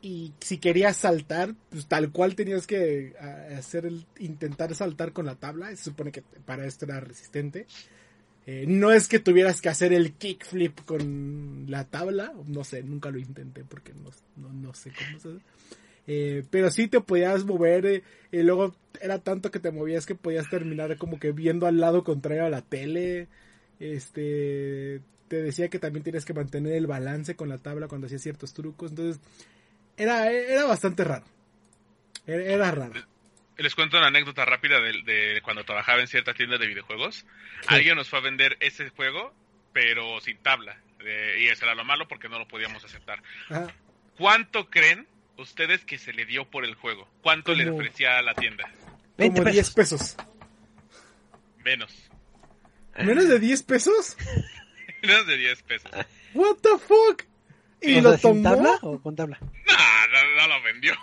y 0.00 0.32
si 0.40 0.58
querías 0.58 0.96
saltar, 0.96 1.54
pues 1.70 1.86
tal 1.86 2.12
cual 2.12 2.34
tenías 2.34 2.66
que 2.66 3.14
hacer 3.56 3.86
el, 3.86 4.06
intentar 4.18 4.74
saltar 4.74 5.12
con 5.12 5.24
la 5.24 5.34
tabla, 5.34 5.70
se 5.70 5.76
supone 5.84 6.12
que 6.12 6.22
para 6.22 6.66
esto 6.66 6.84
era 6.84 7.00
resistente. 7.00 7.66
Eh, 8.46 8.64
no 8.68 8.92
es 8.92 9.08
que 9.08 9.18
tuvieras 9.18 9.60
que 9.62 9.70
hacer 9.70 9.92
el 9.92 10.12
kickflip 10.12 10.80
con 10.84 11.64
la 11.68 11.84
tabla, 11.84 12.34
no 12.46 12.62
sé, 12.62 12.82
nunca 12.82 13.10
lo 13.10 13.18
intenté 13.18 13.64
porque 13.64 13.92
no, 13.94 14.52
no, 14.52 14.74
sé 14.74 14.92
cómo 14.92 15.18
se 15.18 15.40
eh, 16.06 16.44
pero 16.50 16.70
sí 16.70 16.86
te 16.86 17.00
podías 17.00 17.46
mover 17.46 17.86
eh, 17.86 18.02
y 18.30 18.42
luego 18.42 18.74
era 19.00 19.18
tanto 19.18 19.50
que 19.50 19.60
te 19.60 19.70
movías 19.70 20.04
que 20.04 20.14
podías 20.14 20.50
terminar 20.50 20.98
como 20.98 21.18
que 21.18 21.32
viendo 21.32 21.66
al 21.66 21.80
lado 21.80 22.04
contrario 22.04 22.44
a 22.44 22.50
la 22.50 22.60
tele. 22.60 23.28
Este 23.80 25.00
te 25.28 25.42
decía 25.42 25.68
que 25.68 25.78
también 25.78 26.02
tienes 26.04 26.24
que 26.24 26.34
mantener 26.34 26.74
el 26.74 26.86
balance 26.86 27.34
con 27.36 27.48
la 27.48 27.58
tabla 27.58 27.88
cuando 27.88 28.06
hacías 28.06 28.22
ciertos 28.22 28.52
trucos. 28.52 28.90
Entonces, 28.90 29.20
era, 29.96 30.30
era 30.30 30.64
bastante 30.64 31.04
raro. 31.04 31.24
Era, 32.26 32.70
raro. 32.70 33.00
Les 33.56 33.74
cuento 33.74 33.98
una 33.98 34.08
anécdota 34.08 34.44
rápida 34.44 34.80
de, 34.80 35.40
cuando 35.42 35.64
trabajaba 35.64 36.00
en 36.00 36.08
cierta 36.08 36.34
tienda 36.34 36.58
de 36.58 36.66
videojuegos. 36.66 37.24
Alguien 37.68 37.96
nos 37.96 38.08
fue 38.08 38.18
a 38.18 38.22
vender 38.22 38.56
ese 38.60 38.90
juego, 38.90 39.34
pero 39.72 40.20
sin 40.20 40.38
tabla. 40.38 40.76
y 41.38 41.46
eso 41.46 41.64
era 41.64 41.74
lo 41.74 41.84
malo 41.84 42.08
porque 42.08 42.28
no 42.28 42.38
lo 42.38 42.48
podíamos 42.48 42.84
aceptar. 42.84 43.22
¿Cuánto 44.16 44.70
creen 44.70 45.06
ustedes 45.36 45.84
que 45.84 45.98
se 45.98 46.12
le 46.12 46.26
dio 46.26 46.50
por 46.50 46.64
el 46.64 46.74
juego? 46.74 47.08
¿Cuánto 47.22 47.54
le 47.54 47.70
ofrecía 47.70 48.18
a 48.18 48.22
la 48.22 48.34
tienda? 48.34 48.68
Como 49.16 49.44
10 49.44 49.70
pesos. 49.70 50.16
Menos. 51.64 52.10
¿Menos 52.98 53.28
de 53.28 53.38
10 53.38 53.62
pesos? 53.62 54.16
Menos 55.02 55.26
de 55.26 55.36
10 55.36 55.62
pesos. 55.62 55.90
What 56.34 56.56
the 56.62 56.78
fuck? 56.78 57.22
¿Y 57.80 58.00
lo 58.00 58.16
tomó? 58.18 58.42
tabla 58.42 58.78
o 58.82 59.00
con 59.00 59.14
tabla? 59.14 59.38
No, 59.40 60.36
no, 60.36 60.48
lo 60.48 60.62
vendió. 60.62 60.94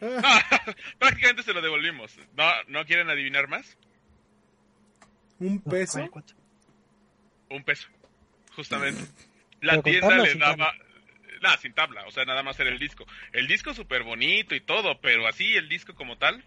prácticamente 0.98 1.42
se 1.42 1.52
lo 1.52 1.60
devolvimos. 1.60 2.16
¿No, 2.36 2.50
¿No 2.68 2.84
quieren 2.86 3.10
adivinar 3.10 3.48
más? 3.48 3.76
¿Un 5.38 5.60
peso? 5.60 6.08
Un 7.48 7.64
peso, 7.64 7.88
justamente. 8.54 9.02
La 9.60 9.82
tienda 9.82 10.16
le 10.18 10.34
daba... 10.34 10.72
Nada, 11.42 11.56
sin 11.56 11.72
tabla, 11.72 12.06
o 12.06 12.10
sea, 12.10 12.26
nada 12.26 12.42
más 12.42 12.60
era 12.60 12.68
el 12.68 12.78
disco. 12.78 13.06
El 13.32 13.46
disco 13.46 13.72
súper 13.72 14.02
bonito 14.02 14.54
y 14.54 14.60
todo, 14.60 15.00
pero 15.00 15.26
así 15.26 15.56
el 15.56 15.70
disco 15.70 15.94
como 15.94 16.18
tal, 16.18 16.44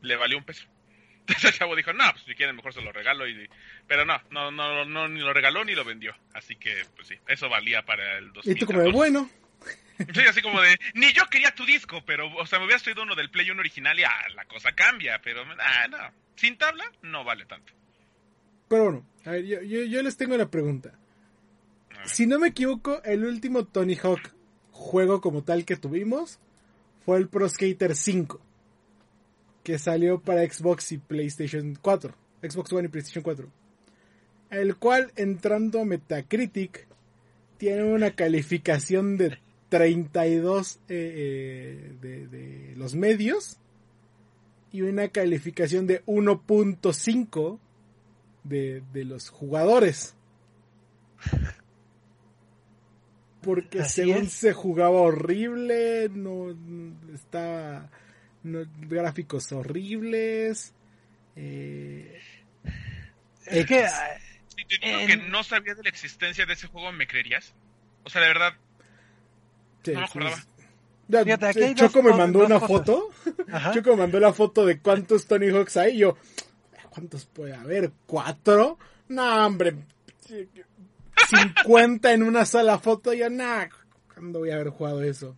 le 0.00 0.16
valió 0.16 0.36
un 0.36 0.44
peso. 0.44 0.66
Entonces 1.20 1.44
el 1.44 1.52
chavo 1.52 1.76
dijo, 1.76 1.92
no, 1.92 2.10
pues 2.10 2.24
si 2.24 2.34
quieren 2.34 2.56
mejor 2.56 2.74
se 2.74 2.82
lo 2.82 2.90
regalo. 2.90 3.28
Y, 3.28 3.48
pero 3.86 4.04
no, 4.04 4.20
no, 4.30 4.50
no, 4.50 4.84
no, 4.84 5.08
ni 5.08 5.20
lo 5.20 5.32
regaló 5.32 5.64
ni 5.64 5.74
lo 5.74 5.84
vendió. 5.84 6.16
Así 6.34 6.56
que, 6.56 6.84
pues 6.96 7.06
sí, 7.08 7.14
eso 7.28 7.48
valía 7.48 7.82
para 7.84 8.18
el 8.18 8.32
2000. 8.32 8.56
Y 8.56 8.58
tú 8.58 8.66
como 8.66 8.80
de 8.80 8.90
bueno. 8.90 9.30
Sí, 10.14 10.20
así 10.28 10.42
como 10.42 10.60
de, 10.60 10.78
ni 10.94 11.12
yo 11.12 11.24
quería 11.30 11.54
tu 11.54 11.64
disco, 11.64 12.02
pero, 12.06 12.32
o 12.36 12.46
sea, 12.46 12.58
me 12.58 12.66
hubieras 12.66 12.82
traído 12.82 13.02
uno 13.02 13.14
del 13.14 13.30
Play 13.30 13.50
1 13.50 13.60
original 13.60 13.98
y 13.98 14.04
ah, 14.04 14.28
la 14.34 14.44
cosa 14.44 14.72
cambia, 14.72 15.20
pero, 15.22 15.42
ah, 15.42 15.88
no, 15.88 15.98
sin 16.36 16.56
tabla 16.56 16.84
no 17.02 17.24
vale 17.24 17.46
tanto. 17.46 17.72
Pero 18.68 18.84
bueno, 18.84 19.06
a 19.24 19.30
ver, 19.30 19.44
yo, 19.44 19.60
yo, 19.60 20.02
les 20.02 20.16
tengo 20.16 20.34
una 20.34 20.48
pregunta. 20.48 20.92
Si 22.04 22.26
no 22.26 22.38
me 22.38 22.48
equivoco, 22.48 23.02
el 23.04 23.24
último 23.24 23.64
Tony 23.64 23.96
Hawk 23.96 24.32
juego 24.70 25.20
como 25.20 25.42
tal 25.44 25.64
que 25.64 25.76
tuvimos 25.76 26.40
fue 27.04 27.18
el 27.18 27.28
Pro 27.28 27.48
Skater 27.48 27.94
5 27.94 28.40
que 29.62 29.78
salió 29.78 30.20
para 30.20 30.44
Xbox 30.44 30.92
y 30.92 30.98
PlayStation 30.98 31.78
4, 31.80 32.14
Xbox 32.42 32.72
One 32.72 32.86
y 32.86 32.88
PlayStation 32.88 33.22
4, 33.22 33.48
el 34.50 34.76
cual 34.76 35.12
entrando 35.16 35.80
a 35.80 35.84
Metacritic 35.84 36.86
tiene 37.58 37.84
una 37.84 38.10
calificación 38.10 39.16
de 39.16 39.38
32 39.72 40.76
eh, 40.76 40.80
eh, 40.90 42.26
de, 42.30 42.74
los 42.76 42.94
medios 42.94 43.56
y 44.70 44.82
una 44.82 45.08
calificación 45.08 45.86
de 45.86 46.04
1.5 46.04 47.58
de, 48.44 48.82
de 48.92 49.04
los 49.06 49.30
jugadores. 49.30 50.14
Porque 53.40 53.84
según 53.84 54.28
se 54.28 54.52
jugaba 54.52 55.00
horrible, 55.00 56.10
no 56.10 56.54
estaba 57.14 57.88
gráficos 58.44 59.52
horribles. 59.52 60.74
Eh, 61.34 62.20
es 63.46 63.64
que... 63.64 63.86
Si 64.54 64.64
te 64.66 64.86
digo 64.86 65.06
que 65.06 65.16
no 65.16 65.42
sabía 65.42 65.74
de 65.74 65.82
la 65.82 65.88
existencia 65.88 66.44
de 66.44 66.52
ese 66.52 66.66
juego, 66.66 66.92
¿me 66.92 67.06
creerías? 67.06 67.54
O 68.04 68.10
sea, 68.10 68.20
de 68.20 68.28
verdad... 68.28 68.54
no 69.86 70.00
me 70.00 70.04
acordaba. 71.32 71.74
Choco 71.74 72.02
me 72.02 72.12
mandó 72.12 72.44
una 72.44 72.60
foto. 72.60 73.10
Choco 73.74 73.90
me 73.90 73.96
mandó 73.96 74.20
la 74.20 74.32
foto 74.32 74.64
de 74.64 74.80
cuántos 74.80 75.26
Tony 75.26 75.48
Hawks 75.50 75.76
hay. 75.76 75.96
Y 75.96 75.98
yo, 75.98 76.16
¿cuántos 76.90 77.26
puede 77.26 77.54
haber? 77.54 77.92
¿Cuatro? 78.06 78.78
No, 79.08 79.46
hombre. 79.46 79.76
50 81.64 82.12
en 82.12 82.22
una 82.22 82.46
sola 82.46 82.78
foto. 82.78 83.12
Y 83.12 83.18
yo, 83.18 83.30
nah, 83.30 83.66
¿cuándo 84.14 84.38
voy 84.40 84.50
a 84.50 84.54
haber 84.54 84.70
jugado 84.70 85.02
eso? 85.02 85.36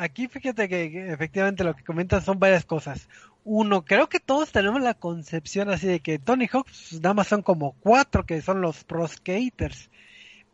aquí 0.00 0.28
fíjate 0.28 0.68
que, 0.68 1.12
efectivamente 1.12 1.62
lo 1.62 1.76
que 1.76 1.84
comentas 1.84 2.24
son 2.24 2.38
varias 2.38 2.64
cosas. 2.64 3.08
Uno, 3.44 3.84
creo 3.84 4.08
que 4.08 4.20
todos 4.20 4.50
tenemos 4.52 4.80
la 4.80 4.94
concepción 4.94 5.70
así 5.70 5.86
de 5.86 6.00
que 6.00 6.18
Tony 6.18 6.48
Hawk 6.50 6.66
pues, 6.66 7.00
nada 7.00 7.14
más 7.14 7.28
son 7.28 7.42
como 7.42 7.72
cuatro 7.80 8.24
que 8.26 8.42
son 8.42 8.60
los 8.60 8.84
pro 8.84 9.06
skaters. 9.06 9.90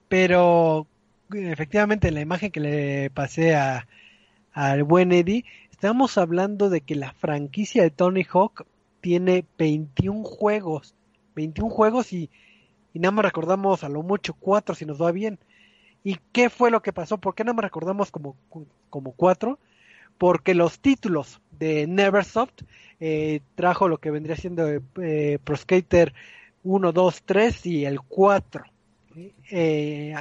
Pero 0.09 0.87
efectivamente 1.33 2.11
la 2.11 2.21
imagen 2.21 2.51
que 2.51 2.61
le 2.61 3.11
pasé 3.11 3.55
a 3.55 3.87
al 4.57 4.85
buen 4.85 5.13
Eddie, 5.13 5.45
estamos 5.71 6.17
hablando 6.17 6.71
de 6.71 6.81
que 6.81 6.95
la 6.95 7.13
franquicia 7.13 7.83
de 7.83 7.91
Tony 7.91 8.25
Hawk 8.33 8.67
tiene 9.03 9.45
21 9.59 10.25
juegos. 10.25 10.95
21 11.35 11.69
juegos 11.69 12.15
y, 12.15 12.31
y 12.95 12.99
nada 12.99 13.13
más 13.13 13.27
recordamos 13.27 13.85
a 13.85 13.91
lo 13.91 14.03
mucho 14.03 14.33
cuatro 14.33 14.75
si 14.75 14.87
nos 14.87 15.01
va 15.01 15.13
bien. 15.13 15.39
¿Y 16.03 16.17
qué 16.33 16.49
fue 16.49 16.71
lo 16.71 16.81
que 16.81 16.95
pasó? 16.95 17.19
¿Por 17.19 17.35
qué 17.35 17.45
no 17.45 17.53
me 17.53 17.61
recordamos 17.61 18.11
como, 18.11 18.35
como 18.89 19.13
cuatro? 19.13 19.59
Porque 20.17 20.55
los 20.55 20.81
títulos 20.81 21.43
de 21.59 21.87
Neversoft 21.87 22.63
eh, 22.99 23.41
trajo 23.57 23.89
lo 23.89 23.99
que 23.99 24.11
vendría 24.11 24.37
siendo 24.37 24.67
eh, 25.03 25.39
Pro 25.45 25.57
Skater 25.57 26.15
1, 26.65 26.93
2, 26.93 27.23
3 27.27 27.67
y 27.67 27.85
el 27.85 28.01
4. 28.01 28.65
Eh, 29.51 30.15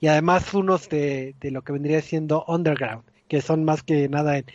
y 0.00 0.08
además 0.08 0.52
unos 0.54 0.88
de, 0.88 1.34
lo 1.42 1.62
que 1.62 1.72
vendría 1.72 2.00
siendo 2.00 2.44
Underground, 2.48 3.04
que 3.28 3.42
son 3.42 3.64
más 3.64 3.82
que 3.82 4.08
nada 4.08 4.38
en, 4.38 4.46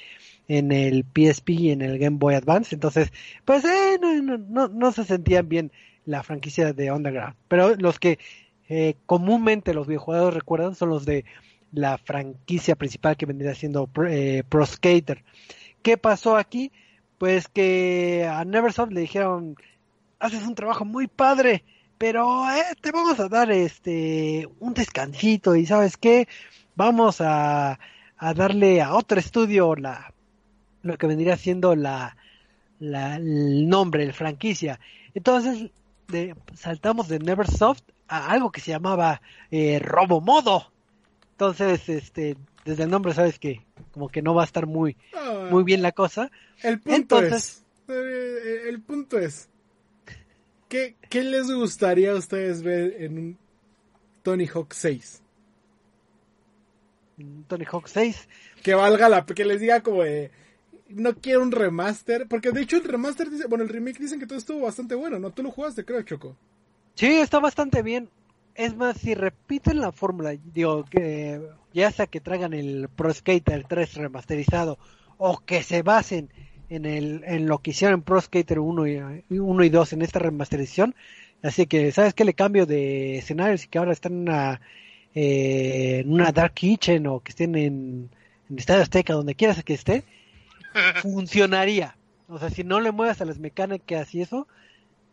en 0.47 0.71
el 0.71 1.05
PSP 1.05 1.49
y 1.51 1.71
en 1.71 1.81
el 1.81 1.99
Game 1.99 2.17
Boy 2.17 2.35
Advance. 2.35 2.75
Entonces, 2.75 3.13
pues 3.45 3.63
eh, 3.65 3.97
no, 4.01 4.13
no, 4.21 4.37
no, 4.37 4.67
no 4.67 4.91
se 4.91 5.05
sentían 5.05 5.47
bien 5.47 5.71
la 6.05 6.23
franquicia 6.23 6.73
de 6.73 6.91
Underground. 6.91 7.35
Pero 7.47 7.75
los 7.75 7.99
que 7.99 8.19
eh, 8.67 8.95
comúnmente 9.05 9.73
los 9.73 9.87
videojuegos 9.87 10.33
recuerdan 10.33 10.75
son 10.75 10.89
los 10.89 11.05
de 11.05 11.25
la 11.71 11.97
franquicia 11.97 12.75
principal 12.75 13.17
que 13.17 13.25
vendría 13.25 13.53
siendo 13.53 13.89
eh, 14.07 14.43
Pro 14.49 14.65
Skater. 14.65 15.23
¿Qué 15.81 15.97
pasó 15.97 16.37
aquí? 16.37 16.71
Pues 17.17 17.47
que 17.47 18.27
a 18.29 18.43
Neversoft 18.45 18.91
le 18.91 19.01
dijeron, 19.01 19.55
haces 20.19 20.43
un 20.43 20.55
trabajo 20.55 20.85
muy 20.85 21.07
padre, 21.07 21.63
pero 21.97 22.49
eh, 22.49 22.63
te 22.81 22.91
vamos 22.91 23.19
a 23.19 23.27
dar 23.29 23.51
este 23.51 24.47
un 24.59 24.73
descansito 24.73 25.55
y 25.55 25.65
sabes 25.65 25.97
qué, 25.97 26.27
vamos 26.75 27.21
a, 27.21 27.79
a 28.17 28.33
darle 28.33 28.81
a 28.81 28.93
otro 28.95 29.19
estudio 29.19 29.75
la 29.75 30.13
lo 30.83 30.97
que 30.97 31.07
vendría 31.07 31.35
siendo 31.37 31.75
la, 31.75 32.15
la 32.79 33.15
el 33.15 33.67
nombre, 33.67 34.03
el 34.03 34.13
franquicia. 34.13 34.79
Entonces 35.13 35.71
de, 36.07 36.35
saltamos 36.53 37.07
de 37.07 37.19
Neversoft 37.19 37.81
a 38.07 38.29
algo 38.29 38.51
que 38.51 38.61
se 38.61 38.71
llamaba 38.71 39.21
eh, 39.49 39.79
Robo 39.79 40.21
Modo. 40.21 40.71
Entonces, 41.31 41.89
este, 41.89 42.37
desde 42.63 42.83
el 42.83 42.89
nombre 42.91 43.13
sabes 43.13 43.39
que 43.39 43.65
como 43.91 44.07
que 44.09 44.21
no 44.21 44.33
va 44.35 44.43
a 44.43 44.45
estar 44.45 44.67
muy, 44.67 44.95
Ah, 45.15 45.47
muy 45.49 45.63
bien 45.63 45.81
la 45.81 45.91
cosa. 45.91 46.29
El 46.61 46.79
punto 46.79 47.19
Entonces- 47.19 47.63
es. 47.87 47.89
eh, 47.95 48.69
el 48.69 48.81
punto 48.81 49.17
es. 49.17 49.49
¿Qué, 50.67 50.95
¿Qué 51.09 51.23
les 51.23 51.51
gustaría 51.51 52.11
a 52.11 52.15
ustedes 52.15 52.63
ver 52.63 53.01
en 53.01 53.17
un 53.17 53.37
Tony 54.23 54.47
Hawk 54.47 54.73
6? 54.73 55.21
Tony 57.47 57.65
Hawk 57.71 57.87
6. 57.87 58.27
Que 58.61 58.75
valga 58.75 59.09
la. 59.09 59.25
Que 59.25 59.45
les 59.45 59.61
diga 59.61 59.81
como 59.81 60.03
de. 60.03 60.31
No 60.89 61.15
quiero 61.15 61.41
un 61.41 61.51
remaster. 61.51 62.27
Porque 62.27 62.51
de 62.51 62.61
hecho 62.61 62.77
el 62.77 62.83
remaster 62.83 63.29
dice. 63.29 63.47
Bueno, 63.47 63.63
el 63.63 63.69
remake 63.69 63.99
dicen 63.99 64.19
que 64.19 64.27
todo 64.27 64.37
estuvo 64.37 64.61
bastante 64.61 64.95
bueno, 64.95 65.19
¿no? 65.19 65.31
Tú 65.31 65.43
lo 65.43 65.51
jugaste, 65.51 65.85
creo, 65.85 66.01
Choco. 66.03 66.35
Sí, 66.95 67.07
está 67.07 67.39
bastante 67.39 67.81
bien. 67.81 68.09
Es 68.55 68.75
más, 68.75 68.97
si 68.97 69.15
repiten 69.15 69.81
la 69.81 69.91
fórmula, 69.91 70.35
digo, 70.53 70.85
que 70.85 71.41
ya 71.73 71.91
sea 71.91 72.07
que 72.07 72.21
traigan 72.21 72.53
el 72.53 72.87
Pro 72.87 73.13
Skater 73.13 73.65
3 73.67 73.95
remasterizado 73.95 74.77
o 75.17 75.39
que 75.39 75.61
se 75.61 75.81
basen 75.81 76.29
en, 76.69 76.85
el, 76.85 77.23
en 77.25 77.47
lo 77.47 77.59
que 77.59 77.71
hicieron 77.71 77.99
en 77.99 78.03
Pro 78.03 78.21
Skater 78.21 78.59
1 78.59 78.87
y, 78.87 78.99
1 79.39 79.63
y 79.63 79.69
2 79.69 79.93
en 79.93 80.01
esta 80.01 80.19
remasterización, 80.19 80.95
así 81.43 81.65
que, 81.67 81.91
¿sabes 81.91 82.13
qué? 82.13 82.25
Le 82.25 82.33
cambio 82.33 82.65
de 82.65 83.17
escenarios 83.17 83.65
y 83.65 83.67
que 83.67 83.77
ahora 83.77 83.91
están 83.93 84.13
en 84.13 84.19
una, 84.19 84.61
eh, 85.13 85.99
en 86.03 86.11
una 86.13 86.31
Dark 86.31 86.53
Kitchen 86.53 87.07
o 87.07 87.19
que 87.21 87.31
estén 87.31 87.55
en, 87.55 88.09
en 88.49 88.57
Estadio 88.59 88.81
Azteca, 88.83 89.13
donde 89.13 89.35
quieras 89.35 89.63
que 89.63 89.73
esté, 89.73 90.03
funcionaría. 90.93 91.97
O 92.27 92.39
sea, 92.39 92.49
si 92.49 92.63
no 92.63 92.79
le 92.81 92.91
muevas 92.91 93.21
a 93.21 93.25
las 93.25 93.39
mecánicas 93.39 94.13
y 94.15 94.21
eso, 94.21 94.47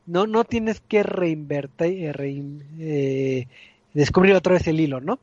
no, 0.07 0.27
no 0.27 0.45
tienes 0.45 0.81
que 0.81 1.03
reinvertir, 1.03 2.07
eh, 2.07 2.13
rein- 2.13 2.63
eh, 2.81 3.49
descubrir 3.95 4.35
otra 4.35 4.55
vez 4.55 4.67
el 4.67 4.81
hilo, 4.81 5.01
¿no? 5.01 5.21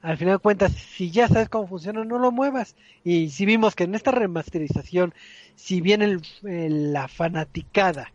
Al 0.00 0.16
final 0.16 0.34
de 0.34 0.38
cuentas, 0.38 0.72
si 0.72 1.10
ya 1.10 1.28
sabes 1.28 1.48
cómo 1.48 1.66
funciona, 1.66 2.04
no 2.04 2.18
lo 2.18 2.30
muevas. 2.30 2.76
Y 3.04 3.30
si 3.30 3.46
vimos 3.46 3.74
que 3.74 3.84
en 3.84 3.94
esta 3.94 4.10
remasterización, 4.12 5.12
si 5.56 5.80
bien 5.80 6.22
la 6.42 7.08
fanaticada 7.08 8.12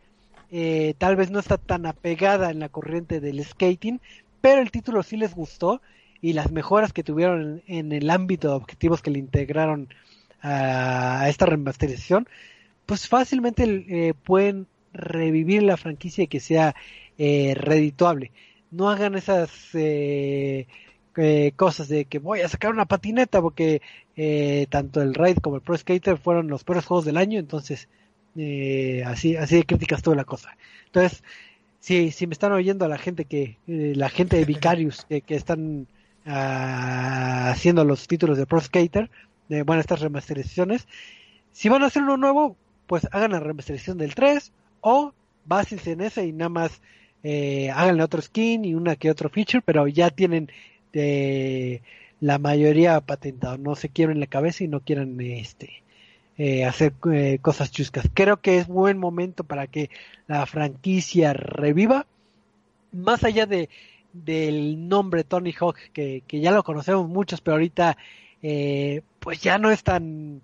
eh, 0.51 0.93
tal 0.97 1.15
vez 1.15 1.31
no 1.31 1.39
está 1.39 1.57
tan 1.57 1.85
apegada 1.85 2.51
en 2.51 2.59
la 2.59 2.69
corriente 2.69 3.19
del 3.19 3.43
skating, 3.43 3.99
pero 4.39 4.61
el 4.61 4.71
título 4.71 5.03
sí 5.03 5.17
les 5.17 5.33
gustó 5.33 5.81
y 6.21 6.33
las 6.33 6.51
mejoras 6.51 6.93
que 6.93 7.03
tuvieron 7.03 7.63
en, 7.67 7.87
en 7.87 7.91
el 7.91 8.09
ámbito 8.09 8.49
de 8.49 8.55
objetivos 8.55 9.01
que 9.01 9.11
le 9.11 9.19
integraron 9.19 9.89
a, 10.41 11.21
a 11.21 11.29
esta 11.29 11.45
remasterización, 11.45 12.27
pues 12.85 13.07
fácilmente 13.07 13.63
eh, 13.89 14.13
pueden 14.13 14.67
revivir 14.93 15.63
la 15.63 15.77
franquicia 15.77 16.23
y 16.23 16.27
que 16.27 16.39
sea 16.39 16.75
eh, 17.17 17.55
redituable. 17.57 18.31
No 18.71 18.89
hagan 18.89 19.15
esas 19.15 19.51
eh, 19.73 20.67
eh, 21.17 21.53
cosas 21.55 21.87
de 21.87 22.05
que 22.05 22.19
voy 22.19 22.41
a 22.41 22.49
sacar 22.49 22.71
una 22.71 22.85
patineta 22.85 23.41
porque 23.41 23.81
eh, 24.15 24.67
tanto 24.69 25.01
el 25.01 25.13
Raid 25.13 25.37
como 25.37 25.57
el 25.57 25.61
Pro 25.61 25.77
Skater 25.77 26.17
fueron 26.17 26.47
los 26.47 26.63
peores 26.63 26.85
juegos 26.85 27.05
del 27.05 27.17
año, 27.17 27.39
entonces 27.39 27.87
eh, 28.35 29.03
así 29.05 29.35
así 29.35 29.57
de 29.57 29.63
críticas 29.63 30.01
toda 30.01 30.15
la 30.15 30.25
cosa. 30.25 30.57
Entonces, 30.85 31.23
si, 31.79 32.11
si 32.11 32.27
me 32.27 32.33
están 32.33 32.51
oyendo 32.51 32.87
la 32.87 32.97
gente 32.97 33.25
que 33.25 33.57
eh, 33.67 33.93
la 33.95 34.09
gente 34.09 34.37
de 34.37 34.45
Vicarious 34.45 35.05
que, 35.05 35.21
que 35.21 35.35
están 35.35 35.87
ah, 36.25 37.49
haciendo 37.51 37.85
los 37.85 38.07
títulos 38.07 38.37
de 38.37 38.45
Pro 38.45 38.61
Skater, 38.61 39.09
bueno, 39.49 39.81
estas 39.81 39.99
remasterizaciones, 39.99 40.87
si 41.51 41.69
van 41.69 41.83
a 41.83 41.87
hacer 41.87 42.01
uno 42.01 42.17
nuevo, 42.17 42.57
pues 42.87 43.07
hagan 43.11 43.31
la 43.31 43.39
remasterización 43.39 43.97
del 43.97 44.15
3 44.15 44.51
o 44.81 45.13
básense 45.45 45.91
en 45.91 46.01
ese 46.01 46.25
y 46.25 46.31
nada 46.31 46.49
más 46.49 46.81
eh, 47.23 47.71
háganle 47.71 48.03
otro 48.03 48.21
skin 48.21 48.65
y 48.65 48.75
una 48.75 48.95
que 48.95 49.09
otro 49.09 49.29
feature, 49.29 49.61
pero 49.65 49.87
ya 49.87 50.09
tienen 50.09 50.51
la 50.93 52.39
mayoría 52.39 53.01
patentado, 53.01 53.57
no 53.57 53.75
se 53.75 53.89
quiebren 53.89 54.19
la 54.19 54.27
cabeza 54.27 54.63
y 54.63 54.67
no 54.67 54.79
quieran 54.79 55.19
este 55.19 55.83
eh, 56.37 56.65
hacer 56.65 56.93
eh, 57.11 57.37
cosas 57.41 57.71
chuscas. 57.71 58.09
Creo 58.13 58.37
que 58.37 58.57
es 58.57 58.67
buen 58.67 58.97
momento 58.97 59.43
para 59.43 59.67
que 59.67 59.89
la 60.27 60.45
franquicia 60.45 61.33
reviva, 61.33 62.07
más 62.91 63.23
allá 63.23 63.45
de 63.45 63.69
del 64.13 64.87
nombre 64.87 65.23
Tony 65.23 65.53
Hawk, 65.59 65.77
que, 65.91 66.23
que 66.27 66.39
ya 66.39 66.51
lo 66.51 66.63
conocemos 66.63 67.07
muchos, 67.07 67.41
pero 67.41 67.55
ahorita 67.55 67.97
eh, 68.43 69.01
pues 69.19 69.41
ya 69.41 69.57
no 69.57 69.71
es 69.71 69.83
tan 69.83 70.41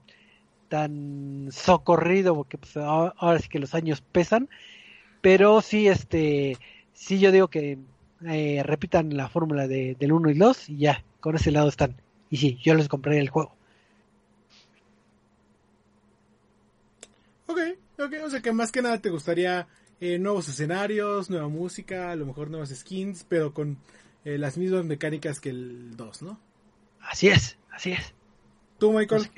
tan 0.70 1.50
socorrido 1.52 2.36
porque 2.36 2.58
pues, 2.58 2.78
ahora, 2.78 3.14
ahora 3.18 3.40
sí 3.40 3.50
que 3.50 3.60
los 3.60 3.74
años 3.76 4.02
pesan. 4.02 4.50
Pero 5.22 5.62
sí 5.62 5.88
este 5.88 6.58
sí 6.94 7.20
yo 7.20 7.32
digo 7.32 7.48
que 7.48 7.78
eh, 8.28 8.62
repitan 8.64 9.16
la 9.16 9.30
fórmula 9.30 9.68
de, 9.68 9.96
del 10.00 10.12
1 10.12 10.32
y 10.32 10.34
2 10.38 10.70
y 10.70 10.78
ya 10.78 11.04
con 11.20 11.36
ese 11.36 11.52
lado 11.52 11.70
están 11.70 11.96
y 12.30 12.38
sí 12.38 12.60
yo 12.62 12.76
les 12.76 12.88
compré 12.88 13.20
el 13.20 13.30
juego 13.30 13.56
Ok, 17.48 17.60
ok, 17.98 18.14
o 18.24 18.30
sea 18.30 18.42
que 18.42 18.52
más 18.52 18.72
que 18.72 18.82
nada 18.82 19.00
te 19.00 19.10
gustaría 19.10 19.68
eh, 20.00 20.20
nuevos 20.20 20.48
escenarios, 20.48 21.32
nueva 21.32 21.48
música, 21.48 22.12
a 22.12 22.16
lo 22.16 22.28
mejor 22.28 22.52
nuevas 22.52 22.70
skins, 22.70 23.26
pero 23.28 23.56
con 23.56 23.80
eh, 24.24 24.38
las 24.38 24.58
mismas 24.58 24.86
mecánicas 24.86 25.40
que 25.40 25.50
el 25.50 25.98
2, 25.98 26.22
¿no? 26.22 26.40
así 27.02 27.30
es 27.30 27.58
así 27.72 27.94
es 27.94 28.14
¿Tú, 28.78 28.94
Michael? 28.94 29.30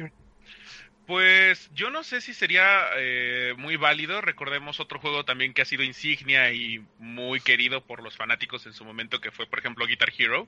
Pues 1.08 1.70
yo 1.74 1.90
no 1.90 2.04
sé 2.04 2.22
si 2.22 2.34
sería 2.34 2.90
eh, 2.98 3.54
muy 3.58 3.76
válido. 3.76 4.22
Recordemos 4.22 4.80
otro 4.80 5.00
juego 5.00 5.26
también 5.26 5.54
que 5.54 5.62
ha 5.62 5.66
sido 5.66 5.84
insignia 5.84 6.52
y 6.54 6.86
muy 7.00 7.42
querido 7.42 7.82
por 7.86 8.04
los 8.04 8.16
fanáticos 8.16 8.66
en 8.66 8.74
su 8.74 8.86
momento, 8.86 9.20
que 9.20 9.32
fue, 9.32 9.48
por 9.48 9.60
ejemplo, 9.60 9.88
Guitar 9.88 10.12
Hero 10.18 10.48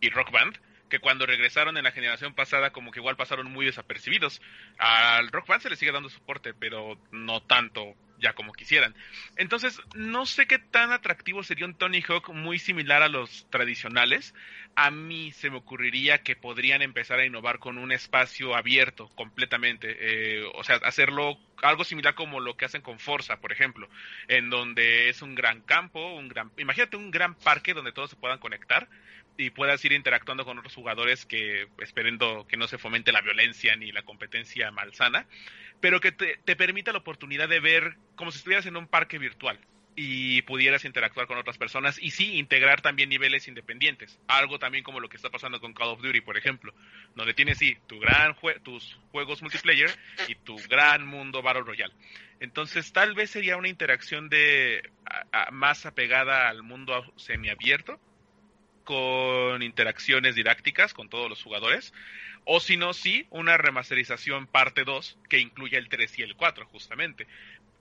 y 0.00 0.10
Rock 0.10 0.32
Band, 0.32 0.58
que 0.88 0.98
cuando 0.98 1.26
regresaron 1.26 1.76
en 1.76 1.84
la 1.84 1.92
generación 1.92 2.34
pasada, 2.34 2.70
como 2.70 2.90
que 2.90 3.00
igual 3.00 3.16
pasaron 3.16 3.52
muy 3.52 3.66
desapercibidos. 3.66 4.40
Al 4.78 5.28
Rock 5.28 5.46
Band 5.46 5.62
se 5.62 5.70
le 5.70 5.76
sigue 5.76 5.92
dando 5.92 6.08
soporte, 6.08 6.54
pero 6.54 6.98
no 7.12 7.42
tanto 7.42 7.94
ya 8.20 8.34
como 8.34 8.52
quisieran. 8.52 8.94
Entonces, 9.36 9.80
no 9.94 10.26
sé 10.26 10.46
qué 10.46 10.58
tan 10.58 10.92
atractivo 10.92 11.42
sería 11.42 11.66
un 11.66 11.74
Tony 11.74 12.02
Hawk 12.02 12.30
muy 12.32 12.58
similar 12.58 13.02
a 13.02 13.08
los 13.08 13.46
tradicionales. 13.50 14.34
A 14.76 14.90
mí 14.90 15.32
se 15.32 15.50
me 15.50 15.56
ocurriría 15.56 16.22
que 16.22 16.36
podrían 16.36 16.82
empezar 16.82 17.18
a 17.18 17.26
innovar 17.26 17.58
con 17.58 17.78
un 17.78 17.92
espacio 17.92 18.54
abierto 18.54 19.08
completamente. 19.16 19.96
Eh, 19.98 20.44
o 20.54 20.62
sea, 20.62 20.76
hacerlo 20.76 21.38
algo 21.62 21.84
similar 21.84 22.14
como 22.14 22.40
lo 22.40 22.56
que 22.56 22.64
hacen 22.64 22.82
con 22.82 22.98
Forza, 22.98 23.40
por 23.40 23.52
ejemplo, 23.52 23.88
en 24.28 24.50
donde 24.50 25.08
es 25.08 25.22
un 25.22 25.34
gran 25.34 25.60
campo, 25.62 26.14
un 26.14 26.28
gran, 26.28 26.50
imagínate 26.56 26.96
un 26.96 27.10
gran 27.10 27.34
parque 27.34 27.74
donde 27.74 27.92
todos 27.92 28.10
se 28.10 28.16
puedan 28.16 28.38
conectar 28.38 28.88
y 29.36 29.50
puedas 29.50 29.84
ir 29.84 29.92
interactuando 29.92 30.44
con 30.44 30.58
otros 30.58 30.74
jugadores 30.74 31.26
que 31.26 31.68
esperando 31.78 32.46
que 32.46 32.56
no 32.56 32.68
se 32.68 32.78
fomente 32.78 33.12
la 33.12 33.22
violencia 33.22 33.74
ni 33.76 33.92
la 33.92 34.02
competencia 34.02 34.70
malsana, 34.70 35.26
pero 35.80 36.00
que 36.00 36.12
te, 36.12 36.38
te 36.44 36.56
permita 36.56 36.92
la 36.92 36.98
oportunidad 36.98 37.48
de 37.48 37.60
ver 37.60 37.96
como 38.16 38.30
si 38.30 38.38
estuvieras 38.38 38.66
en 38.66 38.76
un 38.76 38.86
parque 38.86 39.18
virtual 39.18 39.58
y 39.96 40.42
pudieras 40.42 40.84
interactuar 40.84 41.26
con 41.26 41.38
otras 41.38 41.58
personas 41.58 41.98
y 42.00 42.10
sí 42.10 42.38
integrar 42.38 42.80
también 42.80 43.08
niveles 43.08 43.48
independientes. 43.48 44.18
Algo 44.28 44.58
también 44.58 44.84
como 44.84 45.00
lo 45.00 45.08
que 45.08 45.16
está 45.16 45.30
pasando 45.30 45.60
con 45.60 45.74
Call 45.74 45.88
of 45.88 46.00
Duty, 46.00 46.20
por 46.20 46.36
ejemplo, 46.36 46.72
donde 47.14 47.34
tienes 47.34 47.58
sí 47.58 47.76
tu 47.86 47.98
gran 47.98 48.34
jue 48.34 48.58
tus 48.60 48.98
juegos 49.10 49.42
multiplayer 49.42 49.90
y 50.28 50.36
tu 50.36 50.56
gran 50.68 51.06
mundo 51.06 51.42
Battle 51.42 51.64
Royale. 51.64 51.94
Entonces, 52.40 52.92
tal 52.92 53.14
vez 53.14 53.30
sería 53.30 53.56
una 53.56 53.68
interacción 53.68 54.28
de 54.28 54.90
más 55.52 55.84
apegada 55.84 56.48
al 56.48 56.62
mundo 56.62 57.12
semiabierto 57.16 58.00
con 58.84 59.62
interacciones 59.62 60.34
didácticas 60.34 60.94
con 60.94 61.08
todos 61.08 61.28
los 61.28 61.42
jugadores. 61.42 61.92
O 62.44 62.60
si 62.60 62.76
no, 62.76 62.92
sí, 62.94 63.26
una 63.30 63.56
remasterización 63.56 64.46
parte 64.46 64.84
2 64.84 65.18
que 65.28 65.40
incluya 65.40 65.78
el 65.78 65.88
3 65.88 66.18
y 66.18 66.22
el 66.22 66.36
4, 66.36 66.66
justamente. 66.66 67.26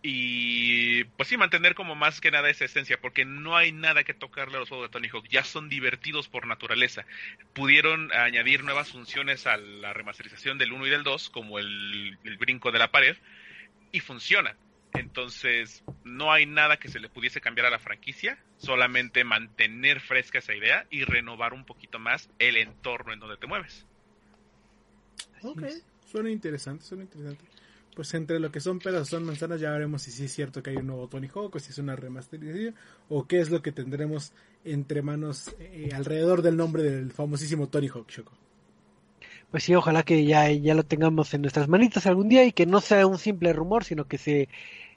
Y 0.02 1.04
pues 1.04 1.28
sí, 1.28 1.36
mantener 1.36 1.76
como 1.76 1.96
más 1.96 2.22
que 2.22 2.32
nada 2.32 2.50
esa 2.50 2.66
esencia, 2.66 3.00
porque 3.02 3.26
no 3.26 3.58
hay 3.58 3.72
nada 3.72 4.04
que 4.04 4.14
tocarle 4.14 4.56
a 4.56 4.60
los 4.60 4.70
juegos 4.70 4.88
de 4.88 4.94
Tony 4.94 5.10
Hawk, 5.10 5.28
ya 5.28 5.44
son 5.44 5.68
divertidos 5.68 6.30
por 6.30 6.48
naturaleza. 6.48 7.06
Pudieron 7.54 8.14
añadir 8.14 8.64
nuevas 8.64 8.92
funciones 8.92 9.46
a 9.46 9.58
la 9.58 9.92
remasterización 9.92 10.58
del 10.58 10.72
1 10.72 10.88
y 10.88 10.90
del 10.90 11.04
2, 11.04 11.30
como 11.30 11.60
el, 11.60 12.18
el 12.24 12.38
brinco 12.38 12.72
de 12.72 12.80
la 12.80 12.92
pared, 12.92 13.18
y 13.92 14.00
funcionan. 14.00 14.56
Entonces, 14.94 15.84
no 16.04 16.32
hay 16.32 16.46
nada 16.46 16.78
que 16.78 16.90
se 16.90 17.00
le 17.00 17.10
pudiese 17.10 17.42
cambiar 17.42 17.68
a 17.68 17.70
la 17.70 17.80
franquicia, 17.80 18.40
solamente 18.58 19.24
mantener 19.24 20.00
fresca 20.00 20.40
esa 20.40 20.56
idea 20.56 20.88
y 20.90 21.04
renovar 21.04 21.54
un 21.54 21.66
poquito 21.66 22.00
más 22.00 22.30
el 22.40 22.58
entorno 22.58 23.14
en 23.14 23.20
donde 23.20 23.38
te 23.38 23.48
mueves. 23.48 23.86
ok, 25.44 25.64
suena 26.06 26.32
interesante, 26.32 26.84
suena 26.84 27.04
interesante. 27.04 27.44
Pues 27.96 28.14
entre 28.14 28.40
lo 28.40 28.52
que 28.52 28.62
son 28.62 28.80
peras 28.80 29.10
son 29.10 29.26
manzanas 29.26 29.60
ya 29.60 29.72
veremos 29.72 30.04
si 30.04 30.12
sí 30.12 30.26
es 30.26 30.32
cierto 30.32 30.64
que 30.64 30.70
hay 30.70 30.78
un 30.78 30.88
nuevo 30.88 31.10
Tony 31.10 31.28
Hawk 31.28 31.56
o 31.56 31.60
si 31.60 31.72
es 31.72 31.78
una 31.80 31.96
remasterización 31.96 32.74
o 33.10 33.28
qué 33.28 33.42
es 33.42 33.50
lo 33.50 33.62
que 33.62 33.74
tendremos 33.74 34.32
entre 34.64 35.02
manos 35.02 35.54
eh, 35.60 35.90
alrededor 35.94 36.42
del 36.42 36.56
nombre 36.56 36.84
del 36.84 37.12
famosísimo 37.12 37.68
Tony 37.68 37.90
Hawk, 37.90 38.08
Choco. 38.08 38.39
Pues 39.52 39.64
sí, 39.64 39.74
ojalá 39.74 40.04
que 40.04 40.26
ya, 40.26 40.50
ya 40.52 40.76
lo 40.76 40.84
tengamos 40.84 41.34
en 41.34 41.42
nuestras 41.42 41.68
manitas 41.68 42.06
algún 42.06 42.30
día 42.30 42.46
y 42.46 42.52
que 42.52 42.66
no 42.66 42.82
sea 42.82 43.08
un 43.08 43.18
simple 43.18 43.52
rumor, 43.54 43.84
sino 43.84 44.06
que 44.08 44.18
se 44.20 44.48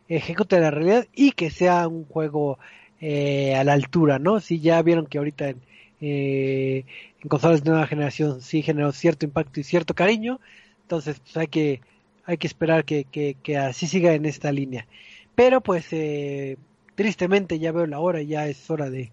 ejecute 0.08 0.60
la 0.60 0.70
realidad 0.70 1.06
y 1.14 1.32
que 1.32 1.50
sea 1.50 1.88
un 1.88 2.04
juego 2.04 2.58
eh, 3.00 3.54
a 3.56 3.64
la 3.64 3.72
altura, 3.72 4.18
¿no? 4.18 4.40
Si 4.40 4.60
ya 4.60 4.82
vieron 4.82 5.06
que 5.06 5.18
ahorita 5.18 5.48
en, 5.48 5.62
eh, 6.00 6.84
en 7.22 7.28
consolas 7.28 7.62
de 7.64 7.70
nueva 7.70 7.86
generación 7.86 8.42
sí 8.42 8.62
generó 8.62 8.92
cierto 8.92 9.24
impacto 9.24 9.60
y 9.60 9.64
cierto 9.64 9.94
cariño, 9.94 10.40
entonces 10.82 11.20
pues 11.20 11.36
hay 11.36 11.46
que 11.48 11.80
hay 12.24 12.38
que 12.38 12.46
esperar 12.46 12.84
que, 12.84 13.04
que, 13.04 13.58
así 13.58 13.86
siga 13.86 14.12
en 14.14 14.26
esta 14.26 14.52
línea. 14.52 14.86
Pero 15.34 15.60
pues 15.60 15.86
eh, 15.92 16.58
tristemente 16.94 17.58
ya 17.58 17.72
veo 17.72 17.86
la 17.86 18.00
hora, 18.00 18.22
ya 18.22 18.46
es 18.46 18.70
hora 18.70 18.90
de, 18.90 19.12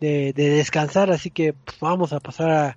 de, 0.00 0.32
descansar, 0.32 1.10
así 1.12 1.30
que 1.30 1.52
pues, 1.52 1.78
vamos 1.80 2.12
a 2.12 2.20
pasar 2.20 2.50
a, 2.50 2.76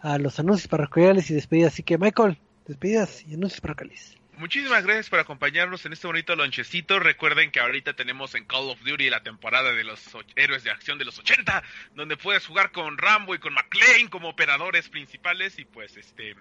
a 0.00 0.18
los 0.18 0.38
anuncios 0.38 0.68
parroquiales 0.68 1.30
y 1.30 1.34
despedidas. 1.34 1.74
Así 1.74 1.82
que 1.82 1.98
Michael, 1.98 2.38
despedidas 2.66 3.24
y 3.26 3.34
anuncios 3.34 3.60
parroquiales. 3.60 4.18
Muchísimas 4.38 4.84
gracias 4.84 5.10
por 5.10 5.18
acompañarnos 5.18 5.84
en 5.84 5.92
este 5.92 6.06
bonito 6.06 6.36
lonchecito. 6.36 7.00
Recuerden 7.00 7.50
que 7.50 7.58
ahorita 7.58 7.94
tenemos 7.94 8.36
en 8.36 8.44
Call 8.44 8.70
of 8.70 8.80
Duty 8.84 9.10
la 9.10 9.24
temporada 9.24 9.72
de 9.72 9.82
los 9.82 10.00
héroes 10.36 10.62
de 10.62 10.70
acción 10.70 10.96
de 10.96 11.04
los 11.04 11.18
80, 11.18 11.64
donde 11.96 12.16
puedes 12.16 12.46
jugar 12.46 12.70
con 12.70 12.98
Rambo 12.98 13.34
y 13.34 13.40
con 13.40 13.52
McLean 13.52 14.06
como 14.06 14.28
operadores 14.28 14.88
principales 14.88 15.58
y 15.58 15.64
pues 15.64 15.96
este 15.96 16.36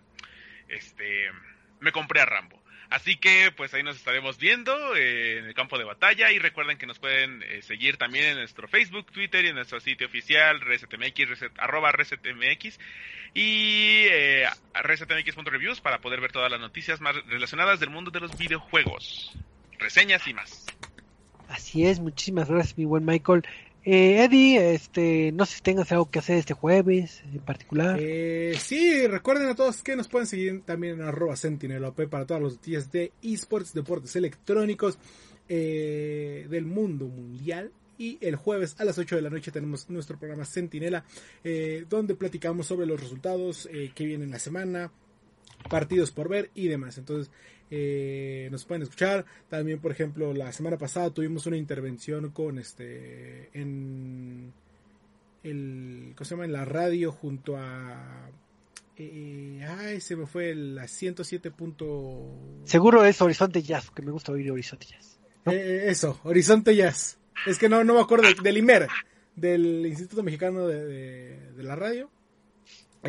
este 0.68 1.32
me 1.80 1.92
compré 1.92 2.22
a 2.22 2.26
Rambo. 2.26 2.57
Así 2.90 3.18
que 3.18 3.52
pues 3.56 3.74
ahí 3.74 3.84
nos 3.84 3.98
estaremos 3.98 4.38
viendo 4.38 4.96
eh, 4.96 5.40
en 5.40 5.46
el 5.46 5.54
campo 5.54 5.78
de 5.78 5.84
batalla 5.84 6.32
y 6.32 6.40
recuerden 6.40 6.78
que 6.78 6.86
nos 6.86 7.00
pueden 7.00 7.44
eh, 7.44 7.62
seguir 7.62 7.98
también 7.98 8.26
en 8.26 8.38
nuestro 8.38 8.68
Facebook, 8.68 9.12
Twitter 9.12 9.44
y 9.44 9.50
en 9.50 9.56
nuestro 9.56 9.80
sitio 9.82 10.08
oficial 10.08 10.62
resetmx, 10.62 11.44
arroba 11.58 11.92
resetmx 11.92 12.80
y 13.34 14.06
eh, 14.10 14.46
resetmx.reviews 14.74 15.82
para 15.82 16.00
poder 16.00 16.22
ver 16.22 16.32
todas 16.32 16.50
las 16.50 16.62
noticias 16.62 17.02
más 17.02 17.16
relacionadas 17.28 17.82
del 17.82 17.90
mundo 17.90 18.10
de 18.10 18.22
los 18.22 18.38
videojuegos, 18.38 19.34
reseñas 19.80 20.26
y 20.28 20.34
más. 20.34 20.66
Así 21.50 21.86
es, 21.86 22.00
muchísimas 22.00 22.50
gracias 22.50 22.78
mi 22.78 22.86
buen 22.86 23.06
Michael. 23.06 23.44
Eh, 23.90 24.22
Eddie, 24.22 24.74
este, 24.74 25.32
no 25.32 25.46
sé 25.46 25.56
si 25.56 25.62
tengas 25.62 25.90
algo 25.94 26.12
que 26.12 26.20
hacer 26.20 26.36
este 26.40 26.54
jueves 26.54 27.24
en 27.32 27.40
particular. 27.40 27.98
Eh, 27.98 28.54
sí, 28.60 29.08
recuerden 29.08 29.48
a 29.48 29.56
todos 29.56 29.82
que 29.82 29.96
nos 29.96 30.10
pueden 30.10 30.28
seguir 30.28 30.62
también 30.64 30.96
en 30.96 31.04
arroba 31.04 31.38
sentinelop 31.38 31.96
para 32.10 32.26
todas 32.26 32.44
las 32.44 32.52
noticias 32.56 32.92
de 32.92 33.14
esports, 33.24 33.74
deportes 33.74 34.14
electrónicos 34.18 35.00
eh, 35.48 36.48
del 36.50 36.66
mundo 36.66 37.06
mundial. 37.08 37.72
Y 37.98 38.18
el 38.20 38.36
jueves 38.36 38.76
a 38.78 38.84
las 38.84 38.98
8 38.98 39.16
de 39.16 39.22
la 39.22 39.30
noche 39.30 39.54
tenemos 39.54 39.90
nuestro 39.90 40.20
programa 40.20 40.44
Sentinela, 40.44 41.06
eh, 41.46 41.86
donde 41.90 42.16
platicamos 42.16 42.68
sobre 42.68 42.88
los 42.88 43.00
resultados 43.00 43.70
que 43.96 44.06
vienen 44.06 44.28
en 44.28 44.32
la 44.32 44.40
semana, 44.40 44.92
partidos 45.70 46.12
por 46.12 46.28
ver 46.28 46.52
y 46.56 46.68
demás. 46.68 46.98
Entonces, 46.98 47.32
eh, 47.70 48.48
nos 48.52 48.66
pueden 48.66 48.84
escuchar. 48.84 49.26
También, 49.50 49.80
por 49.80 49.92
ejemplo, 49.92 50.34
la 50.34 50.52
semana 50.52 50.78
pasada 50.78 51.10
tuvimos 51.10 51.46
una 51.46 51.58
intervención 51.58 52.30
con 52.32 52.60
este 52.60 53.50
en 53.54 54.54
el 55.44 56.14
¿cómo 56.16 56.26
se 56.26 56.32
llama? 56.32 56.46
en 56.46 56.54
la 56.54 56.66
radio 56.66 57.12
junto 57.12 57.58
a 57.58 58.30
eh, 58.98 59.66
ay, 59.80 60.02
se 60.02 60.16
me 60.16 60.26
fue 60.26 60.56
la 60.56 60.88
107. 60.88 61.52
Seguro 62.64 63.06
es 63.06 63.22
Horizonte 63.22 63.62
Jazz, 63.62 63.92
que 63.92 64.02
me 64.02 64.12
gusta 64.12 64.32
oír 64.32 64.52
Horizonte 64.52 64.88
Jazz. 64.88 65.20
Eh, 65.46 65.86
eso, 65.88 66.20
Horizonte 66.24 66.76
Jazz. 66.76 67.20
Es 67.46 67.60
que 67.60 67.70
no, 67.70 67.84
no 67.84 67.94
me 67.94 68.02
acuerdo 68.02 68.28
del 68.42 68.58
IMER, 68.58 68.88
del 69.36 69.86
Instituto 69.86 70.24
Mexicano 70.24 70.68
de 70.68 71.52
la 71.58 71.76
Radio 71.76 72.10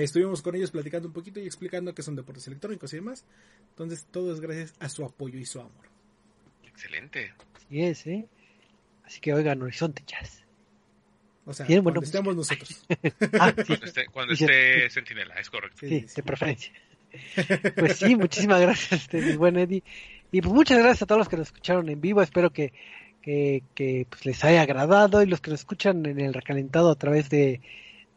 estuvimos 0.05 0.43
con 0.43 0.55
ellos 0.55 0.71
platicando 0.71 1.09
un 1.09 1.15
poquito 1.15 1.41
y 1.41 1.47
explicando 1.47 1.95
que 1.95 2.03
son 2.03 2.17
deportes 2.17 2.47
electrónicos 2.47 2.93
y 2.93 2.97
demás. 2.97 3.25
Entonces, 3.71 4.07
todo 4.11 4.33
es 4.33 4.41
gracias 4.41 4.75
a 4.81 4.89
su 4.89 5.05
apoyo 5.05 5.39
y 5.39 5.47
su 5.47 5.61
amor. 5.61 5.89
Excelente. 6.67 7.33
Así 7.57 7.83
es, 7.83 8.07
¿eh? 8.07 8.29
Así 9.05 9.21
que 9.21 9.33
oigan, 9.33 9.63
Horizonte 9.63 10.03
Jazz. 10.07 10.45
O 11.45 11.55
sea, 11.55 11.65
cuando 11.65 11.83
bueno, 11.83 12.01
estemos 12.03 12.37
nosotros. 12.37 12.85
ah, 13.41 13.55
Cuando 14.13 14.35
esté, 14.35 14.91
Sentinela, 14.91 15.35
es 15.37 15.49
correcto. 15.49 15.79
Sí, 15.81 16.07
de 16.15 16.23
preferencia. 16.23 16.73
pues 17.75 17.97
sí, 17.97 18.15
muchísimas 18.17 18.61
gracias, 18.61 19.01
este, 19.01 19.23
mi 19.23 19.37
buen 19.37 19.57
Eddie. 19.57 19.83
Y 20.31 20.43
pues 20.43 20.53
muchas 20.53 20.79
gracias 20.79 21.03
a 21.03 21.07
todos 21.07 21.21
los 21.21 21.29
que 21.31 21.39
nos 21.39 21.47
escucharon 21.47 21.89
en 21.89 22.03
vivo. 22.03 22.21
Espero 22.21 22.51
que, 22.51 22.75
que, 23.23 23.63
que 23.75 24.07
pues, 24.11 24.27
les 24.27 24.45
haya 24.45 24.61
agradado 24.61 25.23
y 25.23 25.27
los 25.27 25.41
que 25.41 25.51
nos 25.51 25.61
escuchan 25.61 26.05
en 26.05 26.21
el 26.21 26.35
recalentado 26.35 26.91
a 26.91 26.97
través 26.97 27.31
de 27.31 27.63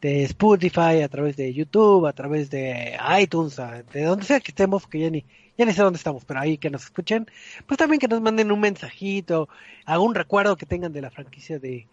de 0.02 0.24
Spotify, 0.24 1.00
a 1.02 1.08
través 1.08 1.36
de 1.36 1.54
YouTube, 1.54 2.06
a 2.06 2.12
través 2.12 2.50
de 2.50 2.98
iTunes, 3.20 3.56
de 3.92 4.02
donde 4.02 4.26
sea 4.26 4.40
que 4.40 4.50
estemos, 4.50 4.88
que 4.88 4.98
ya 4.98 5.10
ni, 5.10 5.24
ya 5.56 5.64
ni 5.64 5.72
sé 5.72 5.80
dónde 5.80 5.96
estamos, 5.96 6.24
pero 6.24 6.40
ahí 6.40 6.58
que 6.58 6.70
nos 6.70 6.82
escuchen, 6.82 7.28
pues 7.66 7.78
también 7.78 8.00
que 8.00 8.08
nos 8.08 8.20
manden 8.20 8.50
un 8.50 8.58
mensajito, 8.58 9.48
algún 9.84 10.16
recuerdo 10.16 10.56
que 10.56 10.66
tengan 10.66 10.92
de 10.92 11.02
la 11.02 11.10
franquicia 11.10 11.60
de, 11.60 11.86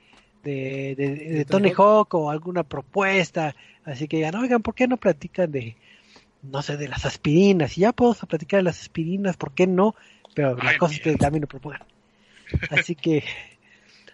de, 0.43 0.95
de, 0.97 1.45
Tony 1.45 1.71
Hawk 1.77 2.15
o 2.15 2.31
alguna 2.31 2.63
propuesta, 2.63 3.55
así 3.85 4.07
que 4.07 4.17
digan, 4.17 4.35
oigan, 4.35 4.63
¿por 4.63 4.73
qué 4.73 4.87
no 4.87 4.97
platican 4.97 5.51
de, 5.51 5.75
no 6.41 6.63
sé, 6.63 6.77
de 6.77 6.87
las 6.87 7.05
aspirinas? 7.05 7.77
Y 7.77 7.81
ya 7.81 7.91
podemos 7.91 8.17
platicar 8.27 8.57
de 8.57 8.63
las 8.63 8.81
aspirinas, 8.81 9.37
¿por 9.37 9.51
qué 9.51 9.67
no? 9.67 9.93
Pero 10.33 10.55
las 10.55 10.77
cosas 10.79 10.99
que 10.99 11.15
también 11.15 11.41
lo 11.41 11.47
propongan. 11.47 11.83
Así 12.71 12.95
que, 12.95 13.23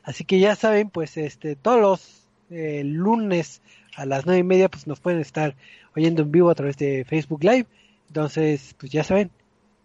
así 0.04 0.26
que 0.26 0.40
ya 0.40 0.58
saben, 0.58 0.90
pues 0.90 1.16
este, 1.16 1.56
todos 1.56 1.80
los 1.80 2.26
eh, 2.50 2.84
lunes 2.84 3.62
a 3.96 4.06
las 4.06 4.26
nueve 4.26 4.40
y 4.40 4.44
media 4.44 4.70
pues 4.70 4.88
nos 4.88 5.00
pueden 5.00 5.20
estar 5.20 5.56
oyendo 5.96 6.22
en 6.22 6.32
vivo 6.32 6.50
a 6.50 6.56
través 6.56 6.78
de 6.78 7.06
Facebook 7.06 7.44
Live. 7.44 7.68
Entonces, 8.08 8.76
pues 8.78 8.92
ya 8.92 9.04
saben, 9.04 9.32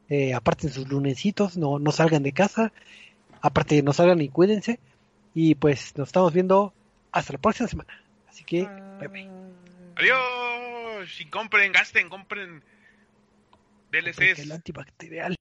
eh, 0.09 0.35
aparten 0.35 0.71
sus 0.71 0.89
lunesitos, 0.89 1.57
no, 1.57 1.79
no 1.79 1.93
salgan 1.93 2.23
de 2.23 2.33
casa, 2.33 2.73
aparte 3.41 3.83
no 3.83 3.93
salgan 3.93 4.21
y 4.21 4.29
cuídense. 4.29 4.81
Y 5.35 5.55
pues 5.55 5.97
nos 5.97 6.09
estamos 6.09 6.33
viendo 6.33 6.75
hasta 7.13 7.35
la 7.35 7.39
próxima 7.39 7.69
semana. 7.69 8.03
Así 8.29 8.45
que, 8.45 8.69
bye 8.99 9.31
Adiós. 9.97 11.21
Y 11.21 11.27
compren, 11.27 11.73
gasten, 11.73 12.09
compren 12.09 12.63
DLCs. 13.91 14.41
El 14.41 14.53
antibacterial. 14.53 15.37